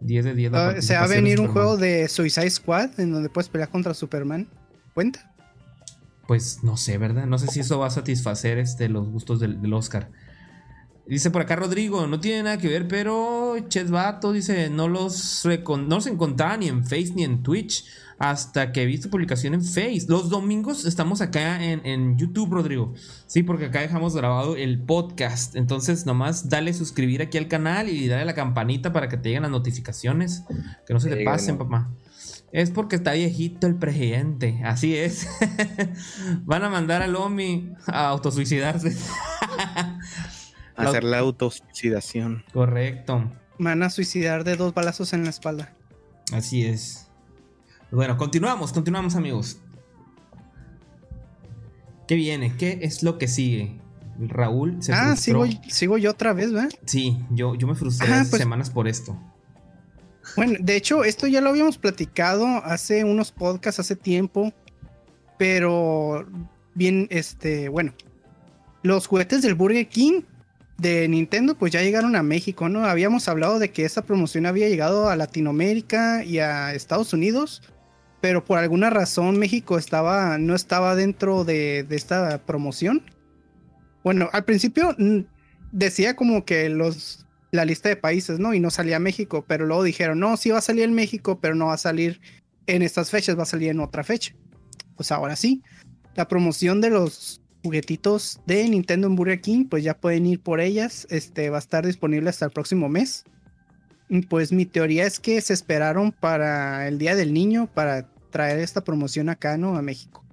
10 0.00 0.24
de 0.24 0.34
10. 0.34 0.52
la 0.52 0.68
Ah, 0.68 0.82
se 0.82 0.94
va 0.94 1.04
a 1.04 1.06
venir 1.06 1.40
un 1.40 1.48
juego 1.48 1.76
de 1.76 2.08
Suicide 2.08 2.50
Squad 2.50 2.98
en 3.00 3.12
donde 3.12 3.28
puedes 3.28 3.48
pelear 3.48 3.70
contra 3.70 3.94
Superman. 3.94 4.48
¿Cuenta? 4.94 5.32
Pues 6.26 6.62
no 6.62 6.76
sé, 6.76 6.98
¿verdad? 6.98 7.26
No 7.26 7.38
sé 7.38 7.48
si 7.48 7.60
eso 7.60 7.78
va 7.78 7.86
a 7.86 7.90
satisfacer 7.90 8.58
este, 8.58 8.88
los 8.88 9.08
gustos 9.08 9.40
del, 9.40 9.60
del 9.60 9.72
Oscar. 9.72 10.10
Dice 11.06 11.30
por 11.30 11.42
acá 11.42 11.56
Rodrigo, 11.56 12.06
no 12.06 12.20
tiene 12.20 12.44
nada 12.44 12.58
que 12.58 12.68
ver, 12.68 12.86
pero 12.86 13.56
Chetvato 13.68 14.32
dice, 14.32 14.70
no 14.70 14.88
los, 14.88 15.44
no 15.44 15.96
los 15.96 16.06
encontraba 16.06 16.56
ni 16.56 16.68
en 16.68 16.84
Face 16.84 17.12
ni 17.14 17.24
en 17.24 17.42
Twitch 17.42 17.84
hasta 18.20 18.70
que 18.70 18.84
vi 18.84 18.98
tu 18.98 19.08
publicación 19.08 19.54
en 19.54 19.64
Face. 19.64 20.04
Los 20.06 20.28
domingos 20.28 20.84
estamos 20.84 21.22
acá 21.22 21.64
en, 21.64 21.84
en 21.86 22.18
YouTube, 22.18 22.52
Rodrigo. 22.52 22.92
Sí, 23.26 23.42
porque 23.42 23.64
acá 23.64 23.80
dejamos 23.80 24.14
grabado 24.14 24.56
el 24.56 24.78
podcast. 24.82 25.56
Entonces, 25.56 26.04
nomás 26.04 26.50
dale 26.50 26.74
suscribir 26.74 27.22
aquí 27.22 27.38
al 27.38 27.48
canal 27.48 27.88
y 27.88 28.08
dale 28.08 28.22
a 28.22 28.24
la 28.26 28.34
campanita 28.34 28.92
para 28.92 29.08
que 29.08 29.16
te 29.16 29.30
lleguen 29.30 29.44
las 29.44 29.50
notificaciones. 29.50 30.44
Que 30.86 30.92
no 30.92 31.00
se 31.00 31.08
Que 31.08 31.16
te 31.16 31.24
pasen, 31.24 31.56
¿no? 31.56 31.64
papá. 31.64 31.88
Es 32.52 32.70
porque 32.70 32.96
está 32.96 33.12
viejito 33.12 33.66
el 33.66 33.76
presidente. 33.76 34.60
Así 34.64 34.94
es. 34.94 35.26
Van 36.44 36.62
a 36.62 36.68
mandar 36.68 37.00
al 37.00 37.16
Omi 37.16 37.72
a 37.86 38.08
autosuicidarse. 38.08 38.94
Hacer 40.76 41.04
la 41.04 41.20
autosuicidación. 41.20 42.44
Correcto. 42.52 43.32
Van 43.58 43.82
a 43.82 43.88
suicidar 43.88 44.44
de 44.44 44.56
dos 44.56 44.74
balazos 44.74 45.14
en 45.14 45.24
la 45.24 45.30
espalda. 45.30 45.72
Así 46.32 46.66
es. 46.66 47.09
Bueno, 47.90 48.16
continuamos, 48.16 48.72
continuamos, 48.72 49.16
amigos. 49.16 49.58
¿Qué 52.06 52.14
viene? 52.14 52.54
¿Qué 52.56 52.78
es 52.82 53.02
lo 53.02 53.18
que 53.18 53.28
sigue? 53.28 53.78
Raúl 54.18 54.82
se 54.82 54.92
ah, 54.92 55.14
frustró. 55.16 55.46
sigo, 55.46 55.62
sigo 55.68 55.98
yo 55.98 56.10
otra 56.10 56.32
vez, 56.32 56.52
¿verdad? 56.52 56.70
Sí, 56.84 57.16
yo, 57.30 57.54
yo 57.54 57.66
me 57.66 57.74
frustré 57.74 58.12
Ah, 58.12 58.24
pues- 58.28 58.40
semanas 58.40 58.70
por 58.70 58.86
esto. 58.88 59.16
Bueno, 60.36 60.58
de 60.60 60.76
hecho, 60.76 61.02
esto 61.02 61.26
ya 61.26 61.40
lo 61.40 61.50
habíamos 61.50 61.78
platicado 61.78 62.46
hace 62.64 63.02
unos 63.04 63.32
podcasts, 63.32 63.80
hace 63.80 63.96
tiempo. 63.96 64.52
Pero 65.38 66.26
bien, 66.74 67.08
este, 67.10 67.68
bueno. 67.68 67.94
Los 68.82 69.06
juguetes 69.06 69.42
del 69.42 69.54
Burger 69.54 69.88
King 69.88 70.22
de 70.78 71.08
Nintendo, 71.08 71.54
pues 71.56 71.72
ya 71.72 71.82
llegaron 71.82 72.14
a 72.16 72.22
México, 72.22 72.68
¿no? 72.68 72.84
Habíamos 72.84 73.28
hablado 73.28 73.58
de 73.58 73.70
que 73.72 73.84
esa 73.84 74.02
promoción 74.02 74.46
había 74.46 74.68
llegado 74.68 75.08
a 75.08 75.16
Latinoamérica 75.16 76.24
y 76.24 76.38
a 76.38 76.72
Estados 76.74 77.12
Unidos. 77.12 77.62
Pero 78.20 78.44
por 78.44 78.58
alguna 78.58 78.90
razón 78.90 79.38
México 79.38 79.78
estaba, 79.78 80.36
no 80.38 80.54
estaba 80.54 80.94
dentro 80.94 81.44
de, 81.44 81.86
esta 81.90 82.38
promoción. 82.38 83.02
Bueno, 84.04 84.28
al 84.32 84.44
principio 84.44 84.94
mm, 84.98 85.20
decía 85.72 86.16
como 86.16 86.44
que 86.44 86.68
los 86.68 87.26
la 87.50 87.64
lista 87.64 87.88
de 87.88 87.96
países, 87.96 88.38
¿no? 88.38 88.54
Y 88.54 88.60
no 88.60 88.70
salía 88.70 88.98
México, 88.98 89.44
pero 89.46 89.66
luego 89.66 89.82
dijeron, 89.82 90.20
no, 90.20 90.36
sí 90.36 90.50
va 90.50 90.58
a 90.58 90.62
salir 90.62 90.84
en 90.84 90.94
México, 90.94 91.40
pero 91.40 91.54
no 91.54 91.66
va 91.66 91.74
a 91.74 91.78
salir 91.78 92.20
en 92.66 92.82
estas 92.82 93.10
fechas, 93.10 93.36
va 93.38 93.42
a 93.42 93.46
salir 93.46 93.70
en 93.70 93.80
otra 93.80 94.04
fecha. 94.04 94.34
Pues 94.96 95.10
ahora 95.10 95.36
sí, 95.36 95.62
la 96.14 96.28
promoción 96.28 96.80
de 96.80 96.90
los 96.90 97.40
juguetitos 97.62 98.40
de 98.46 98.68
Nintendo 98.68 99.06
en 99.06 99.16
Burger 99.16 99.40
King, 99.40 99.66
pues 99.68 99.84
ya 99.84 99.96
pueden 99.96 100.26
ir 100.26 100.40
por 100.40 100.60
ellas, 100.60 101.06
este 101.10 101.50
va 101.50 101.56
a 101.56 101.60
estar 101.60 101.86
disponible 101.86 102.30
hasta 102.30 102.46
el 102.46 102.52
próximo 102.52 102.88
mes. 102.88 103.24
Pues 104.28 104.52
mi 104.52 104.66
teoría 104.66 105.06
es 105.06 105.20
que 105.20 105.40
se 105.40 105.52
esperaron 105.52 106.10
para 106.10 106.88
el 106.88 106.98
Día 106.98 107.14
del 107.14 107.32
Niño 107.32 107.68
para 107.72 108.08
traer 108.30 108.58
esta 108.58 108.82
promoción 108.82 109.28
acá, 109.28 109.56
¿no? 109.56 109.76
A 109.76 109.82
México. 109.82 110.24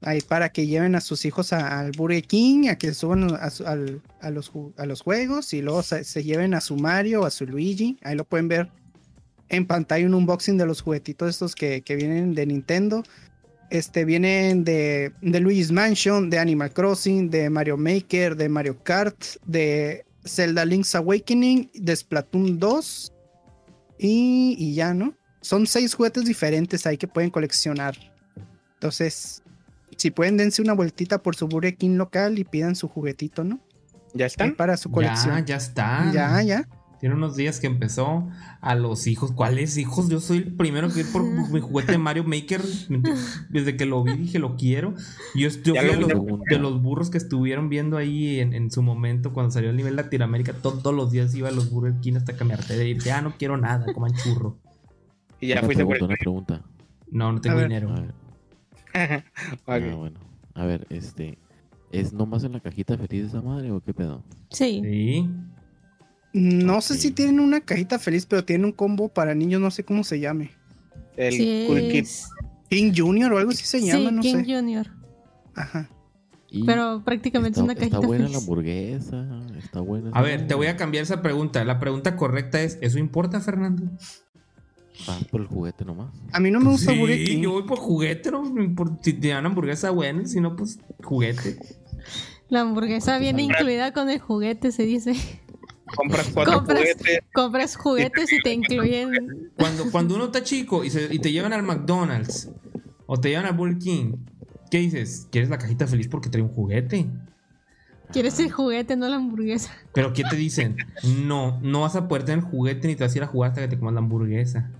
Ahí 0.00 0.20
para 0.20 0.50
que 0.50 0.66
lleven 0.66 0.94
a 0.94 1.00
sus 1.00 1.24
hijos 1.24 1.52
al 1.52 1.92
Burger 1.92 2.24
King, 2.24 2.68
a 2.68 2.76
que 2.76 2.92
suban 2.92 3.32
a, 3.34 3.50
a 4.20 4.30
los, 4.30 4.52
a 4.76 4.86
los 4.86 5.00
juegos 5.00 5.54
y 5.54 5.62
luego 5.62 5.82
se, 5.82 6.04
se 6.04 6.22
lleven 6.22 6.52
a 6.52 6.60
su 6.60 6.76
Mario 6.76 7.22
o 7.22 7.24
a 7.24 7.30
su 7.30 7.46
Luigi. 7.46 7.98
Ahí 8.02 8.14
lo 8.14 8.24
pueden 8.24 8.48
ver 8.48 8.70
en 9.48 9.66
pantalla 9.66 10.06
un 10.06 10.14
unboxing 10.14 10.58
de 10.58 10.66
los 10.66 10.82
juguetitos 10.82 11.30
estos 11.30 11.54
que, 11.54 11.82
que 11.82 11.96
vienen 11.96 12.34
de 12.34 12.46
Nintendo. 12.46 13.02
Este 13.70 14.04
vienen 14.04 14.64
de, 14.64 15.12
de 15.22 15.40
Luigi's 15.40 15.72
Mansion, 15.72 16.28
de 16.30 16.38
Animal 16.38 16.72
Crossing, 16.72 17.30
de 17.30 17.48
Mario 17.50 17.76
Maker, 17.76 18.36
de 18.36 18.48
Mario 18.48 18.82
Kart, 18.82 19.24
de 19.46 20.04
Zelda 20.24 20.64
Link's 20.64 20.94
Awakening, 20.94 21.70
de 21.74 21.96
Splatoon 21.96 22.58
2 22.58 23.12
y, 23.98 24.56
y 24.58 24.74
ya, 24.74 24.94
¿no? 24.94 25.14
Son 25.44 25.66
seis 25.66 25.94
juguetes 25.94 26.24
diferentes 26.24 26.86
ahí 26.86 26.96
que 26.96 27.06
pueden 27.06 27.28
coleccionar. 27.28 27.94
Entonces, 28.74 29.42
si 29.96 30.10
pueden, 30.10 30.38
dense 30.38 30.62
una 30.62 30.72
vueltita 30.72 31.18
por 31.22 31.36
su 31.36 31.46
Burger 31.48 31.76
King 31.76 31.96
local 31.96 32.38
y 32.38 32.44
pidan 32.44 32.74
su 32.76 32.88
juguetito, 32.88 33.44
¿no? 33.44 33.60
¿Ya 34.14 34.24
Ahí 34.24 34.28
están? 34.28 34.54
para 34.54 34.78
su 34.78 34.88
Ya, 34.88 34.94
colección. 34.94 35.44
ya 35.44 35.56
está. 35.56 36.10
Ya, 36.14 36.40
ya. 36.42 36.68
Tiene 36.98 37.14
unos 37.16 37.36
días 37.36 37.60
que 37.60 37.66
empezó 37.66 38.26
a 38.62 38.74
los 38.74 39.06
hijos. 39.06 39.32
¿Cuáles 39.32 39.76
hijos? 39.76 40.08
Yo 40.08 40.18
soy 40.20 40.38
el 40.38 40.54
primero 40.54 40.90
que 40.90 41.00
ir 41.00 41.12
por 41.12 41.22
mi 41.22 41.60
juguete 41.60 41.92
de 41.92 41.98
Mario 41.98 42.24
Maker. 42.24 42.62
Desde 43.50 43.76
que 43.76 43.84
lo 43.84 44.02
vi 44.02 44.14
dije 44.16 44.38
lo 44.38 44.56
quiero. 44.56 44.94
Yo, 45.34 45.48
yo 45.50 45.74
Ya 45.74 45.82
fui 45.82 45.90
lo 45.90 45.94
de 45.94 46.00
los, 46.00 46.06
pregunto. 46.08 46.44
de 46.48 46.58
los 46.58 46.80
burros 46.80 47.10
que 47.10 47.18
estuvieron 47.18 47.68
viendo 47.68 47.98
ahí 47.98 48.40
en, 48.40 48.54
en 48.54 48.70
su 48.70 48.82
momento 48.82 49.34
cuando 49.34 49.52
salió 49.52 49.68
el 49.68 49.76
nivel 49.76 49.96
Latinoamérica. 49.96 50.54
to- 50.54 50.78
Todos 50.78 50.96
los 50.96 51.10
días 51.10 51.34
iba 51.34 51.48
a 51.50 51.52
los 51.52 51.68
Burger 51.70 52.00
King 52.00 52.14
hasta 52.16 52.34
que 52.34 52.44
me 52.44 52.54
harté 52.54 52.78
de 52.78 52.88
ir. 52.88 53.02
Ya 53.02 53.20
no 53.20 53.34
quiero 53.36 53.58
nada, 53.58 53.92
coman 53.92 54.14
churro. 54.14 54.56
Y 55.40 55.48
ya 55.48 55.54
una 55.56 55.62
fuiste 55.64 55.84
por 55.84 55.96
pregunta, 55.98 56.04
el... 56.04 56.04
una 56.04 56.16
pregunta. 56.16 56.62
No, 57.10 57.32
no 57.32 57.40
tengo 57.40 57.60
dinero. 57.60 57.90
A 57.94 58.00
ver, 58.00 59.24
Ok. 59.66 59.92
ah, 59.92 59.94
bueno. 59.96 60.20
A 60.54 60.64
ver, 60.64 60.86
este. 60.90 61.38
¿Es 61.92 62.12
nomás 62.12 62.42
en 62.44 62.52
la 62.52 62.60
cajita 62.60 62.96
feliz 62.98 63.26
esa 63.26 63.40
madre 63.40 63.70
o 63.70 63.80
qué 63.80 63.94
pedo? 63.94 64.22
Sí. 64.50 64.80
Sí. 64.84 65.30
No 66.32 66.80
sé 66.80 66.94
si 66.96 67.12
tienen 67.12 67.38
una 67.38 67.60
cajita 67.60 67.98
feliz, 68.00 68.26
pero 68.26 68.44
tienen 68.44 68.64
un 68.64 68.72
combo 68.72 69.08
para 69.08 69.34
niños, 69.34 69.60
no 69.60 69.70
sé 69.70 69.84
cómo 69.84 70.02
se 70.02 70.18
llame. 70.18 70.50
El 71.16 71.32
Sí 71.32 71.64
Cool 71.68 71.80
Kid. 71.80 71.94
es- 72.02 72.28
King 72.68 72.92
Junior 72.96 73.32
o 73.32 73.38
algo 73.38 73.50
así 73.52 73.64
se 73.64 73.78
sí, 73.78 73.86
llama, 73.86 74.10
no 74.10 74.20
King 74.22 74.44
sé. 74.44 74.54
Junior. 74.56 74.86
Ajá. 75.54 75.88
Y 76.50 76.64
Pero 76.64 77.02
prácticamente 77.04 77.60
está, 77.60 77.60
es 77.60 77.64
una 77.64 77.72
está 77.74 77.96
cajita 77.98 78.06
buena 78.06 78.28
la 78.28 78.38
hamburguesa. 78.38 79.46
Está 79.56 79.80
buena. 79.80 80.10
A 80.12 80.22
ver, 80.22 80.46
te 80.48 80.54
voy 80.54 80.66
a 80.66 80.76
cambiar 80.76 81.02
esa 81.04 81.22
pregunta. 81.22 81.64
La 81.64 81.78
pregunta 81.78 82.16
correcta 82.16 82.60
es: 82.62 82.78
¿eso 82.80 82.98
importa, 82.98 83.40
Fernando? 83.40 83.84
Vas 85.06 85.24
por 85.24 85.40
el 85.40 85.46
juguete 85.48 85.84
nomás. 85.84 86.14
A 86.32 86.38
mí 86.40 86.50
no 86.50 86.60
me 86.60 86.70
gusta 86.70 86.92
sí, 86.92 86.98
Burger 86.98 87.24
King. 87.24 87.40
yo 87.42 87.52
voy 87.52 87.64
por 87.64 87.78
juguete, 87.78 88.30
¿no? 88.30 88.44
Si 89.02 89.12
te 89.14 89.28
dan 89.28 89.44
hamburguesa 89.46 89.90
buena, 89.90 90.24
si 90.26 90.40
no, 90.40 90.54
pues 90.56 90.78
juguete. 91.02 91.58
La 92.48 92.60
hamburguesa 92.60 93.18
viene 93.18 93.42
Compras- 93.42 93.60
incluida 93.60 93.92
con 93.92 94.08
el 94.10 94.20
juguete, 94.20 94.70
se 94.70 94.84
dice. 94.84 95.14
Compras 95.96 96.30
cuatro 96.32 96.54
Compras- 96.54 96.78
juguetes. 96.78 97.18
Compras 97.34 97.76
juguetes 97.76 98.32
y 98.32 98.40
te 98.42 98.52
incluyen. 98.52 99.50
Cuando, 99.58 99.90
cuando 99.90 100.14
uno 100.14 100.26
está 100.26 100.42
chico 100.42 100.84
y, 100.84 100.90
se- 100.90 101.12
y 101.12 101.18
te 101.18 101.32
llevan 101.32 101.52
al 101.52 101.62
McDonald's 101.64 102.50
o 103.06 103.18
te 103.18 103.30
llevan 103.30 103.46
al 103.46 103.54
Burger 103.54 103.78
King, 103.78 104.12
¿qué 104.70 104.78
dices? 104.78 105.26
¿Quieres 105.32 105.50
la 105.50 105.58
cajita 105.58 105.86
feliz 105.88 106.06
porque 106.08 106.28
trae 106.30 106.42
un 106.42 106.50
juguete? 106.50 107.06
Quieres 108.12 108.38
el 108.38 108.50
juguete, 108.52 108.96
no 108.96 109.08
la 109.08 109.16
hamburguesa. 109.16 109.72
Pero 109.92 110.12
¿qué 110.12 110.22
te 110.22 110.36
dicen? 110.36 110.76
No, 111.26 111.58
no 111.62 111.80
vas 111.80 111.96
a 111.96 112.06
poder 112.06 112.24
tener 112.24 112.44
juguete 112.44 112.86
ni 112.86 112.94
te 112.94 113.02
vas 113.02 113.12
a 113.14 113.18
ir 113.18 113.24
a 113.24 113.26
jugar 113.26 113.50
hasta 113.50 113.62
que 113.62 113.68
te 113.68 113.78
comas 113.78 113.94
la 113.94 114.00
hamburguesa. 114.00 114.70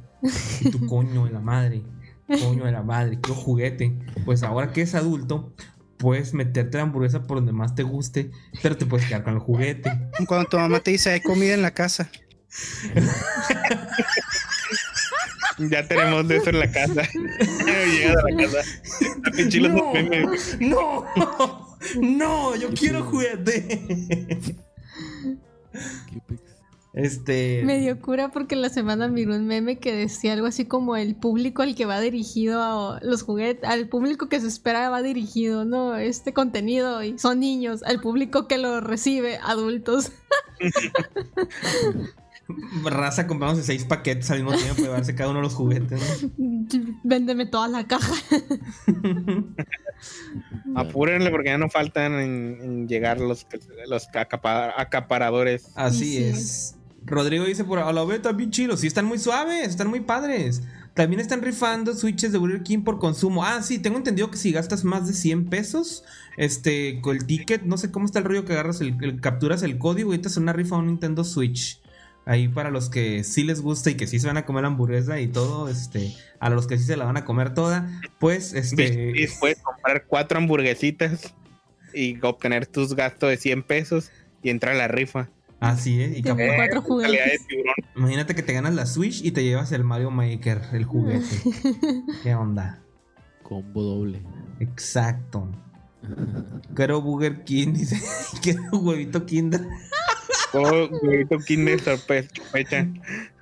Y 0.60 0.70
tu 0.70 0.86
coño 0.86 1.26
de 1.26 1.32
la 1.32 1.40
madre, 1.40 1.82
coño 2.26 2.64
de 2.64 2.72
la 2.72 2.82
madre, 2.82 3.18
quiero 3.20 3.40
juguete. 3.40 3.92
Pues 4.24 4.42
ahora 4.42 4.72
que 4.72 4.82
es 4.82 4.94
adulto, 4.94 5.52
puedes 5.98 6.34
meterte 6.34 6.78
la 6.78 6.84
hamburguesa 6.84 7.22
por 7.22 7.38
donde 7.38 7.52
más 7.52 7.74
te 7.74 7.82
guste, 7.82 8.30
pero 8.62 8.76
te 8.76 8.86
puedes 8.86 9.06
quedar 9.06 9.24
con 9.24 9.34
el 9.34 9.40
juguete. 9.40 9.90
Cuando 10.26 10.48
tu 10.48 10.56
mamá 10.56 10.80
te 10.80 10.90
dice 10.92 11.10
hay 11.10 11.20
comida 11.20 11.54
en 11.54 11.62
la 11.62 11.72
casa. 11.72 12.10
Ya 15.58 15.86
tenemos 15.86 16.26
de 16.26 16.36
eso 16.36 16.50
en 16.50 16.58
la 16.60 16.70
casa. 16.70 17.02
Llegas 17.14 18.16
a 18.16 18.30
la 18.30 18.36
casa. 18.36 18.58
No, 20.60 21.04
no, 22.00 22.56
yo 22.56 22.70
quiero 22.74 23.04
juguete. 23.04 24.56
Este. 26.94 27.62
Me 27.64 27.80
dio 27.80 28.00
cura 28.00 28.30
porque 28.30 28.54
la 28.54 28.68
semana 28.68 29.08
miró 29.08 29.34
un 29.34 29.46
meme 29.48 29.78
que 29.80 29.92
decía 29.92 30.32
algo 30.32 30.46
así 30.46 30.64
como 30.64 30.94
el 30.96 31.16
público 31.16 31.62
al 31.62 31.74
que 31.74 31.86
va 31.86 32.00
dirigido 32.00 32.62
a 32.62 33.00
los 33.02 33.22
juguetes, 33.22 33.68
al 33.68 33.88
público 33.88 34.28
que 34.28 34.40
se 34.40 34.46
espera 34.46 34.88
va 34.90 35.02
dirigido, 35.02 35.64
¿no? 35.64 35.96
Este 35.96 36.32
contenido 36.32 37.02
y 37.02 37.18
son 37.18 37.40
niños, 37.40 37.82
al 37.82 38.00
público 38.00 38.46
que 38.46 38.58
lo 38.58 38.80
recibe, 38.80 39.38
adultos. 39.42 40.12
Raza, 42.84 43.26
compramos 43.26 43.58
seis 43.64 43.86
paquetes 43.86 44.30
al 44.30 44.44
mismo 44.44 44.52
tiempo 44.52 44.74
para 44.74 44.88
llevarse 44.88 45.14
cada 45.14 45.30
uno 45.30 45.38
de 45.38 45.44
los 45.44 45.54
juguetes. 45.54 46.28
¿no? 46.36 46.66
Véndeme 47.02 47.46
toda 47.46 47.68
la 47.68 47.86
caja. 47.86 48.12
Apúrenle 50.74 51.30
porque 51.30 51.48
ya 51.48 51.58
no 51.58 51.70
faltan 51.70 52.12
en, 52.20 52.58
en 52.62 52.88
llegar 52.88 53.20
los, 53.20 53.46
los 53.88 54.08
acapa- 54.08 54.74
acaparadores. 54.76 55.70
Así 55.74 56.16
Sí. 56.18 56.24
es. 56.24 56.76
Rodrigo 57.06 57.44
dice 57.44 57.64
por 57.64 57.78
a 57.78 57.92
la 57.92 58.04
beta 58.04 58.32
bien 58.32 58.50
chilos. 58.50 58.80
Sí, 58.80 58.86
están 58.86 59.04
muy 59.06 59.18
suaves, 59.18 59.68
están 59.68 59.88
muy 59.88 60.00
padres. 60.00 60.62
También 60.94 61.20
están 61.20 61.42
rifando 61.42 61.94
switches 61.94 62.30
de 62.32 62.38
Burger 62.38 62.62
King 62.62 62.82
por 62.82 62.98
consumo. 62.98 63.44
Ah, 63.44 63.62
sí, 63.62 63.78
tengo 63.78 63.96
entendido 63.98 64.30
que 64.30 64.36
si 64.38 64.52
gastas 64.52 64.84
más 64.84 65.06
de 65.08 65.12
100 65.12 65.46
pesos, 65.46 66.04
este, 66.36 67.00
con 67.00 67.16
el 67.16 67.26
ticket, 67.26 67.62
no 67.62 67.76
sé 67.78 67.90
cómo 67.90 68.06
está 68.06 68.20
el 68.20 68.24
rollo 68.24 68.44
que 68.44 68.52
agarras, 68.52 68.80
el, 68.80 68.96
el- 69.02 69.20
capturas 69.20 69.62
el 69.62 69.76
código 69.78 70.14
y 70.14 70.18
te 70.18 70.28
hace 70.28 70.38
una 70.40 70.52
rifa 70.52 70.76
a 70.76 70.78
un 70.78 70.86
Nintendo 70.86 71.24
Switch. 71.24 71.80
Ahí 72.26 72.48
para 72.48 72.70
los 72.70 72.88
que 72.88 73.22
sí 73.22 73.42
les 73.42 73.60
gusta 73.60 73.90
y 73.90 73.96
que 73.96 74.06
sí 74.06 74.18
se 74.18 74.26
van 74.28 74.38
a 74.38 74.46
comer 74.46 74.64
hamburguesa 74.64 75.20
y 75.20 75.28
todo, 75.28 75.68
este, 75.68 76.14
a 76.40 76.48
los 76.48 76.66
que 76.66 76.78
sí 76.78 76.84
se 76.84 76.96
la 76.96 77.04
van 77.04 77.18
a 77.18 77.24
comer 77.26 77.52
toda, 77.52 78.00
pues, 78.18 78.54
este... 78.54 79.12
Y 79.14 79.26
puedes 79.40 79.58
comprar 79.60 80.06
cuatro 80.06 80.38
hamburguesitas 80.38 81.34
y 81.92 82.18
obtener 82.24 82.66
tus 82.66 82.94
gastos 82.94 83.28
de 83.28 83.36
100 83.36 83.62
pesos 83.64 84.10
y 84.42 84.48
entrar 84.48 84.74
a 84.74 84.78
la 84.78 84.88
rifa. 84.88 85.28
Así 85.64 86.02
es. 86.02 86.18
Y 86.18 86.22
cuatro 86.22 86.82
juguetes. 86.82 87.46
tiburón. 87.46 87.74
imagínate 87.96 88.34
que 88.34 88.42
te 88.42 88.52
ganas 88.52 88.74
la 88.74 88.84
Switch 88.84 89.24
y 89.24 89.30
te 89.30 89.42
llevas 89.42 89.72
el 89.72 89.82
Mario 89.82 90.10
Maker, 90.10 90.60
el 90.72 90.84
juguete. 90.84 91.40
¿Qué 92.22 92.34
onda? 92.34 92.82
Combo 93.42 93.82
doble. 93.82 94.22
Exacto. 94.60 95.50
Quiero 96.74 97.00
Burger 97.00 97.44
King, 97.44 97.72
dice. 97.72 97.98
Quiero 98.42 98.78
huevito 98.78 99.24
Kinder. 99.24 99.66
Oh, 100.52 100.88
huevito 101.02 101.38
Kinder 101.38 101.80
sorpresa. 101.80 102.28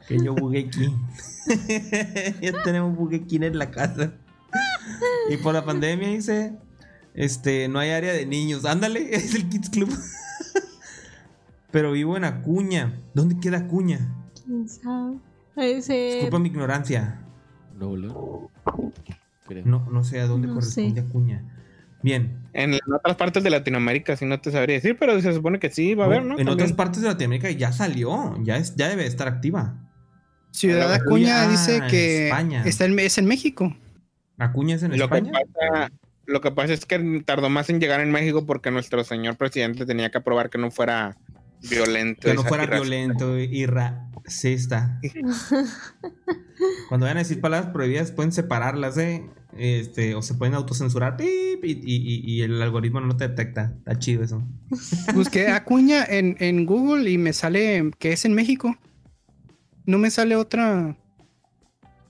Que 0.06 0.18
yo 0.24 0.34
Burger 0.34 0.70
King. 0.70 0.96
ya 2.40 2.62
tenemos 2.62 2.96
Burger 2.96 3.26
King 3.26 3.42
en 3.42 3.58
la 3.58 3.72
casa. 3.72 4.14
Y 5.28 5.38
por 5.38 5.54
la 5.54 5.64
pandemia 5.64 6.08
dice. 6.08 6.52
Este, 7.14 7.68
no 7.68 7.80
hay 7.80 7.90
área 7.90 8.12
de 8.12 8.26
niños. 8.26 8.64
Ándale, 8.64 9.12
es 9.12 9.34
el 9.34 9.48
Kids 9.48 9.70
Club. 9.70 9.90
Pero 11.72 11.92
vivo 11.92 12.16
en 12.16 12.24
Acuña. 12.24 13.00
¿Dónde 13.14 13.40
queda 13.40 13.58
Acuña? 13.58 14.14
¿Quién 14.44 14.68
sabe? 14.68 15.16
Ese... 15.56 15.94
Disculpa 16.14 16.38
mi 16.38 16.48
ignorancia. 16.48 17.18
Creo. 19.48 19.66
No, 19.66 19.88
no 19.90 20.04
sé 20.04 20.20
a 20.20 20.26
dónde 20.26 20.48
No 20.48 20.54
corresponde 20.54 21.00
sé. 21.00 21.06
Acuña. 21.08 21.42
Bien. 22.02 22.38
En, 22.52 22.74
en 22.74 22.80
otras 22.94 23.16
partes 23.16 23.42
de 23.42 23.50
Latinoamérica 23.50 24.16
sí 24.16 24.24
no 24.26 24.40
te 24.40 24.50
sabría 24.50 24.76
decir, 24.76 24.96
pero 24.98 25.20
se 25.20 25.32
supone 25.32 25.58
que 25.58 25.70
sí 25.70 25.94
va 25.94 26.04
a 26.04 26.06
haber, 26.06 26.22
¿no? 26.22 26.32
En 26.32 26.36
También. 26.38 26.54
otras 26.54 26.72
partes 26.72 27.02
de 27.02 27.08
Latinoamérica 27.08 27.50
ya 27.50 27.72
salió. 27.72 28.36
Ya, 28.42 28.56
es, 28.56 28.76
ya 28.76 28.88
debe 28.88 29.06
estar 29.06 29.28
activa. 29.28 29.78
Ciudad 30.50 30.92
Acuña, 30.92 31.42
Acuña 31.42 31.42
ah, 31.42 31.48
dice 31.50 31.82
que 31.88 32.26
España. 32.28 32.62
está 32.66 32.84
en, 32.84 32.98
es 32.98 33.18
en 33.18 33.26
México. 33.26 33.74
Acuña 34.38 34.76
es 34.76 34.82
en 34.82 34.98
Lo 34.98 35.08
que, 35.08 35.16
España. 35.18 35.32
pasa, 35.54 35.92
lo 36.26 36.40
que 36.40 36.50
pasa 36.50 36.72
es 36.72 36.84
que 36.84 37.22
tardó 37.24 37.48
más 37.48 37.70
en 37.70 37.80
llegar 37.80 38.00
en 38.00 38.10
México 38.10 38.44
porque 38.44 38.70
nuestro 38.70 39.02
señor 39.04 39.36
presidente 39.36 39.86
tenía 39.86 40.10
que 40.10 40.18
aprobar 40.18 40.50
que 40.50 40.58
no 40.58 40.70
fuera 40.70 41.16
violento. 41.68 42.28
Que 42.28 42.34
no 42.34 42.44
fuera 42.44 42.66
racista. 42.66 42.82
violento 42.88 43.38
y 43.38 43.66
racista. 43.66 45.00
Cuando 46.88 47.04
vayan 47.06 47.18
a 47.18 47.20
decir 47.20 47.40
palabras 47.40 47.72
prohibidas, 47.72 48.12
pueden 48.12 48.32
separarlas, 48.32 48.96
¿eh? 48.98 49.24
Este, 49.56 50.14
o 50.14 50.22
se 50.22 50.34
pueden 50.34 50.54
autocensurar 50.54 51.16
pip, 51.16 51.64
y, 51.64 51.72
y- 51.72 51.80
y- 51.84 52.22
y 52.36 52.42
el 52.42 52.60
algoritmo 52.62 53.00
no 53.00 53.16
te 53.16 53.28
detecta. 53.28 53.74
Está 53.78 53.98
chido 53.98 54.22
eso. 54.24 54.42
Busqué 55.14 55.48
Acuña 55.48 56.04
en, 56.04 56.36
en 56.40 56.64
Google 56.66 57.10
y 57.10 57.18
me 57.18 57.32
sale 57.32 57.90
que 57.98 58.12
es 58.12 58.24
en 58.24 58.34
México. 58.34 58.76
No 59.84 59.98
me 59.98 60.10
sale 60.10 60.36
otra. 60.36 60.96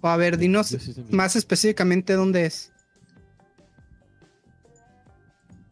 O 0.00 0.08
a 0.08 0.16
ver, 0.16 0.36
dinos 0.36 0.76
más 1.10 1.36
específicamente 1.36 2.12
dónde 2.14 2.46
es. 2.46 2.71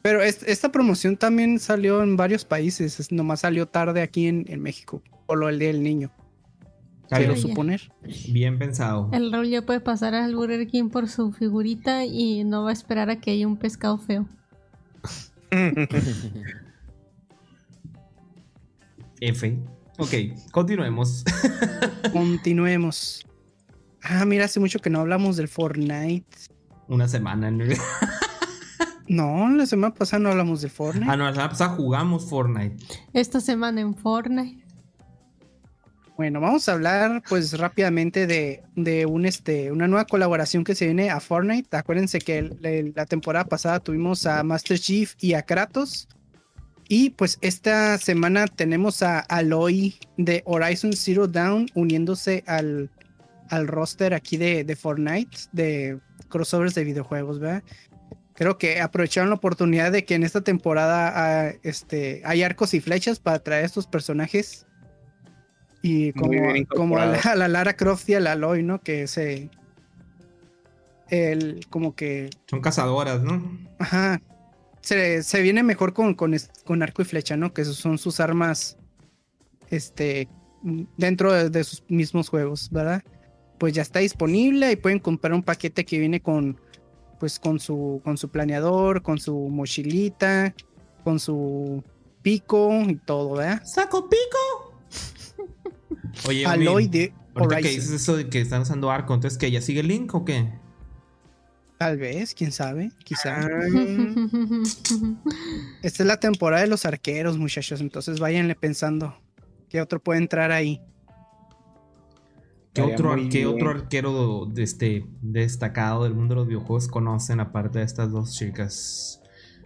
Pero 0.03 0.23
es- 0.23 0.43
esta 0.45 0.73
promoción 0.73 1.17
también 1.17 1.59
salió 1.59 2.03
en 2.03 2.17
varios 2.17 2.45
países. 2.45 2.99
es- 3.01 3.13
nomás 3.13 3.41
salió 3.41 3.67
tarde 3.67 4.01
aquí 4.03 4.27
en, 4.29 4.45
en 4.49 4.61
México. 4.63 5.03
Por 5.27 5.39
lo 5.39 5.47
del 5.49 5.59
Día 5.59 5.69
del 5.69 5.83
Niño. 5.83 6.11
Quiero 7.11 7.37
suponer. 7.37 7.91
bien 8.33 8.57
pensado. 8.59 9.11
El 9.13 9.33
Raúl 9.33 9.49
ya 9.49 9.63
puede 9.63 9.81
pasar 9.81 10.15
al 10.15 10.37
Burger 10.37 10.67
King 10.69 10.91
por 10.91 11.09
su 11.09 11.33
figurita 11.33 12.05
y 12.05 12.45
no 12.45 12.63
va 12.63 12.71
a 12.71 12.73
esperar 12.73 13.11
a 13.11 13.21
que 13.21 13.33
haya 13.33 13.49
un 13.49 13.57
pescado 13.57 13.99
feo. 13.99 14.27
F. 19.21 19.59
Ok, 19.99 20.15
continuemos. 20.51 21.25
Continuemos. 22.13 23.27
Ah, 24.03 24.25
mira, 24.25 24.47
hace 24.47 24.59
mucho 24.61 24.79
que 24.79 24.89
no 24.89 25.01
hablamos 25.01 25.37
del 25.37 25.49
Fortnite. 25.49 26.25
Una 26.89 27.07
semana. 27.07 27.49
en 27.49 27.61
el- 27.61 27.77
No, 29.11 29.51
la 29.51 29.67
semana 29.67 29.93
pasada 29.93 30.23
no 30.23 30.31
hablamos 30.31 30.61
del 30.63 30.71
Fortnite. 30.71 31.11
Ah, 31.11 31.17
no, 31.17 31.25
la 31.25 31.33
semana 31.33 31.49
pasada 31.51 31.75
jugamos 31.75 32.31
Fortnite. 32.31 32.77
Esta 33.13 33.41
semana 33.41 33.81
en 33.81 33.97
Fortnite. 33.97 34.65
Bueno, 36.17 36.41
vamos 36.41 36.69
a 36.69 36.73
hablar 36.75 37.21
pues 37.29 37.59
rápidamente 37.59 38.29
de, 38.29 38.63
de 38.77 39.07
un, 39.07 39.25
este, 39.27 39.73
una 39.73 39.89
nueva 39.89 40.05
colaboración 40.05 40.63
que 40.63 40.77
se 40.77 40.85
viene 40.85 41.11
a 41.11 41.19
Fortnite. 41.19 41.77
Acuérdense 41.77 42.21
que 42.21 42.39
el- 42.39 42.59
el- 42.65 42.93
la 42.95 43.05
temporada 43.05 43.47
pasada 43.47 43.81
tuvimos 43.81 44.27
a 44.27 44.45
Master 44.45 44.79
Chief 44.79 45.15
y 45.19 45.35
a 45.35 45.43
Kratos. 45.43 46.07
Y 46.89 47.11
pues 47.11 47.37
esta 47.41 47.99
semana 47.99 48.47
tenemos 48.47 49.03
a 49.03 49.19
Aloy 49.21 49.97
de 50.19 50.43
Horizon 50.45 50.93
Zero 50.93 51.27
Dawn 51.27 51.67
uniéndose 51.75 52.45
al, 52.47 52.91
al 53.49 53.67
roster 53.67 54.15
aquí 54.15 54.37
de, 54.37 54.63
de 54.63 54.77
Fortnite, 54.77 55.37
de 55.53 55.99
crossovers 56.29 56.75
de 56.77 56.85
videojuegos, 56.85 57.41
¿verdad? 57.41 57.63
Creo 58.41 58.57
que 58.57 58.81
aprovecharon 58.81 59.29
la 59.29 59.37
oportunidad 59.37 59.93
de 59.93 60.07
que 60.07 60.15
en 60.15 60.23
esta 60.23 60.41
temporada 60.41 61.13
ah, 61.15 61.53
este, 61.63 62.23
hay 62.25 62.43
arcos 62.43 62.73
y 62.73 62.81
flechas 62.81 63.21
para 63.21 63.41
traer 63.41 63.67
estos 63.67 63.87
personajes. 63.87 64.67
Y 65.83 66.15
como, 66.15 66.29
como 66.29 66.97
a, 66.97 67.05
la, 67.05 67.19
incorporado. 67.19 67.21
a 67.23 67.35
la 67.37 67.49
Lara 67.49 67.77
Croft 67.77 68.09
y 68.09 68.15
a 68.15 68.21
la 68.21 68.33
Aloy, 68.33 68.63
¿no? 68.63 68.81
Que 68.81 69.07
se. 69.09 69.51
El, 71.11 71.67
como 71.69 71.95
que. 71.95 72.31
Son 72.47 72.63
cazadoras, 72.63 73.21
¿no? 73.21 73.59
Ajá. 73.79 74.23
Se, 74.81 75.23
se 75.23 75.43
viene 75.43 75.63
mejor 75.63 75.93
con, 75.93 76.15
con, 76.15 76.35
con 76.65 76.83
arco 76.83 77.03
y 77.03 77.05
flecha, 77.05 77.37
¿no? 77.37 77.53
Que 77.53 77.67
son 77.67 77.99
sus 77.99 78.21
armas. 78.21 78.79
Este. 79.69 80.31
Dentro 80.97 81.35
de, 81.35 81.51
de 81.51 81.63
sus 81.63 81.85
mismos 81.91 82.31
juegos, 82.31 82.71
¿verdad? 82.71 83.03
Pues 83.59 83.75
ya 83.75 83.83
está 83.83 83.99
disponible 83.99 84.73
y 84.73 84.77
pueden 84.77 84.99
comprar 84.99 85.35
un 85.35 85.43
paquete 85.43 85.85
que 85.85 85.99
viene 85.99 86.23
con. 86.23 86.59
Pues 87.21 87.39
con 87.39 87.61
su. 87.61 88.01
con 88.03 88.19
su 88.19 88.31
planeador, 88.31 89.03
con 89.03 89.19
su 89.19 89.37
mochilita, 89.49 90.53
con 91.05 91.21
su 91.21 91.85
pico 92.23 92.83
y 92.89 92.97
todo, 92.97 93.37
¿verdad? 93.37 93.63
¡Saco 93.65 94.09
pico! 94.09 94.75
Oye, 96.29 96.45
Aloy 96.45 96.89
de 96.89 97.13
ahorita 97.35 97.63
que 97.63 97.69
dices 97.69 97.91
eso 97.91 98.17
de 98.17 98.29
que 98.29 98.41
están 98.41 98.63
usando 98.63 98.91
arco, 98.91 99.15
entonces 99.15 99.39
que 99.39 99.51
ya 99.51 99.61
sigue 99.61 99.83
Link 99.83 100.15
o 100.15 100.25
qué? 100.25 100.49
Tal 101.79 101.97
vez, 101.97 102.35
quién 102.35 102.53
sabe, 102.53 102.91
quizá. 103.05 103.41
Esta 105.83 106.03
es 106.03 106.07
la 106.07 106.21
temporada 106.21 106.61
de 106.61 106.69
los 106.69 106.85
arqueros, 106.85 107.39
muchachos. 107.39 107.81
Entonces 107.81 108.21
váyanle 108.21 108.55
pensando 108.55 109.19
qué 109.71 109.81
otro 109.81 109.99
puede 109.99 110.19
entrar 110.19 110.53
ahí. 110.53 110.83
¿Qué 112.73 112.83
otro, 112.83 113.17
qué 113.31 113.47
otro 113.47 113.71
arquero 113.71 114.47
de 114.47 114.63
este, 114.63 115.05
destacado 115.23 116.05
del 116.05 116.15
mundo 116.15 116.35
de 116.35 116.41
los 116.41 116.47
videojuegos 116.47 116.87
conocen 116.87 117.41
aparte 117.41 117.81
de 117.81 117.85
estas 117.85 118.13
dos 118.13 118.33
chicas? 118.37 119.21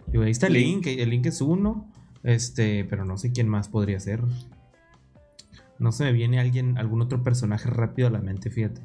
Digo, 0.07 0.23
ahí 0.23 0.31
está 0.31 0.47
el 0.47 0.53
Link. 0.53 0.85
Link, 0.85 0.99
el 0.99 1.09
Link 1.11 1.25
es 1.27 1.41
uno, 1.41 1.91
este, 2.23 2.83
pero 2.85 3.05
no 3.05 3.17
sé 3.17 3.31
quién 3.31 3.47
más 3.47 3.69
podría 3.69 3.99
ser. 3.99 4.23
No 5.77 5.91
se 5.91 6.05
me 6.05 6.13
viene 6.13 6.39
alguien, 6.39 6.77
algún 6.77 7.01
otro 7.01 7.21
personaje 7.21 7.69
rápido 7.69 8.07
a 8.07 8.11
la 8.11 8.21
mente, 8.21 8.49
fíjate. 8.49 8.81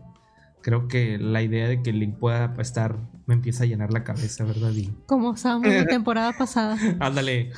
Creo 0.63 0.89
que 0.89 1.17
la 1.19 1.43
idea 1.43 1.69
de 1.69 1.83
que 1.83 1.93
Link 1.93 2.17
pueda 2.19 2.55
estar 2.59 2.97
me 3.27 3.35
empieza 3.35 3.65
a 3.65 3.67
llenar 3.67 3.93
la 3.93 4.05
cabeza, 4.05 4.45
¿verdad? 4.45 4.73
Y, 4.73 4.91
Como 5.07 5.37
Samus 5.37 5.69
la 5.69 5.87
temporada 5.87 6.33
pasada. 6.37 6.77
ándale. 7.01 7.51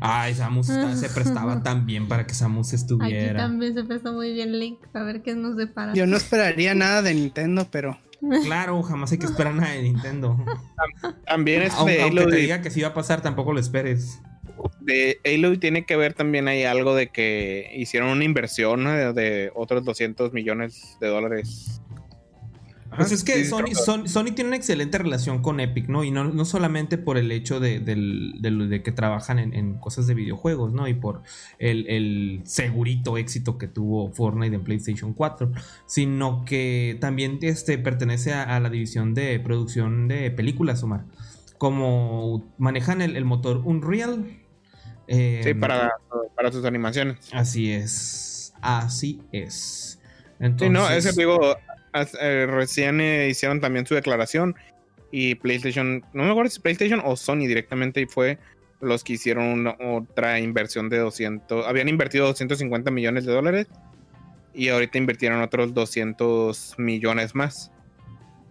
Ay, 0.00 0.34
Samus 0.34 0.68
está- 0.68 0.96
se 0.96 1.08
prestaba 1.10 1.62
tan 1.62 1.86
bien 1.86 2.08
para 2.08 2.26
que 2.26 2.34
Samus 2.34 2.68
Aquí 2.68 2.76
estuviera. 2.76 3.36
también 3.38 3.74
se 3.74 3.84
presta 3.84 4.10
muy 4.10 4.32
bien 4.32 4.58
Link. 4.58 4.78
A 4.94 5.02
ver 5.02 5.22
qué 5.22 5.34
nos 5.34 5.56
depara. 5.56 5.94
Yo 5.94 6.06
no 6.06 6.16
esperaría 6.16 6.74
nada 6.74 7.02
de 7.02 7.14
Nintendo, 7.14 7.68
pero 7.70 7.98
Claro, 8.44 8.82
jamás 8.82 9.12
hay 9.12 9.18
que 9.18 9.26
esperar 9.26 9.54
nada 9.54 9.70
de 9.72 9.82
Nintendo. 9.82 10.36
También 11.26 11.62
este 11.62 11.76
Aunque, 11.78 12.02
aunque 12.02 12.20
Halo 12.22 12.30
te 12.30 12.36
diga 12.36 12.60
que 12.62 12.70
sí 12.70 12.80
va 12.80 12.88
a 12.88 12.94
pasar, 12.94 13.20
tampoco 13.20 13.52
lo 13.52 13.60
esperes. 13.60 14.20
de 14.80 15.20
Halo 15.24 15.56
tiene 15.60 15.84
que 15.86 15.96
ver 15.96 16.14
también 16.14 16.48
hay 16.48 16.64
algo 16.64 16.94
de 16.96 17.08
que 17.10 17.70
hicieron 17.76 18.08
una 18.08 18.24
inversión 18.24 18.84
de 19.14 19.52
otros 19.54 19.84
200 19.84 20.32
millones 20.32 20.96
de 21.00 21.06
dólares. 21.08 21.80
Pues 22.96 23.12
es 23.12 23.22
que 23.22 23.34
sí, 23.34 23.44
sí, 23.44 23.50
Sony, 23.50 23.62
creo 23.64 23.74
Sony, 23.74 24.06
Sony 24.08 24.24
tiene 24.34 24.48
una 24.48 24.56
excelente 24.56 24.98
relación 24.98 25.42
con 25.42 25.60
Epic, 25.60 25.88
¿no? 25.88 26.04
Y 26.04 26.10
no, 26.10 26.24
no 26.24 26.44
solamente 26.44 26.98
por 26.98 27.18
el 27.18 27.30
hecho 27.32 27.60
de, 27.60 27.82
que 28.84 28.92
trabajan 28.92 29.38
en, 29.38 29.54
en 29.54 29.74
cosas 29.78 30.06
de 30.06 30.14
videojuegos, 30.14 30.72
¿no? 30.72 30.88
Y 30.88 30.94
por 30.94 31.22
el, 31.58 31.86
el 31.88 32.40
segurito 32.44 33.18
éxito 33.18 33.58
que 33.58 33.68
tuvo 33.68 34.10
Fortnite 34.12 34.56
en 34.56 34.64
PlayStation 34.64 35.12
4, 35.14 35.52
sino 35.86 36.44
que 36.44 36.96
también 37.00 37.38
este, 37.42 37.78
pertenece 37.78 38.32
a, 38.32 38.56
a 38.56 38.60
la 38.60 38.70
división 38.70 39.14
de 39.14 39.38
producción 39.40 40.08
de 40.08 40.30
películas, 40.30 40.82
Omar. 40.82 41.04
Como 41.58 42.54
manejan 42.58 43.02
el, 43.02 43.16
el 43.16 43.24
motor 43.24 43.62
Unreal. 43.64 44.24
eh, 45.06 45.40
Sí, 45.42 45.54
para, 45.54 45.90
para 46.36 46.52
sus 46.52 46.64
animaciones. 46.64 47.18
Así 47.32 47.72
es. 47.72 48.54
Así 48.60 49.22
es. 49.32 50.00
Sí, 50.02 50.38
Entonces, 50.44 50.70
no, 50.70 50.88
ese 50.90 51.12
digo, 51.12 51.38
eh, 52.20 52.46
recién 52.48 53.00
eh, 53.00 53.28
hicieron 53.28 53.60
también 53.60 53.86
su 53.86 53.94
declaración 53.94 54.54
y 55.10 55.34
PlayStation, 55.36 56.04
no 56.12 56.24
me 56.24 56.30
acuerdo 56.30 56.50
si 56.50 56.60
PlayStation 56.60 57.00
o 57.04 57.16
Sony 57.16 57.46
directamente 57.46 58.00
y 58.00 58.06
fue 58.06 58.38
los 58.80 59.02
que 59.04 59.14
hicieron 59.14 59.44
una- 59.46 59.76
otra 59.80 60.38
inversión 60.38 60.88
de 60.88 60.98
200, 60.98 61.66
habían 61.66 61.88
invertido 61.88 62.26
250 62.26 62.90
millones 62.90 63.24
de 63.24 63.32
dólares 63.32 63.66
y 64.54 64.68
ahorita 64.68 64.98
invirtieron 64.98 65.40
otros 65.42 65.74
200 65.74 66.74
millones 66.78 67.34
más. 67.34 67.70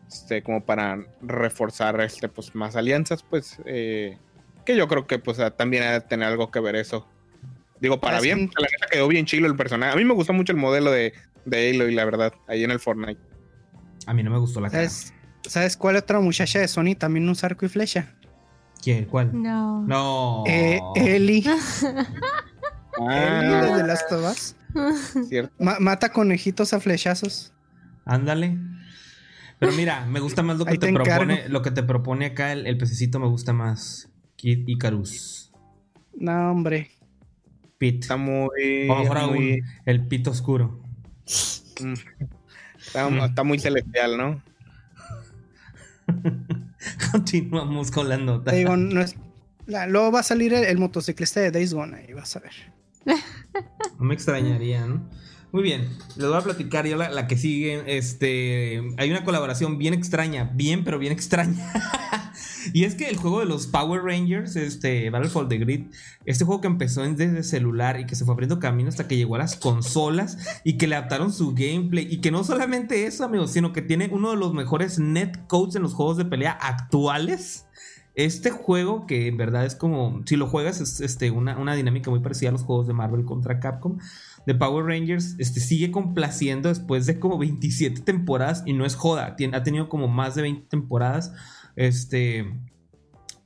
Este, 0.08 0.42
como 0.42 0.64
para 0.64 1.06
reforzar 1.22 2.00
este, 2.00 2.30
pues, 2.30 2.56
más 2.56 2.78
alianzas, 2.78 3.24
pues, 3.24 3.58
eh, 3.66 4.18
que 4.66 4.78
yo 4.78 4.88
creo 4.88 5.06
que 5.06 5.20
pues 5.20 5.38
también 5.58 5.84
ha 5.84 5.92
de 5.94 6.02
tener 6.02 6.28
algo 6.30 6.50
que 6.50 6.62
ver 6.62 6.76
eso. 6.78 7.06
Digo, 7.82 8.00
para 8.00 8.20
bien, 8.22 8.50
la 8.58 8.68
neta 8.72 8.88
quedó 8.90 9.08
bien 9.10 9.26
chilo 9.26 9.48
el 9.48 9.56
personaje. 9.58 9.92
A 9.92 9.96
mí 9.98 10.06
me 10.06 10.14
gustó 10.14 10.32
mucho 10.34 10.52
el 10.54 10.58
modelo 10.58 10.92
de, 10.92 11.14
de 11.46 11.70
Halo 11.70 11.90
y 11.90 11.94
la 11.94 12.06
verdad, 12.06 12.34
ahí 12.48 12.64
en 12.64 12.72
el 12.72 12.80
Fortnite. 12.80 13.20
A 14.08 14.14
mí 14.14 14.24
no 14.24 14.32
me 14.32 14.40
gustó 14.40 14.60
la 14.62 14.70
cara. 14.70 14.90
¿Sabes, 14.90 15.14
¿Sabes 15.48 15.78
cuál 15.78 15.96
otra 15.98 16.20
muchacha 16.20 16.60
de 16.60 16.68
Sony 16.68 16.96
también 16.98 17.28
usa 17.30 17.48
arco 17.48 17.66
y 17.66 17.70
flecha? 17.70 18.16
¿Quién? 18.82 19.06
¿Cuál? 19.06 19.30
No. 19.40 19.84
No. 19.86 20.44
Eh, 20.48 20.80
Ellie. 20.96 21.40
Ellie 21.44 21.56
Ah, 23.00 23.62
de 23.76 23.82
The 23.82 23.88
Last 23.88 24.12
of 24.12 24.32
Us. 24.32 24.56
cierto. 25.30 25.54
Ma- 25.64 25.78
mata 25.80 26.10
conejitos 26.12 26.74
a 26.74 26.80
flechazos. 26.80 27.54
Ándale. 28.06 28.58
Pero 29.60 29.72
mira, 29.74 30.06
me 30.06 30.20
gusta 30.20 30.44
más 30.44 30.58
lo 30.58 30.66
que 30.66 30.72
Ahí 30.72 30.78
te, 30.78 30.94
propone, 30.94 31.50
lo 31.50 31.62
que 31.62 31.72
te 31.72 31.84
propone 31.84 32.28
acá 32.28 32.52
el, 32.52 32.68
el 32.68 32.78
pececito 32.78 33.20
me 33.20 33.28
gusta 33.28 33.54
más. 33.54 34.10
Kid 34.36 34.68
Icarus. 34.68 35.52
No, 36.16 36.52
hombre. 36.52 36.92
Pit. 37.80 38.04
Está 38.04 38.18
muy. 38.18 38.88
O 38.90 38.96
mejor 38.96 39.18
aún, 39.18 39.60
el 39.86 40.08
pito 40.08 40.32
oscuro. 40.32 40.80
Mm, 42.94 43.20
está, 43.20 43.44
muy 43.44 43.60
celestial, 43.60 44.18
¿no? 44.18 44.42
Continuamos 47.12 47.92
con 47.92 48.10
la 48.10 48.18
nota. 48.18 48.52
Te 48.52 48.58
digo, 48.58 48.78
no 48.78 49.02
es. 49.02 49.16
la- 49.66 49.88
luego 49.88 50.12
va 50.12 50.20
a 50.22 50.24
salir 50.24 50.54
el, 50.54 50.64
el 50.66 50.78
motociclista 50.78 51.40
de 51.40 51.52
Days 51.52 51.74
Gone 51.74 51.98
ahí, 51.98 52.14
vas 52.14 52.36
a 52.36 52.40
ver. 52.40 52.54
No 54.00 54.06
me 54.06 54.14
extrañaría, 54.14 54.86
¿no? 54.86 55.10
Muy 55.54 55.64
bien, 55.64 55.88
les 56.18 56.28
voy 56.28 56.38
a 56.38 56.42
platicar 56.42 56.86
yo 56.86 56.98
la, 56.98 57.28
que 57.28 57.38
sigue. 57.38 57.98
Este, 57.98 58.84
hay 58.98 59.10
una 59.10 59.24
colaboración 59.24 59.78
bien 59.78 59.94
extraña, 59.94 60.52
bien, 60.54 60.84
pero 60.84 61.00
bien 61.00 61.14
extraña. 61.14 61.72
y 62.74 62.84
es 62.84 62.96
que 62.96 63.08
el 63.08 63.16
juego 63.16 63.40
de 63.40 63.46
los 63.46 63.66
Power 63.68 64.04
Rangers, 64.04 64.58
este, 64.58 65.10
Battle 65.10 65.30
for 65.30 65.48
the 65.48 65.58
Grid, 65.58 65.86
este 66.26 66.44
juego 66.44 66.60
que 66.60 66.68
empezó 66.68 67.02
desde 67.04 67.44
celular 67.44 67.98
y 67.98 68.06
que 68.06 68.16
se 68.16 68.26
fue 68.26 68.34
abriendo 68.34 68.60
camino 68.60 68.90
hasta 68.90 69.08
que 69.08 69.16
llegó 69.16 69.36
a 69.36 69.40
las 69.40 69.56
consolas 69.56 70.38
y 70.66 70.78
que 70.78 70.86
le 70.86 70.96
adaptaron 70.96 71.32
su 71.32 71.56
gameplay. 71.56 72.06
Y 72.12 72.20
que 72.20 72.30
no 72.30 72.44
solamente 72.44 73.06
eso, 73.06 73.24
amigos, 73.24 73.52
sino 73.52 73.72
que 73.72 73.82
tiene 73.82 74.10
uno 74.12 74.32
de 74.32 74.38
los 74.38 74.54
mejores 74.54 75.00
netcodes 75.00 75.78
en 75.78 75.84
los 75.84 75.94
juegos 75.94 76.18
de 76.18 76.26
pelea 76.26 76.52
actuales. 76.52 77.66
Este 78.16 78.52
juego, 78.52 79.06
que 79.06 79.28
en 79.28 79.38
verdad 79.38 79.66
es 79.66 79.76
como, 79.76 80.24
si 80.26 80.36
lo 80.36 80.48
juegas, 80.48 80.82
es 80.82 81.00
este, 81.00 81.32
una, 81.32 81.58
una 81.58 81.74
dinámica 81.76 82.10
muy 82.10 82.20
parecida 82.20 82.50
a 82.50 82.52
los 82.52 82.64
juegos 82.64 82.88
de 82.88 82.94
Marvel 82.94 83.24
contra 83.24 83.60
Capcom, 83.62 84.00
de 84.48 84.56
Power 84.56 84.86
Rangers, 84.86 85.36
este, 85.38 85.60
sigue 85.60 85.92
complaciendo 85.92 86.70
después 86.70 87.06
de 87.06 87.20
como 87.20 87.38
27 87.38 88.02
temporadas, 88.02 88.64
y 88.66 88.74
no 88.74 88.84
es 88.86 88.96
joda, 88.96 89.36
tien- 89.36 89.54
ha 89.56 89.62
tenido 89.62 89.88
como 89.90 90.08
más 90.08 90.34
de 90.34 90.42
20 90.42 90.68
temporadas, 90.70 91.32
este... 91.76 92.52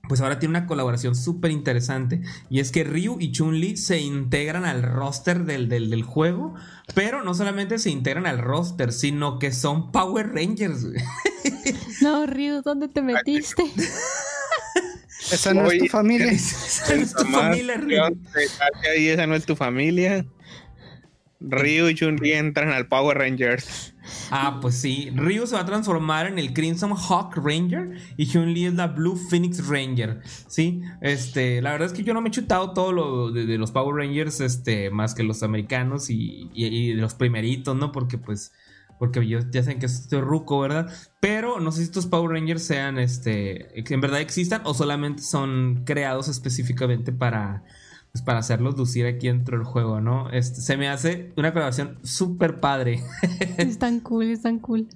Pues 0.09 0.19
ahora 0.19 0.39
tiene 0.39 0.57
una 0.57 0.65
colaboración 0.67 1.15
súper 1.15 1.51
interesante. 1.51 2.21
Y 2.49 2.59
es 2.59 2.71
que 2.71 2.83
Ryu 2.83 3.17
y 3.21 3.31
Chun-Li 3.31 3.77
se 3.77 4.01
integran 4.01 4.65
al 4.65 4.83
roster 4.83 5.45
del, 5.45 5.69
del, 5.69 5.89
del 5.89 6.03
juego. 6.03 6.53
Pero 6.95 7.23
no 7.23 7.33
solamente 7.33 7.77
se 7.79 7.91
integran 7.91 8.25
al 8.25 8.39
roster, 8.39 8.91
sino 8.91 9.39
que 9.39 9.53
son 9.53 9.91
Power 9.93 10.33
Rangers. 10.33 10.83
güey. 10.85 11.01
No, 12.01 12.25
Ryu, 12.25 12.61
¿dónde 12.61 12.89
te 12.89 13.01
metiste? 13.01 13.63
Esa 15.31 15.53
no 15.53 15.71
es 15.71 15.79
tu 15.79 15.85
familia. 15.87 16.31
Esa 16.31 16.95
no 16.95 17.01
es 17.03 17.13
tu 17.13 17.25
familia, 17.25 17.77
Ryu. 17.77 18.01
Ahí 18.93 19.07
esa 19.07 19.27
no 19.27 19.35
es 19.35 19.45
tu 19.45 19.55
familia. 19.55 20.25
Ryu 21.41 21.89
y 21.89 21.95
Chun-Li 21.95 22.33
entran 22.33 22.69
al 22.69 22.87
Power 22.87 23.17
Rangers. 23.17 23.95
Ah, 24.29 24.59
pues 24.61 24.75
sí. 24.75 25.09
Ryu 25.15 25.45
se 25.47 25.55
va 25.55 25.61
a 25.61 25.65
transformar 25.65 26.27
en 26.27 26.37
el 26.39 26.53
Crimson 26.53 26.91
Hawk 26.91 27.35
Ranger 27.35 27.97
y 28.17 28.27
Chun-Li 28.27 28.65
es 28.67 28.73
la 28.75 28.87
Blue 28.87 29.15
Phoenix 29.15 29.67
Ranger. 29.67 30.21
Sí, 30.47 30.81
este, 31.01 31.61
la 31.61 31.71
verdad 31.71 31.87
es 31.87 31.93
que 31.93 32.03
yo 32.03 32.13
no 32.13 32.21
me 32.21 32.29
he 32.29 32.31
chutado 32.31 32.73
todo 32.73 32.91
lo 32.91 33.31
de, 33.31 33.57
los 33.57 33.71
Power 33.71 33.95
Rangers, 33.95 34.39
este, 34.39 34.89
más 34.89 35.15
que 35.15 35.23
los 35.23 35.43
americanos 35.43 36.09
y, 36.09 36.49
y- 36.53 36.93
los 36.93 37.15
primeritos, 37.15 37.75
¿no? 37.75 37.91
Porque 37.91 38.17
pues, 38.17 38.53
porque 38.99 39.25
yo 39.27 39.39
ya 39.51 39.63
saben 39.63 39.79
que 39.79 39.87
estoy 39.87 40.21
ruco, 40.21 40.59
¿verdad? 40.59 40.91
Pero 41.19 41.59
no 41.59 41.71
sé 41.71 41.79
si 41.79 41.83
estos 41.85 42.05
Power 42.05 42.31
Rangers 42.31 42.61
sean, 42.63 42.99
este, 42.99 43.79
en 43.91 44.01
verdad 44.01 44.21
existan 44.21 44.61
o 44.63 44.73
solamente 44.75 45.23
son 45.23 45.83
creados 45.85 46.27
específicamente 46.27 47.11
para, 47.11 47.63
pues, 48.11 48.21
para 48.23 48.39
hacerlos 48.39 48.77
lucir 48.77 49.05
aquí 49.05 49.27
dentro 49.27 49.57
del 49.57 49.65
juego, 49.65 50.01
¿no? 50.01 50.29
Este, 50.31 50.61
se 50.61 50.77
me 50.77 50.89
hace 50.89 51.31
una 51.37 51.53
colaboración 51.53 51.97
súper 52.03 52.59
padre. 52.59 53.01
Están 53.57 53.99
cool, 54.01 54.31
están 54.31 54.59
cool. 54.59 54.87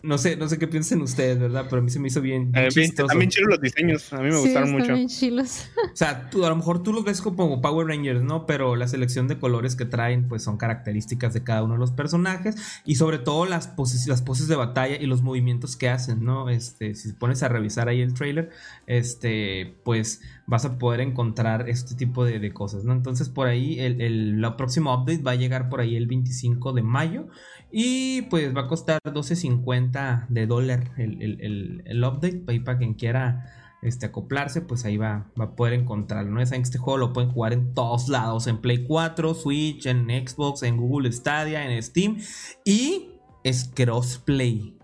No 0.00 0.16
sé, 0.16 0.36
no 0.36 0.48
sé 0.48 0.60
qué 0.60 0.68
piensen 0.68 1.02
ustedes, 1.02 1.40
¿verdad? 1.40 1.66
Pero 1.68 1.80
a 1.80 1.84
mí 1.84 1.90
se 1.90 1.98
me 1.98 2.06
hizo 2.06 2.20
bien, 2.20 2.52
bien 2.52 2.66
Eh, 2.66 2.68
bien, 2.72 2.86
chistoso. 2.86 3.08
también 3.08 3.30
chidos 3.32 3.48
los 3.50 3.60
diseños. 3.60 4.12
A 4.12 4.18
mí 4.18 4.26
me 4.28 4.32
sí, 4.34 4.42
gustaron 4.42 4.70
mucho. 4.70 4.94
bien 4.94 5.08
chilos. 5.08 5.66
O 5.92 5.96
sea, 5.96 6.30
tú, 6.30 6.44
a 6.46 6.48
lo 6.50 6.54
mejor 6.54 6.84
tú 6.84 6.92
los 6.92 7.02
ves 7.04 7.20
como 7.20 7.60
Power 7.60 7.88
Rangers, 7.88 8.22
¿no? 8.22 8.46
Pero 8.46 8.76
la 8.76 8.86
selección 8.86 9.26
de 9.26 9.40
colores 9.40 9.74
que 9.74 9.86
traen, 9.86 10.28
pues 10.28 10.44
son 10.44 10.56
características 10.56 11.34
de 11.34 11.42
cada 11.42 11.64
uno 11.64 11.72
de 11.74 11.80
los 11.80 11.90
personajes. 11.90 12.54
Y 12.84 12.94
sobre 12.94 13.18
todo 13.18 13.44
las 13.44 13.66
poses, 13.66 14.06
las 14.06 14.22
poses 14.22 14.46
de 14.46 14.54
batalla 14.54 14.94
y 15.00 15.06
los 15.06 15.22
movimientos 15.22 15.76
que 15.76 15.88
hacen, 15.88 16.22
¿no? 16.24 16.48
Este, 16.48 16.94
si 16.94 17.12
pones 17.14 17.42
a 17.42 17.48
revisar 17.48 17.88
ahí 17.88 18.00
el 18.00 18.14
trailer, 18.14 18.50
este, 18.86 19.78
pues 19.84 20.20
vas 20.46 20.64
a 20.64 20.78
poder 20.78 21.00
encontrar 21.00 21.68
este 21.68 21.96
tipo 21.96 22.24
de, 22.24 22.38
de 22.38 22.52
cosas, 22.52 22.84
¿no? 22.84 22.92
Entonces, 22.92 23.28
por 23.28 23.48
ahí, 23.48 23.80
el, 23.80 24.00
el- 24.00 24.40
la 24.40 24.56
próxima 24.56 24.94
update 24.94 25.22
va 25.22 25.32
a 25.32 25.36
llegar 25.36 25.68
por 25.68 25.80
ahí 25.80 25.96
el 25.96 26.06
25 26.06 26.72
de 26.72 26.82
mayo. 26.82 27.26
Y 27.70 28.22
pues 28.22 28.56
va 28.56 28.62
a 28.62 28.66
costar 28.66 28.98
12.50 29.04 30.26
de 30.28 30.46
dólar 30.46 30.92
el, 30.96 31.20
el, 31.22 31.82
el, 31.84 32.04
update. 32.04 32.42
Para 32.64 32.78
quien 32.78 32.94
quiera 32.94 33.76
este, 33.82 34.06
acoplarse, 34.06 34.62
pues 34.62 34.84
ahí 34.84 34.96
va, 34.96 35.26
va 35.38 35.46
a 35.46 35.56
poder 35.56 35.74
encontrarlo. 35.74 36.30
¿no? 36.30 36.44
Saben 36.46 36.62
que 36.62 36.66
este 36.66 36.78
juego 36.78 36.98
lo 36.98 37.12
pueden 37.12 37.30
jugar 37.30 37.52
en 37.52 37.74
todos 37.74 38.08
lados: 38.08 38.46
en 38.46 38.58
Play 38.58 38.84
4, 38.84 39.34
Switch, 39.34 39.86
en 39.86 40.06
Xbox, 40.06 40.62
en 40.62 40.78
Google 40.78 41.12
Stadia, 41.12 41.70
en 41.70 41.82
Steam. 41.82 42.18
Y 42.64 43.10
es 43.44 43.70
crossplay. 43.74 44.77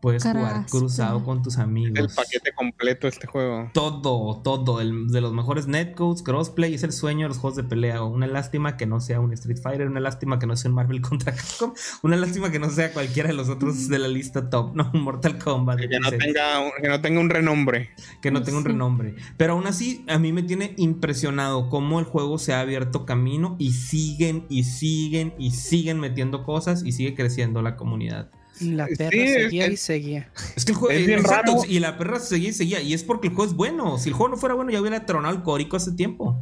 Puedes 0.00 0.22
jugar 0.22 0.66
cruzado 0.70 1.24
con 1.24 1.42
tus 1.42 1.58
amigos. 1.58 1.98
El 1.98 2.08
paquete 2.14 2.52
completo 2.54 3.08
este 3.08 3.26
juego. 3.26 3.70
Todo, 3.74 4.40
todo, 4.42 4.80
el, 4.80 5.08
de 5.08 5.20
los 5.20 5.32
mejores 5.32 5.66
netcodes, 5.66 6.22
crossplay, 6.22 6.74
es 6.74 6.82
el 6.82 6.92
sueño 6.92 7.24
de 7.24 7.28
los 7.28 7.38
juegos 7.38 7.56
de 7.56 7.64
pelea. 7.64 8.02
Una 8.02 8.26
lástima 8.26 8.76
que 8.76 8.86
no 8.86 9.00
sea 9.00 9.20
un 9.20 9.32
Street 9.32 9.58
Fighter, 9.62 9.86
una 9.88 10.00
lástima 10.00 10.38
que 10.38 10.46
no 10.46 10.56
sea 10.56 10.68
un 10.68 10.74
Marvel 10.74 11.00
contra 11.00 11.34
Capcom, 11.34 11.72
una 12.02 12.16
lástima 12.16 12.50
que 12.50 12.58
no 12.58 12.70
sea 12.70 12.92
cualquiera 12.92 13.28
de 13.28 13.34
los 13.34 13.48
otros 13.48 13.88
de 13.88 13.98
la 13.98 14.08
lista 14.08 14.48
top, 14.50 14.74
no, 14.76 14.90
Mortal 14.94 15.38
Kombat. 15.38 15.78
Que 15.80 15.98
no, 15.98 16.10
tenga, 16.10 16.60
un- 16.60 16.70
que 16.80 16.88
no 16.88 17.00
tenga 17.00 17.20
un 17.20 17.30
renombre. 17.30 17.90
que 18.20 18.30
no 18.30 18.42
tenga 18.42 18.58
un 18.58 18.64
renombre. 18.64 19.14
Pero 19.36 19.54
aún 19.54 19.66
así, 19.66 20.04
a 20.08 20.18
mí 20.18 20.32
me 20.32 20.42
tiene 20.42 20.74
impresionado 20.76 21.68
cómo 21.68 21.98
el 22.00 22.04
juego 22.04 22.38
se 22.38 22.52
ha 22.52 22.60
abierto 22.60 23.06
camino 23.06 23.56
y 23.58 23.72
siguen 23.72 24.46
y 24.48 24.64
siguen 24.64 25.34
y 25.38 25.50
siguen 25.52 26.00
metiendo 26.00 26.44
cosas 26.44 26.84
y 26.84 26.92
sigue 26.92 27.14
creciendo 27.14 27.62
la 27.62 27.76
comunidad. 27.76 28.30
Y 28.60 28.72
la 28.72 28.86
Sí, 28.86 28.96
perra 28.96 29.10
es- 29.16 29.32
seguía 29.42 29.66
y 29.68 29.76
seguía. 29.76 30.30
Es 30.56 30.64
que 30.64 30.72
el 30.72 30.78
juego. 30.78 30.98
Es 30.98 31.06
bien 31.06 31.20
exacto, 31.20 31.52
raro. 31.52 31.64
Y 31.68 31.78
la 31.80 31.96
perra 31.98 32.18
seguía 32.20 32.48
y 32.50 32.52
seguía. 32.52 32.80
Y 32.80 32.94
es 32.94 33.02
porque 33.04 33.28
el 33.28 33.34
juego 33.34 33.50
es 33.50 33.56
bueno. 33.56 33.98
Si 33.98 34.08
el 34.08 34.14
juego 34.14 34.30
no 34.34 34.36
fuera 34.36 34.54
bueno, 34.54 34.70
ya 34.70 34.80
hubiera 34.80 35.04
tronado 35.06 35.34
el 35.34 35.42
córico 35.42 35.76
hace 35.76 35.92
tiempo. 35.92 36.36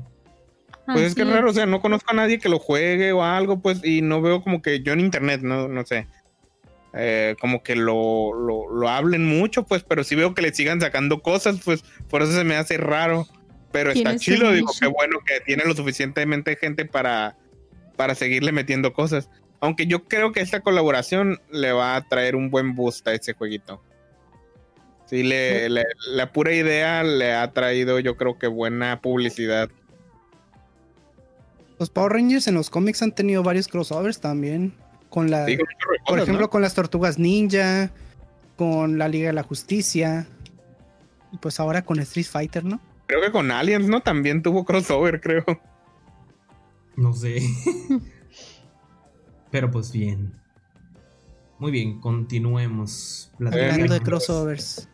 Pues 0.86 1.01
es 1.01 1.15
que 1.15 1.23
es 1.23 1.28
raro, 1.31 1.49
o 1.49 1.53
sea, 1.55 1.65
no 1.65 1.81
conozco 1.81 2.11
a 2.12 2.15
nadie 2.15 2.39
que 2.39 2.51
lo 2.51 2.59
juegue 2.59 3.11
o 3.12 3.23
algo, 3.24 3.61
pues, 3.62 3.81
y 3.82 4.03
no 4.03 4.20
veo 4.20 4.43
como 4.43 4.61
que 4.61 4.82
yo 4.82 4.93
en 4.93 5.01
internet, 5.01 5.41
no, 5.43 5.66
no 5.66 5.86
sé. 5.86 6.07
eh, 6.93 7.35
como 7.41 7.62
que 7.62 7.74
lo, 7.74 8.35
lo, 8.35 8.69
lo 8.70 8.89
hablen 8.89 9.24
mucho, 9.27 9.65
pues, 9.65 9.82
pero 9.82 10.05
sí 10.05 10.15
veo 10.15 10.35
que 10.35 10.43
le 10.43 10.55
sigan 10.55 10.81
sacando 10.81 11.23
cosas, 11.23 11.57
pues, 11.65 11.82
por 12.11 12.23
eso 12.23 12.32
se 12.32 12.45
me 12.45 12.55
hace 12.55 12.77
raro. 12.77 13.27
Pero 13.73 13.91
está 13.91 14.16
chido, 14.16 14.53
digo, 14.53 14.70
qué 14.78 14.86
bueno 14.86 15.19
que 15.27 15.41
tiene 15.41 15.65
lo 15.65 15.74
suficientemente 15.74 16.55
gente 16.57 16.85
para, 16.85 17.36
para 17.97 18.15
seguirle 18.15 18.53
metiendo 18.53 18.93
cosas. 18.93 19.28
Aunque 19.65 19.86
yo 19.86 20.05
creo 20.05 20.32
que 20.32 20.41
esta 20.41 20.61
colaboración 20.61 21.41
le 21.51 21.73
va 21.73 21.97
a 21.97 22.03
traer 22.09 22.36
un 22.36 22.51
buen 22.51 22.74
boost 22.74 23.07
a 23.09 23.15
ese 23.15 23.32
jueguito. 23.32 23.82
Sí, 25.07 25.23
le, 25.23 25.69
le- 25.69 25.85
la 26.09 26.32
pura 26.32 26.53
idea 26.53 27.03
le 27.03 27.32
ha 27.35 27.51
traído, 27.53 27.99
yo 27.99 28.16
creo 28.16 28.39
que 28.39 28.47
buena 28.47 29.01
publicidad. 29.01 29.69
Los 31.78 31.91
Power 31.91 32.12
Rangers 32.12 32.47
en 32.47 32.55
los 32.55 32.70
cómics 32.70 33.03
han 33.03 33.12
tenido 33.12 33.43
varios 33.43 33.69
crossovers 33.69 34.20
también. 34.20 34.74
Con 35.11 35.31
la, 35.31 35.47
Sí, 35.47 35.57
con 35.57 35.66
muchas 35.66 35.86
por 35.89 36.07
cosas, 36.07 36.23
ejemplo, 36.24 36.43
¿no? 36.47 36.51
con 36.51 36.62
las 36.62 36.74
Tortugas 36.74 37.19
Ninja, 37.19 37.91
con 38.57 38.99
la 38.99 39.09
Liga 39.09 39.28
de 39.28 39.32
la 39.35 39.43
Justicia. 39.43 40.27
Y 41.32 41.39
pues 41.39 41.59
ahora 41.61 41.82
con 41.82 41.99
Street 42.01 42.27
Fighter, 42.27 42.65
¿no? 42.65 42.81
creo 43.07 43.20
que 43.20 43.31
con 43.31 43.51
Aliens, 43.51 43.86
¿no? 43.86 44.01
También 44.01 44.43
tuvo 44.43 44.65
crossover, 44.65 45.20
creo. 45.20 45.45
No 46.97 47.12
sé. 47.12 47.41
Pero 49.55 49.71
pues 49.71 49.93
bien. 49.93 50.33
Muy 51.61 51.71
bien, 51.71 52.01
continuemos. 52.01 53.31
Hablando 53.39 53.95
de 53.95 54.01
crossovers. 54.01 54.89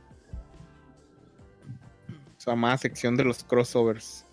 Su 2.37 2.51
amada 2.51 2.77
sección 2.77 3.16
de 3.16 3.24
los 3.24 3.43
crossovers. 3.43 4.27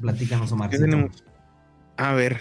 Platícanos, 0.00 0.50
Omar. 0.52 0.70
¿Qué 0.70 0.78
tenemos? 0.78 1.22
A 1.98 2.14
ver, 2.14 2.40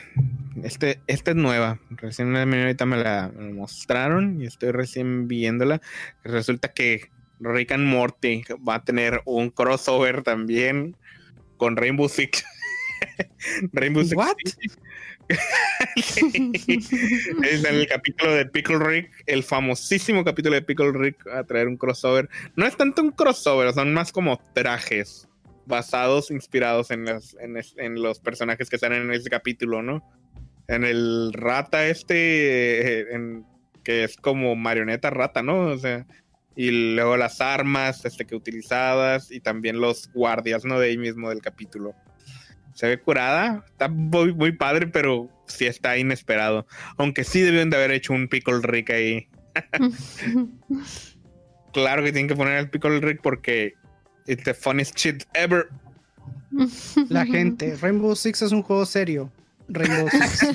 este, 0.63 1.01
esta 1.07 1.31
es 1.31 1.35
nueva. 1.35 1.81
Recién 1.89 2.31
me- 2.31 2.39
ahorita 2.61 2.85
me 2.85 3.03
la, 3.03 3.29
me 3.35 3.43
la 3.49 3.53
mostraron 3.55 4.41
y 4.41 4.45
estoy 4.45 4.71
recién 4.71 5.27
viéndola. 5.27 5.81
Resulta 6.23 6.71
que 6.71 7.11
Rick 7.41 7.73
and 7.73 7.85
Morty 7.85 8.43
va 8.65 8.75
a 8.75 8.83
tener 8.85 9.21
un 9.25 9.49
crossover 9.49 10.23
también 10.23 10.95
con 11.57 11.75
Rainbow 11.75 12.07
Six. 12.07 12.45
Rainbow 13.73 14.03
Six. 14.03 14.15
What? 14.15 14.37
Es 15.95 17.65
en 17.65 17.75
el 17.75 17.87
capítulo 17.87 18.33
de 18.33 18.45
Pickle 18.45 18.79
Rick, 18.79 19.11
el 19.25 19.43
famosísimo 19.43 20.23
capítulo 20.23 20.55
de 20.55 20.61
Pickle 20.61 20.91
Rick 20.91 21.27
a 21.27 21.43
traer 21.43 21.67
un 21.67 21.77
crossover. 21.77 22.29
No 22.55 22.65
es 22.65 22.75
tanto 22.77 23.01
un 23.01 23.11
crossover, 23.11 23.73
son 23.73 23.93
más 23.93 24.11
como 24.11 24.39
trajes 24.53 25.27
basados, 25.65 26.31
inspirados 26.31 26.91
en, 26.91 27.05
en, 27.07 28.01
los 28.01 28.19
personajes 28.19 28.69
que 28.69 28.75
están 28.75 28.93
en 28.93 29.11
ese 29.11 29.29
capítulo, 29.29 29.81
¿no? 29.81 30.03
En 30.67 30.83
el 30.83 31.31
rata 31.33 31.87
este, 31.87 33.01
eh, 33.01 33.41
que 33.83 34.03
es 34.03 34.17
como 34.17 34.55
marioneta 34.55 35.09
rata, 35.09 35.41
¿no? 35.41 35.67
O 35.67 35.77
sea, 35.77 36.05
y 36.55 36.95
luego 36.95 37.17
las 37.17 37.41
armas 37.41 38.05
este, 38.05 38.25
que 38.25 38.35
utilizadas 38.35 39.31
y 39.31 39.39
también 39.39 39.79
los 39.79 40.11
guardias, 40.13 40.65
¿no? 40.65 40.79
De 40.79 40.87
ahí 40.87 40.97
mismo 40.97 41.29
del 41.29 41.41
capítulo. 41.41 41.95
Se 42.73 42.87
ve 42.87 42.99
curada, 42.99 43.63
está 43.67 43.87
muy, 43.87 44.33
muy 44.33 44.51
padre, 44.51 44.87
pero 44.87 45.29
sí 45.47 45.65
está 45.65 45.97
inesperado. 45.97 46.65
Aunque 46.97 47.23
sí 47.23 47.41
debieron 47.41 47.69
de 47.69 47.77
haber 47.77 47.91
hecho 47.91 48.13
un 48.13 48.27
Pickle 48.27 48.59
Rick 48.61 48.89
ahí. 48.91 49.27
Claro 51.73 52.03
que 52.03 52.11
tienen 52.11 52.27
que 52.27 52.35
poner 52.35 52.59
el 52.59 52.69
Pickle 52.69 52.99
Rick 52.99 53.21
porque 53.23 53.73
it's 54.27 54.43
the 54.43 54.53
funniest 54.53 54.95
shit 54.95 55.23
ever. 55.33 55.69
La 57.09 57.25
gente, 57.25 57.75
Rainbow 57.77 58.15
Six 58.15 58.43
es 58.43 58.51
un 58.51 58.61
juego 58.61 58.85
serio. 58.85 59.31
Rainbow 59.69 60.07
Six. 60.11 60.53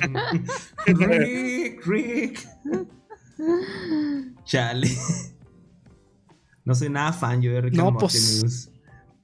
Rick, 0.87 1.85
Rick. 1.87 2.49
Chale. 4.45 4.89
No 6.65 6.75
soy 6.77 6.89
nada 6.89 7.13
fan 7.13 7.43
yo 7.43 7.53
de 7.53 7.63
Rick 7.63 7.75
No, 7.75 7.89
and 7.89 7.93
Morty, 7.95 8.07
pues. 8.07 8.33
amigos. 8.43 8.71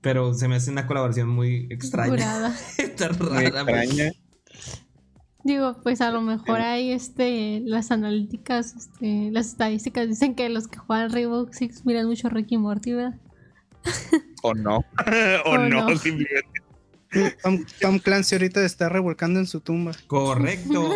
Pero 0.04 0.34
se 0.34 0.46
me 0.48 0.56
hace 0.56 0.70
una 0.70 0.86
colaboración 0.86 1.28
muy 1.30 1.66
extraña. 1.70 2.54
Está 2.78 3.08
rara. 3.08 3.24
muy- 3.34 3.46
extraña. 3.46 4.12
Digo, 5.42 5.76
pues 5.82 6.00
a 6.00 6.10
lo 6.10 6.20
mejor 6.20 6.60
hay 6.60 6.92
este 6.92 7.60
las 7.64 7.90
analíticas, 7.90 8.74
este, 8.76 9.30
las 9.32 9.48
estadísticas 9.48 10.08
dicen 10.08 10.34
que 10.34 10.48
los 10.50 10.68
que 10.68 10.78
juegan 10.78 11.10
Rainbow 11.10 11.48
Six 11.52 11.84
miran 11.84 12.06
mucho 12.06 12.28
Rick 12.28 12.48
y 12.52 12.58
Morty, 12.58 12.92
¿verdad? 12.92 13.18
O 14.42 14.54
no. 14.54 14.76
o 15.46 15.50
O 15.50 15.58
no, 15.58 15.88
no. 15.88 15.96
simplemente. 15.96 16.60
Tom, 17.42 17.64
Tom 17.80 17.98
Clancy 17.98 18.34
ahorita 18.34 18.64
está 18.64 18.88
revolcando 18.88 19.40
en 19.40 19.46
su 19.46 19.60
tumba. 19.60 19.92
Correcto. 20.06 20.90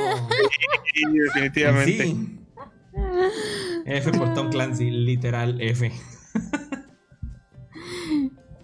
Sí, 0.94 1.02
definitivamente. 1.26 2.04
Sí. 2.04 2.38
F 3.86 4.10
por 4.12 4.34
Tom 4.34 4.50
Clancy, 4.50 4.90
literal 4.90 5.60
F. 5.60 5.92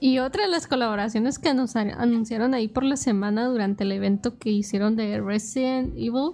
Y 0.01 0.19
otra 0.19 0.45
de 0.45 0.51
las 0.51 0.67
colaboraciones 0.67 1.39
que 1.39 1.49
anunciar- 1.49 1.95
anunciaron 1.99 2.53
ahí 2.55 2.69
por 2.69 2.85
la 2.85 2.97
semana 2.97 3.47
durante 3.47 3.85
el 3.85 3.93
evento 3.93 4.39
que 4.39 4.51
hicieron 4.51 4.97
de 4.97 5.21
Resident 5.21 5.95
Evil 5.97 6.33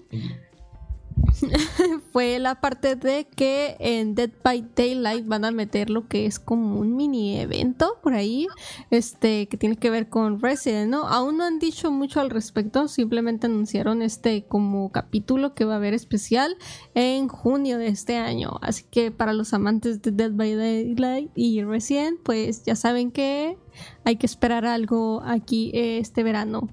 fue 2.12 2.38
la 2.38 2.60
parte 2.60 2.96
de 2.96 3.26
que 3.26 3.76
en 3.78 4.14
Dead 4.14 4.30
by 4.42 4.66
Daylight 4.74 5.26
van 5.26 5.44
a 5.44 5.50
meter 5.50 5.90
lo 5.90 6.08
que 6.08 6.26
es 6.26 6.38
como 6.38 6.78
un 6.78 6.96
mini 6.96 7.38
evento 7.38 7.98
por 8.02 8.14
ahí, 8.14 8.46
este, 8.90 9.46
que 9.48 9.56
tiene 9.56 9.76
que 9.76 9.90
ver 9.90 10.08
con 10.08 10.40
Resident, 10.40 10.90
¿no? 10.90 11.06
Aún 11.06 11.38
no 11.38 11.44
han 11.44 11.58
dicho 11.58 11.90
mucho 11.90 12.20
al 12.20 12.30
respecto, 12.30 12.88
simplemente 12.88 13.46
anunciaron 13.46 14.02
este 14.02 14.44
como 14.44 14.90
capítulo 14.92 15.54
que 15.54 15.64
va 15.64 15.74
a 15.74 15.76
haber 15.76 15.94
especial 15.94 16.56
en 16.94 17.28
junio 17.28 17.78
de 17.78 17.88
este 17.88 18.16
año. 18.16 18.58
Así 18.62 18.84
que 18.90 19.10
para 19.10 19.32
los 19.32 19.54
amantes 19.54 20.02
de 20.02 20.10
Dead 20.10 20.32
by 20.32 20.54
Daylight 20.54 21.30
y 21.34 21.62
Resident, 21.62 22.20
pues 22.22 22.64
ya 22.64 22.76
saben 22.76 23.10
que 23.10 23.56
hay 24.04 24.16
que 24.16 24.26
esperar 24.26 24.66
algo 24.66 25.22
aquí 25.24 25.70
este 25.74 26.22
verano. 26.22 26.68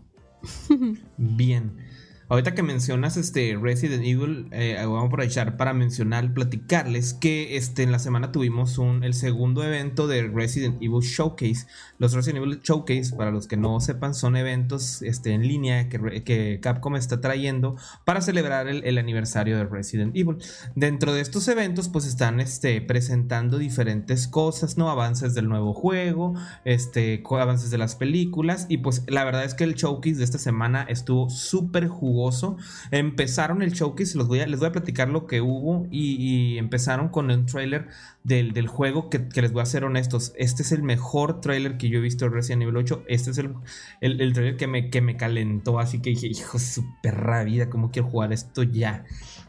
Bien. 1.17 1.86
Ahorita 2.29 2.53
que 2.53 2.61
mencionas 2.61 3.15
este 3.15 3.57
Resident 3.61 4.03
Evil, 4.03 4.49
eh, 4.51 4.75
vamos 4.79 5.03
a 5.03 5.07
aprovechar 5.07 5.55
para 5.55 5.73
mencionar, 5.73 6.33
platicarles 6.33 7.13
que 7.13 7.55
este, 7.55 7.83
en 7.83 7.93
la 7.93 7.99
semana 7.99 8.33
tuvimos 8.33 8.77
un, 8.77 9.05
el 9.05 9.13
segundo 9.13 9.63
evento 9.63 10.07
de 10.07 10.27
Resident 10.27 10.75
Evil 10.81 10.99
Showcase. 10.99 11.67
Los 11.99 12.11
Resident 12.11 12.43
Evil 12.43 12.59
Showcase, 12.59 13.15
para 13.15 13.31
los 13.31 13.47
que 13.47 13.55
no 13.55 13.79
sepan, 13.79 14.13
son 14.13 14.35
eventos 14.35 15.01
este, 15.03 15.31
en 15.31 15.47
línea 15.47 15.87
que, 15.87 16.21
que 16.25 16.59
Capcom 16.61 16.97
está 16.97 17.21
trayendo 17.21 17.77
para 18.03 18.19
celebrar 18.19 18.67
el, 18.67 18.83
el 18.83 18.97
aniversario 18.97 19.55
de 19.55 19.63
Resident 19.63 20.13
Evil. 20.13 20.35
Dentro 20.75 21.13
de 21.13 21.21
estos 21.21 21.47
eventos, 21.47 21.87
pues 21.87 22.05
están 22.05 22.41
este, 22.41 22.81
presentando 22.81 23.57
diferentes 23.57 24.27
cosas, 24.27 24.77
¿no? 24.77 24.89
Avances 24.89 25.33
del 25.33 25.47
nuevo 25.47 25.73
juego, 25.73 26.33
este, 26.65 27.23
avances 27.29 27.71
de 27.71 27.77
las 27.77 27.95
películas. 27.95 28.65
Y 28.67 28.79
pues 28.79 29.03
la 29.07 29.23
verdad 29.23 29.45
es 29.45 29.53
que 29.53 29.63
el 29.63 29.75
showcase 29.75 30.17
de 30.17 30.25
esta 30.25 30.39
semana 30.39 30.85
estuvo 30.89 31.29
súper 31.29 31.87
Empezaron 32.91 33.61
el 33.61 33.71
showcase, 33.71 34.17
los 34.17 34.27
voy 34.27 34.45
les 34.45 34.59
voy 34.59 34.69
a 34.69 34.71
platicar 34.71 35.09
lo 35.09 35.27
que 35.27 35.41
hubo. 35.41 35.87
Y, 35.91 36.57
empezaron 36.57 37.09
con 37.09 37.29
un 37.29 37.45
trailer 37.45 37.87
del, 38.23 38.53
del 38.53 38.67
juego 38.67 39.09
que, 39.09 39.19
les 39.41 39.51
voy 39.51 39.61
a 39.61 39.65
ser 39.65 39.83
honestos. 39.83 40.33
Este 40.37 40.63
es 40.63 40.71
el 40.71 40.83
mejor 40.83 41.41
trailer 41.41 41.77
que 41.77 41.89
yo 41.89 41.99
he 41.99 42.01
visto 42.01 42.25
de 42.25 42.31
Resident 42.31 42.63
Evil 42.63 42.77
8. 42.77 43.03
Este 43.07 43.31
es 43.31 43.37
el, 43.37 43.55
el, 44.01 44.33
trailer 44.33 44.57
que 44.57 44.67
me, 44.67 44.89
que 44.89 45.01
me 45.01 45.17
calentó. 45.17 45.79
Así 45.79 46.01
que 46.01 46.11
dije, 46.11 46.27
hijo, 46.27 46.57
de 46.57 46.63
su 46.63 46.85
perra 47.01 47.43
vida, 47.43 47.69
¿cómo 47.69 47.91
quiero 47.91 48.09
jugar 48.09 48.33
esto 48.33 48.63
ya? 48.63 49.05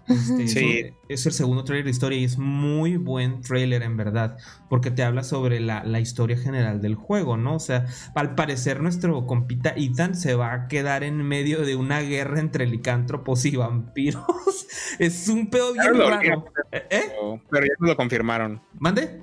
Este, 0.09 0.49
Sí. 0.49 0.85
es, 1.09 1.27
el 1.27 1.33
segundo 1.33 1.65
trailer 1.65 1.85
de 1.85 1.91
historia 1.91 2.19
y 2.19 2.25
es 2.25 2.39
muy 2.39 2.97
buen 2.97 3.41
trailer 3.43 3.83
en 3.83 3.97
verdad, 3.97 4.37
porque 4.71 4.91
te 4.91 5.03
habla 5.03 5.23
sobre 5.23 5.61
la, 5.61 5.85
la 5.85 6.01
historia 6.01 6.37
general 6.39 6.81
del 6.81 6.95
juego, 6.95 7.37
¿no? 7.37 7.55
O 7.57 7.61
sea, 7.61 7.87
al 8.15 8.35
parecer 8.35 8.81
nuestro 8.81 9.27
compita 9.27 9.75
Ethan 9.77 10.15
se 10.15 10.35
va 10.35 10.53
a 10.55 10.69
quedar 10.69 11.05
en 11.05 11.17
medio 11.23 11.61
de 11.65 11.77
una 11.77 12.01
guerra 12.01 12.41
entre 12.41 12.67
licántropos 12.67 13.45
y 13.45 13.57
vampiros. 13.57 14.25
es 14.99 15.29
un 15.29 15.51
pedo 15.51 15.73
bien 15.75 15.93
Claro, 15.93 16.09
raro. 16.11 16.45
¿Eh? 16.73 16.83
¿Eh? 16.91 17.03
pero- 17.51 17.67
ya 17.67 17.73
nos 17.79 17.91
lo 17.91 17.97
confirmaron. 17.97 18.63
¿Mande? 18.79 19.21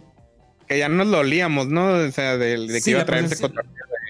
Que 0.68 0.80
ya 0.80 0.90
nos 0.90 1.08
lo 1.08 1.20
olíamos, 1.20 1.68
¿no? 1.68 1.90
O 1.90 2.12
sea, 2.12 2.38
de, 2.38 2.58
de 2.58 2.68
que 2.68 2.82
Sí, 2.82 2.92
iba 2.92 3.02
a 3.02 3.06
posesión- 3.06 3.54
contra. 3.54 3.64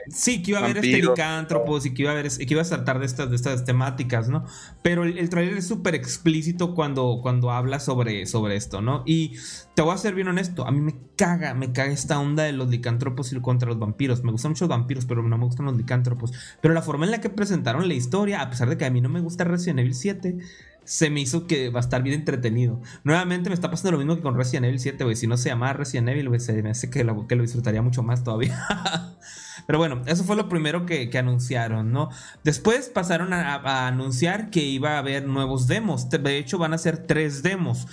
Sí, 0.10 0.42
que 0.42 0.52
iba 0.52 0.60
a 0.60 0.64
haber 0.64 0.78
este 0.78 1.02
licántropos 1.02 1.86
y 1.86 1.94
que 1.94 2.04
iba 2.04 2.12
a 2.12 2.14
haber 2.14 2.30
que 2.30 2.54
iba 2.54 2.62
a 2.62 2.66
tratar 2.66 3.00
de 3.00 3.06
estas, 3.06 3.30
de 3.30 3.36
estas 3.36 3.66
temáticas, 3.66 4.30
¿no? 4.30 4.46
Pero 4.82 5.04
el, 5.04 5.18
el 5.18 5.30
trailer 5.30 5.58
es 5.58 5.68
súper 5.68 5.96
explícito 5.96 6.76
cuando, 6.76 7.20
cuando 7.22 7.52
habla 7.52 7.80
sobre, 7.80 8.26
sobre 8.26 8.56
esto, 8.56 8.82
¿no? 8.82 9.04
Y 9.06 9.38
te 9.76 9.82
voy 9.82 9.94
a 9.94 9.98
ser 9.98 10.16
bien 10.16 10.28
honesto, 10.28 10.66
a 10.66 10.72
mí 10.72 10.80
me 10.80 10.96
caga, 11.16 11.54
me 11.54 11.72
caga 11.72 11.92
esta 11.92 12.20
onda 12.20 12.44
de 12.44 12.52
los 12.52 12.70
licántropos 12.70 13.32
y 13.32 13.42
contra 13.42 13.68
los 13.68 13.80
vampiros. 13.80 14.24
Me 14.24 14.32
gustan 14.32 14.52
mucho 14.52 14.66
los 14.66 14.70
vampiros, 14.70 15.06
pero 15.06 15.24
no 15.24 15.38
me 15.38 15.46
gustan 15.46 15.66
los 15.66 15.78
licántropos. 15.78 16.32
Pero 16.62 16.74
la 16.74 16.82
forma 16.82 17.06
en 17.06 17.12
la 17.12 17.22
que 17.22 17.30
presentaron 17.30 17.88
la 17.88 17.94
historia, 17.94 18.42
a 18.42 18.50
pesar 18.50 18.70
de 18.70 18.78
que 18.78 18.86
a 18.86 18.90
mí 18.90 19.02
no 19.02 19.10
me 19.10 19.22
gusta 19.22 19.44
Resident 19.44 19.80
Evil 19.80 19.94
7, 19.94 20.38
se 20.86 21.10
me 21.10 21.20
hizo 21.20 21.48
que 21.48 21.70
va 21.70 21.80
a 21.80 21.84
estar 21.84 22.02
bien 22.04 22.16
entretenido. 22.16 22.80
Nuevamente 23.04 23.50
me 23.50 23.56
está 23.56 23.70
pasando 23.70 23.92
lo 23.92 23.98
mismo 23.98 24.16
que 24.16 24.22
con 24.22 24.36
Resident 24.38 24.68
Evil 24.68 24.80
7, 24.80 25.04
güey. 25.04 25.16
Si 25.16 25.28
no 25.28 25.36
se 25.36 25.50
llamaba 25.50 25.74
Resident 25.74 26.10
Evil, 26.10 26.30
güey, 26.30 26.40
se 26.40 26.62
me 26.64 26.70
hace 26.70 26.90
que 26.90 27.04
lo, 27.04 27.28
que 27.28 27.36
lo 27.36 27.42
disfrutaría 27.42 27.82
mucho 27.82 28.04
más 28.04 28.24
todavía. 28.24 28.58
Pero 29.68 29.80
bueno, 29.80 30.02
eso 30.06 30.24
fue 30.24 30.36
lo 30.36 30.48
primero 30.48 30.86
que, 30.86 31.10
anunciaron, 31.18 31.92
¿no? 31.92 32.10
Después 32.44 32.90
pasaron 32.90 33.34
a, 33.34 33.56
a 33.56 33.88
anunciar 33.88 34.52
que 34.52 34.64
iba 34.64 34.92
a 34.92 35.00
haber 35.00 35.28
nuevos 35.28 35.68
demos. 35.68 36.10
De 36.10 36.38
hecho, 36.38 36.58
van 36.58 36.74
a 36.74 36.78
ser 36.78 37.08
tres 37.08 37.42
demos. 37.42 37.88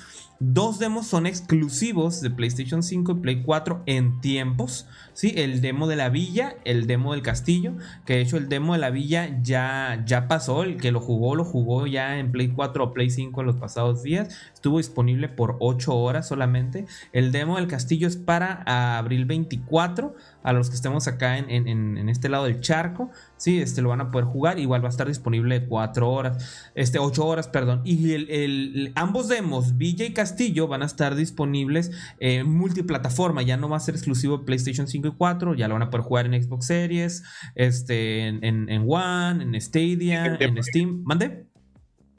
Dos 0.44 0.80
demos 0.80 1.06
son 1.06 1.26
exclusivos 1.26 2.20
de 2.20 2.28
PlayStation 2.28 2.82
5 2.82 3.12
y 3.12 3.14
Play 3.14 3.42
4 3.42 3.84
en 3.86 4.20
tiempos. 4.20 4.86
¿Sí? 5.14 5.32
El 5.36 5.60
demo 5.60 5.86
de 5.86 5.96
la 5.96 6.08
villa, 6.08 6.56
el 6.64 6.86
demo 6.86 7.12
del 7.12 7.22
castillo. 7.22 7.74
Que 8.06 8.14
de 8.14 8.20
hecho 8.22 8.36
el 8.36 8.48
demo 8.48 8.72
de 8.74 8.78
la 8.78 8.90
villa 8.90 9.38
ya, 9.42 10.02
ya 10.06 10.28
pasó. 10.28 10.62
El 10.62 10.76
que 10.78 10.92
lo 10.92 11.00
jugó, 11.00 11.34
lo 11.34 11.44
jugó 11.44 11.86
ya 11.86 12.18
en 12.18 12.32
Play 12.32 12.48
4 12.48 12.84
o 12.84 12.92
Play 12.92 13.10
5 13.10 13.40
en 13.40 13.46
los 13.46 13.56
pasados 13.56 14.02
días. 14.02 14.36
Estuvo 14.52 14.78
disponible 14.78 15.28
por 15.28 15.56
8 15.60 15.94
horas 15.94 16.28
solamente. 16.28 16.86
El 17.12 17.32
demo 17.32 17.56
del 17.56 17.68
castillo 17.68 18.08
es 18.08 18.16
para 18.16 18.62
abril 18.98 19.24
24 19.24 20.14
a 20.42 20.52
los 20.52 20.70
que 20.70 20.76
estemos 20.76 21.06
acá 21.06 21.38
en, 21.38 22.08
este 22.08 22.28
lado 22.28 22.44
del 22.44 22.60
charco, 22.60 23.10
sí, 23.36 23.60
este 23.60 23.82
lo 23.82 23.90
van 23.90 24.00
a 24.00 24.10
poder 24.10 24.26
jugar, 24.26 24.58
igual 24.58 24.82
va 24.82 24.88
a 24.88 24.90
estar 24.90 25.06
disponible 25.06 25.66
4 25.66 26.10
horas, 26.10 26.70
este 26.74 26.98
8 26.98 27.24
horas, 27.24 27.48
perdón, 27.48 27.82
y 27.84 28.12
el, 28.12 28.92
ambos 28.94 29.28
demos, 29.28 29.76
Villa 29.76 30.04
y 30.04 30.12
Castillo, 30.12 30.66
van 30.68 30.82
a 30.82 30.86
estar 30.86 31.14
disponibles 31.14 31.92
en 32.18 32.50
multiplataforma, 32.50 33.42
ya 33.42 33.56
no 33.56 33.68
va 33.68 33.76
a 33.76 33.80
ser 33.80 33.94
exclusivo 33.94 34.44
PlayStation 34.44 34.88
5 34.88 35.01
y 35.08 35.12
4, 35.12 35.54
ya 35.54 35.68
lo 35.68 35.74
van 35.74 35.82
a 35.82 35.90
poder 35.90 36.04
jugar 36.04 36.26
en 36.26 36.42
Xbox 36.42 36.66
Series, 36.66 37.22
este, 37.54 38.26
en, 38.26 38.42
en 38.42 38.84
One, 38.88 39.42
en 39.42 39.60
Stadia, 39.60 40.36
en 40.38 40.62
Steam, 40.62 41.02
¿mande? 41.04 41.46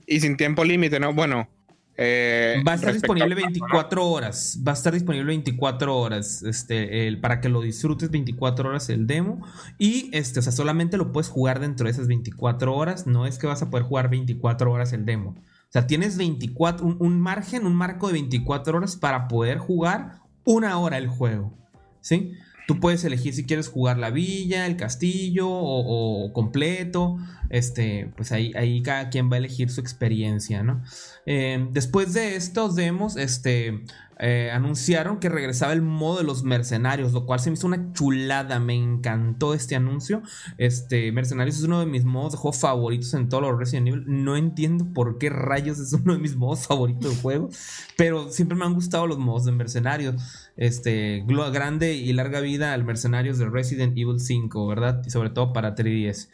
Y 0.05 0.19
sin 0.19 0.37
tiempo 0.37 0.63
límite, 0.63 0.99
¿no? 0.99 1.13
Bueno, 1.13 1.47
eh, 1.95 2.63
va 2.67 2.71
a 2.71 2.75
estar 2.75 2.93
disponible 2.93 3.35
24 3.35 4.05
horas. 4.05 4.59
Va 4.65 4.71
a 4.71 4.75
estar 4.75 4.93
disponible 4.93 5.27
24 5.27 5.95
horas. 5.95 6.43
Este, 6.43 7.07
el, 7.07 7.19
para 7.19 7.39
que 7.39 7.49
lo 7.49 7.61
disfrutes 7.61 8.09
24 8.09 8.69
horas 8.69 8.89
el 8.89 9.05
demo. 9.05 9.45
Y 9.77 10.09
este, 10.13 10.39
o 10.39 10.41
sea, 10.41 10.51
solamente 10.51 10.97
lo 10.97 11.11
puedes 11.11 11.29
jugar 11.29 11.59
dentro 11.59 11.85
de 11.85 11.91
esas 11.91 12.07
24 12.07 12.73
horas. 12.75 13.05
No 13.05 13.25
es 13.25 13.37
que 13.37 13.47
vas 13.47 13.61
a 13.61 13.69
poder 13.69 13.85
jugar 13.85 14.09
24 14.09 14.71
horas 14.71 14.93
el 14.93 15.05
demo. 15.05 15.35
O 15.37 15.71
sea, 15.73 15.87
tienes 15.87 16.17
24, 16.17 16.85
un, 16.85 17.19
margen, 17.19 17.65
un 17.65 17.75
marco 17.75 18.07
de 18.07 18.13
24 18.13 18.77
horas 18.77 18.95
para 18.95 19.27
poder 19.27 19.57
jugar 19.57 20.19
una 20.45 20.77
hora 20.77 20.97
el 20.97 21.07
juego. 21.07 21.53
¿Sí? 22.01 22.33
Tú 22.67 22.79
puedes 22.79 23.03
elegir 23.03 23.33
si 23.33 23.45
quieres 23.45 23.67
jugar 23.67 23.97
la 23.97 24.09
villa, 24.09 24.65
el 24.65 24.77
castillo 24.77 25.47
o, 25.49 26.31
completo. 26.33 27.17
Este, 27.53 28.11
pues 28.15 28.31
ahí, 28.31 28.51
ahí 28.55 28.81
cada 28.81 29.11
quien 29.11 29.29
va 29.29 29.35
a 29.35 29.37
elegir 29.37 29.69
su 29.69 29.79
experiencia, 29.79 30.63
¿no? 30.63 30.81
Eh, 31.27 31.67
después 31.71 32.11
de 32.13 32.35
estos 32.35 32.75
demos, 32.75 33.15
este, 33.15 33.83
eh, 34.17 34.49
anunciaron 34.51 35.19
que 35.19 35.29
regresaba 35.29 35.71
el 35.73 35.83
modo 35.83 36.17
de 36.17 36.23
los 36.23 36.43
mercenarios, 36.43 37.13
lo 37.13 37.27
cual 37.27 37.39
se 37.39 37.51
me 37.51 37.53
hizo 37.53 37.67
una 37.67 37.93
chulada. 37.93 38.59
Me 38.59 38.73
encantó 38.73 39.53
este 39.53 39.75
anuncio. 39.75 40.23
Este, 40.57 41.11
Mercenarios 41.11 41.57
es 41.57 41.63
uno 41.63 41.79
de 41.79 41.85
mis 41.85 42.05
modos 42.05 42.31
de 42.31 42.37
juego 42.39 42.57
favoritos 42.57 43.13
en 43.13 43.29
todos 43.29 43.43
los 43.43 43.59
Resident 43.59 43.87
Evil. 43.89 44.03
No 44.07 44.35
entiendo 44.35 44.91
por 44.91 45.19
qué 45.19 45.29
rayos 45.29 45.77
es 45.77 45.93
uno 45.93 46.13
de 46.13 46.19
mis 46.19 46.35
modos 46.37 46.65
favoritos 46.65 47.15
de 47.15 47.21
juego, 47.21 47.49
pero 47.97 48.31
siempre 48.31 48.57
me 48.57 48.65
han 48.65 48.73
gustado 48.73 49.05
los 49.05 49.19
modos 49.19 49.45
de 49.45 49.51
Mercenarios. 49.51 50.15
Este, 50.57 51.23
grande 51.51 51.93
y 51.93 52.13
larga 52.13 52.39
vida 52.39 52.73
al 52.73 52.83
Mercenarios 52.83 53.37
de 53.37 53.47
Resident 53.47 53.95
Evil 53.95 54.19
5, 54.19 54.65
¿verdad? 54.65 55.03
Y 55.05 55.11
sobre 55.11 55.29
todo 55.29 55.53
para 55.53 55.75
3DS. 55.75 56.29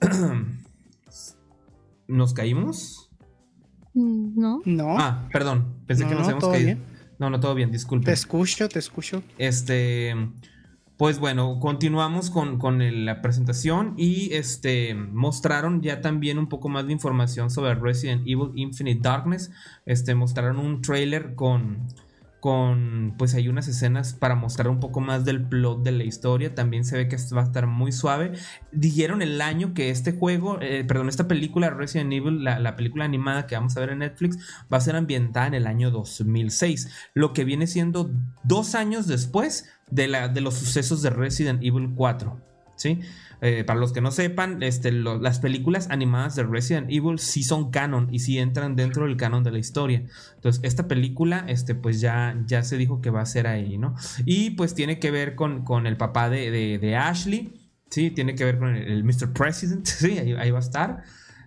¿Nos 2.08 2.34
caímos? 2.34 3.10
No. 3.94 4.60
No. 4.64 4.98
Ah, 4.98 5.28
perdón. 5.32 5.76
Pensé 5.86 6.06
que 6.06 6.14
nos 6.14 6.24
habíamos 6.24 6.48
caído. 6.48 6.78
No, 7.18 7.30
no, 7.30 7.40
todo 7.40 7.54
bien, 7.54 7.70
disculpe. 7.70 8.06
Te 8.06 8.12
escucho, 8.12 8.68
te 8.68 8.78
escucho. 8.78 9.22
Este. 9.38 10.14
Pues 10.96 11.18
bueno, 11.18 11.58
continuamos 11.58 12.30
con, 12.30 12.58
con, 12.58 13.04
la 13.04 13.20
presentación 13.20 13.94
y 13.96 14.32
este 14.32 14.94
mostraron 14.94 15.82
ya 15.82 16.00
también 16.00 16.38
un 16.38 16.48
poco 16.48 16.68
más 16.68 16.86
de 16.86 16.92
información 16.92 17.50
sobre 17.50 17.74
Resident 17.74 18.22
Evil 18.22 18.52
Infinite 18.54 19.00
Darkness. 19.00 19.50
Este 19.86 20.14
mostraron 20.14 20.58
un 20.58 20.82
trailer 20.82 21.34
con 21.34 21.88
con 22.44 23.14
pues 23.16 23.32
hay 23.32 23.48
unas 23.48 23.68
escenas 23.68 24.12
para 24.12 24.34
mostrar 24.34 24.68
un 24.68 24.78
poco 24.78 25.00
más 25.00 25.24
del 25.24 25.42
plot 25.42 25.82
de 25.82 25.92
la 25.92 26.04
historia. 26.04 26.54
También 26.54 26.84
se 26.84 26.94
ve 26.94 27.08
que 27.08 27.16
va 27.34 27.40
a 27.40 27.44
estar 27.44 27.66
muy 27.66 27.90
suave. 27.90 28.32
Dijeron 28.70 29.22
el 29.22 29.40
año 29.40 29.72
que 29.72 29.88
este 29.88 30.12
juego, 30.12 30.58
eh, 30.60 30.84
perdón, 30.84 31.08
esta 31.08 31.26
película 31.26 31.70
Resident 31.70 32.12
Evil, 32.12 32.44
la, 32.44 32.76
película 32.76 33.06
animada 33.06 33.46
que 33.46 33.54
vamos 33.54 33.74
a 33.78 33.80
ver 33.80 33.88
en 33.88 34.00
Netflix, 34.00 34.36
va 34.70 34.76
a 34.76 34.82
ser 34.82 34.94
ambientada 34.94 35.46
en 35.46 35.54
el 35.54 35.66
año 35.66 35.90
2006, 35.90 36.90
lo 37.14 37.32
que 37.32 37.44
viene 37.44 37.66
siendo 37.66 38.10
dos 38.42 38.74
años 38.74 39.06
después 39.06 39.70
de, 39.90 40.08
la, 40.08 40.28
de 40.28 40.42
los 40.42 40.52
sucesos 40.52 41.00
de 41.00 41.08
Resident 41.08 41.62
Evil 41.62 41.94
4. 41.96 42.53
¿Sí? 42.76 43.00
Eh, 43.40 43.62
para 43.62 43.78
los 43.78 43.92
que 43.92 44.00
no 44.00 44.10
sepan, 44.10 44.62
este, 44.62 44.90
las 44.90 45.38
películas 45.38 45.88
animadas 45.90 46.34
de 46.34 46.44
Resident 46.44 46.90
Evil 46.90 47.18
sí 47.18 47.42
son 47.42 47.70
canon 47.70 48.08
y 48.10 48.20
sí 48.20 48.38
entran 48.38 48.74
dentro 48.74 49.04
del 49.06 49.18
canon 49.18 49.44
de 49.44 49.50
la 49.50 49.58
historia. 49.58 50.02
Entonces, 50.36 50.62
esta 50.64 50.88
película, 50.88 51.44
este, 51.46 51.74
pues 51.74 52.00
ya, 52.00 52.40
ya 52.46 52.62
se 52.62 52.78
dijo 52.78 53.02
que 53.02 53.10
va 53.10 53.20
a 53.20 53.26
ser 53.26 53.46
ahí, 53.46 53.76
¿no? 53.76 53.96
Y 54.24 54.50
pues 54.52 54.74
tiene 54.74 54.98
que 54.98 55.10
ver 55.10 55.34
con, 55.34 55.62
con 55.62 55.86
el 55.86 55.98
papá 55.98 56.30
de, 56.30 56.96
Ashley, 56.96 57.52
¿sí? 57.90 58.10
Tiene 58.10 58.34
que 58.34 58.44
ver 58.44 58.58
con 58.58 58.74
el, 58.74 59.04
Mr. 59.04 59.34
President, 59.34 59.84
¿sí? 59.86 60.18
Ahí, 60.18 60.50
va 60.50 60.58
a 60.58 60.62
estar. 60.62 61.02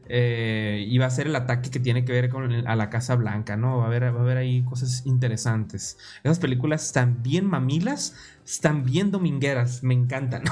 Eh, 0.09 0.85
y 0.87 0.97
va 0.97 1.07
a 1.07 1.09
ser 1.09 1.27
el 1.27 1.35
ataque 1.35 1.69
que 1.69 1.79
tiene 1.79 2.05
que 2.05 2.11
ver 2.13 2.29
con 2.29 2.51
a 2.67 2.75
la 2.75 2.89
Casa 2.89 3.15
Blanca, 3.15 3.57
¿no? 3.57 3.77
Va 3.77 3.83
a, 3.85 3.87
haber, 3.87 4.03
va 4.03 4.19
a 4.19 4.21
haber 4.21 4.37
ahí 4.37 4.63
cosas 4.63 5.05
interesantes. 5.05 5.97
Esas 6.23 6.39
películas 6.39 6.85
están 6.85 7.21
bien 7.23 7.45
mamilas, 7.45 8.15
están 8.45 8.83
bien 8.83 9.11
domingueras, 9.11 9.83
me 9.83 9.93
encantan. 9.93 10.43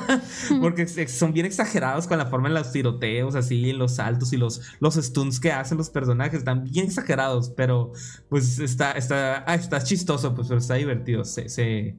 Porque 0.60 0.86
son 1.08 1.32
bien 1.32 1.46
exagerados 1.46 2.06
con 2.06 2.18
la 2.18 2.26
forma 2.26 2.48
en 2.48 2.54
los 2.54 2.72
tiroteos, 2.72 3.34
así, 3.34 3.70
en 3.70 3.78
los 3.78 3.96
saltos 3.96 4.32
y 4.32 4.36
los, 4.36 4.60
los 4.80 4.94
stunts 4.94 5.38
que 5.38 5.52
hacen 5.52 5.78
los 5.78 5.90
personajes. 5.90 6.38
Están 6.38 6.64
bien 6.64 6.86
exagerados, 6.86 7.50
pero 7.50 7.92
pues 8.28 8.58
está, 8.58 8.92
está, 8.92 9.44
ah, 9.46 9.54
está 9.54 9.82
chistoso, 9.82 10.34
pues, 10.34 10.48
pero 10.48 10.58
está 10.58 10.74
divertido. 10.74 11.24
Se, 11.24 11.48
se, 11.48 11.96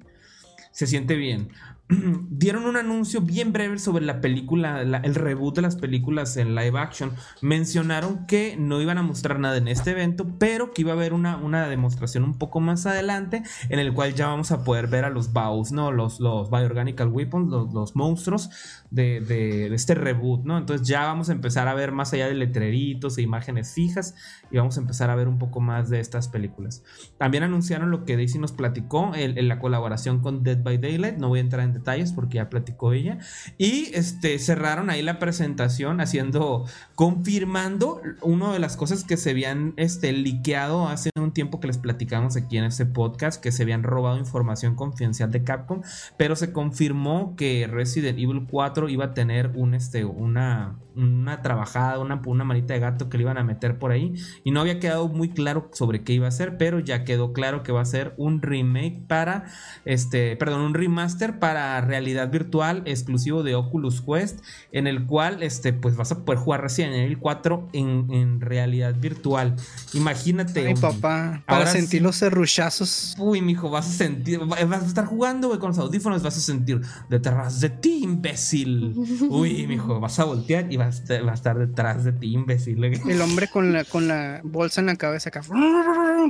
se 0.72 0.88
siente 0.88 1.16
bien. 1.16 1.50
dieron 2.30 2.66
un 2.66 2.78
anuncio 2.78 3.22
bien 3.22 3.54
breve 3.54 3.78
sobre 3.78 4.06
la 4.06 4.20
película, 4.20 4.82
el 4.82 5.16
reboot 5.16 5.56
de 5.56 5.62
las 5.62 5.76
películas 5.76 6.36
en 6.38 6.56
live 6.56 6.80
action. 6.80 7.12
Mencionaron 7.42 8.26
que 8.26 8.56
no 8.58 8.82
iban 8.82 8.98
a 8.98 9.04
mostrar 9.04 9.40
nada 9.40 9.58
en 9.58 9.68
este 9.68 9.92
evento, 9.92 10.26
pero 10.40 10.74
que 10.74 10.82
iba 10.82 10.94
a 10.94 10.96
haber 10.96 11.14
una, 11.14 11.38
una 11.38 11.68
demostración 11.68 12.24
un 12.24 12.40
poco 12.40 12.60
más 12.60 12.88
adelante 12.88 13.44
en 13.70 13.80
el 13.80 13.94
cual 13.94 14.16
ya 14.16 14.28
vamos 14.28 14.52
a 14.52 14.64
poder 14.64 14.88
ver 14.88 15.06
a 15.06 15.10
los 15.10 15.32
Baus, 15.32 15.72
¿no? 15.72 15.92
Los, 15.92 16.20
los 16.20 16.50
Bioorganical 16.50 17.10
Weapons, 17.10 17.52
los, 17.52 17.96
monstruos 17.96 18.50
de, 18.90 19.68
este 19.74 19.94
reboot, 19.94 20.44
¿no? 20.44 20.58
Entonces 20.58 20.88
ya 20.88 21.06
vamos 21.06 21.30
a 21.30 21.34
empezar 21.34 21.68
a 21.68 21.76
ver 21.76 21.92
más 21.92 22.14
allá 22.14 22.28
de 22.28 22.34
letreritos 22.34 23.18
e 23.18 23.22
imágenes 23.22 23.74
fijas 23.74 24.16
y 24.50 24.58
vamos 24.58 24.78
a 24.78 24.82
empezar 24.82 25.12
a 25.12 25.16
ver 25.16 25.28
un 25.28 25.38
poco 25.38 25.62
más 25.62 25.90
de 25.90 26.00
estas 26.00 26.30
películas. 26.30 26.84
También 27.18 27.44
anunciaron 27.44 27.92
lo 27.92 28.06
que 28.06 28.18
Daisy 28.18 28.40
nos 28.40 28.54
platicó, 28.54 29.12
en 29.16 29.48
la 29.48 29.60
colaboración 29.60 30.20
con 30.20 30.44
Dead 30.44 30.62
by 30.64 30.78
Daylight. 30.78 31.18
No 31.18 31.30
voy 31.30 31.40
a 31.40 31.42
entrar 31.42 31.64
en 31.64 31.75
detalles 31.76 32.12
porque 32.12 32.38
ya 32.38 32.50
platicó 32.50 32.94
ella. 32.94 33.20
Y 33.58 33.92
este, 33.94 34.40
cerraron 34.40 34.90
ahí 34.90 35.02
la 35.02 35.20
presentación 35.20 36.02
haciendo, 36.02 36.66
confirmando 36.96 38.02
una 38.22 38.52
de 38.52 38.60
las 38.60 38.78
cosas 38.78 39.04
que 39.04 39.18
se 39.18 39.32
habían 39.32 39.74
este, 39.78 40.12
liqueado 40.12 40.88
hace 40.88 41.12
un 41.20 41.34
tiempo 41.34 41.60
que 41.60 41.68
les 41.68 41.78
platicamos 41.78 42.36
aquí 42.36 42.58
en 42.58 42.66
este 42.66 42.86
podcast, 42.86 43.42
que 43.42 43.52
se 43.52 43.64
habían 43.64 43.84
robado 43.84 44.18
información 44.18 44.76
confidencial 44.76 45.32
de 45.32 45.44
Capcom, 45.44 45.82
pero 46.18 46.36
se 46.36 46.52
confirmó 46.52 47.36
que 47.36 47.68
Resident 47.68 48.18
Evil 48.18 48.48
4 48.50 48.90
iba 48.90 49.06
a 49.06 49.14
tener 49.14 49.52
un, 49.56 49.74
este, 49.74 50.06
una, 50.06 50.80
una 50.96 51.42
trabajada, 51.42 52.00
una, 52.00 52.22
una 52.26 52.44
manita 52.44 52.74
de 52.74 52.80
gato 52.80 53.10
que 53.10 53.18
le 53.18 53.24
iban 53.24 53.38
a 53.38 53.44
meter 53.44 53.78
por 53.78 53.92
ahí. 53.92 54.14
Y 54.44 54.52
no 54.52 54.62
había 54.62 54.80
quedado 54.80 55.08
muy 55.08 55.30
claro 55.30 55.70
sobre 55.74 56.04
qué 56.04 56.14
iba 56.14 56.28
a 56.28 56.32
ser, 56.32 56.58
pero 56.58 56.80
ya 56.80 57.04
quedó 57.04 57.34
claro 57.34 57.64
que 57.64 57.72
va 57.72 57.82
a 57.82 57.86
ser 57.86 58.14
un 58.18 58.42
remake 58.42 59.06
para, 59.08 59.46
este, 59.86 60.36
perdón, 60.38 60.62
un 60.62 60.74
remaster 60.74 61.40
para 61.40 61.65
realidad 61.82 62.30
virtual 62.30 62.84
exclusivo 62.86 63.44
de 63.44 63.56
Oculus 63.56 64.02
Quest, 64.02 64.40
en 64.72 64.88
el 64.88 65.06
cual 65.06 65.44
este, 65.44 65.74
pues 65.74 65.96
vas 65.96 66.12
a 66.12 66.24
poder 66.24 66.40
jugar 66.40 66.62
Resident 66.62 66.96
Evil 66.96 67.18
4 67.18 67.70
en, 67.74 68.08
en 68.12 68.42
realidad 68.42 68.96
virtual. 68.96 69.56
Imagínate. 69.94 70.68
Ay, 70.68 70.76
papá, 70.76 71.44
para 71.46 71.68
sentir 71.68 72.02
los 72.02 72.20
cerruchazos. 72.20 73.16
Uy, 73.18 73.42
mijo, 73.42 73.70
vas 73.70 73.88
a 73.88 73.92
sentir, 73.92 74.40
vas 74.40 74.84
a 74.84 74.86
estar 74.86 75.06
jugando 75.06 75.58
con 75.60 75.70
los 75.70 75.78
audífonos, 75.78 76.24
vas 76.24 76.38
a 76.38 76.42
sentir 76.42 76.82
detrás 77.10 77.62
de 77.62 77.70
ti, 77.70 78.04
imbécil. 78.04 78.94
Uy, 79.30 79.68
mijo, 79.68 80.00
vas 80.00 80.20
a 80.20 80.26
voltear 80.26 80.72
y 80.72 80.78
vas, 80.78 81.04
a 81.10 81.34
estar 81.34 81.58
detrás 81.58 82.04
de 82.04 82.14
ti, 82.14 82.34
imbécil. 82.34 82.84
El 82.84 83.22
hombre 83.22 83.48
con 83.48 83.74
la, 83.74 83.84
con 83.84 84.08
la 84.08 84.42
bolsa 84.44 84.82
en 84.82 84.88
la 84.88 84.96
cabeza 84.96 85.30
acá, 85.30 85.42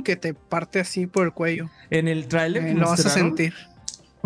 que 0.04 0.16
te 0.16 0.34
parte 0.34 0.80
así 0.80 1.06
por 1.06 1.26
el 1.26 1.32
cuello. 1.32 1.70
En 1.90 2.08
el 2.08 2.26
trailer. 2.28 2.66
Eh, 2.66 2.74
lo 2.74 2.88
vas 2.88 3.04
a 3.04 3.10
sentir 3.10 3.54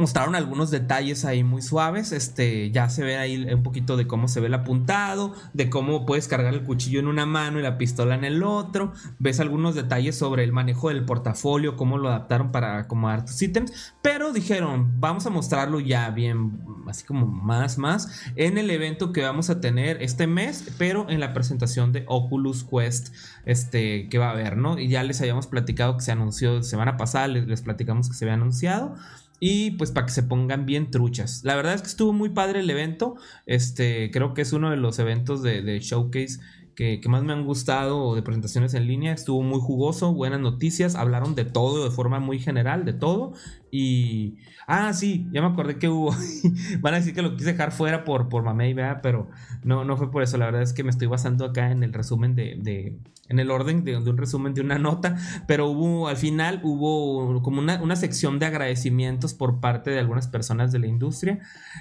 mostraron 0.01 0.35
algunos 0.35 0.71
detalles 0.71 1.25
ahí 1.25 1.45
muy 1.45 1.63
suaves. 1.63 2.13
Este, 2.13 2.71
ya 2.71 2.89
se 2.89 3.05
ve 3.05 3.17
ahí 3.17 3.45
un 3.53 3.63
poquito 3.63 3.97
de 3.97 4.07
cómo 4.07 4.27
se 4.27 4.41
ve 4.41 4.49
el 4.49 4.55
apuntado, 4.55 5.35
de 5.53 5.71
cómo 5.71 6.07
puedes 6.07 6.27
cargar 6.27 6.55
el 6.55 6.65
cuchillo 6.65 6.99
en 6.99 7.07
una 7.07 7.27
mano 7.27 7.59
y 7.59 7.63
la 7.63 7.79
pistola 7.79 8.15
en 8.15 8.25
el 8.25 8.43
otro. 8.43 8.93
Ves 9.19 9.41
algunos 9.41 9.75
detalles 9.75 10.17
sobre 10.17 10.45
el 10.45 10.53
manejo 10.53 10.89
del 10.89 11.05
portafolio, 11.05 11.77
cómo 11.77 11.99
lo 11.99 12.09
adaptaron 12.09 12.51
para 12.51 12.79
acomodar 12.79 13.25
tus 13.25 13.41
ítems. 13.43 13.95
Pero 14.03 14.33
dijeron, 14.33 15.01
vamos 15.01 15.27
a 15.27 15.31
mostrarlo 15.31 15.81
ya 15.81 16.11
bien, 16.11 16.61
así 16.89 17.05
como 17.05 17.27
más, 17.27 17.79
más, 17.79 18.23
en 18.37 18.59
el 18.59 18.71
evento 18.71 19.13
que 19.13 19.23
vamos 19.23 19.51
a 19.51 19.61
tener 19.61 20.03
este 20.03 20.27
mes, 20.27 20.75
pero 20.79 21.09
en 21.09 21.21
la 21.21 21.33
presentación 21.33 21.93
de 21.93 22.05
Oculus 22.09 22.65
Quest, 22.65 23.15
este, 23.45 24.09
que 24.09 24.19
va 24.19 24.29
a 24.29 24.33
haber, 24.33 24.57
¿no? 24.57 24.79
Y 24.79 24.89
ya 24.89 25.03
les 25.03 25.21
habíamos 25.21 25.47
platicado 25.47 25.97
que 25.97 26.03
se 26.03 26.13
anunció 26.13 26.63
semana 26.63 26.97
pasada, 26.97 27.29
les, 27.29 27.47
les 27.47 27.63
platicamos 27.63 28.09
que 28.09 28.15
se 28.15 28.25
había 28.25 28.35
anunciado. 28.35 28.97
Y 29.41 29.73
pues 29.73 29.91
para 29.91 30.07
que 30.07 30.13
se 30.13 30.23
pongan 30.23 30.67
bien 30.67 30.91
truchas. 30.91 31.41
La 31.45 31.57
verdad 31.57 31.75
es 31.75 31.81
que 31.81 31.89
estuvo 31.89 32.13
muy 32.13 32.29
padre 32.29 32.61
el 32.61 32.71
evento. 32.71 33.17
Este, 33.47 34.11
creo 34.11 34.35
que 34.35 34.43
es 34.43 34.53
uno 34.53 34.71
de 34.71 34.77
los 34.77 34.99
eventos 34.99 35.43
de, 35.43 35.81
showcase 35.81 36.39
que, 36.75 37.01
que, 37.01 37.09
más 37.09 37.23
me 37.23 37.33
han 37.33 37.47
gustado 37.47 38.15
de 38.15 38.23
presentaciones 38.23 38.75
en 38.75 38.87
línea. 38.87 39.15
Estuvo 39.15 39.43
muy 39.43 39.59
jugoso, 39.59 40.13
buenas 40.13 40.41
noticias. 40.41 40.95
Hablaron 40.95 41.35
de 41.35 41.47
todo 41.47 41.85
de 41.85 41.91
forma 41.91 42.21
muy 42.21 42.39
general, 42.39 42.85
de 42.85 42.93
todo. 42.93 43.33
Y. 43.71 44.37
Ah, 44.67 44.93
sí, 44.93 45.29
ya 45.33 45.43
me 45.43 45.49
acordé 45.49 45.79
que 45.79 45.89
hubo. 45.89 46.15
Van 46.81 46.95
a 46.95 46.99
decir 46.99 47.15
que 47.15 47.23
lo 47.23 47.37
quise 47.37 47.53
dejar 47.53 47.73
fuera 47.73 48.05
por, 48.05 48.29
por 48.29 48.43
mamey, 48.43 48.75
¿verdad? 48.75 49.01
Pero 49.03 49.29
no, 49.65 49.85
no 49.85 49.97
fue 49.97 50.11
por 50.11 50.23
eso. 50.23 50.37
La 50.39 50.47
verdad 50.47 50.63
es 50.63 50.73
que 50.73 50.85
me 50.85 50.91
estoy 50.91 51.07
basando 51.07 51.45
acá 51.45 51.71
en 51.71 51.83
el 51.83 51.93
resumen 51.93 52.35
de, 52.35 52.57
de 52.59 52.99
en 53.31 53.39
el 53.39 53.51
orden 53.51 53.85
de, 53.85 53.97
un 53.97 54.19
resumen 54.19 54.53
de 54.53 54.61
una 54.61 54.79
nota, 54.79 55.17
pero 55.47 55.69
hubo 55.69 56.09
al 56.09 56.17
final 56.17 56.61
hubo 56.63 57.41
como 57.43 57.61
una, 57.61 57.81
una, 57.81 57.97
sección 57.97 58.39
de 58.39 58.47
agradecimientos 58.47 59.35
por 59.35 59.61
parte 59.61 59.91
de 59.91 59.99
algunas 59.99 60.27
personas 60.27 60.73
de 60.73 60.81
la 60.81 60.89
industria, 60.89 61.39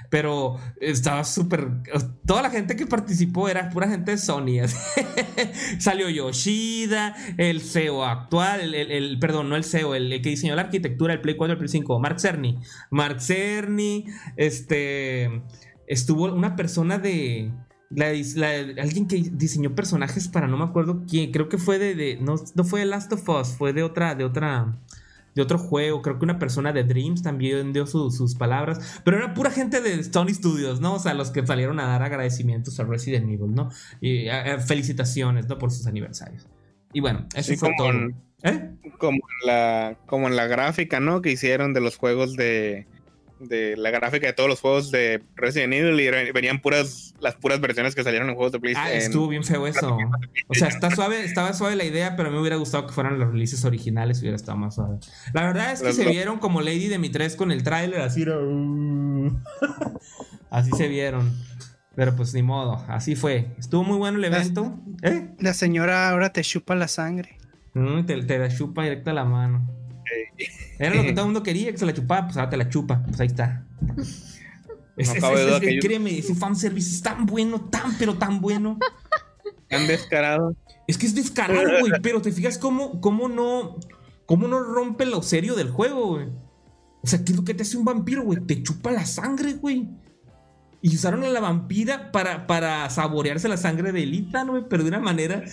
pero 0.09 0.57
estaba 0.79 1.23
súper, 1.23 1.69
toda 2.25 2.43
la 2.43 2.49
gente 2.51 2.75
que 2.75 2.85
participó 2.85 3.49
era 3.49 3.69
pura 3.69 3.89
gente 3.89 4.11
de 4.11 4.17
Sony, 4.17 4.59
salió 5.79 6.09
Yoshida, 6.09 7.15
el 7.37 7.61
CEO 7.61 8.05
actual, 8.05 8.61
el, 8.61 8.91
el, 8.91 9.19
perdón, 9.19 9.49
no 9.49 9.55
el 9.55 9.63
CEO, 9.63 9.95
el, 9.95 10.21
que 10.21 10.29
diseñó 10.29 10.55
la 10.55 10.63
arquitectura, 10.63 11.13
el 11.13 11.21
Play 11.21 11.35
4, 11.35 11.53
el 11.53 11.57
Play 11.57 11.69
5, 11.69 11.78
Mark 11.99 12.19
Cerny, 12.19 12.57
Mark 12.91 13.21
Cerny, 13.21 14.05
este, 14.35 15.41
estuvo 15.87 16.25
una 16.25 16.55
persona 16.55 16.99
de 16.99 17.51
la, 17.89 18.11
la, 18.35 18.49
alguien 18.81 19.07
que 19.07 19.17
diseñó 19.31 19.73
personajes 19.73 20.27
para 20.27 20.47
no 20.47 20.57
me 20.57 20.63
acuerdo 20.63 21.03
quién, 21.07 21.31
creo 21.31 21.49
que 21.49 21.57
fue 21.57 21.79
de, 21.79 21.95
de, 21.95 22.17
no, 22.21 22.35
no 22.55 22.63
fue 22.63 22.81
de 22.81 22.85
Last 22.85 23.11
of 23.13 23.27
Us, 23.27 23.49
fue 23.49 23.73
de 23.73 23.83
otra, 23.83 24.15
de 24.15 24.23
otra, 24.23 24.77
de 25.35 25.41
otro 25.41 25.57
juego, 25.57 26.01
creo 26.01 26.19
que 26.19 26.25
una 26.25 26.37
persona 26.37 26.71
de 26.71 26.83
Dreams 26.83 27.23
también 27.23 27.73
dio 27.73 27.87
su, 27.87 28.11
sus 28.11 28.35
palabras, 28.35 29.01
pero 29.03 29.17
era 29.17 29.33
pura 29.33 29.49
gente 29.49 29.81
de 29.81 30.03
Sony 30.03 30.33
Studios, 30.33 30.81
¿no? 30.81 30.95
O 30.95 30.99
sea, 30.99 31.13
los 31.13 31.31
que 31.31 31.45
salieron 31.45 31.79
a 31.79 31.87
dar 31.87 32.03
agradecimientos 32.03 32.79
a 32.79 32.83
Resident 32.83 33.25
Evil, 33.25 33.53
¿no? 33.53 33.69
Y 34.01 34.27
a, 34.27 34.55
a, 34.55 34.59
felicitaciones, 34.59 35.47
¿no? 35.47 35.57
Por 35.57 35.71
sus 35.71 35.87
aniversarios. 35.87 36.47
Y 36.93 37.01
bueno, 37.01 37.27
eso 37.33 37.51
sí, 37.51 37.57
fue 37.57 37.71
todo. 37.77 37.91
¿Eh? 38.43 38.71
Como 38.97 39.17
en 39.17 39.47
la, 39.47 39.97
como 40.05 40.27
en 40.27 40.35
la 40.35 40.47
gráfica, 40.47 40.99
¿no? 40.99 41.21
Que 41.21 41.31
hicieron 41.31 41.73
de 41.73 41.81
los 41.81 41.97
juegos 41.97 42.35
de 42.35 42.87
de 43.39 43.77
la 43.77 43.89
gráfica 43.89 44.27
de 44.27 44.33
todos 44.33 44.49
los 44.49 44.59
juegos 44.59 44.91
de 44.91 45.23
Resident 45.35 45.73
Evil 45.73 45.99
y 45.99 46.31
venían 46.31 46.61
puras 46.61 47.13
las 47.19 47.35
puras 47.35 47.59
versiones 47.61 47.95
que 47.95 48.03
salieron 48.03 48.29
en 48.29 48.35
juegos 48.35 48.51
de 48.51 48.59
PlayStation. 48.59 48.93
Ah, 48.93 48.97
estuvo 48.97 49.27
bien 49.27 49.43
feo 49.43 49.65
eso. 49.67 49.97
O 50.47 50.53
sea, 50.53 50.67
está 50.67 50.91
suave, 50.91 51.23
estaba 51.23 51.53
suave 51.53 51.75
la 51.75 51.85
idea, 51.85 52.15
pero 52.15 52.27
a 52.27 52.31
mí 52.31 52.35
me 52.35 52.41
hubiera 52.41 52.57
gustado 52.57 52.87
que 52.87 52.93
fueran 52.93 53.17
los 53.17 53.31
releases 53.31 53.65
originales, 53.65 54.19
hubiera 54.19 54.35
estado 54.35 54.57
más 54.57 54.75
suave. 54.75 54.97
La 55.33 55.43
verdad 55.43 55.71
es 55.71 55.79
que 55.79 55.87
los 55.87 55.95
se 55.95 56.05
vieron 56.05 56.39
como 56.39 56.61
Lady 56.61 56.87
de 56.87 56.99
mi 56.99 57.09
3 57.09 57.35
con 57.35 57.51
el 57.51 57.63
tráiler 57.63 58.01
así. 58.01 58.25
así 60.49 60.71
se 60.71 60.87
vieron. 60.87 61.33
Pero 61.95 62.15
pues 62.15 62.33
ni 62.33 62.43
modo, 62.43 62.85
así 62.87 63.15
fue. 63.15 63.47
Estuvo 63.57 63.83
muy 63.83 63.97
bueno 63.97 64.19
el 64.19 64.25
evento. 64.25 64.79
La, 65.01 65.09
¿Eh? 65.09 65.29
la 65.39 65.53
señora 65.53 66.09
ahora 66.09 66.31
te 66.31 66.43
chupa 66.43 66.75
la 66.75 66.87
sangre. 66.87 67.38
Te, 67.73 68.23
te 68.23 68.39
la 68.39 68.49
chupa 68.49 68.83
directo 68.83 69.11
a 69.11 69.13
la 69.13 69.25
mano. 69.25 69.67
Era 70.77 70.95
lo 70.95 71.03
que 71.03 71.11
todo 71.11 71.21
el 71.21 71.25
mundo 71.33 71.43
quería, 71.43 71.71
que 71.71 71.77
se 71.77 71.85
la 71.85 71.93
chupaba, 71.93 72.25
pues 72.27 72.37
ahora 72.37 72.49
te 72.49 72.57
la 72.57 72.69
chupa. 72.69 73.03
Pues 73.03 73.19
ahí 73.19 73.27
está. 73.27 73.65
No 74.99 75.03
es, 75.03 75.09
es, 75.09 75.23
es, 75.23 75.63
es, 75.63 75.85
créeme, 75.85 76.17
ese 76.17 76.35
fanservice 76.35 76.89
es 76.89 77.01
tan 77.01 77.25
bueno, 77.25 77.61
tan, 77.69 77.97
pero 77.97 78.15
tan 78.15 78.41
bueno. 78.41 78.77
Tan 79.69 79.87
descarado. 79.87 80.55
Es 80.87 80.97
que 80.97 81.05
es 81.05 81.15
descarado, 81.15 81.79
güey. 81.79 81.93
pero 82.01 82.21
te 82.21 82.31
fijas 82.31 82.57
cómo, 82.57 82.99
cómo 82.99 83.29
no. 83.29 83.77
cómo 84.25 84.47
no 84.47 84.59
rompe 84.59 85.05
lo 85.05 85.21
serio 85.21 85.55
del 85.55 85.69
juego, 85.69 86.15
güey. 86.15 86.27
O 87.01 87.07
sea, 87.07 87.23
¿qué 87.23 87.31
es 87.31 87.37
lo 87.37 87.45
que 87.45 87.53
te 87.53 87.63
hace 87.63 87.77
un 87.77 87.85
vampiro, 87.85 88.23
güey? 88.23 88.41
Te 88.41 88.61
chupa 88.61 88.91
la 88.91 89.05
sangre, 89.05 89.53
güey. 89.53 89.87
Y 90.81 90.95
usaron 90.95 91.23
a 91.23 91.29
la 91.29 91.39
vampira 91.39 92.11
para, 92.11 92.47
para 92.47 92.89
saborearse 92.89 93.47
la 93.47 93.57
sangre 93.57 93.91
de 93.91 94.03
Elita, 94.03 94.43
¿no? 94.43 94.67
Pero 94.67 94.83
de 94.83 94.89
una 94.89 94.99
manera 94.99 95.43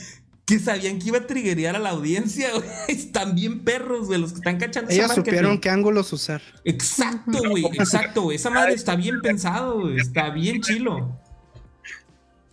que 0.46 0.60
sabían 0.60 1.00
que 1.00 1.08
iba 1.08 1.18
a 1.18 1.26
triggerear 1.26 1.74
a 1.74 1.80
la 1.80 1.90
audiencia, 1.90 2.50
güey. 2.54 2.64
Están 2.88 3.34
bien 3.34 3.64
perros, 3.64 4.06
güey, 4.06 4.20
los 4.20 4.32
que 4.32 4.38
están 4.38 4.58
cachando. 4.58 4.90
Ellos 4.90 5.12
supieron 5.12 5.58
qué 5.58 5.70
ángulos 5.70 6.12
usar. 6.12 6.40
Exacto, 6.64 7.40
güey, 7.50 7.64
exacto, 7.72 8.22
güey. 8.22 8.36
Esa 8.36 8.50
madre 8.50 8.74
está 8.74 8.94
bien 8.94 9.20
pensado, 9.20 9.80
güey. 9.80 9.96
Está 9.98 10.30
bien 10.30 10.62
chilo. 10.62 11.20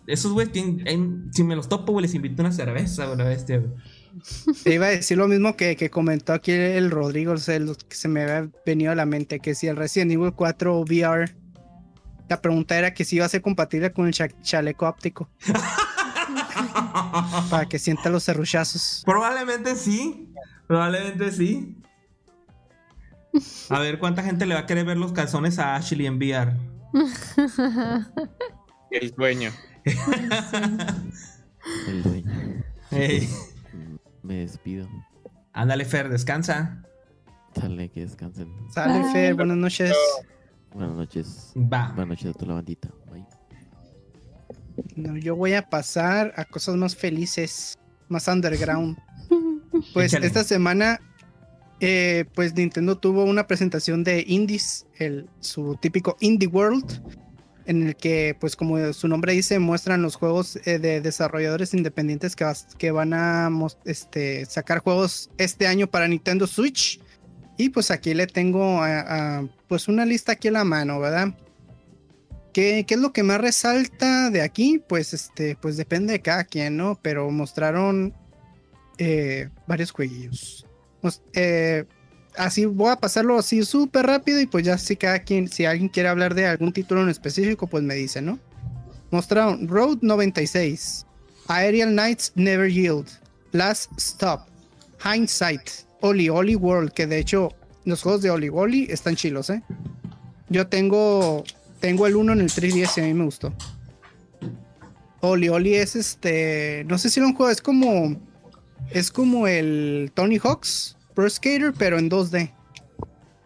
Esos 0.08 0.32
güey 0.32 0.48
tienen. 0.48 1.30
Si 1.32 1.44
me 1.44 1.54
los 1.54 1.68
topo, 1.68 1.92
güey, 1.92 2.02
les 2.02 2.14
invito 2.14 2.42
una 2.42 2.52
cerveza, 2.52 3.06
güey, 3.06 3.28
bestia, 3.28 3.58
güey. 3.58 3.72
Te 4.62 4.74
iba 4.74 4.86
a 4.86 4.90
decir 4.90 5.16
lo 5.16 5.28
mismo 5.28 5.56
que, 5.56 5.76
que 5.76 5.90
comentó 5.90 6.32
aquí 6.32 6.52
el 6.52 6.90
Rodrigo, 6.90 7.32
o 7.32 7.36
sea, 7.36 7.58
lo 7.58 7.74
que 7.74 7.96
se 7.96 8.08
me 8.08 8.22
había 8.22 8.50
venido 8.66 8.92
a 8.92 8.94
la 8.94 9.06
mente, 9.06 9.40
que 9.40 9.54
si 9.54 9.66
el 9.66 9.76
Resident 9.76 10.12
Evil 10.12 10.32
4 10.32 10.80
VR, 10.80 11.34
la 12.28 12.40
pregunta 12.40 12.78
era 12.78 12.94
que 12.94 13.04
si 13.04 13.16
iba 13.16 13.24
a 13.24 13.28
ser 13.28 13.42
compatible 13.42 13.92
con 13.92 14.06
el 14.06 14.12
chaleco 14.12 14.86
óptico. 14.86 15.28
Para 17.50 17.66
que 17.66 17.78
sienta 17.78 18.08
los 18.10 18.24
serruchazos. 18.24 19.02
Probablemente 19.04 19.76
sí. 19.76 20.32
Probablemente 20.66 21.30
sí. 21.32 21.76
A 23.68 23.78
ver 23.80 23.98
cuánta 23.98 24.22
gente 24.22 24.46
le 24.46 24.54
va 24.54 24.60
a 24.60 24.66
querer 24.66 24.84
ver 24.86 24.96
los 24.96 25.12
calzones 25.12 25.58
a 25.58 25.74
Ashley 25.74 26.06
en 26.06 26.16
VR. 26.16 26.56
El 28.90 29.10
dueño. 29.10 29.50
El 31.88 32.02
dueño. 32.02 32.64
Hey. 32.90 33.28
Me 34.22 34.36
despido. 34.36 34.88
Ándale, 35.52 35.84
Fer, 35.84 36.08
descansa. 36.08 36.82
Dale, 37.54 37.90
que 37.90 38.00
descansen. 38.02 38.52
Sale. 38.70 39.12
Fer, 39.12 39.34
buenas 39.34 39.56
noches. 39.56 39.94
Buenas 40.72 40.96
noches. 40.96 41.52
Va. 41.56 41.88
Buenas 41.88 42.08
noches 42.08 42.30
a 42.30 42.32
toda 42.32 42.46
la 42.48 42.54
bandita. 42.54 42.88
No, 44.96 45.16
yo 45.16 45.36
voy 45.36 45.54
a 45.54 45.68
pasar 45.68 46.32
a 46.36 46.44
cosas 46.44 46.76
más 46.76 46.96
felices, 46.96 47.78
más 48.08 48.26
underground. 48.28 48.96
Pues 49.92 50.12
Échale. 50.12 50.26
esta 50.28 50.44
semana, 50.44 51.00
eh, 51.80 52.26
pues 52.34 52.54
Nintendo 52.54 52.96
tuvo 52.96 53.24
una 53.24 53.46
presentación 53.48 54.04
de 54.04 54.24
indies, 54.26 54.86
el, 54.98 55.28
su 55.40 55.76
típico 55.82 56.16
Indie 56.20 56.46
World, 56.48 57.02
en 57.66 57.88
el 57.88 57.96
que, 57.96 58.36
pues 58.38 58.54
como 58.54 58.92
su 58.92 59.08
nombre 59.08 59.32
dice, 59.32 59.58
muestran 59.58 60.00
los 60.00 60.14
juegos 60.14 60.60
eh, 60.64 60.78
de 60.78 61.00
desarrolladores 61.00 61.74
independientes 61.74 62.36
que, 62.36 62.44
vas- 62.44 62.68
que 62.78 62.92
van 62.92 63.14
a 63.14 63.50
este, 63.84 64.46
sacar 64.46 64.78
juegos 64.78 65.28
este 65.38 65.66
año 65.66 65.88
para 65.88 66.06
Nintendo 66.06 66.46
Switch. 66.46 67.00
Y 67.58 67.70
pues 67.70 67.90
aquí 67.90 68.14
le 68.14 68.26
tengo 68.28 68.80
a- 68.80 69.38
a, 69.38 69.46
pues 69.66 69.88
una 69.88 70.06
lista 70.06 70.32
aquí 70.32 70.48
a 70.48 70.52
la 70.52 70.64
mano, 70.64 71.00
¿verdad? 71.00 71.34
¿Qué, 72.54 72.84
qué 72.86 72.94
es 72.94 73.00
lo 73.00 73.12
que 73.12 73.22
más 73.22 73.40
resalta 73.40 74.30
de 74.30 74.40
aquí? 74.40 74.80
Pues 74.88 75.12
este, 75.12 75.56
pues 75.60 75.76
depende 75.76 76.14
de 76.14 76.22
cada 76.22 76.44
quien, 76.44 76.76
¿no? 76.78 76.98
Pero 77.02 77.30
mostraron 77.30 78.14
eh, 78.98 79.48
varios 79.66 79.90
jueguillos. 79.90 80.66
Eh, 81.34 81.84
así 82.36 82.64
voy 82.64 82.90
a 82.90 82.96
pasarlo 82.96 83.38
así 83.38 83.64
súper 83.64 84.06
rápido 84.06 84.40
y 84.40 84.46
pues 84.46 84.64
ya 84.64 84.78
si 84.78 84.96
cada 84.96 85.18
quien, 85.18 85.48
si 85.48 85.64
alguien 85.64 85.88
quiere 85.88 86.08
hablar 86.08 86.34
de 86.34 86.46
algún 86.46 86.72
título 86.72 87.02
en 87.02 87.08
específico, 87.08 87.66
pues 87.66 87.82
me 87.82 87.94
dice, 87.94 88.22
¿no? 88.22 88.38
Mostraron 89.10 89.68
Road 89.68 89.98
96, 90.02 91.06
Aerial 91.48 91.90
Knights 91.90 92.32
Never 92.36 92.70
Yield, 92.70 93.08
Last 93.52 93.90
Stop, 93.98 94.48
Hindsight, 95.04 95.70
Oli 96.00 96.28
Oli 96.28 96.56
World, 96.56 96.92
que 96.92 97.06
de 97.06 97.18
hecho 97.18 97.50
los 97.84 98.02
juegos 98.02 98.22
de 98.22 98.30
Oli 98.30 98.48
Oli 98.48 98.86
están 98.90 99.16
chilos, 99.16 99.50
¿eh? 99.50 99.62
Yo 100.48 100.66
tengo 100.68 101.44
tengo 101.84 102.06
el 102.06 102.16
1 102.16 102.32
en 102.32 102.40
el 102.40 102.48
3DS 102.50 102.96
y 102.96 103.00
a 103.02 103.04
mí 103.04 103.12
me 103.12 103.26
gustó. 103.26 103.52
Oli 105.20 105.50
Oli 105.50 105.74
es 105.74 105.96
este, 105.96 106.82
no 106.88 106.96
sé 106.96 107.10
si 107.10 107.20
era 107.20 107.26
un 107.26 107.34
juego, 107.34 107.52
es 107.52 107.60
como 107.60 108.16
es 108.90 109.10
como 109.12 109.46
el 109.46 110.10
Tony 110.14 110.38
Hawk's 110.38 110.96
Pro 111.14 111.28
Skater, 111.28 111.74
pero 111.76 111.98
en 111.98 112.08
2D. 112.08 112.54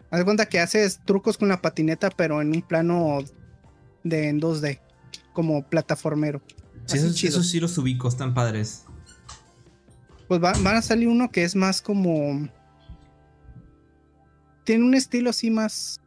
Haz 0.09 0.23
cuenta 0.23 0.45
que 0.47 0.61
haces 0.61 1.01
trucos 1.03 1.37
con 1.37 1.49
la 1.49 1.61
patineta, 1.61 2.09
pero 2.11 2.41
en 2.41 2.55
un 2.55 2.61
plano 2.61 3.19
de 4.05 4.29
en 4.29 4.39
2D, 4.39 4.79
como 5.33 5.61
plataformero. 5.67 6.41
Sí, 6.85 6.97
esos, 7.27 7.49
sí 7.49 7.59
los 7.59 7.77
ubico, 7.77 8.07
están 8.07 8.33
padres. 8.33 8.85
Pues 10.29 10.41
va- 10.41 10.53
van 10.63 10.77
a 10.77 10.81
salir 10.81 11.09
uno 11.09 11.29
que 11.29 11.43
es 11.43 11.57
más 11.57 11.81
como. 11.81 12.47
Tiene 14.63 14.85
un 14.85 14.93
estilo 14.93 15.29
así 15.29 15.51
más. 15.51 15.99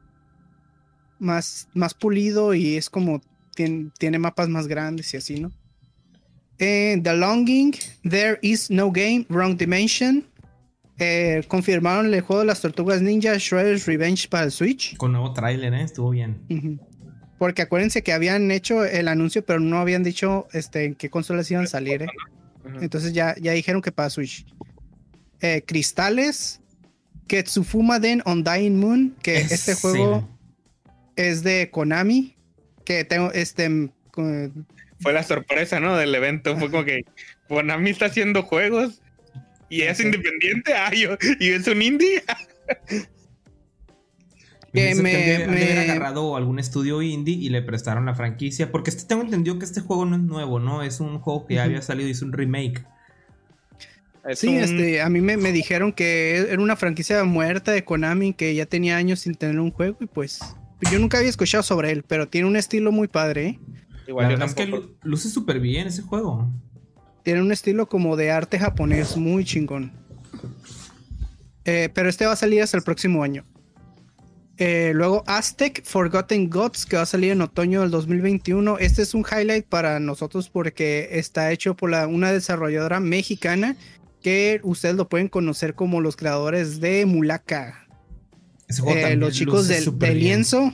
Más, 1.23 1.69
más 1.75 1.95
pulido 1.95 2.53
y 2.55 2.77
es 2.77 2.91
como 2.91 3.23
tiene, 3.55 3.91
tiene 3.99 4.19
mapas 4.19 4.49
más 4.49 4.67
grandes 4.67 5.15
y 5.15 5.17
así, 5.17 5.41
¿no? 5.41 5.53
Eh, 6.59 7.01
The 7.03 7.15
Longing, 7.15 7.75
There 8.09 8.39
Is 8.43 8.71
No 8.71 8.93
Game, 8.93 9.27
Wrong 9.29 9.57
Dimension. 9.57 10.25
Eh, 10.99 11.43
confirmaron 11.49 12.13
el 12.13 12.21
juego 12.21 12.41
de 12.41 12.47
las 12.47 12.61
tortugas 12.61 13.03
ninja 13.03 13.37
Shredder's 13.37 13.87
Revenge 13.87 14.29
para 14.29 14.45
el 14.45 14.53
Switch. 14.53 14.97
Con 14.97 15.13
nuevo 15.13 15.33
tráiler, 15.33 15.75
¿eh? 15.75 15.83
Estuvo 15.83 16.11
bien. 16.11 16.81
Porque 17.39 17.63
acuérdense 17.63 18.03
que 18.03 18.13
habían 18.13 18.51
hecho 18.51 18.85
el 18.85 19.09
anuncio, 19.09 19.45
pero 19.45 19.59
no 19.59 19.79
habían 19.79 20.05
dicho 20.05 20.47
este, 20.53 20.85
en 20.85 20.95
qué 20.95 21.11
consolas 21.11 21.51
iban 21.51 21.65
a 21.65 21.67
salir. 21.67 22.03
¿eh? 22.03 22.09
Entonces 22.81 23.13
ya, 23.13 23.35
ya 23.41 23.53
dijeron 23.53 23.83
que 23.83 23.91
para 23.91 24.11
Switch. 24.11 24.47
Eh, 25.41 25.65
Cristales, 25.67 26.61
Ketsufuma 27.27 27.99
Den 27.99 28.23
on 28.25 28.45
Dying 28.45 28.79
Moon, 28.79 29.17
que 29.23 29.39
este 29.39 29.75
juego 29.75 30.29
es 31.17 31.43
de 31.43 31.71
Konami. 31.71 32.37
Que 32.85 33.05
tengo 33.05 33.31
este. 33.33 33.69
mm, 33.69 33.91
con- 34.11 34.67
Fue 35.01 35.13
la 35.13 35.23
sorpresa, 35.23 35.81
¿no? 35.81 35.97
Del 35.97 36.15
evento. 36.15 36.57
Fue 36.59 36.71
como 36.71 36.85
que 36.85 37.03
Konami 37.49 37.91
está 37.91 38.07
haciendo 38.07 38.43
juegos 38.43 39.01
y 39.69 39.83
es 39.83 39.99
Sí. 39.99 40.05
independiente. 40.05 40.73
Ah, 40.77 40.93
yo, 40.95 41.17
y 41.41 41.51
es 41.51 41.67
un 41.69 41.81
indie. 41.83 42.23
Que 44.73 44.89
Que 44.89 44.95
me, 44.95 45.45
haber 45.45 45.79
agarrado 45.81 46.35
algún 46.37 46.59
estudio 46.59 47.03
indie 47.03 47.35
y 47.35 47.51
le 47.51 47.61
prestaron 47.61 48.07
la 48.07 48.15
franquicia. 48.15 48.73
Porque 48.73 48.89
este, 48.91 49.05
tengo 49.05 49.21
entendido 49.23 49.59
que 49.59 49.67
este 49.67 49.81
juego 49.83 50.07
no 50.07 50.17
es 50.17 50.23
nuevo, 50.23 50.61
¿no? 50.61 50.83
Es 50.83 50.99
un 51.01 51.19
juego 51.19 51.47
que 51.47 51.57
ya 51.57 51.65
había 51.65 51.83
salido 51.83 52.09
y 52.09 52.13
es 52.13 52.23
un 52.23 52.33
remake. 52.33 52.83
Es 54.27 54.39
Sí, 54.39 54.49
un- 54.49 54.57
este, 54.57 55.03
a 55.03 55.11
mí 55.11 55.21
me, 55.21 55.37
me 55.37 55.53
dijeron 55.53 55.93
que 55.93 56.39
era 56.39 56.61
una 56.63 56.77
franquicia 56.77 57.23
muerta 57.25 57.71
de 57.73 57.85
Konami 57.85 58.33
que 58.33 58.55
ya 58.55 58.65
tenía 58.65 58.97
años 58.97 59.21
sin 59.21 59.35
tener 59.35 59.61
un 59.61 59.71
juego 59.73 59.99
y 60.01 60.07
pues 60.07 60.41
yo 60.91 60.99
nunca 60.99 61.19
había 61.19 61.31
escuchado 61.31 61.63
sobre 61.63 61.91
él, 61.93 62.03
pero 62.07 62.29
tiene 62.29 62.47
un 62.49 62.57
estilo 62.57 62.93
muy 62.93 63.09
padre, 63.09 63.47
¿eh? 63.47 63.61
Igual 64.09 64.25
la 64.27 64.33
yo 64.33 64.39
verdad 64.39 64.49
es 64.49 64.67
que 64.67 64.89
luce 65.03 65.29
súper 65.29 65.61
bien 65.61 65.87
ese 65.87 66.03
juego. 66.03 66.49
Tiene 67.23 67.41
un 67.41 67.53
estilo 67.53 67.89
como 67.89 68.17
de 68.17 68.31
arte 68.33 68.59
japonés 68.59 69.17
muy 69.17 69.45
chingón. 69.45 69.93
Eh, 71.65 71.89
pero 71.95 72.09
este 72.09 72.27
va 72.27 72.33
a 72.33 72.37
salir 72.37 72.63
hasta 72.63 72.77
el 72.77 72.83
próximo 72.83 73.23
año. 73.23 73.45
Eh, 74.59 74.93
luego 74.95 75.25
Aztec 75.27 75.85
Forgotten 75.85 76.51
Gods, 76.51 76.85
que 76.87 76.97
va 76.97 77.03
a 77.03 77.07
salir 77.07 77.33
en 77.33 77.41
otoño 77.43 77.81
del 77.83 77.91
2021. 77.91 78.79
Este 78.79 79.03
es 79.03 79.15
un 79.15 79.25
highlight 79.25 79.67
para 79.67 79.99
nosotros 80.01 80.51
porque 80.51 81.09
está 81.13 81.51
hecho 81.53 81.75
por 81.75 81.91
la- 81.91 82.07
una 82.07 82.33
desarrolladora 82.33 83.01
mexicana 83.01 83.77
que 84.21 84.61
ustedes 84.63 84.95
lo 84.97 85.09
pueden 85.09 85.29
conocer 85.29 85.75
como 85.75 86.01
los 86.01 86.17
creadores 86.17 86.81
de 86.81 87.07
Mulaka. 87.07 87.87
Eh, 88.87 89.17
los 89.17 89.35
chicos 89.35 89.69
del, 89.69 90.19
lienzo, 90.19 90.73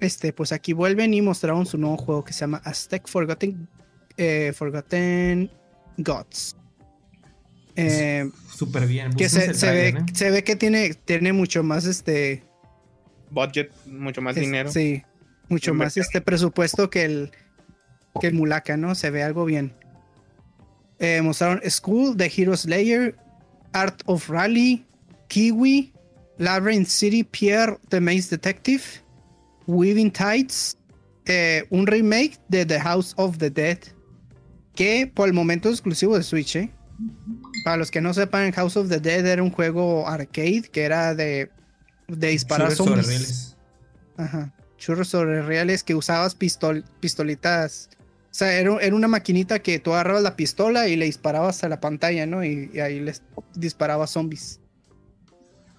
este, 0.00 0.32
pues 0.32 0.52
aquí 0.52 0.72
vuelven 0.72 1.14
y 1.14 1.22
mostraron 1.22 1.66
su 1.66 1.78
nuevo 1.78 1.96
juego 1.96 2.24
que 2.24 2.32
se 2.32 2.40
llama 2.40 2.60
Aztec 2.64 3.06
Forgotten, 3.08 3.68
eh, 4.16 4.52
Forgotten 4.54 5.50
Gods. 5.98 6.56
Eh, 7.76 8.30
Súper 8.54 8.86
bien. 8.86 9.12
que 9.14 9.28
se, 9.28 9.54
se 9.54 9.70
ve, 9.70 9.88
¿eh? 9.88 9.96
se 10.12 10.30
ve 10.30 10.44
que 10.44 10.56
tiene, 10.56 10.94
tiene 10.94 11.32
mucho 11.32 11.62
más 11.62 11.86
este. 11.86 12.44
Budget, 13.30 13.72
mucho 13.86 14.22
más 14.22 14.36
es- 14.36 14.42
dinero. 14.42 14.70
Sí, 14.70 15.02
mucho 15.48 15.74
más 15.74 15.96
este 15.96 16.20
presupuesto 16.20 16.88
que 16.88 17.04
el, 17.04 17.30
que 18.20 18.28
el 18.28 18.34
Mulaka, 18.34 18.76
¿no? 18.76 18.94
Se 18.94 19.10
ve 19.10 19.22
algo 19.22 19.44
bien. 19.44 19.74
Eh, 21.00 21.20
mostraron 21.22 21.60
School, 21.68 22.16
The 22.16 22.30
Hero 22.34 22.56
Slayer, 22.56 23.16
Art 23.72 24.02
of 24.06 24.28
Rally, 24.28 24.86
Kiwi, 25.26 25.92
Labyrinth 26.38 26.88
City, 26.88 27.22
Pierre, 27.24 27.78
The 27.88 28.00
Maze 28.00 28.28
Detective, 28.30 28.82
Weaving 29.66 30.10
Tides, 30.10 30.76
eh, 31.26 31.64
un 31.70 31.86
remake 31.86 32.38
de 32.48 32.66
The 32.66 32.80
House 32.80 33.14
of 33.16 33.38
the 33.38 33.50
Dead, 33.50 33.78
que 34.74 35.10
por 35.12 35.28
el 35.28 35.34
momento 35.34 35.68
es 35.68 35.74
exclusivo 35.76 36.16
de 36.16 36.22
Switch, 36.22 36.56
¿eh? 36.56 36.70
Para 37.64 37.76
los 37.76 37.90
que 37.90 38.00
no 38.00 38.12
sepan, 38.12 38.52
House 38.52 38.76
of 38.76 38.88
the 38.88 39.00
Dead 39.00 39.26
era 39.26 39.42
un 39.42 39.50
juego 39.50 40.06
arcade 40.06 40.62
que 40.70 40.82
era 40.82 41.14
de, 41.14 41.50
de 42.08 42.28
disparar 42.28 42.74
Churros 42.74 42.76
sobre 42.76 43.02
zombies. 43.02 43.08
rieles. 43.08 43.56
Ajá. 44.16 44.54
Churros 44.76 45.08
sobre 45.08 45.42
reales 45.42 45.82
que 45.82 45.94
usabas 45.94 46.34
pistol, 46.34 46.84
pistolitas. 47.00 47.88
O 47.98 48.36
sea, 48.36 48.52
era, 48.58 48.76
era 48.80 48.94
una 48.94 49.08
maquinita 49.08 49.60
que 49.60 49.78
tú 49.78 49.92
agarrabas 49.92 50.22
la 50.22 50.36
pistola 50.36 50.88
y 50.88 50.96
le 50.96 51.06
disparabas 51.06 51.64
a 51.64 51.68
la 51.68 51.80
pantalla, 51.80 52.26
¿no? 52.26 52.44
Y, 52.44 52.70
y 52.74 52.80
ahí 52.80 53.00
les 53.00 53.22
disparaba 53.54 54.06
zombies. 54.06 54.60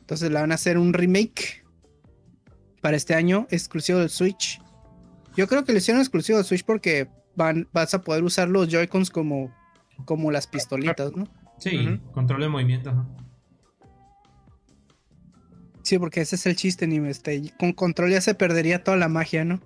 Entonces 0.05 0.29
le 0.29 0.39
van 0.39 0.51
a 0.51 0.55
hacer 0.55 0.77
un 0.77 0.93
remake 0.93 1.65
para 2.79 2.95
este 2.95 3.15
año, 3.15 3.47
exclusivo 3.49 3.97
del 3.97 4.11
Switch. 4.11 4.61
Yo 5.35 5.47
creo 5.47 5.65
que 5.65 5.71
lo 5.71 5.79
hicieron 5.79 5.99
exclusivo 5.99 6.37
del 6.37 6.45
Switch 6.45 6.63
porque 6.63 7.07
van, 7.35 7.67
vas 7.73 7.95
a 7.95 8.03
poder 8.03 8.23
usar 8.23 8.47
los 8.47 8.69
Joy-Cons 8.69 9.09
como, 9.09 9.51
como 10.05 10.29
las 10.29 10.45
pistolitas, 10.45 11.15
¿no? 11.15 11.27
Sí, 11.57 11.99
control 12.11 12.41
de 12.41 12.49
movimiento. 12.49 12.91
ajá. 12.91 13.07
Sí, 15.81 15.97
porque 15.97 16.21
ese 16.21 16.35
es 16.35 16.45
el 16.45 16.55
chiste, 16.55 16.85
ni 16.85 16.97
este, 17.07 17.51
con 17.57 17.73
control 17.73 18.11
ya 18.11 18.21
se 18.21 18.35
perdería 18.35 18.83
toda 18.83 18.97
la 18.97 19.09
magia, 19.09 19.43
¿no? 19.43 19.59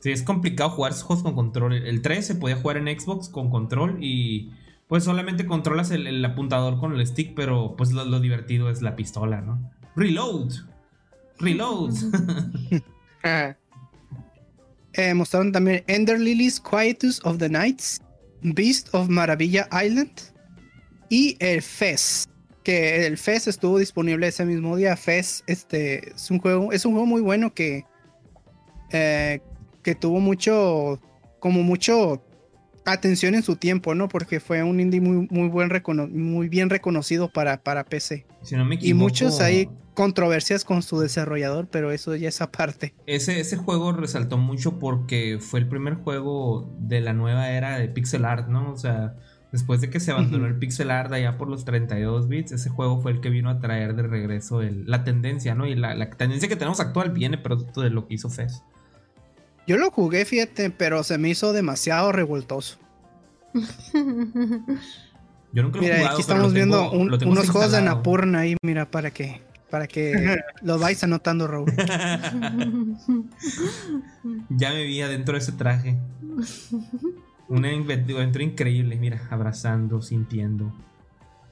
Sí, 0.00 0.10
es 0.12 0.22
complicado 0.22 0.68
jugar 0.68 0.92
esos 0.92 1.04
juegos 1.04 1.22
con 1.24 1.34
control. 1.34 1.72
El 1.72 2.02
3 2.02 2.26
se 2.26 2.34
podía 2.34 2.56
jugar 2.56 2.76
en 2.76 3.00
Xbox 3.00 3.30
con 3.30 3.48
control 3.48 4.04
y 4.04 4.52
pues 4.88 5.04
solamente 5.04 5.46
controlas 5.46 5.90
el, 5.90 6.06
el 6.06 6.24
apuntador 6.24 6.78
con 6.78 6.94
el 6.94 7.06
stick, 7.06 7.34
pero 7.34 7.74
pues 7.76 7.92
lo, 7.92 8.04
lo 8.04 8.20
divertido 8.20 8.70
es 8.70 8.82
la 8.82 8.96
pistola, 8.96 9.40
¿no? 9.40 9.70
Reload. 9.96 10.52
Reload. 11.38 11.94
Ah, 13.24 13.56
Eh, 14.92 15.12
mostraron 15.14 15.50
también 15.50 15.82
Ender 15.88 16.20
Lilies, 16.20 16.60
Quietus 16.60 17.20
of 17.24 17.38
the 17.38 17.48
Nights, 17.48 18.00
Beast 18.42 18.88
of 18.94 19.08
Maravilla 19.08 19.68
Island 19.84 20.12
y 21.08 21.36
el 21.40 21.60
Fez. 21.60 22.28
Que 22.62 23.04
el 23.06 23.18
Fez 23.18 23.48
estuvo 23.48 23.78
disponible 23.78 24.28
ese 24.28 24.44
mismo 24.44 24.76
día. 24.76 24.96
Fez 24.96 25.42
este, 25.48 26.14
es, 26.14 26.30
un 26.30 26.38
juego, 26.38 26.72
es 26.72 26.86
un 26.86 26.92
juego 26.92 27.06
muy 27.06 27.20
bueno 27.20 27.52
que, 27.52 27.84
eh, 28.92 29.40
que 29.82 29.94
tuvo 29.96 30.20
mucho, 30.20 31.00
como 31.40 31.62
mucho 31.62 32.22
atención 32.92 33.34
en 33.34 33.42
su 33.42 33.56
tiempo, 33.56 33.94
¿no? 33.94 34.08
Porque 34.08 34.40
fue 34.40 34.62
un 34.62 34.80
indie 34.80 35.00
muy, 35.00 35.26
muy, 35.30 35.48
buen 35.48 35.70
recono- 35.70 36.08
muy 36.08 36.48
bien 36.48 36.70
reconocido 36.70 37.28
para, 37.28 37.58
para 37.62 37.84
PC. 37.84 38.26
si 38.42 38.56
no 38.56 38.64
me 38.64 38.76
Y 38.76 38.78
equivoco. 38.78 39.02
muchos 39.04 39.40
hay 39.40 39.68
controversias 39.94 40.64
con 40.64 40.82
su 40.82 41.00
desarrollador, 41.00 41.68
pero 41.68 41.90
eso 41.90 42.14
ya 42.16 42.28
es 42.28 42.40
aparte. 42.40 42.94
Ese, 43.06 43.40
ese 43.40 43.56
juego 43.56 43.92
resaltó 43.92 44.36
mucho 44.38 44.78
porque 44.78 45.38
fue 45.40 45.60
el 45.60 45.68
primer 45.68 45.94
juego 45.94 46.70
de 46.78 47.00
la 47.00 47.12
nueva 47.12 47.50
era 47.50 47.78
de 47.78 47.88
pixel 47.88 48.24
art, 48.24 48.48
¿no? 48.48 48.72
O 48.72 48.76
sea, 48.76 49.14
después 49.52 49.80
de 49.80 49.88
que 49.88 49.98
se 50.00 50.10
abandonó 50.12 50.46
el 50.46 50.58
pixel 50.58 50.90
art 50.90 51.10
allá 51.12 51.38
por 51.38 51.48
los 51.48 51.64
32 51.64 52.28
bits, 52.28 52.52
ese 52.52 52.68
juego 52.68 53.00
fue 53.00 53.12
el 53.12 53.20
que 53.20 53.30
vino 53.30 53.48
a 53.48 53.58
traer 53.58 53.96
de 53.96 54.02
regreso 54.02 54.60
el- 54.60 54.84
la 54.86 55.02
tendencia, 55.02 55.54
¿no? 55.54 55.66
Y 55.66 55.74
la, 55.74 55.94
la 55.94 56.10
tendencia 56.10 56.48
que 56.48 56.56
tenemos 56.56 56.78
actual 56.80 57.10
viene 57.10 57.38
producto 57.38 57.80
de 57.80 57.88
lo 57.90 58.06
que 58.06 58.14
hizo 58.14 58.28
Fez. 58.28 58.62
Yo 59.66 59.76
lo 59.78 59.90
jugué, 59.90 60.24
fíjate, 60.24 60.70
pero 60.70 61.02
se 61.02 61.18
me 61.18 61.28
hizo 61.30 61.52
demasiado 61.52 62.12
revoltoso. 62.12 62.78
Yo 65.52 65.62
nunca 65.62 65.78
lo 65.78 65.82
he 65.82 65.86
Mira, 65.86 65.96
jugado, 65.98 66.12
aquí 66.14 66.20
estamos 66.20 66.52
viendo 66.52 66.90
tengo- 66.90 67.02
un- 67.02 67.12
unos 67.28 67.50
juegos 67.50 67.70
de 67.72 67.78
instalado. 67.78 67.96
Napurna 67.96 68.40
ahí, 68.40 68.56
mira, 68.62 68.90
para 68.90 69.10
que, 69.10 69.40
para 69.70 69.86
que 69.86 70.36
lo 70.62 70.78
vais 70.78 71.02
anotando, 71.02 71.46
Raúl. 71.46 71.72
ya 74.50 74.70
me 74.72 74.84
vi 74.84 75.00
adentro 75.02 75.32
de 75.34 75.38
ese 75.38 75.52
traje. 75.52 75.96
Una 77.48 77.68
aventura 77.70 78.42
increíble, 78.44 78.96
mira, 78.96 79.22
abrazando, 79.30 80.02
sintiendo. 80.02 80.72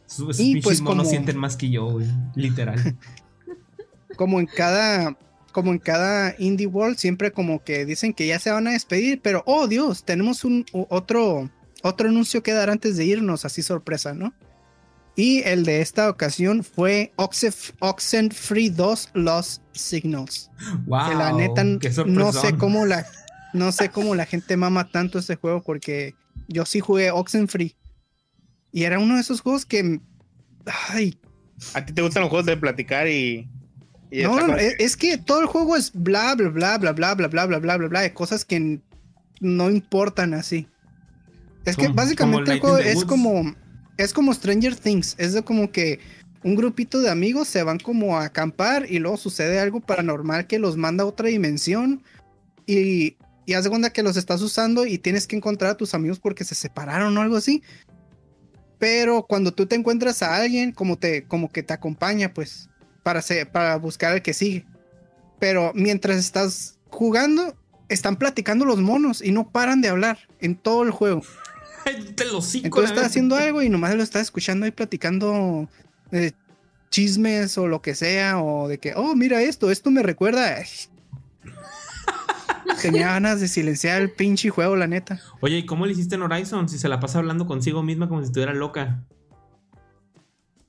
Sus 0.07 0.39
Y, 0.39 0.61
pues, 0.61 0.81
monos 0.82 1.05
como- 1.05 1.11
sienten 1.11 1.39
más 1.39 1.57
que 1.57 1.70
yo, 1.70 1.86
güey, 1.86 2.07
literal. 2.35 2.97
Como 4.16 4.39
en 4.39 4.47
cada, 4.47 5.16
como 5.55 5.70
en 5.72 5.78
cada 5.78 6.35
indie 6.39 6.66
world, 6.66 6.98
siempre 6.98 7.31
como 7.32 7.62
que 7.64 7.86
dicen 7.86 8.12
que 8.12 8.26
ya 8.26 8.39
se 8.39 8.51
van 8.51 8.66
a 8.66 8.72
despedir, 8.72 9.20
pero 9.22 9.43
oh 9.47 9.68
Dios, 9.68 10.05
tenemos 10.05 10.44
un 10.44 10.66
otro, 10.90 11.48
otro 11.82 12.09
anuncio 12.09 12.43
que 12.43 12.52
dar 12.52 12.68
antes 12.70 12.97
de 12.97 13.05
irnos, 13.06 13.44
así 13.44 13.62
sorpresa, 13.62 14.12
¿no? 14.12 14.35
Y 15.16 15.43
el 15.44 15.64
de 15.64 15.81
esta 15.81 16.10
ocasión 16.10 16.64
fue 16.64 17.12
Oxef- 17.16 17.72
Oxenfree 17.78 18.68
2 18.70 19.10
Lost 19.14 19.62
Signals. 19.72 20.51
wow, 20.86 21.09
que 21.09 21.14
la 21.14 21.32
neta 21.32 21.62
qué 21.81 21.90
no 22.05 22.32
sé 22.32 22.56
cómo 22.56 22.85
la 22.85 23.06
no 23.52 23.70
sé 23.70 23.90
cómo 23.90 24.16
la 24.16 24.26
gente 24.26 24.56
mama 24.56 24.90
tanto 24.90 25.20
este 25.20 25.36
juego 25.36 25.62
porque 25.62 26.16
yo 26.48 26.66
sí 26.66 26.81
jugué 26.81 27.12
Oxenfree 27.12 27.76
y 28.72 28.82
era 28.82 28.98
uno 28.98 29.14
de 29.14 29.20
esos 29.20 29.40
juegos 29.40 29.64
que 29.64 30.01
ay, 30.90 31.16
¿A 31.74 31.86
ti 31.86 31.93
te 31.93 32.02
gustan 32.02 32.22
los 32.22 32.31
juegos 32.31 32.47
de 32.47 32.56
platicar 32.56 33.06
y.? 33.06 33.48
Y 34.20 34.23
no, 34.23 34.47
no, 34.47 34.57
es, 34.57 34.74
es 34.78 34.97
que 34.97 35.19
todo 35.19 35.41
el 35.41 35.47
juego 35.47 35.77
es 35.77 35.93
bla 35.93 36.35
bla 36.35 36.49
bla 36.49 36.78
bla 36.78 36.95
bla 36.95 37.15
bla 37.15 37.27
bla 37.28 37.47
bla 37.47 37.59
bla 37.59 37.77
bla 37.77 37.89
bla 37.89 38.01
de 38.01 38.12
cosas 38.12 38.45
que 38.45 38.81
no 39.41 39.70
importan 39.70 40.35
así. 40.35 40.69
Es 41.65 41.77
que 41.77 41.89
básicamente 41.89 42.53
el 42.53 42.61
juego 42.61 42.78
es 42.78 43.05
como 43.05 43.55
es 43.97 44.12
como 44.12 44.32
Stranger 44.32 44.77
Things, 44.77 45.15
es 45.19 45.32
de 45.32 45.43
como 45.43 45.70
que 45.73 46.01
un 46.45 46.55
grupito 46.55 47.01
de 47.01 47.11
amigos 47.11 47.49
se 47.49 47.62
van 47.62 47.78
como 47.78 48.19
a 48.19 48.24
acampar 48.24 48.86
y 48.91 48.99
luego 48.99 49.16
sucede 49.16 49.59
algo 49.59 49.81
paranormal 49.81 50.47
que 50.47 50.59
los 50.59 50.77
manda 50.77 51.03
a 51.03 51.07
otra 51.07 51.28
dimensión 51.28 52.03
y, 52.66 53.16
y 53.47 53.55
haz 53.55 53.65
de 53.65 53.70
cuenta 53.70 53.91
que 53.91 54.03
los 54.03 54.16
estás 54.16 54.43
usando 54.43 54.86
y 54.86 54.99
tienes 54.99 55.27
que 55.27 55.36
encontrar 55.36 55.73
a 55.73 55.77
tus 55.77 55.95
amigos 55.95 56.20
porque 56.20 56.45
se 56.45 56.55
separaron 56.55 57.16
o 57.16 57.20
algo 57.20 57.36
así. 57.36 57.62
Pero 58.78 59.24
cuando 59.27 59.53
tú 59.55 59.66
te 59.66 59.77
encuentras 59.77 60.23
a 60.23 60.36
alguien, 60.36 60.73
como, 60.73 60.99
te, 60.99 61.24
como 61.24 61.51
que 61.51 61.62
te 61.62 61.73
acompaña, 61.73 62.35
pues, 62.35 62.69
para, 63.05 63.22
para 63.52 63.76
buscar 63.76 64.14
al 64.14 64.22
que 64.22 64.35
sigue. 64.35 64.66
Pero 65.39 65.70
mientras 65.74 66.16
estás 66.16 66.78
jugando, 66.89 67.56
están 67.89 68.16
platicando 68.16 68.64
los 68.64 68.81
monos 68.81 69.22
y 69.22 69.31
no 69.31 69.48
paran 69.48 69.81
de 69.81 69.89
hablar 69.89 70.18
en 70.40 70.56
todo 70.56 70.82
el 70.82 70.90
juego. 70.90 71.22
Te 71.85 72.24
lo 72.24 72.39
Entonces 72.39 72.90
estás 72.90 73.06
haciendo 73.06 73.36
algo 73.36 73.62
y 73.62 73.68
nomás 73.68 73.94
lo 73.94 74.02
estás 74.02 74.22
escuchando 74.22 74.64
ahí 74.64 74.72
platicando 74.72 75.68
eh, 76.12 76.32
chismes 76.90 77.59
o 77.59 77.68
lo 77.68 77.82
que 77.82 77.94
sea, 77.94 78.40
o 78.40 78.68
de 78.68 78.78
que, 78.78 78.94
oh, 78.97 79.14
mira 79.14 79.43
esto, 79.43 79.70
esto 79.70 79.90
me 79.90 80.02
recuerda. 80.02 80.64
Tenía 82.82 83.09
ganas 83.09 83.40
de 83.40 83.48
silenciar 83.48 84.01
el 84.01 84.10
pinche 84.10 84.48
juego, 84.48 84.76
la 84.76 84.86
neta. 84.86 85.20
Oye, 85.40 85.59
¿y 85.59 85.66
cómo 85.66 85.85
le 85.85 85.93
hiciste 85.93 86.14
en 86.14 86.22
Horizon? 86.22 86.70
Si 86.70 86.78
se 86.78 86.89
la 86.89 87.01
pasa 87.01 87.18
hablando 87.18 87.47
consigo 87.47 87.82
misma 87.82 88.09
como 88.09 88.22
si 88.22 88.26
estuviera 88.26 88.55
loca. 88.55 89.05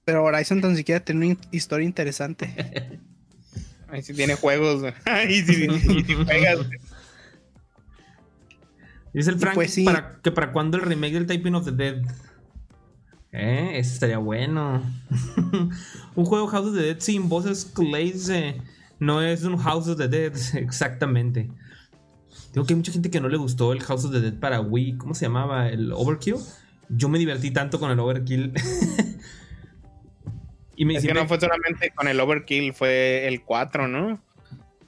Pero 0.05 0.23
Horizon 0.23 0.61
tan 0.61 0.75
siquiera 0.75 1.03
tiene 1.03 1.25
una 1.25 1.37
historia 1.51 1.85
interesante. 1.85 2.99
Ahí 3.89 4.01
sí 4.03 4.13
tiene 4.13 4.35
juegos. 4.35 4.93
Ahí 5.05 5.41
sí, 5.43 5.67
juegas. 6.23 6.59
Dice 9.13 9.31
el 9.31 9.39
Frank 9.39 9.55
pues 9.55 9.79
que 10.21 10.31
para 10.31 10.51
cuando 10.51 10.77
el 10.77 10.83
remake 10.83 11.13
del 11.13 11.25
Typing 11.25 11.55
of 11.55 11.65
the 11.65 11.71
Dead. 11.71 12.01
Eh, 13.31 13.79
eso 13.79 13.93
estaría 13.93 14.17
bueno. 14.17 14.81
un 16.15 16.25
juego 16.25 16.47
House 16.47 16.67
of 16.67 16.75
the 16.75 16.81
Dead 16.81 16.99
sin 16.99 17.27
voces 17.27 17.65
clays 17.65 18.29
eh, 18.29 18.61
no 18.99 19.21
es 19.21 19.43
un 19.43 19.57
House 19.57 19.87
of 19.87 19.97
the 19.97 20.07
Dead, 20.07 20.33
exactamente. 20.55 21.49
Tengo 22.51 22.65
que 22.65 22.73
hay 22.73 22.77
mucha 22.77 22.91
gente 22.91 23.09
que 23.09 23.19
no 23.19 23.27
le 23.27 23.37
gustó 23.37 23.73
el 23.73 23.81
House 23.83 24.05
of 24.05 24.11
the 24.11 24.21
Dead 24.21 24.39
para 24.39 24.61
Wii. 24.61 24.97
¿Cómo 24.97 25.13
se 25.13 25.25
llamaba? 25.25 25.69
¿El 25.69 25.91
Overkill? 25.91 26.35
Yo 26.89 27.09
me 27.09 27.17
divertí 27.17 27.51
tanto 27.51 27.79
con 27.79 27.91
el 27.91 27.99
Overkill. 27.99 28.53
Y 30.75 30.85
me 30.85 30.95
es 30.95 31.05
que 31.05 31.13
no 31.13 31.27
fue 31.27 31.39
solamente 31.39 31.91
con 31.91 32.07
el 32.07 32.19
Overkill, 32.19 32.73
fue 32.73 33.27
el 33.27 33.43
4, 33.43 33.87
¿no? 33.87 34.19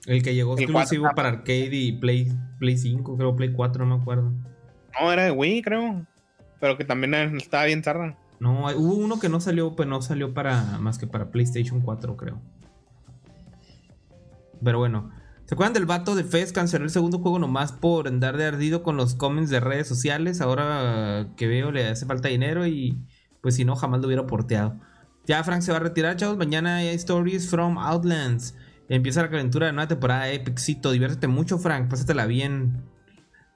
El 0.05 0.23
que 0.23 0.33
llegó 0.33 0.57
exclusivo 0.57 1.09
para 1.15 1.29
arcade 1.29 1.69
y 1.71 1.91
Play, 1.91 2.31
Play 2.59 2.77
5, 2.77 3.17
creo, 3.17 3.35
Play 3.35 3.51
4, 3.51 3.85
no 3.85 3.97
me 3.97 4.01
acuerdo. 4.01 4.31
No, 4.99 5.11
era 5.11 5.25
de 5.25 5.31
Wii, 5.31 5.61
creo. 5.61 6.05
Pero 6.59 6.77
que 6.77 6.85
también 6.85 7.13
estaba 7.37 7.65
bien 7.65 7.81
tarda. 7.81 8.17
No, 8.39 8.67
hubo 8.75 8.95
uno 8.95 9.19
que 9.19 9.29
no 9.29 9.39
salió, 9.39 9.75
pues 9.75 9.87
no 9.87 10.01
salió 10.01 10.33
para 10.33 10.77
más 10.79 10.97
que 10.97 11.07
para 11.07 11.31
PlayStation 11.31 11.81
4, 11.81 12.15
creo. 12.15 12.41
Pero 14.63 14.79
bueno. 14.79 15.11
¿Se 15.45 15.55
acuerdan 15.55 15.73
del 15.73 15.85
vato 15.85 16.13
de 16.13 16.25
Fez? 16.25 16.51
Canceló 16.51 16.83
el 16.83 16.89
segundo 16.89 17.19
juego 17.19 17.39
nomás 17.39 17.71
por 17.71 18.09
andar 18.09 18.35
de 18.35 18.45
ardido 18.45 18.83
con 18.83 18.97
los 18.97 19.15
comments 19.15 19.49
de 19.49 19.61
redes 19.61 19.87
sociales. 19.87 20.41
Ahora 20.41 21.29
que 21.37 21.47
veo 21.47 21.71
le 21.71 21.87
hace 21.87 22.05
falta 22.05 22.27
dinero 22.27 22.67
y 22.67 22.97
pues 23.41 23.55
si 23.55 23.63
no 23.63 23.77
jamás 23.77 24.01
lo 24.01 24.07
hubiera 24.07 24.27
porteado. 24.27 24.77
Ya 25.27 25.43
Frank 25.43 25.61
se 25.61 25.71
va 25.71 25.77
a 25.77 25.81
retirar, 25.81 26.15
chavos. 26.15 26.37
Mañana 26.37 26.77
hay 26.77 26.87
Stories 26.95 27.49
from 27.49 27.77
Outlands. 27.77 28.55
Empieza 28.87 29.21
la 29.21 29.29
calentura 29.29 29.67
de 29.67 29.73
nueva 29.73 29.89
temporada 29.89 30.23
de 30.23 30.35
Epicito. 30.35 30.91
Diviértete 30.91 31.27
mucho, 31.27 31.59
Frank. 31.59 31.89
Pásatela 31.89 32.25
bien. 32.25 32.81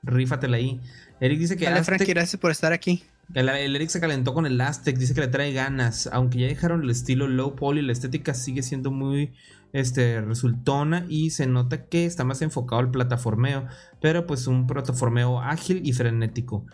Rífatela 0.03 0.57
ahí. 0.57 0.81
Eric 1.21 1.39
dice 1.39 1.55
que... 1.55 1.63
Dale, 1.63 1.85
Frank, 1.85 2.01
gracias 2.05 2.41
por 2.41 2.51
estar 2.51 2.73
aquí. 2.73 3.03
El, 3.33 3.47
Eric 3.47 3.87
se 3.87 4.01
calentó 4.01 4.33
con 4.33 4.45
el 4.45 4.59
Aztec, 4.59 4.97
dice 4.97 5.13
que 5.13 5.21
le 5.21 5.29
trae 5.29 5.53
ganas. 5.53 6.09
Aunque 6.11 6.39
ya 6.39 6.47
dejaron 6.47 6.83
el 6.83 6.89
estilo 6.89 7.29
low 7.29 7.55
poly, 7.55 7.81
la 7.81 7.93
estética 7.93 8.33
sigue 8.33 8.63
siendo 8.63 8.91
muy 8.91 9.31
este, 9.71 10.19
resultona 10.19 11.05
y 11.07 11.29
se 11.29 11.47
nota 11.47 11.85
que 11.85 12.05
está 12.05 12.25
más 12.25 12.41
enfocado 12.41 12.81
al 12.81 12.91
plataformeo, 12.91 13.67
pero 14.01 14.27
pues 14.27 14.47
un 14.47 14.67
plataformeo 14.67 15.39
ágil 15.39 15.81
y 15.85 15.93
frenético. 15.93 16.65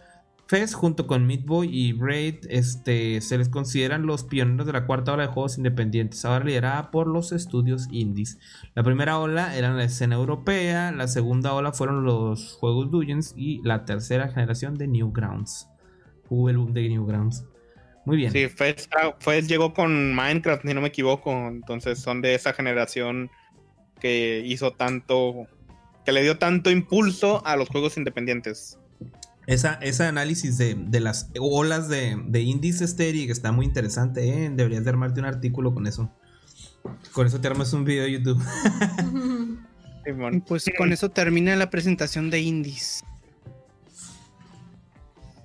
Fez 0.48 0.74
junto 0.74 1.08
con 1.08 1.28
Meat 1.28 1.46
Boy 1.46 1.70
y 1.72 1.94
Braid 1.94 2.46
este, 2.50 3.20
se 3.22 3.38
les 3.38 3.50
consideran 3.50 4.06
los 4.06 4.24
pioneros 4.24 4.66
de 4.66 4.74
la 4.74 4.86
cuarta 4.86 5.14
ola 5.14 5.24
de 5.28 5.34
juegos 5.34 5.58
independientes, 5.58 6.24
ahora 6.24 6.46
liderada 6.46 6.90
por 6.90 7.08
los 7.08 7.32
estudios 7.32 7.88
indies. 7.92 8.40
La 8.74 8.84
primera 8.84 9.20
ola 9.20 9.58
era 9.58 9.74
la 9.74 9.84
escena 9.84 10.16
europea, 10.16 10.92
la 10.92 11.08
segunda 11.08 11.54
ola 11.54 11.74
fueron 11.74 12.06
los 12.06 12.54
juegos 12.54 12.92
Dungeons 12.92 13.34
y 13.36 13.62
la 13.64 13.84
tercera 13.84 14.30
generación 14.30 14.76
de 14.76 14.88
Newgrounds 14.88 15.68
hubo 16.30 16.50
el 16.50 16.58
boom 16.58 16.74
de 16.74 16.90
Newgrounds. 16.90 17.46
Muy 18.06 18.18
bien. 18.18 18.32
Sí, 18.32 18.48
Fez, 18.48 19.48
llegó 19.48 19.74
con 19.74 20.16
Minecraft, 20.16 20.66
si 20.66 20.74
no 20.74 20.82
me 20.82 20.88
equivoco. 20.88 21.32
Entonces 21.32 22.00
son 22.00 22.22
de 22.22 22.36
esa 22.36 22.54
generación 22.54 23.30
que 24.00 24.44
hizo 24.46 24.72
tanto. 24.72 25.48
que 26.06 26.14
le 26.14 26.24
dio 26.24 26.38
tanto 26.38 26.72
impulso 26.72 27.46
a 27.46 27.58
los 27.58 27.68
juegos 27.68 27.98
independientes. 27.98 28.80
Esa, 29.48 29.76
ese 29.76 30.04
análisis 30.04 30.58
de, 30.58 31.00
las 31.00 31.32
olas 31.40 31.88
de, 31.88 32.22
de 32.28 32.42
indies 32.42 32.96
que 32.96 33.32
está 33.32 33.54
muy 33.54 33.66
interesante, 33.66 34.28
¿eh? 34.28 34.52
Deberías 34.54 34.84
de 34.84 34.90
armarte 34.90 35.22
un 35.22 35.26
artículo 35.26 35.74
con 35.74 35.88
eso. 35.88 36.12
Con 37.14 37.28
eso 37.28 37.40
te 37.40 37.48
armas 37.48 37.72
un 37.72 37.86
video 37.86 38.04
de 38.04 38.12
YouTube. 38.12 38.44
pues 40.48 40.66
con 40.78 40.92
eso 40.92 41.10
termina 41.10 41.56
la 41.56 41.70
presentación 41.70 42.30
de 42.30 42.42
indies. 42.42 43.06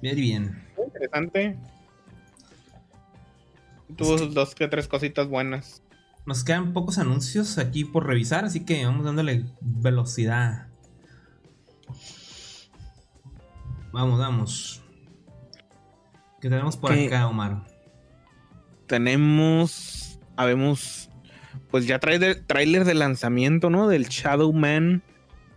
Bien, 0.03 0.16
bien 0.16 0.62
interesante. 0.85 1.57
Tuvo 3.97 4.16
dos 4.16 4.55
que 4.55 4.66
tres 4.66 4.89
cositas 4.89 5.29
buenas. 5.29 5.83
Nos 6.27 6.45
quedan 6.45 6.73
pocos 6.73 6.99
anuncios 6.99 7.59
aquí 7.59 7.85
por 7.85 8.07
revisar, 8.07 8.45
así 8.45 8.65
que 8.65 8.85
vamos 8.85 9.05
dándole 9.05 9.45
velocidad. 9.61 10.69
Vamos, 13.93 14.19
vamos. 14.19 14.82
¿Qué 16.40 16.48
tenemos 16.48 16.77
por 16.77 16.93
acá, 16.93 17.28
Omar? 17.28 17.62
Tenemos. 18.86 20.19
Habemos. 20.36 21.10
Pues 21.70 21.86
ya 21.86 21.98
trailer, 21.98 22.44
trailer 22.47 22.85
de 22.85 22.94
lanzamiento, 22.94 23.70
¿no? 23.70 23.89
Del 23.89 24.09
Shadowman. 24.09 25.02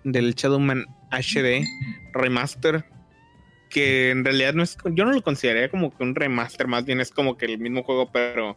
Del 0.03 0.35
Shadowman 0.35 0.85
HD 1.11 1.65
Remaster 2.13 2.85
que 3.75 4.11
en 4.11 4.23
realidad 4.23 4.53
no 4.53 4.63
es, 4.63 4.77
yo 4.91 5.03
no 5.03 5.11
lo 5.11 5.21
consideraría 5.21 5.69
como 5.69 5.95
que 5.95 6.01
un 6.01 6.15
remaster, 6.15 6.65
más 6.65 6.85
bien 6.85 7.01
es 7.01 7.11
como 7.11 7.35
que 7.35 7.45
el 7.45 7.57
mismo 7.57 7.83
juego, 7.83 8.09
pero 8.09 8.55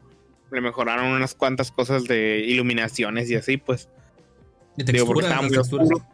le 0.53 0.61
mejoraron 0.61 1.07
unas 1.07 1.35
cuantas 1.35 1.73
cosas 1.73 2.05
de 2.05 2.39
iluminaciones 2.47 3.29
y 3.29 3.35
así, 3.35 3.57
pues. 3.57 3.89
digo, 4.77 5.07
porque 5.07 5.23
estaba 5.23 5.43
muy 5.43 5.57
oscuro. 5.57 6.07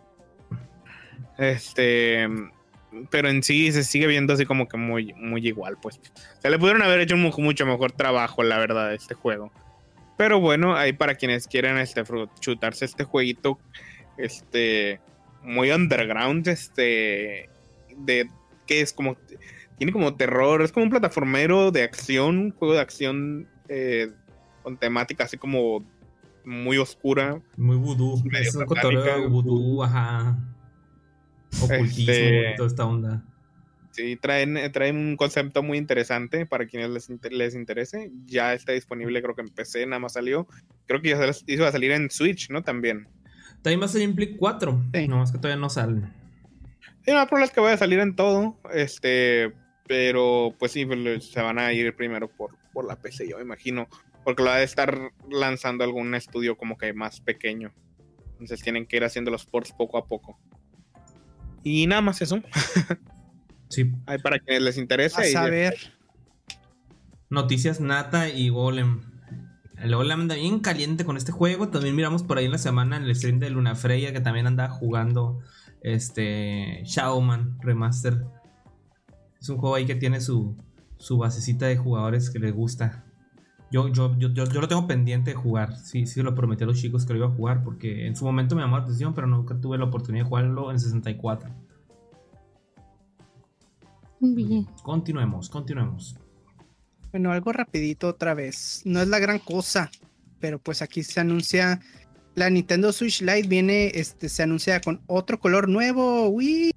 Este, 1.36 2.26
pero 3.10 3.28
en 3.28 3.42
sí 3.42 3.72
se 3.72 3.84
sigue 3.84 4.06
viendo 4.06 4.32
así 4.32 4.44
como 4.44 4.68
que 4.68 4.76
muy, 4.76 5.12
muy 5.14 5.46
igual, 5.46 5.76
pues. 5.80 6.00
Se 6.40 6.50
le 6.50 6.58
pudieron 6.58 6.82
haber 6.82 7.00
hecho 7.00 7.14
un 7.14 7.32
mucho 7.38 7.66
mejor 7.66 7.92
trabajo, 7.92 8.42
la 8.42 8.58
verdad, 8.58 8.94
este 8.94 9.14
juego. 9.14 9.52
Pero 10.16 10.40
bueno, 10.40 10.76
ahí 10.76 10.92
para 10.92 11.14
quienes 11.14 11.48
quieran 11.48 11.78
este, 11.78 12.02
chutarse 12.40 12.84
este 12.84 13.04
jueguito, 13.04 13.58
este, 14.16 15.00
muy 15.42 15.70
underground, 15.70 16.46
este, 16.48 17.48
de 17.96 18.28
que 18.66 18.80
es 18.80 18.92
como 18.92 19.16
tiene 19.76 19.92
como 19.92 20.14
terror, 20.14 20.62
es 20.62 20.72
como 20.72 20.84
un 20.84 20.90
plataformero 20.90 21.70
de 21.70 21.82
acción, 21.82 22.38
un 22.38 22.50
juego 22.52 22.74
de 22.74 22.80
acción 22.80 23.48
eh, 23.68 24.10
con 24.62 24.76
temática 24.76 25.24
así 25.24 25.36
como 25.36 25.84
muy 26.44 26.78
oscura. 26.78 27.40
Muy 27.56 27.76
vudú, 27.76 28.22
es 28.32 28.54
un 28.54 28.66
vudú, 29.30 29.82
ajá. 29.82 30.36
Ocultismo, 31.62 32.12
este, 32.12 32.54
toda 32.56 32.68
esta 32.68 32.84
onda. 32.84 33.24
Sí, 33.92 34.16
traen, 34.16 34.58
traen 34.72 34.96
un 34.96 35.16
concepto 35.16 35.62
muy 35.62 35.78
interesante 35.78 36.46
para 36.46 36.66
quienes 36.66 36.90
les, 36.90 37.08
les 37.30 37.54
interese. 37.54 38.10
Ya 38.26 38.52
está 38.52 38.72
disponible, 38.72 39.22
creo 39.22 39.36
que 39.36 39.42
en 39.42 39.48
PC 39.48 39.86
nada 39.86 40.00
más 40.00 40.14
salió. 40.14 40.48
Creo 40.86 41.00
que 41.00 41.10
ya 41.10 41.30
iba 41.46 41.68
a 41.68 41.72
salir 41.72 41.92
en 41.92 42.10
Switch, 42.10 42.50
¿no? 42.50 42.62
También. 42.62 43.06
También 43.62 43.80
va 43.80 43.84
a 43.84 43.88
salir 43.88 44.08
en 44.08 44.16
Play 44.16 44.36
4. 44.36 44.84
Sí. 44.92 45.06
No, 45.06 45.18
más 45.18 45.30
que 45.30 45.38
todavía 45.38 45.60
no 45.60 45.70
salen. 45.70 46.12
Sí, 47.04 47.12
no 47.12 47.20
hay 47.20 47.48
que 47.48 47.60
vaya 47.60 47.74
a 47.74 47.78
salir 47.78 48.00
en 48.00 48.16
todo. 48.16 48.58
Este, 48.72 49.52
pero 49.86 50.54
pues 50.58 50.72
sí, 50.72 50.86
pues, 50.86 51.30
se 51.30 51.40
van 51.40 51.58
a 51.58 51.72
ir 51.72 51.94
primero 51.94 52.28
por, 52.28 52.56
por 52.72 52.86
la 52.86 52.96
PC, 52.96 53.28
yo 53.28 53.36
me 53.36 53.42
imagino. 53.42 53.86
Porque 54.24 54.42
lo 54.42 54.48
va 54.48 54.56
a 54.56 54.62
estar 54.62 55.12
lanzando 55.30 55.84
algún 55.84 56.14
estudio 56.14 56.56
como 56.56 56.76
que 56.78 56.92
más 56.94 57.20
pequeño. 57.20 57.72
Entonces 58.32 58.62
tienen 58.62 58.86
que 58.86 58.96
ir 58.96 59.04
haciendo 59.04 59.30
los 59.30 59.46
ports 59.46 59.72
poco 59.72 59.98
a 59.98 60.06
poco. 60.06 60.38
Y 61.64 61.86
nada 61.86 62.02
más 62.02 62.22
eso. 62.22 62.40
sí. 63.68 63.86
Para 64.22 64.38
quienes 64.38 64.62
les 64.62 64.78
interese. 64.78 65.20
A 65.20 65.24
saber. 65.24 65.74
Noticias 67.30 67.80
Nata 67.80 68.28
y 68.28 68.50
Golem. 68.50 69.00
El 69.78 69.96
Golem 69.96 70.20
anda 70.20 70.36
bien 70.36 70.60
caliente 70.60 71.04
con 71.04 71.16
este 71.16 71.32
juego. 71.32 71.68
También 71.68 71.96
miramos 71.96 72.22
por 72.22 72.38
ahí 72.38 72.44
en 72.44 72.52
la 72.52 72.58
semana 72.58 72.96
en 72.96 73.04
el 73.04 73.16
stream 73.16 73.40
de 73.40 73.50
Luna 73.50 73.74
Freya 73.74 74.12
que 74.12 74.20
también 74.20 74.46
anda 74.46 74.68
jugando 74.68 75.40
este 75.80 76.82
Shadowman 76.84 77.58
Remaster. 77.60 78.24
Es 79.40 79.48
un 79.48 79.58
juego 79.58 79.74
ahí 79.74 79.86
que 79.86 79.94
tiene 79.94 80.20
su, 80.20 80.56
su 80.98 81.18
basecita 81.18 81.66
de 81.66 81.76
jugadores 81.76 82.30
que 82.30 82.38
les 82.38 82.52
gusta. 82.52 83.03
Yo, 83.70 83.88
yo, 83.88 84.16
yo, 84.18 84.28
yo, 84.28 84.44
yo 84.44 84.60
lo 84.60 84.68
tengo 84.68 84.86
pendiente 84.86 85.30
de 85.30 85.36
jugar. 85.36 85.76
Sí, 85.76 86.06
sí, 86.06 86.22
lo 86.22 86.34
prometí 86.34 86.64
a 86.64 86.66
los 86.66 86.80
chicos 86.80 87.04
que 87.04 87.12
lo 87.12 87.20
iba 87.20 87.28
a 87.28 87.36
jugar 87.36 87.64
porque 87.64 88.06
en 88.06 88.14
su 88.14 88.24
momento 88.24 88.54
me 88.54 88.62
llamó 88.62 88.78
la 88.78 88.84
atención, 88.84 89.14
pero 89.14 89.26
nunca 89.26 89.56
tuve 89.60 89.78
la 89.78 89.84
oportunidad 89.84 90.24
de 90.24 90.28
jugarlo 90.28 90.70
en 90.70 90.78
64. 90.78 91.50
Bien. 94.20 94.66
Continuemos, 94.82 95.48
continuemos. 95.50 96.16
Bueno, 97.10 97.32
algo 97.32 97.52
rapidito 97.52 98.08
otra 98.08 98.34
vez. 98.34 98.82
No 98.84 99.00
es 99.00 99.08
la 99.08 99.18
gran 99.18 99.38
cosa, 99.38 99.90
pero 100.40 100.58
pues 100.58 100.82
aquí 100.82 101.02
se 101.02 101.20
anuncia 101.20 101.80
la 102.34 102.50
Nintendo 102.50 102.92
Switch 102.92 103.20
Lite 103.20 103.46
viene, 103.48 103.92
este, 103.94 104.28
se 104.28 104.42
anuncia 104.42 104.80
con 104.80 105.00
otro 105.06 105.38
color 105.38 105.68
nuevo, 105.68 106.28
uy. 106.28 106.72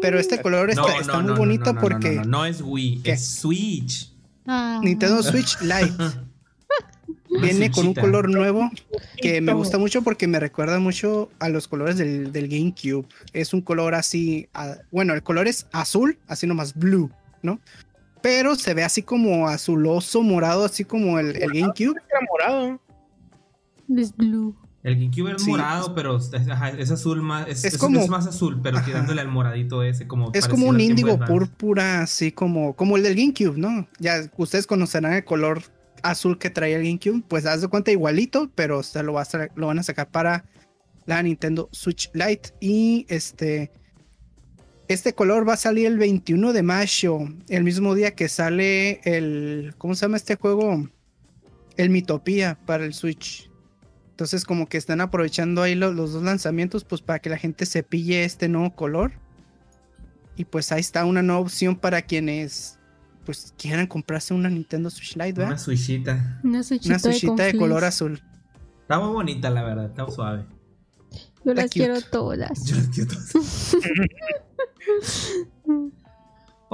Pero 0.00 0.18
este 0.18 0.40
color 0.40 0.70
está, 0.70 0.82
No, 0.82 1.00
está 1.00 1.12
no, 1.14 1.22
muy 1.22 1.32
no, 1.32 1.36
bonito 1.36 1.64
no, 1.66 1.72
no, 1.74 1.80
porque 1.80 2.10
No, 2.12 2.24
no, 2.24 2.30
no 2.38 2.46
es 2.46 2.62
Wii, 2.62 3.02
¿Qué? 3.02 3.12
es 3.12 3.26
Switch. 3.26 4.13
Ah. 4.46 4.80
Nintendo 4.82 5.22
Switch 5.22 5.60
Lite 5.60 5.92
viene 7.40 7.70
con 7.70 7.88
un 7.88 7.94
color 7.94 8.30
nuevo 8.30 8.70
que 9.16 9.40
me 9.40 9.52
gusta 9.52 9.78
mucho 9.78 10.02
porque 10.02 10.26
me 10.26 10.38
recuerda 10.38 10.78
mucho 10.78 11.30
a 11.38 11.48
los 11.48 11.68
colores 11.68 11.96
del, 11.96 12.32
del 12.32 12.48
GameCube. 12.48 13.06
Es 13.32 13.52
un 13.54 13.60
color 13.60 13.94
así, 13.94 14.48
bueno, 14.90 15.14
el 15.14 15.22
color 15.22 15.48
es 15.48 15.66
azul, 15.72 16.18
así 16.26 16.46
nomás 16.46 16.74
blue, 16.74 17.10
¿no? 17.42 17.60
Pero 18.22 18.54
se 18.54 18.72
ve 18.72 18.84
así 18.84 19.02
como 19.02 19.48
azuloso, 19.48 20.22
morado, 20.22 20.64
así 20.64 20.84
como 20.84 21.18
el, 21.18 21.36
el 21.36 21.52
GameCube. 21.52 22.00
Era 22.10 22.20
morado. 22.30 22.80
Es 23.94 24.16
blue. 24.16 24.56
El 24.84 24.96
GameCube 24.96 25.32
es 25.34 25.42
Sí. 25.42 25.50
morado, 25.50 25.94
pero 25.94 26.16
es, 26.18 26.30
ajá, 26.32 26.68
es 26.70 26.90
azul 26.90 27.22
más. 27.22 27.48
Es, 27.48 27.64
Es 27.64 27.74
es- 27.74 27.78
como- 27.80 28.00
es 28.00 28.08
más 28.08 28.26
azul, 28.26 28.60
pero 28.62 28.76
Ajá. 28.76 28.86
tirándole 28.86 29.20
al 29.22 29.28
moradito 29.28 29.82
ese. 29.82 30.06
Como 30.06 30.30
Es 30.34 30.46
como 30.46 30.66
un 30.68 30.78
índigo 30.78 31.18
púrpura, 31.18 32.02
así 32.02 32.30
como, 32.30 32.76
como 32.76 32.96
el 32.98 33.02
del 33.02 33.16
GameCube, 33.16 33.56
¿no? 33.58 33.88
Ya 33.98 34.30
ustedes 34.36 34.66
conocerán 34.66 35.14
el 35.14 35.24
color 35.24 35.62
azul 36.02 36.38
que 36.38 36.50
traía 36.50 36.76
el 36.76 36.84
GameCube, 36.84 37.24
pues 37.26 37.46
haz 37.46 37.62
de 37.62 37.68
cuenta 37.68 37.90
igualito, 37.90 38.50
pero 38.54 38.82
se 38.82 39.02
lo, 39.02 39.14
va 39.14 39.22
a 39.22 39.24
sa- 39.24 39.48
lo 39.56 39.68
van 39.68 39.78
a 39.78 39.82
sacar 39.82 40.10
para 40.10 40.44
la 41.06 41.22
Nintendo 41.22 41.70
Switch 41.72 42.10
Lite. 42.12 42.50
Y 42.60 43.06
este, 43.08 43.72
este 44.88 45.14
color 45.14 45.48
va 45.48 45.54
a 45.54 45.56
salir 45.56 45.86
el 45.86 45.96
21 45.96 46.52
de 46.52 46.62
mayo, 46.62 47.20
el 47.48 47.64
mismo 47.64 47.94
día 47.94 48.14
que 48.14 48.28
sale 48.28 49.00
el, 49.04 49.74
¿cómo 49.78 49.94
se 49.94 50.02
llama 50.04 50.18
este 50.18 50.36
juego? 50.36 50.90
El 51.78 51.88
Mitopía 51.88 52.58
para 52.66 52.84
el 52.84 52.92
Switch. 52.92 53.50
Entonces 54.14 54.44
como 54.44 54.68
que 54.68 54.76
están 54.76 55.00
aprovechando 55.00 55.60
ahí 55.60 55.74
lo- 55.74 55.92
los 55.92 56.12
dos 56.12 56.22
lanzamientos, 56.22 56.84
pues 56.84 57.02
para 57.02 57.18
que 57.18 57.30
la 57.30 57.36
gente 57.36 57.66
se 57.66 57.82
pille 57.82 58.22
este 58.24 58.48
nuevo 58.48 58.72
color. 58.76 59.10
Y 60.36 60.44
pues 60.44 60.70
ahí 60.70 60.78
está 60.78 61.04
una 61.04 61.20
nueva 61.20 61.40
opción 61.40 61.74
para 61.74 62.00
quienes 62.02 62.78
pues 63.24 63.52
quieran 63.58 63.88
comprarse 63.88 64.32
una 64.32 64.48
Nintendo 64.50 64.88
Switch 64.88 65.16
Lite, 65.16 65.40
Una 65.40 65.48
¿verdad? 65.50 65.58
switchita. 65.58 66.40
Una 66.44 66.62
switchita, 66.62 66.94
Una 66.94 66.98
Switchita 67.00 67.42
de, 67.44 67.56
color 67.56 67.84
azul. 67.84 68.22
Está 68.82 69.00
muy 69.00 69.12
bonita, 69.14 69.50
la 69.50 69.64
verdad. 69.64 69.86
Está 69.86 70.08
suave. 70.08 70.46
Yo 71.44 71.54
las 71.54 71.64
cute. 71.64 71.80
quiero 71.80 72.00
todas. 72.02 72.64
Yo 72.66 72.76
las 72.76 72.86
quiero 72.88 73.10
todas. 73.10 73.76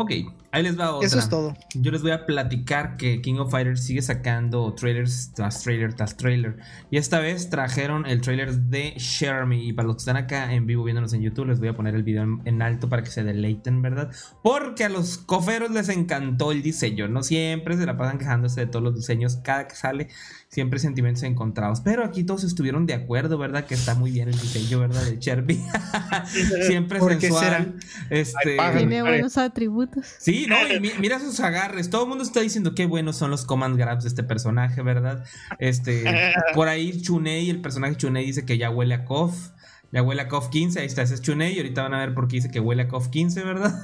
Ok, 0.01 0.13
ahí 0.51 0.63
les 0.63 0.81
va 0.81 0.95
otra. 0.95 1.07
Eso 1.07 1.19
es 1.19 1.29
todo. 1.29 1.55
Yo 1.75 1.93
les 1.93 2.01
voy 2.01 2.13
a 2.13 2.25
platicar 2.25 2.97
que 2.97 3.21
King 3.21 3.35
of 3.35 3.51
Fighters 3.51 3.85
sigue 3.85 4.01
sacando 4.01 4.73
trailers 4.73 5.31
tras 5.35 5.63
trailer 5.63 5.93
tras 5.93 6.17
trailer. 6.17 6.57
Y 6.91 6.97
esta 6.97 7.19
vez 7.21 7.51
trajeron 7.51 8.07
el 8.07 8.23
trailer 8.23 8.55
de 8.55 8.95
Share 8.97 9.45
Me. 9.45 9.63
Y 9.63 9.75
para 9.75 9.89
los 9.89 9.97
que 9.97 10.01
están 10.01 10.17
acá 10.17 10.55
en 10.55 10.67
vivo 10.67 10.85
viéndonos 10.85 11.13
en 11.13 11.21
YouTube, 11.21 11.49
les 11.49 11.59
voy 11.59 11.69
a 11.69 11.77
poner 11.77 11.95
el 11.95 12.03
video 12.03 12.23
en, 12.23 12.41
en 12.47 12.63
alto 12.63 12.89
para 12.89 13.03
que 13.03 13.11
se 13.11 13.25
deleiten, 13.25 13.83
¿verdad? 13.83 14.11
Porque 14.43 14.85
a 14.85 14.89
los 14.89 15.19
coferos 15.19 15.71
les 15.71 15.91
encantó 15.91 16.51
el 16.51 16.63
diseño. 16.63 17.07
No 17.07 17.23
siempre 17.23 17.77
se 17.77 17.85
la 17.85 17.99
pasan 17.99 18.17
quejándose 18.17 18.61
de 18.61 18.69
todos 18.69 18.83
los 18.83 18.97
diseños. 18.97 19.37
Cada 19.45 19.69
que 19.69 19.75
sale, 19.75 20.09
siempre 20.51 20.81
sentimientos 20.81 21.23
encontrados. 21.23 21.81
Pero 21.81 22.05
aquí 22.05 22.25
todos 22.25 22.43
estuvieron 22.43 22.85
de 22.85 22.95
acuerdo, 22.95 23.39
¿verdad? 23.39 23.67
Que 23.67 23.75
está 23.75 23.95
muy 23.95 24.11
bien 24.11 24.29
el 24.29 24.39
diseño, 24.39 24.81
¿verdad? 24.81 25.03
De 25.05 25.43
Me. 25.43 25.57
siempre 26.67 26.99
¿Por 26.99 27.17
qué 27.19 27.29
sensual. 27.29 27.77
Este. 28.11 28.59
Tiene 28.77 29.03
buenos 29.03 29.39
atributos. 29.39 30.07
Sí, 30.19 30.47
no, 30.49 30.57
y 30.69 30.81
mi- 30.81 30.91
mira 31.01 31.21
sus 31.21 31.39
agarres. 31.39 31.89
Todo 31.89 32.03
el 32.03 32.09
mundo 32.09 32.25
está 32.25 32.41
diciendo 32.41 32.75
qué 32.75 32.87
buenos 32.87 33.17
son 33.17 33.31
los 33.31 33.45
command 33.45 33.79
grabs 33.79 34.03
de 34.03 34.09
este 34.09 34.25
personaje, 34.25 34.83
¿verdad? 34.83 35.25
Este, 35.61 36.05
por 36.55 36.67
ahí 36.67 37.01
Chunei, 37.01 37.49
el 37.49 37.61
personaje 37.61 37.97
Chunei 37.97 38.27
dice 38.27 38.45
que 38.45 38.59
ya 38.59 38.71
huele 38.71 38.95
a 38.95 39.05
KOF. 39.05 39.51
Ya 39.93 40.03
huele 40.03 40.23
a 40.23 40.29
KOF 40.29 40.51
15, 40.51 40.81
ahí 40.81 40.87
está, 40.87 41.03
ese 41.03 41.15
es 41.15 41.23
Chunei. 41.23 41.55
Y 41.55 41.59
ahorita 41.59 41.83
van 41.83 41.95
a 41.95 42.01
ver 42.01 42.13
por 42.13 42.27
qué 42.27 42.37
dice 42.37 42.51
que 42.51 42.59
huele 42.61 42.83
a 42.83 42.89
KOF 42.89 43.09
15, 43.09 43.45
¿verdad? 43.45 43.83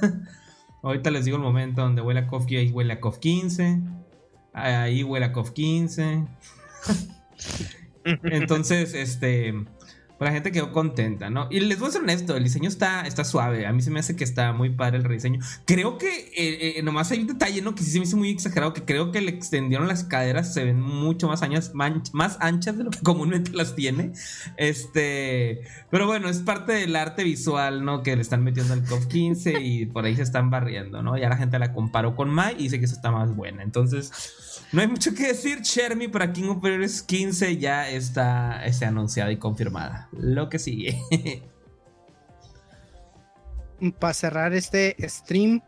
ahorita 0.83 1.11
les 1.11 1.25
digo 1.25 1.35
el 1.37 1.43
momento 1.43 1.81
donde 1.81 2.01
huele 2.01 2.21
a 2.21 2.27
KOF 2.27 2.45
15, 2.45 2.57
ahí 2.57 2.71
huele 2.71 2.93
a 2.93 2.99
KOF 2.99 3.19
15. 3.19 3.81
Ahí 4.53 5.03
huele 5.03 5.25
a 5.25 5.33
KOF 5.33 5.51
15. 5.51 6.23
Entonces, 8.23 8.93
este. 8.93 9.53
pues 9.53 10.29
La 10.29 10.31
gente 10.31 10.51
quedó 10.51 10.71
contenta, 10.71 11.29
¿no? 11.29 11.47
Y 11.49 11.59
les 11.59 11.79
voy 11.79 11.89
a 11.89 11.91
ser 11.91 12.01
honesto, 12.01 12.35
el 12.35 12.43
diseño 12.43 12.69
está, 12.69 13.01
está 13.01 13.23
suave. 13.23 13.65
A 13.65 13.73
mí 13.73 13.81
se 13.81 13.91
me 13.91 13.99
hace 13.99 14.15
que 14.15 14.23
está 14.23 14.53
muy 14.53 14.69
padre 14.69 14.97
el 14.97 15.03
rediseño. 15.03 15.41
Creo 15.65 15.97
que 15.97 16.09
eh, 16.09 16.79
eh, 16.79 16.83
nomás 16.83 17.11
hay 17.11 17.19
un 17.21 17.27
detalle, 17.27 17.61
¿no? 17.61 17.75
Que 17.75 17.83
sí 17.83 17.91
se 17.91 17.99
me 17.99 18.05
hizo 18.05 18.17
muy 18.17 18.29
exagerado. 18.29 18.73
Que 18.73 18.83
creo 18.83 19.11
que 19.11 19.21
le 19.21 19.31
extendieron 19.31 19.87
las 19.87 20.03
caderas, 20.05 20.53
se 20.53 20.63
ven 20.63 20.79
mucho 20.81 21.27
más, 21.27 21.41
más 22.13 22.37
anchas 22.39 22.77
de 22.77 22.83
lo 22.85 22.91
que 22.91 22.99
comúnmente 23.03 23.51
las 23.51 23.75
tiene. 23.75 24.13
Este. 24.55 25.61
Pero 25.89 26.07
bueno, 26.07 26.29
es 26.29 26.39
parte 26.39 26.73
del 26.73 26.95
arte 26.95 27.23
visual, 27.23 27.83
¿no? 27.83 28.03
Que 28.03 28.15
le 28.15 28.21
están 28.21 28.43
metiendo 28.43 28.73
al 28.73 28.85
COF 28.85 29.07
15 29.07 29.61
y 29.61 29.85
por 29.85 30.05
ahí 30.05 30.15
se 30.15 30.23
están 30.23 30.49
barriendo, 30.49 31.03
¿no? 31.03 31.17
Ya 31.17 31.29
la 31.29 31.37
gente 31.37 31.59
la 31.59 31.73
comparó 31.73 32.15
con 32.15 32.29
Mai 32.29 32.55
y 32.57 32.63
dice 32.63 32.79
que 32.79 32.85
esa 32.85 32.95
está 32.95 33.11
más 33.11 33.35
buena. 33.35 33.63
Entonces. 33.63 34.45
No 34.71 34.81
hay 34.81 34.87
mucho 34.87 35.13
que 35.13 35.27
decir, 35.27 35.61
Chermy 35.61 36.07
para 36.07 36.31
King 36.31 36.49
of 36.49 36.61
Fighters 36.61 37.01
15 37.01 37.57
ya 37.57 37.89
está, 37.89 38.65
está 38.65 38.87
anunciada 38.87 39.31
y 39.31 39.37
confirmada. 39.37 40.09
Lo 40.11 40.49
que 40.49 40.59
sigue. 40.59 41.01
Para 43.99 44.13
cerrar 44.13 44.53
este 44.53 44.95
stream, 45.07 45.61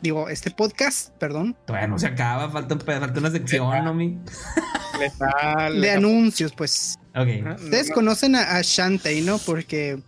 digo, 0.00 0.30
este 0.30 0.50
podcast, 0.50 1.10
perdón, 1.18 1.54
Todavía 1.66 1.86
no 1.86 1.98
se 1.98 2.06
acaba, 2.06 2.48
falta, 2.48 2.78
falta 2.78 3.20
una 3.20 3.30
sección, 3.30 3.84
¿no, 3.84 3.92
mi? 3.92 4.18
De 5.80 5.90
anuncios, 5.90 6.52
pues. 6.52 6.98
Ok. 7.14 7.28
Ajá, 7.44 7.56
Ustedes 7.56 7.88
no, 7.90 7.94
conocen 7.94 8.36
a, 8.36 8.56
a 8.56 8.62
Shantae, 8.62 9.22
¿no? 9.22 9.38
Porque. 9.38 10.02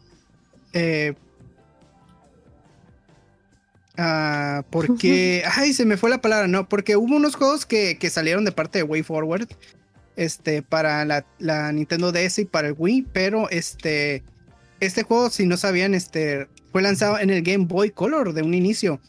eh, 0.72 1.14
ah, 3.98 4.64
porque. 4.70 5.44
Ay, 5.56 5.72
se 5.72 5.84
me 5.84 5.96
fue 5.96 6.10
la 6.10 6.20
palabra, 6.20 6.48
¿no? 6.48 6.68
Porque 6.68 6.96
hubo 6.96 7.14
unos 7.14 7.36
juegos 7.36 7.66
que, 7.66 7.98
que 7.98 8.10
salieron 8.10 8.44
de 8.44 8.52
parte 8.52 8.78
de 8.78 8.84
Way 8.84 9.02
Forward. 9.02 9.48
Este, 10.14 10.60
para 10.62 11.04
la, 11.06 11.24
la 11.38 11.72
Nintendo 11.72 12.12
DS 12.12 12.40
y 12.40 12.44
para 12.44 12.68
el 12.68 12.74
Wii. 12.76 13.06
Pero 13.12 13.48
este. 13.50 14.22
Este 14.80 15.04
juego, 15.04 15.30
si 15.30 15.46
no 15.46 15.56
sabían, 15.56 15.94
este. 15.94 16.48
Fue 16.72 16.82
lanzado 16.82 17.18
en 17.18 17.30
el 17.30 17.42
Game 17.42 17.66
Boy 17.66 17.90
Color 17.90 18.32
de 18.32 18.42
un 18.42 18.54
inicio. 18.54 19.00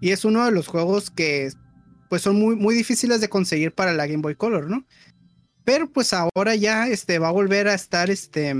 Y 0.00 0.10
es 0.10 0.24
uno 0.24 0.44
de 0.44 0.52
los 0.52 0.66
juegos 0.66 1.10
que. 1.10 1.50
Pues 2.08 2.22
son 2.22 2.38
muy, 2.38 2.56
muy 2.56 2.74
difíciles 2.74 3.22
de 3.22 3.28
conseguir 3.28 3.72
para 3.72 3.94
la 3.94 4.06
Game 4.06 4.22
Boy 4.22 4.34
Color, 4.34 4.68
¿no? 4.68 4.84
Pero 5.64 5.90
pues 5.90 6.12
ahora 6.12 6.54
ya 6.54 6.88
este, 6.88 7.18
va 7.18 7.28
a 7.28 7.32
volver 7.32 7.68
a 7.68 7.74
estar 7.74 8.10
este, 8.10 8.54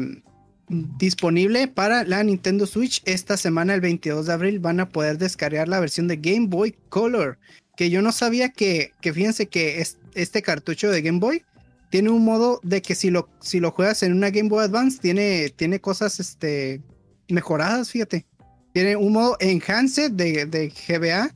disponible 0.68 1.68
para 1.68 2.04
la 2.04 2.22
Nintendo 2.22 2.66
Switch. 2.66 3.02
Esta 3.04 3.36
semana, 3.36 3.74
el 3.74 3.80
22 3.80 4.26
de 4.26 4.32
abril, 4.32 4.58
van 4.58 4.80
a 4.80 4.88
poder 4.88 5.18
descargar 5.18 5.68
la 5.68 5.80
versión 5.80 6.08
de 6.08 6.16
Game 6.16 6.46
Boy 6.46 6.74
Color. 6.88 7.38
Que 7.76 7.90
yo 7.90 8.02
no 8.02 8.12
sabía 8.12 8.50
que, 8.50 8.92
que 9.00 9.12
fíjense 9.12 9.46
que 9.46 9.80
es- 9.80 9.98
este 10.14 10.42
cartucho 10.42 10.90
de 10.90 11.02
Game 11.02 11.18
Boy 11.18 11.42
tiene 11.90 12.10
un 12.10 12.24
modo 12.24 12.60
de 12.62 12.80
que 12.80 12.94
si 12.94 13.10
lo, 13.10 13.28
si 13.40 13.60
lo 13.60 13.70
juegas 13.70 14.02
en 14.02 14.12
una 14.12 14.30
Game 14.30 14.48
Boy 14.48 14.64
Advance, 14.64 14.98
tiene, 15.00 15.50
tiene 15.50 15.80
cosas 15.80 16.20
este, 16.20 16.80
mejoradas, 17.28 17.90
fíjate. 17.90 18.26
Tiene 18.72 18.96
un 18.96 19.12
modo 19.12 19.36
Enhanced 19.40 20.12
de, 20.12 20.46
de 20.46 20.68
GBA 20.88 21.34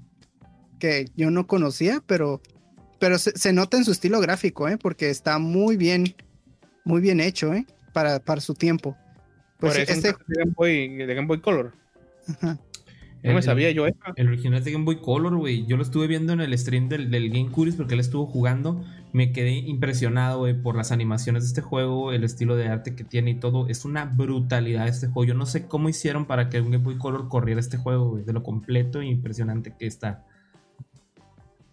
que 0.79 1.11
yo 1.17 1.31
no 1.31 1.47
conocía, 1.47 2.03
pero 2.07 2.41
pero 2.99 3.19
se, 3.19 3.33
se 3.37 3.53
nota 3.53 3.77
en 3.77 3.85
su 3.85 3.93
estilo 3.93 4.21
gráfico, 4.21 4.69
¿eh? 4.69 4.79
Porque 4.79 5.11
está 5.11 5.39
muy 5.39 5.77
bien, 5.77 6.15
muy 6.85 7.03
bien 7.03 7.21
hecho, 7.21 7.53
¿eh? 7.53 7.67
Para, 7.93 8.21
para 8.21 8.41
su 8.41 8.55
tiempo. 8.55 8.97
Pues 9.59 9.73
por 9.73 9.83
eso 9.83 9.93
este, 9.93 10.09
de 10.09 10.39
Game 10.39 10.53
Boy, 10.57 10.89
de 10.97 11.15
Game 11.15 11.27
Boy 11.27 11.41
Color. 11.41 11.73
ajá. 12.29 12.59
No 13.23 13.33
me 13.33 13.39
El- 13.39 13.43
sabía 13.43 13.71
yo 13.73 13.87
eso. 13.87 13.97
El 14.15 14.29
original 14.29 14.59
es 14.61 14.65
de 14.65 14.73
Game 14.73 14.85
Boy 14.85 15.01
Color, 15.01 15.37
güey. 15.37 15.67
Yo 15.67 15.77
lo 15.77 15.83
estuve 15.83 16.07
viendo 16.07 16.33
en 16.33 16.41
el 16.41 16.57
stream 16.57 16.89
del, 16.89 17.11
del 17.11 17.31
Game 17.31 17.51
Curious 17.51 17.75
porque 17.77 17.95
él 17.95 18.01
estuvo 18.01 18.27
jugando. 18.27 18.85
Me 19.13 19.33
quedé 19.33 19.53
impresionado, 19.53 20.41
güey, 20.41 20.55
por 20.55 20.77
las 20.77 20.93
animaciones 20.93 21.43
de 21.43 21.49
este 21.49 21.61
juego, 21.63 22.13
el 22.13 22.23
estilo 22.23 22.55
de 22.55 22.69
arte 22.69 22.95
que 22.95 23.03
tiene 23.03 23.33
y 23.33 23.35
todo. 23.37 23.67
Es 23.69 23.85
una 23.85 24.05
brutalidad 24.05 24.87
este 24.87 25.09
juego. 25.09 25.25
Yo 25.25 25.35
no 25.35 25.47
sé 25.47 25.67
cómo 25.67 25.89
hicieron 25.89 26.27
para 26.27 26.49
que 26.51 26.61
un 26.61 26.71
Game 26.71 26.85
Boy 26.85 26.99
Color 26.99 27.29
corriera 27.29 27.59
este 27.59 27.79
juego, 27.79 28.11
güey. 28.11 28.25
De 28.25 28.33
lo 28.33 28.45
completo 28.45 29.01
e 29.01 29.07
impresionante 29.07 29.75
que 29.77 29.87
está. 29.87 30.25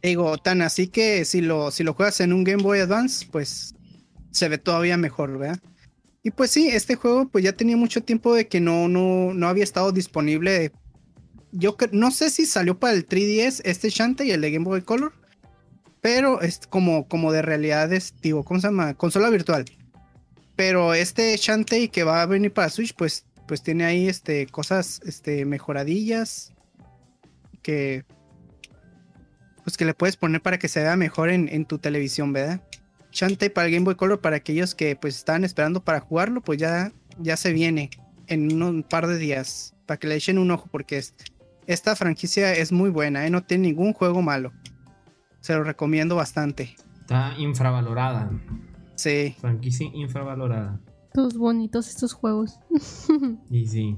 Digo, 0.01 0.37
tan 0.37 0.61
así 0.61 0.87
que 0.87 1.23
si 1.23 1.41
lo, 1.41 1.69
si 1.71 1.83
lo 1.83 1.93
juegas 1.93 2.19
en 2.21 2.33
un 2.33 2.43
Game 2.43 2.63
Boy 2.63 2.79
Advance, 2.79 3.27
pues 3.31 3.75
se 4.31 4.49
ve 4.49 4.57
todavía 4.57 4.97
mejor, 4.97 5.37
¿verdad? 5.37 5.59
Y 6.23 6.31
pues 6.31 6.51
sí, 6.51 6.69
este 6.69 6.95
juego 6.95 7.27
pues 7.27 7.43
ya 7.43 7.51
tenía 7.51 7.75
mucho 7.75 8.01
tiempo 8.01 8.33
de 8.33 8.47
que 8.47 8.61
no, 8.61 8.87
no, 8.87 9.33
no 9.33 9.47
había 9.47 9.65
estado 9.65 9.91
disponible. 9.91 10.71
Yo 11.51 11.75
no 11.91 12.11
sé 12.11 12.29
si 12.29 12.45
salió 12.45 12.79
para 12.79 12.93
el 12.93 13.07
3DS 13.07 13.61
este 13.65 13.89
Shantae 13.89 14.27
y 14.27 14.31
el 14.31 14.41
de 14.41 14.51
Game 14.51 14.65
Boy 14.65 14.81
Color. 14.81 15.13
pero 16.01 16.41
es 16.41 16.61
como, 16.67 17.07
como 17.07 17.31
de 17.33 17.41
realidad, 17.41 17.89
digo, 18.21 18.43
¿cómo 18.43 18.61
se 18.61 18.67
llama? 18.67 18.93
Consola 18.93 19.29
virtual. 19.29 19.65
Pero 20.55 20.93
este 20.93 21.35
Shantae 21.35 21.89
que 21.89 22.03
va 22.03 22.21
a 22.21 22.25
venir 22.25 22.53
para 22.53 22.69
Switch, 22.69 22.95
pues, 22.95 23.25
pues 23.45 23.61
tiene 23.61 23.83
ahí 23.83 24.07
este, 24.07 24.47
cosas 24.47 25.01
este, 25.05 25.43
mejoradillas 25.45 26.53
que, 27.61 28.05
pues 29.63 29.75
que 29.75 29.85
le 29.85 29.93
puedes 29.93 30.15
poner 30.15 30.41
para 30.41 30.57
que 30.57 30.69
se 30.69 30.81
vea 30.81 30.95
mejor 30.95 31.29
en, 31.29 31.49
en 31.49 31.65
tu 31.65 31.79
televisión, 31.79 32.31
¿verdad? 32.31 32.61
Shantae 33.13 33.49
para 33.49 33.67
el 33.67 33.73
Game 33.73 33.85
Boy 33.85 33.95
Color, 33.95 34.19
para 34.19 34.37
aquellos 34.37 34.73
que 34.73 34.95
pues 34.95 35.15
estaban 35.15 35.43
esperando 35.43 35.83
para 35.83 35.99
jugarlo, 35.99 36.41
pues 36.41 36.59
ya, 36.59 36.91
ya 37.19 37.37
se 37.37 37.53
viene 37.53 37.91
en 38.27 38.61
un 38.61 38.83
par 38.83 39.07
de 39.07 39.17
días, 39.17 39.75
para 39.85 39.99
que 39.99 40.07
le 40.07 40.15
echen 40.15 40.39
un 40.39 40.49
ojo, 40.51 40.67
porque 40.71 40.97
es, 40.97 41.13
esta 41.67 41.95
franquicia 41.95 42.53
es 42.53 42.71
muy 42.71 42.89
buena, 42.89 43.25
¿eh? 43.25 43.29
no 43.29 43.43
tiene 43.43 43.69
ningún 43.69 43.93
juego 43.93 44.21
malo. 44.21 44.51
Se 45.39 45.53
lo 45.53 45.63
recomiendo 45.63 46.15
bastante. 46.15 46.75
Está 47.01 47.35
infravalorada. 47.37 48.31
Sí. 48.95 49.35
Franquicia 49.39 49.89
infravalorada. 49.93 50.79
Tus 51.13 51.37
bonitos 51.37 51.89
estos 51.89 52.13
juegos. 52.13 52.59
Y 53.49 53.67
sí. 53.67 53.97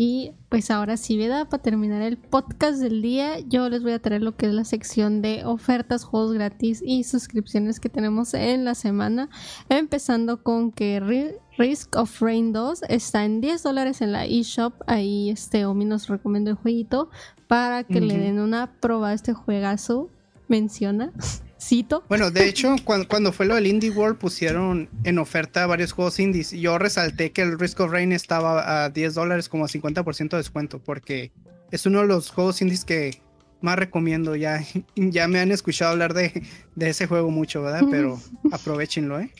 Y 0.00 0.30
pues 0.48 0.70
ahora 0.70 0.96
sí, 0.96 1.18
¿verdad? 1.18 1.48
Para 1.48 1.60
terminar 1.60 2.02
el 2.02 2.18
podcast 2.18 2.78
del 2.80 3.02
día, 3.02 3.40
yo 3.40 3.68
les 3.68 3.82
voy 3.82 3.90
a 3.90 3.98
traer 3.98 4.22
lo 4.22 4.36
que 4.36 4.46
es 4.46 4.52
la 4.52 4.62
sección 4.64 5.22
de 5.22 5.44
ofertas, 5.44 6.04
juegos 6.04 6.32
gratis 6.34 6.80
y 6.86 7.02
suscripciones 7.02 7.80
que 7.80 7.88
tenemos 7.88 8.32
en 8.32 8.64
la 8.64 8.76
semana. 8.76 9.28
Empezando 9.68 10.44
con 10.44 10.70
que 10.70 11.00
Ri- 11.02 11.34
Risk 11.58 11.96
of 11.96 12.22
Rain 12.22 12.52
2 12.52 12.82
está 12.88 13.24
en 13.24 13.40
10 13.40 13.60
dólares 13.64 14.00
en 14.00 14.12
la 14.12 14.24
eShop. 14.24 14.72
Ahí 14.86 15.30
este 15.30 15.66
Omi 15.66 15.84
nos 15.84 16.06
recomienda 16.06 16.52
el 16.52 16.56
jueguito 16.58 17.10
para 17.48 17.82
que 17.82 18.00
le 18.00 18.18
den 18.18 18.38
una 18.38 18.70
prueba 18.80 19.08
a 19.08 19.14
este 19.14 19.32
juegazo. 19.34 20.10
Menciona, 20.46 21.12
cito. 21.60 22.04
Bueno, 22.08 22.30
de 22.30 22.48
hecho, 22.48 22.76
cuando, 22.84 23.08
cuando 23.08 23.32
fue 23.32 23.46
lo 23.46 23.54
del 23.54 23.66
Indie 23.66 23.90
World 23.90 24.18
pusieron 24.18 24.88
en 25.04 25.18
oferta 25.18 25.66
varios 25.66 25.92
juegos 25.92 26.18
indies. 26.20 26.52
Yo 26.52 26.78
resalté 26.78 27.32
que 27.32 27.42
el 27.42 27.58
Risk 27.58 27.80
of 27.80 27.90
Rain 27.90 28.12
estaba 28.12 28.84
a 28.84 28.90
10 28.90 29.14
dólares 29.14 29.48
como 29.48 29.64
a 29.64 29.68
50% 29.68 30.30
de 30.30 30.36
descuento 30.36 30.78
porque 30.78 31.32
es 31.70 31.86
uno 31.86 32.00
de 32.00 32.06
los 32.06 32.30
juegos 32.30 32.62
indies 32.62 32.84
que 32.84 33.22
más 33.60 33.78
recomiendo. 33.78 34.36
Ya, 34.36 34.62
ya 34.96 35.28
me 35.28 35.40
han 35.40 35.50
escuchado 35.50 35.92
hablar 35.92 36.14
de, 36.14 36.42
de 36.74 36.90
ese 36.90 37.06
juego 37.06 37.30
mucho, 37.30 37.62
¿verdad? 37.62 37.86
Pero 37.90 38.20
aprovechenlo, 38.52 39.20
¿eh? 39.20 39.32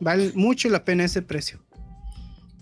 Vale 0.00 0.32
mucho 0.34 0.68
la 0.68 0.84
pena 0.84 1.04
ese 1.04 1.22
precio. 1.22 1.63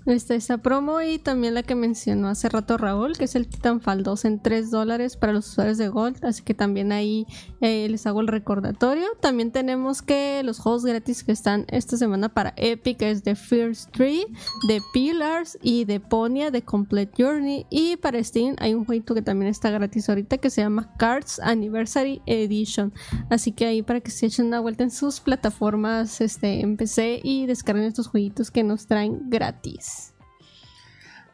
Está 0.05 0.35
esa 0.35 0.59
promo 0.59 1.01
y 1.01 1.21
también 1.21 1.55
la 1.55 1.63
que 1.63 1.77
mencionó 1.77 2.27
hace 2.29 2.49
rato 2.49 2.77
Raúl, 2.77 3.17
que 3.17 3.25
es 3.25 3.37
el 3.37 3.47
Titanfall 3.47 4.03
2 4.03 4.25
en 4.25 4.41
3 4.41 4.71
dólares 4.73 5.17
para 5.17 5.33
los 5.33 5.49
usuarios 5.49 5.79
de 5.79 5.89
Gold. 5.89 6.25
Así 6.25 6.43
que 6.43 6.55
también 6.55 6.91
ahí 6.91 7.25
eh, 7.61 7.87
les 7.89 8.05
hago 8.09 8.21
el 8.21 8.27
recordatorio. 8.27 9.07
También 9.21 9.53
tenemos 9.53 10.03
que 10.03 10.43
los 10.43 10.59
juegos 10.59 10.85
gratis 10.85 11.23
que 11.23 11.31
están 11.31 11.67
esta 11.69 11.97
semana 11.97 12.29
para 12.29 12.53
Epic 12.57 13.01
es 13.03 13.23
The 13.23 13.37
First 13.37 13.93
Tree, 13.93 14.27
The 14.67 14.81
Pillars 14.93 15.57
y 15.63 15.87
The 15.87 16.01
Ponia, 16.01 16.51
The 16.51 16.63
Complete 16.63 17.13
Journey. 17.17 17.67
Y 17.71 17.97
para 17.97 18.23
Steam 18.25 18.57
hay 18.59 18.75
un 18.75 18.85
jueguito 18.85 19.15
que 19.15 19.23
también 19.23 19.51
está 19.51 19.71
gratis 19.71 20.09
ahorita 20.09 20.39
que 20.39 20.51
se 20.51 20.63
llama 20.63 20.93
Cards 20.99 21.39
Anniversary 21.39 22.21
Edition. 22.27 22.93
Así 23.31 23.53
que 23.53 23.67
ahí 23.67 23.83
para 23.83 24.01
que 24.01 24.11
se 24.11 24.27
echen 24.27 24.47
una 24.47 24.59
vuelta 24.59 24.83
en 24.83 24.91
sus 24.91 25.21
plataformas 25.21 26.21
este, 26.21 26.61
en 26.61 26.77
PC 26.77 27.21
y 27.23 27.47
descarguen 27.47 27.85
estos 27.85 28.09
jueguitos 28.09 28.51
que 28.51 28.65
nos 28.65 28.87
traen 28.87 29.31
gratis. 29.31 29.92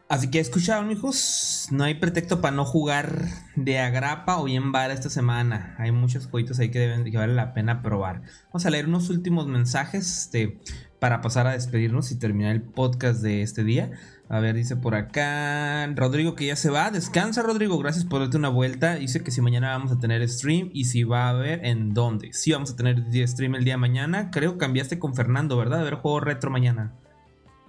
Así 0.09 0.31
que 0.31 0.39
escucharon, 0.39 0.89
hijos. 0.89 1.67
No 1.69 1.83
hay 1.83 1.93
pretexto 1.93 2.41
para 2.41 2.55
no 2.55 2.65
jugar 2.65 3.27
de 3.55 3.77
agrapa 3.77 4.39
o 4.39 4.45
bien 4.45 4.71
vara 4.71 4.91
esta 4.91 5.07
semana. 5.07 5.75
Hay 5.77 5.91
muchos 5.91 6.25
jueguitos 6.25 6.57
ahí 6.57 6.71
que, 6.71 6.79
deben, 6.79 7.03
que 7.03 7.15
vale 7.15 7.35
la 7.35 7.53
pena 7.53 7.83
probar. 7.83 8.23
Vamos 8.45 8.65
a 8.65 8.71
leer 8.71 8.87
unos 8.87 9.11
últimos 9.11 9.45
mensajes 9.45 10.23
este, 10.23 10.61
para 10.97 11.21
pasar 11.21 11.45
a 11.45 11.51
despedirnos 11.51 12.11
y 12.11 12.17
terminar 12.17 12.53
el 12.53 12.63
podcast 12.63 13.21
de 13.21 13.43
este 13.43 13.63
día. 13.63 13.91
A 14.29 14.39
ver, 14.39 14.55
dice 14.55 14.75
por 14.75 14.95
acá 14.95 15.85
Rodrigo 15.95 16.33
que 16.33 16.47
ya 16.47 16.55
se 16.55 16.71
va. 16.71 16.89
Descansa, 16.89 17.43
Rodrigo. 17.43 17.77
Gracias 17.77 18.03
por 18.03 18.21
darte 18.21 18.37
una 18.37 18.49
vuelta. 18.49 18.95
Dice 18.95 19.23
que 19.23 19.29
si 19.29 19.41
mañana 19.41 19.77
vamos 19.77 19.91
a 19.91 19.99
tener 19.99 20.27
stream 20.27 20.71
y 20.73 20.85
si 20.85 21.03
va 21.03 21.29
a 21.29 21.33
ver 21.33 21.63
en 21.63 21.93
dónde. 21.93 22.33
Sí, 22.33 22.51
vamos 22.51 22.71
a 22.71 22.75
tener 22.75 23.05
stream 23.27 23.53
el 23.53 23.63
día 23.63 23.75
de 23.75 23.77
mañana. 23.77 24.31
Creo 24.31 24.53
que 24.53 24.57
cambiaste 24.57 24.97
con 24.97 25.13
Fernando, 25.13 25.55
¿verdad? 25.55 25.81
A 25.81 25.83
ver, 25.83 25.93
juego 25.93 26.19
retro 26.19 26.49
mañana. 26.49 26.95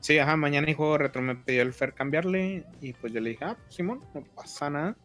Sí, 0.01 0.19
ajá, 0.19 0.37
mañana 0.37 0.67
hay 0.69 0.75
juego 0.75 0.97
retro 0.99 1.21
me 1.23 1.35
pidió 1.37 1.63
el 1.63 1.73
Fer 1.73 1.93
cambiarle 1.95 2.65
y 2.81 2.93
pues 2.95 3.13
yo 3.13 3.21
le 3.21 3.31
dije, 3.31 3.45
ah, 3.45 3.57
pues, 3.63 3.75
Simón, 3.75 4.01
no 4.15 4.23
pasa 4.35 4.71
nada. 4.71 4.97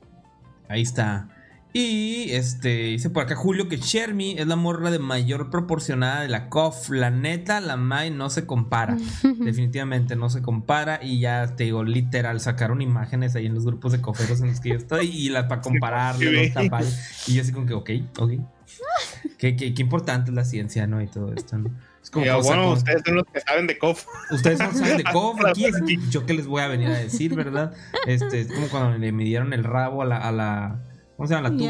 Ahí 0.70 0.82
está. 0.82 1.28
Y 1.74 2.32
este 2.32 2.70
dice 2.86 3.10
por 3.10 3.24
acá 3.24 3.36
Julio 3.36 3.68
que 3.68 3.78
Chermy 3.78 4.38
es 4.40 4.48
la 4.48 4.56
morra 4.56 4.92
de 4.92 5.00
mayor 5.00 5.50
proporcionada 5.50 6.22
de 6.22 6.30
la 6.30 6.48
COF. 6.48 6.90
La 6.92 7.10
neta, 7.10 7.60
la 7.60 7.76
Mai 7.76 8.12
no 8.12 8.30
se 8.30 8.46
compara. 8.46 8.96
Definitivamente 9.40 10.16
no 10.16 10.30
se 10.30 10.42
compara. 10.42 11.02
Y 11.04 11.20
ya 11.20 11.54
te 11.58 11.66
digo, 11.66 11.84
literal, 11.84 12.40
sacaron 12.40 12.82
imágenes 12.82 13.36
ahí 13.36 13.48
en 13.48 13.56
los 13.56 13.66
grupos 13.66 13.92
de 13.92 14.00
coferos 14.00 14.40
en 14.40 14.48
los 14.52 14.62
que 14.62 14.70
yo 14.70 14.76
estoy 14.76 15.08
y 15.08 15.28
las 15.28 15.48
para 15.48 15.60
compararle 15.60 16.54
Sí. 16.54 16.70
los. 16.70 17.28
Y 17.28 17.34
yo 17.34 17.42
así 17.42 17.52
como 17.52 17.66
que, 17.66 17.74
ok, 17.74 17.90
ok. 18.20 18.32
Qué, 19.38 19.58
qué- 19.58 19.74
qué 19.74 19.82
importante 19.82 20.32
es 20.32 20.36
la 20.36 20.46
ciencia, 20.46 20.88
¿no? 20.88 21.02
Y 21.02 21.08
todo 21.08 21.34
esto, 21.34 21.58
¿no? 21.58 21.72
Es 22.06 22.12
como 22.12 22.24
bueno, 22.44 22.74
ustedes 22.74 23.02
son 23.04 23.16
los 23.16 23.26
que 23.26 23.40
saben 23.40 23.66
de 23.66 23.80
KOF. 23.80 24.06
Ustedes 24.30 24.60
no 24.60 24.72
saben 24.72 24.98
de 24.98 25.04
COF 25.12 25.44
aquí, 25.44 25.66
yo 26.12 26.24
que 26.28 26.36
les 26.36 26.46
voy 26.46 26.62
a 26.62 26.68
venir 26.68 26.90
a 26.90 27.00
decir, 27.00 27.34
¿verdad? 27.34 27.74
Este, 28.06 28.42
es 28.42 28.48
como 28.54 28.68
cuando 28.68 28.96
le 28.96 29.12
midieron 29.12 29.54
el 29.54 29.64
rabo 29.64 30.04
a 30.04 30.06
la, 30.06 30.18
a 30.18 30.32
la 30.32 30.82
¿cómo 31.16 31.28
se 31.28 31.34
llama? 31.36 31.50
La 31.50 31.56
tubi. 31.58 31.62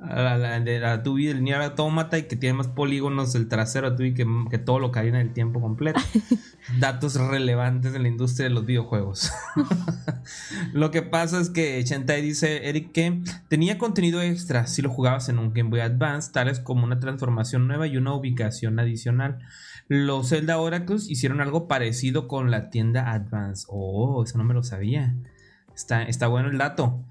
la, 0.00 0.36
la- 0.38 0.60
de 0.60 0.78
la 0.80 1.02
tubi 1.02 1.26
del 1.26 1.42
Nier 1.42 1.60
Automata 1.62 2.18
y 2.18 2.24
que 2.24 2.36
tiene 2.36 2.54
más 2.58 2.68
polígonos 2.68 3.34
el 3.34 3.48
trasero 3.48 3.94
tubi 3.96 4.14
que, 4.14 4.26
que 4.50 4.58
todo 4.58 4.78
lo 4.78 4.92
que 4.92 5.00
hay 5.00 5.08
en 5.08 5.14
el 5.16 5.32
tiempo 5.32 5.60
completo. 5.60 6.00
Datos 6.80 7.14
relevantes 7.16 7.94
en 7.94 8.02
la 8.02 8.08
industria 8.08 8.48
de 8.48 8.54
los 8.54 8.66
videojuegos. 8.66 9.30
lo 10.72 10.90
que 10.90 11.02
pasa 11.02 11.40
es 11.40 11.50
que 11.50 11.82
Shantai 11.82 12.22
dice, 12.22 12.68
Eric, 12.68 12.92
que 12.92 13.22
tenía 13.48 13.78
contenido 13.78 14.20
extra 14.22 14.66
si 14.66 14.82
lo 14.82 14.90
jugabas 14.90 15.28
en 15.28 15.38
un 15.38 15.52
Game 15.52 15.70
Boy 15.70 15.80
Advance, 15.80 16.32
tales 16.32 16.60
como 16.60 16.84
una 16.84 17.00
transformación 17.00 17.66
nueva 17.66 17.86
y 17.86 17.96
una 17.96 18.14
ubicación 18.14 18.78
adicional. 18.78 19.38
Los 19.88 20.28
Zelda 20.30 20.58
Oracles 20.58 21.08
hicieron 21.08 21.40
algo 21.40 21.66
parecido 21.66 22.28
con 22.28 22.50
la 22.50 22.68
tienda 22.70 23.12
Advance. 23.12 23.64
Oh, 23.68 24.22
eso 24.22 24.36
no 24.36 24.44
me 24.44 24.52
lo 24.54 24.62
sabía. 24.62 25.14
Está, 25.74 26.02
está 26.02 26.26
bueno 26.26 26.50
el 26.50 26.58
dato. 26.58 27.02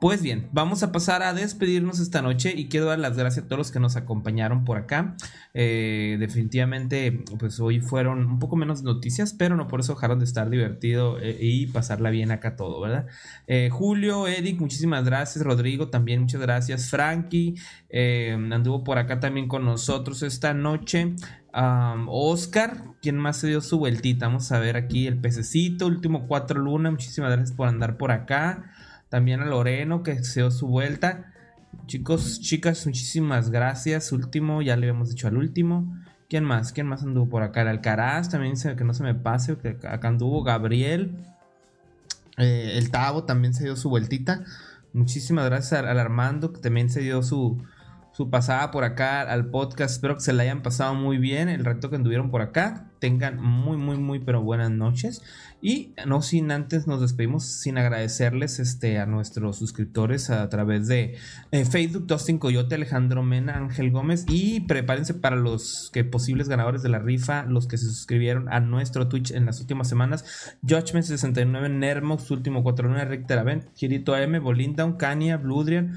Pues 0.00 0.22
bien, 0.22 0.48
vamos 0.52 0.84
a 0.84 0.92
pasar 0.92 1.24
a 1.24 1.34
despedirnos 1.34 1.98
esta 1.98 2.22
noche 2.22 2.52
y 2.56 2.68
quiero 2.68 2.86
dar 2.86 3.00
las 3.00 3.16
gracias 3.16 3.44
a 3.44 3.48
todos 3.48 3.58
los 3.58 3.72
que 3.72 3.80
nos 3.80 3.96
acompañaron 3.96 4.64
por 4.64 4.78
acá. 4.78 5.16
Eh, 5.54 6.18
definitivamente, 6.20 7.24
pues 7.36 7.58
hoy 7.58 7.80
fueron 7.80 8.24
un 8.24 8.38
poco 8.38 8.54
menos 8.54 8.84
noticias, 8.84 9.32
pero 9.32 9.56
no 9.56 9.66
por 9.66 9.80
eso 9.80 9.94
dejaron 9.94 10.20
de 10.20 10.24
estar 10.24 10.50
divertido 10.50 11.18
eh, 11.18 11.36
y 11.40 11.66
pasarla 11.66 12.10
bien 12.10 12.30
acá 12.30 12.54
todo, 12.54 12.80
¿verdad? 12.80 13.08
Eh, 13.48 13.70
Julio, 13.72 14.28
Eric, 14.28 14.60
muchísimas 14.60 15.04
gracias. 15.04 15.44
Rodrigo, 15.44 15.88
también 15.88 16.20
muchas 16.20 16.42
gracias. 16.42 16.90
Frankie, 16.90 17.56
anduvo 17.92 18.84
por 18.84 18.98
acá 18.98 19.18
también 19.18 19.48
con 19.48 19.64
nosotros 19.64 20.22
esta 20.22 20.54
noche. 20.54 21.16
Oscar, 22.06 22.84
quien 23.02 23.16
más 23.16 23.38
se 23.38 23.48
dio 23.48 23.60
su 23.62 23.80
vueltita. 23.80 24.28
Vamos 24.28 24.52
a 24.52 24.60
ver 24.60 24.76
aquí 24.76 25.08
el 25.08 25.18
pececito, 25.20 25.88
último 25.88 26.28
cuatro 26.28 26.60
luna. 26.60 26.92
Muchísimas 26.92 27.32
gracias 27.32 27.56
por 27.56 27.66
andar 27.66 27.96
por 27.96 28.12
acá. 28.12 28.70
También 29.08 29.40
a 29.40 29.46
Loreno, 29.46 30.02
que 30.02 30.22
se 30.24 30.40
dio 30.40 30.50
su 30.50 30.66
vuelta. 30.66 31.32
Chicos, 31.86 32.40
chicas, 32.40 32.86
muchísimas 32.86 33.50
gracias. 33.50 34.12
Último, 34.12 34.62
ya 34.62 34.76
le 34.76 34.88
habíamos 34.88 35.10
dicho 35.10 35.28
al 35.28 35.36
último. 35.36 35.96
¿Quién 36.28 36.44
más? 36.44 36.72
¿Quién 36.72 36.86
más 36.86 37.02
anduvo 37.02 37.28
por 37.28 37.42
acá? 37.42 37.62
El 37.62 37.68
Alcaraz, 37.68 38.28
también 38.28 38.54
que 38.56 38.84
no 38.84 38.92
se 38.92 39.02
me 39.02 39.14
pase. 39.14 39.56
Que 39.56 39.78
acá 39.86 40.08
anduvo 40.08 40.42
Gabriel. 40.42 41.16
Eh, 42.36 42.72
el 42.76 42.90
Tavo 42.90 43.24
también 43.24 43.54
se 43.54 43.64
dio 43.64 43.76
su 43.76 43.88
vueltita. 43.88 44.44
Muchísimas 44.92 45.46
gracias 45.46 45.80
al, 45.80 45.88
al 45.88 45.98
Armando, 45.98 46.52
que 46.52 46.60
también 46.60 46.90
se 46.90 47.00
dio 47.00 47.22
su, 47.22 47.62
su 48.18 48.30
pasada 48.30 48.72
por 48.72 48.82
acá 48.82 49.20
al 49.20 49.46
podcast. 49.46 49.94
Espero 49.94 50.16
que 50.16 50.22
se 50.22 50.32
la 50.32 50.42
hayan 50.42 50.60
pasado 50.60 50.92
muy 50.96 51.18
bien 51.18 51.48
el 51.48 51.64
rato 51.64 51.88
que 51.88 51.94
anduvieron 51.94 52.32
por 52.32 52.42
acá. 52.42 52.90
Tengan 52.98 53.40
muy, 53.40 53.76
muy, 53.76 53.96
muy, 53.96 54.18
pero 54.18 54.42
buenas 54.42 54.72
noches. 54.72 55.22
Y 55.62 55.94
no 56.04 56.20
sin 56.20 56.50
antes 56.50 56.88
nos 56.88 57.00
despedimos 57.00 57.44
sin 57.44 57.78
agradecerles 57.78 58.58
este, 58.58 58.98
a 58.98 59.06
nuestros 59.06 59.56
suscriptores 59.56 60.30
a 60.30 60.48
través 60.48 60.88
de 60.88 61.16
eh, 61.52 61.64
Facebook, 61.64 62.08
Dustin 62.08 62.38
Coyote, 62.38 62.74
Alejandro 62.74 63.22
Mena, 63.22 63.56
Ángel 63.56 63.92
Gómez. 63.92 64.24
Y 64.28 64.62
prepárense 64.62 65.14
para 65.14 65.36
los 65.36 65.88
que 65.92 66.02
posibles 66.02 66.48
ganadores 66.48 66.82
de 66.82 66.88
la 66.88 66.98
rifa, 66.98 67.44
los 67.44 67.68
que 67.68 67.78
se 67.78 67.86
suscribieron 67.86 68.52
a 68.52 68.58
nuestro 68.58 69.06
Twitch 69.06 69.30
en 69.30 69.46
las 69.46 69.60
últimas 69.60 69.88
semanas. 69.88 70.56
Judgment69, 70.66 71.70
Nermox, 71.70 72.32
Último 72.32 72.64
49, 72.64 73.04
Rick 73.04 73.28
Teravent, 73.28 73.72
Kirito 73.74 74.16
M, 74.16 74.40
Bolindown, 74.40 74.96
Kania, 74.96 75.36
Bludrian. 75.36 75.94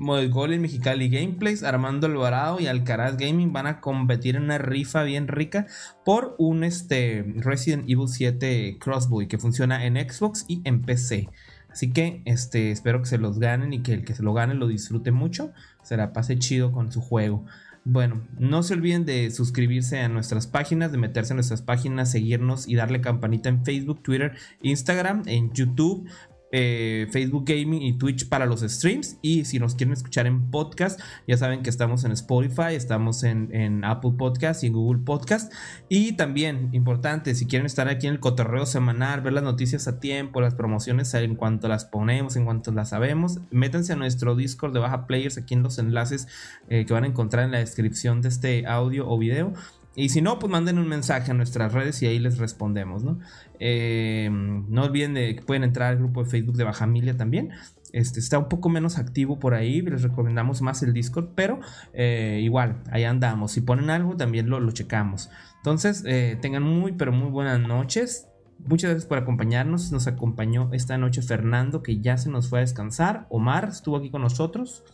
Golem 0.00 0.62
Mexicali 0.62 1.08
Gameplays, 1.10 1.62
Armando 1.62 2.06
Alvarado 2.06 2.58
y 2.58 2.66
Alcaraz 2.66 3.16
Gaming 3.18 3.52
van 3.52 3.66
a 3.66 3.80
competir 3.80 4.36
en 4.36 4.44
una 4.44 4.58
rifa 4.58 5.02
bien 5.02 5.28
rica 5.28 5.66
por 6.04 6.34
un 6.38 6.64
este, 6.64 7.24
Resident 7.36 7.84
Evil 7.88 8.08
7 8.08 8.78
Crossbow 8.80 9.28
que 9.28 9.38
funciona 9.38 9.84
en 9.84 9.96
Xbox 9.96 10.46
y 10.48 10.62
en 10.64 10.80
PC. 10.82 11.28
Así 11.70 11.92
que 11.92 12.22
este, 12.24 12.70
espero 12.70 13.00
que 13.00 13.06
se 13.06 13.18
los 13.18 13.38
ganen 13.38 13.72
y 13.72 13.82
que 13.82 13.92
el 13.92 14.04
que 14.04 14.14
se 14.14 14.22
lo 14.22 14.32
gane 14.32 14.54
lo 14.54 14.66
disfrute 14.66 15.12
mucho. 15.12 15.52
Se 15.82 15.96
la 15.96 16.12
pase 16.12 16.38
chido 16.38 16.72
con 16.72 16.90
su 16.90 17.00
juego. 17.00 17.44
Bueno, 17.84 18.20
no 18.38 18.62
se 18.62 18.74
olviden 18.74 19.06
de 19.06 19.30
suscribirse 19.30 20.00
a 20.00 20.08
nuestras 20.08 20.46
páginas, 20.46 20.92
de 20.92 20.98
meterse 20.98 21.32
en 21.32 21.36
nuestras 21.36 21.62
páginas, 21.62 22.10
seguirnos 22.10 22.68
y 22.68 22.74
darle 22.74 23.00
campanita 23.00 23.48
en 23.48 23.64
Facebook, 23.64 24.02
Twitter, 24.02 24.34
Instagram, 24.60 25.22
en 25.26 25.50
YouTube 25.52 26.06
eh, 26.52 27.06
Facebook 27.10 27.44
Gaming 27.46 27.82
y 27.82 27.92
Twitch 27.94 28.28
para 28.28 28.46
los 28.46 28.60
streams. 28.60 29.18
Y 29.22 29.44
si 29.44 29.58
nos 29.58 29.74
quieren 29.74 29.92
escuchar 29.92 30.26
en 30.26 30.50
podcast, 30.50 31.00
ya 31.26 31.36
saben 31.36 31.62
que 31.62 31.70
estamos 31.70 32.04
en 32.04 32.12
Spotify, 32.12 32.74
estamos 32.74 33.22
en, 33.22 33.84
Apple 33.84 34.12
Podcast 34.18 34.62
y 34.64 34.68
en 34.68 34.72
Google 34.72 35.02
Podcast. 35.04 35.52
Y 35.88 36.12
también, 36.12 36.68
importante, 36.72 37.34
si 37.34 37.46
quieren 37.46 37.66
estar 37.66 37.88
aquí 37.88 38.06
en 38.06 38.14
el 38.14 38.20
cotorreo 38.20 38.66
semanal, 38.66 39.20
ver 39.20 39.32
las 39.32 39.44
noticias 39.44 39.88
a 39.88 40.00
tiempo, 40.00 40.40
las 40.40 40.54
promociones 40.54 41.12
en 41.14 41.36
cuanto 41.36 41.68
las 41.68 41.84
ponemos, 41.84 42.36
en 42.36 42.44
cuanto 42.44 42.72
las 42.72 42.90
sabemos, 42.90 43.40
métanse 43.50 43.92
a 43.92 43.96
nuestro 43.96 44.34
Discord 44.36 44.72
de 44.72 44.80
Baja 44.80 45.06
Players 45.06 45.38
aquí 45.38 45.54
en 45.54 45.62
los 45.62 45.78
enlaces 45.78 46.28
eh, 46.68 46.84
que 46.84 46.92
van 46.92 47.04
a 47.04 47.06
encontrar 47.06 47.44
en 47.44 47.52
la 47.52 47.58
descripción 47.58 48.22
de 48.22 48.28
este 48.28 48.66
audio 48.66 49.08
o 49.08 49.18
video. 49.18 49.52
Y 50.00 50.08
si 50.08 50.22
no, 50.22 50.38
pues 50.38 50.50
manden 50.50 50.78
un 50.78 50.88
mensaje 50.88 51.30
a 51.30 51.34
nuestras 51.34 51.72
redes 51.72 52.00
y 52.02 52.06
ahí 52.06 52.18
les 52.18 52.38
respondemos, 52.38 53.04
¿no? 53.04 53.18
Eh, 53.58 54.30
no 54.30 54.84
olviden 54.84 55.14
de 55.14 55.36
que 55.36 55.42
pueden 55.42 55.62
entrar 55.62 55.90
al 55.90 55.98
grupo 55.98 56.24
de 56.24 56.30
Facebook 56.30 56.56
de 56.56 56.64
Bajamilia 56.64 57.16
también. 57.16 57.50
Este, 57.92 58.20
está 58.20 58.38
un 58.38 58.48
poco 58.48 58.68
menos 58.68 58.98
activo 58.98 59.38
por 59.38 59.52
ahí, 59.54 59.82
les 59.82 60.02
recomendamos 60.02 60.62
más 60.62 60.82
el 60.82 60.92
Discord, 60.92 61.30
pero 61.34 61.60
eh, 61.92 62.40
igual, 62.42 62.82
ahí 62.90 63.04
andamos. 63.04 63.52
Si 63.52 63.60
ponen 63.60 63.90
algo, 63.90 64.16
también 64.16 64.48
lo, 64.48 64.60
lo 64.60 64.70
checamos. 64.72 65.28
Entonces, 65.56 66.02
eh, 66.06 66.38
tengan 66.40 66.62
muy, 66.62 66.92
pero 66.92 67.12
muy 67.12 67.28
buenas 67.28 67.60
noches. 67.60 68.26
Muchas 68.66 68.90
gracias 68.90 69.08
por 69.08 69.18
acompañarnos. 69.18 69.92
Nos 69.92 70.06
acompañó 70.06 70.70
esta 70.72 70.98
noche 70.98 71.22
Fernando, 71.22 71.82
que 71.82 72.00
ya 72.00 72.16
se 72.16 72.30
nos 72.30 72.48
fue 72.48 72.60
a 72.60 72.62
descansar. 72.62 73.26
Omar 73.30 73.68
estuvo 73.70 73.96
aquí 73.96 74.10
con 74.10 74.22
nosotros. 74.22 74.84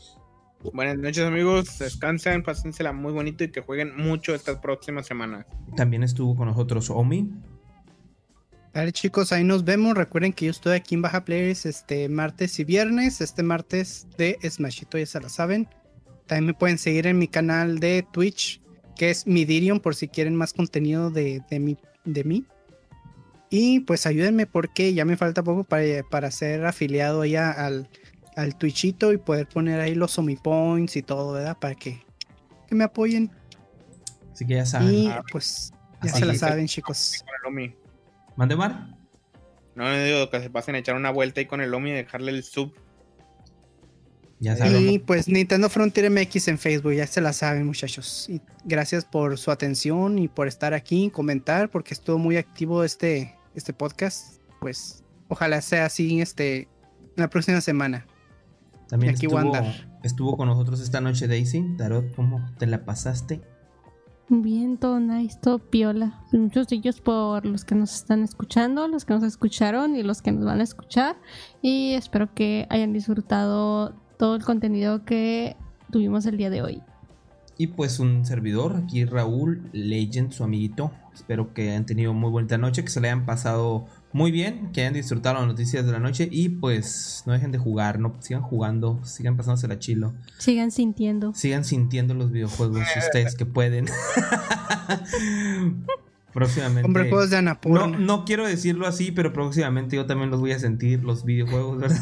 Buenas 0.72 0.98
noches 0.98 1.24
amigos, 1.24 1.78
descansen, 1.78 2.42
pásensela 2.42 2.92
muy 2.92 3.12
bonito 3.12 3.44
y 3.44 3.50
que 3.50 3.60
jueguen 3.60 3.96
mucho 3.96 4.34
estas 4.34 4.58
próximas 4.58 5.06
semanas. 5.06 5.46
También 5.76 6.02
estuvo 6.02 6.34
con 6.36 6.48
nosotros 6.48 6.90
Omi. 6.90 7.30
Vale 8.74 8.92
chicos, 8.92 9.32
ahí 9.32 9.42
nos 9.42 9.64
vemos. 9.64 9.96
Recuerden 9.96 10.32
que 10.32 10.46
yo 10.46 10.50
estoy 10.50 10.74
aquí 10.74 10.94
en 10.94 11.02
Baja 11.02 11.24
Players 11.24 11.64
este 11.64 12.08
martes 12.08 12.58
y 12.58 12.64
viernes. 12.64 13.20
Este 13.20 13.42
martes 13.42 14.06
de 14.18 14.38
Smashito, 14.42 14.98
ya 14.98 15.06
se 15.06 15.20
lo 15.20 15.28
saben. 15.28 15.68
También 16.26 16.46
me 16.46 16.54
pueden 16.54 16.76
seguir 16.76 17.06
en 17.06 17.18
mi 17.18 17.28
canal 17.28 17.78
de 17.78 18.06
Twitch, 18.12 18.60
que 18.96 19.10
es 19.10 19.26
Midirion, 19.26 19.80
por 19.80 19.94
si 19.94 20.08
quieren 20.08 20.34
más 20.36 20.52
contenido 20.52 21.10
de, 21.10 21.42
de, 21.48 21.78
de 22.04 22.24
mí. 22.24 22.44
Y 23.48 23.80
pues 23.80 24.06
ayúdenme 24.06 24.46
porque 24.46 24.92
ya 24.92 25.04
me 25.04 25.16
falta 25.16 25.42
poco 25.42 25.64
para, 25.64 26.02
para 26.10 26.30
ser 26.30 26.66
afiliado 26.66 27.22
allá 27.22 27.50
al 27.50 27.88
al 28.36 28.56
Twitchito 28.56 29.12
y 29.12 29.16
poder 29.16 29.48
poner 29.48 29.80
ahí 29.80 29.94
los 29.94 30.16
Omi 30.18 30.36
Points 30.36 30.96
y 30.96 31.02
todo, 31.02 31.32
¿verdad? 31.32 31.56
Para 31.58 31.74
que, 31.74 32.04
que 32.68 32.74
me 32.74 32.84
apoyen. 32.84 33.30
Así 34.32 34.46
que 34.46 34.54
ya 34.54 34.66
saben. 34.66 34.94
Y 34.94 35.10
pues 35.32 35.72
ya 36.02 36.12
se 36.12 36.24
la 36.26 36.34
saben, 36.34 36.66
chicos. 36.68 37.24
¿Mande 38.36 38.54
mar? 38.54 38.94
No, 39.74 39.90
digo 40.04 40.30
que 40.30 40.40
se 40.40 40.50
pasen 40.50 40.74
a 40.74 40.78
echar 40.78 40.94
una 40.94 41.10
vuelta 41.10 41.40
ahí 41.40 41.46
con 41.46 41.60
el 41.60 41.72
Omi 41.72 41.90
y 41.90 41.94
dejarle 41.94 42.32
el 42.32 42.44
sub. 42.44 42.74
Ya 44.38 44.54
saben. 44.54 44.90
Y 44.90 44.98
pues 44.98 45.28
Nintendo 45.28 45.70
Frontier 45.70 46.10
MX 46.10 46.48
en 46.48 46.58
Facebook, 46.58 46.92
ya 46.92 47.06
se 47.06 47.22
la 47.22 47.32
saben, 47.32 47.64
muchachos. 47.64 48.26
Y 48.28 48.42
gracias 48.64 49.06
por 49.06 49.38
su 49.38 49.50
atención 49.50 50.18
y 50.18 50.28
por 50.28 50.46
estar 50.46 50.74
aquí, 50.74 51.10
comentar, 51.10 51.70
porque 51.70 51.94
estuvo 51.94 52.18
muy 52.18 52.36
activo 52.36 52.84
este, 52.84 53.34
este 53.54 53.72
podcast. 53.72 54.42
Pues 54.60 55.02
ojalá 55.28 55.62
sea 55.62 55.86
así 55.86 56.20
este, 56.20 56.68
la 57.14 57.30
próxima 57.30 57.62
semana. 57.62 58.06
También 58.88 59.14
estuvo, 59.14 59.40
estuvo, 60.02 60.36
con 60.36 60.48
nosotros 60.48 60.80
esta 60.80 61.00
noche 61.00 61.26
Daisy. 61.26 61.76
Tarot, 61.76 62.14
¿cómo 62.14 62.44
te 62.58 62.66
la 62.66 62.84
pasaste? 62.84 63.42
Bien, 64.28 64.76
todo 64.76 64.98
nice, 64.98 65.38
todo 65.40 65.58
piola. 65.58 66.20
Muchos 66.32 66.66
de 66.68 66.76
ellos 66.76 67.00
por 67.00 67.46
los 67.46 67.64
que 67.64 67.76
nos 67.76 67.94
están 67.94 68.22
escuchando, 68.22 68.88
los 68.88 69.04
que 69.04 69.14
nos 69.14 69.22
escucharon 69.22 69.94
y 69.94 70.02
los 70.02 70.20
que 70.20 70.32
nos 70.32 70.44
van 70.44 70.60
a 70.60 70.64
escuchar. 70.64 71.16
Y 71.62 71.92
espero 71.92 72.34
que 72.34 72.66
hayan 72.70 72.92
disfrutado 72.92 73.94
todo 74.18 74.34
el 74.34 74.44
contenido 74.44 75.04
que 75.04 75.56
tuvimos 75.90 76.26
el 76.26 76.36
día 76.36 76.50
de 76.50 76.62
hoy. 76.62 76.82
Y 77.58 77.68
pues 77.68 78.00
un 78.00 78.24
servidor, 78.24 78.76
aquí 78.76 79.04
Raúl 79.04 79.68
Legend, 79.72 80.32
su 80.32 80.44
amiguito. 80.44 80.90
Espero 81.14 81.54
que 81.54 81.70
hayan 81.70 81.86
tenido 81.86 82.12
muy 82.12 82.30
buena 82.30 82.58
noche, 82.58 82.82
que 82.82 82.90
se 82.90 83.00
le 83.00 83.08
hayan 83.08 83.24
pasado 83.26 83.86
muy 84.16 84.30
bien, 84.30 84.72
que 84.72 84.80
hayan 84.80 84.94
disfrutado 84.94 85.34
las 85.34 85.46
noticias 85.46 85.84
de 85.84 85.92
la 85.92 85.98
noche 85.98 86.26
y 86.32 86.48
pues 86.48 87.22
no 87.26 87.34
dejen 87.34 87.52
de 87.52 87.58
jugar, 87.58 87.98
no 87.98 88.16
sigan 88.20 88.40
jugando, 88.40 88.98
sigan 89.04 89.36
pasándose 89.36 89.68
la 89.68 89.78
chilo. 89.78 90.14
Sigan 90.38 90.70
sintiendo. 90.70 91.34
Sigan 91.34 91.66
sintiendo 91.66 92.14
los 92.14 92.32
videojuegos 92.32 92.80
ustedes 92.96 93.36
que 93.36 93.44
pueden. 93.44 93.84
próximamente. 96.32 96.86
Hombre, 96.86 97.10
juegos 97.10 97.28
de 97.28 97.42
No, 97.42 97.88
no 97.88 98.24
quiero 98.24 98.46
decirlo 98.46 98.86
así, 98.86 99.12
pero 99.12 99.34
próximamente 99.34 99.96
yo 99.96 100.06
también 100.06 100.30
los 100.30 100.40
voy 100.40 100.52
a 100.52 100.58
sentir, 100.58 101.04
los 101.04 101.26
videojuegos, 101.26 101.78
¿verdad? 101.78 102.00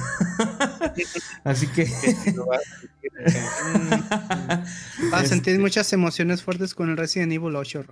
así 1.43 1.67
que. 1.67 1.89
Va 5.13 5.19
a 5.19 5.25
sentir 5.25 5.59
muchas 5.59 5.93
emociones 5.93 6.45
fuertes 6.45 6.77
con 6.77 6.91
el 6.91 6.97
Resident 6.97 7.33
Evil 7.33 7.57
8. 7.57 7.85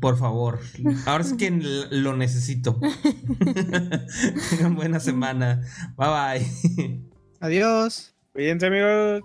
Por 0.00 0.18
favor. 0.18 0.60
Ahora 1.06 1.24
es 1.24 1.32
que 1.34 1.50
lo 1.90 2.16
necesito. 2.16 2.78
Tengan 4.50 4.74
buena 4.76 5.00
semana. 5.00 5.62
Bye 5.96 6.08
bye. 6.08 7.00
Adiós. 7.40 8.14
Cuídense, 8.32 8.66
amigos. 8.66 9.22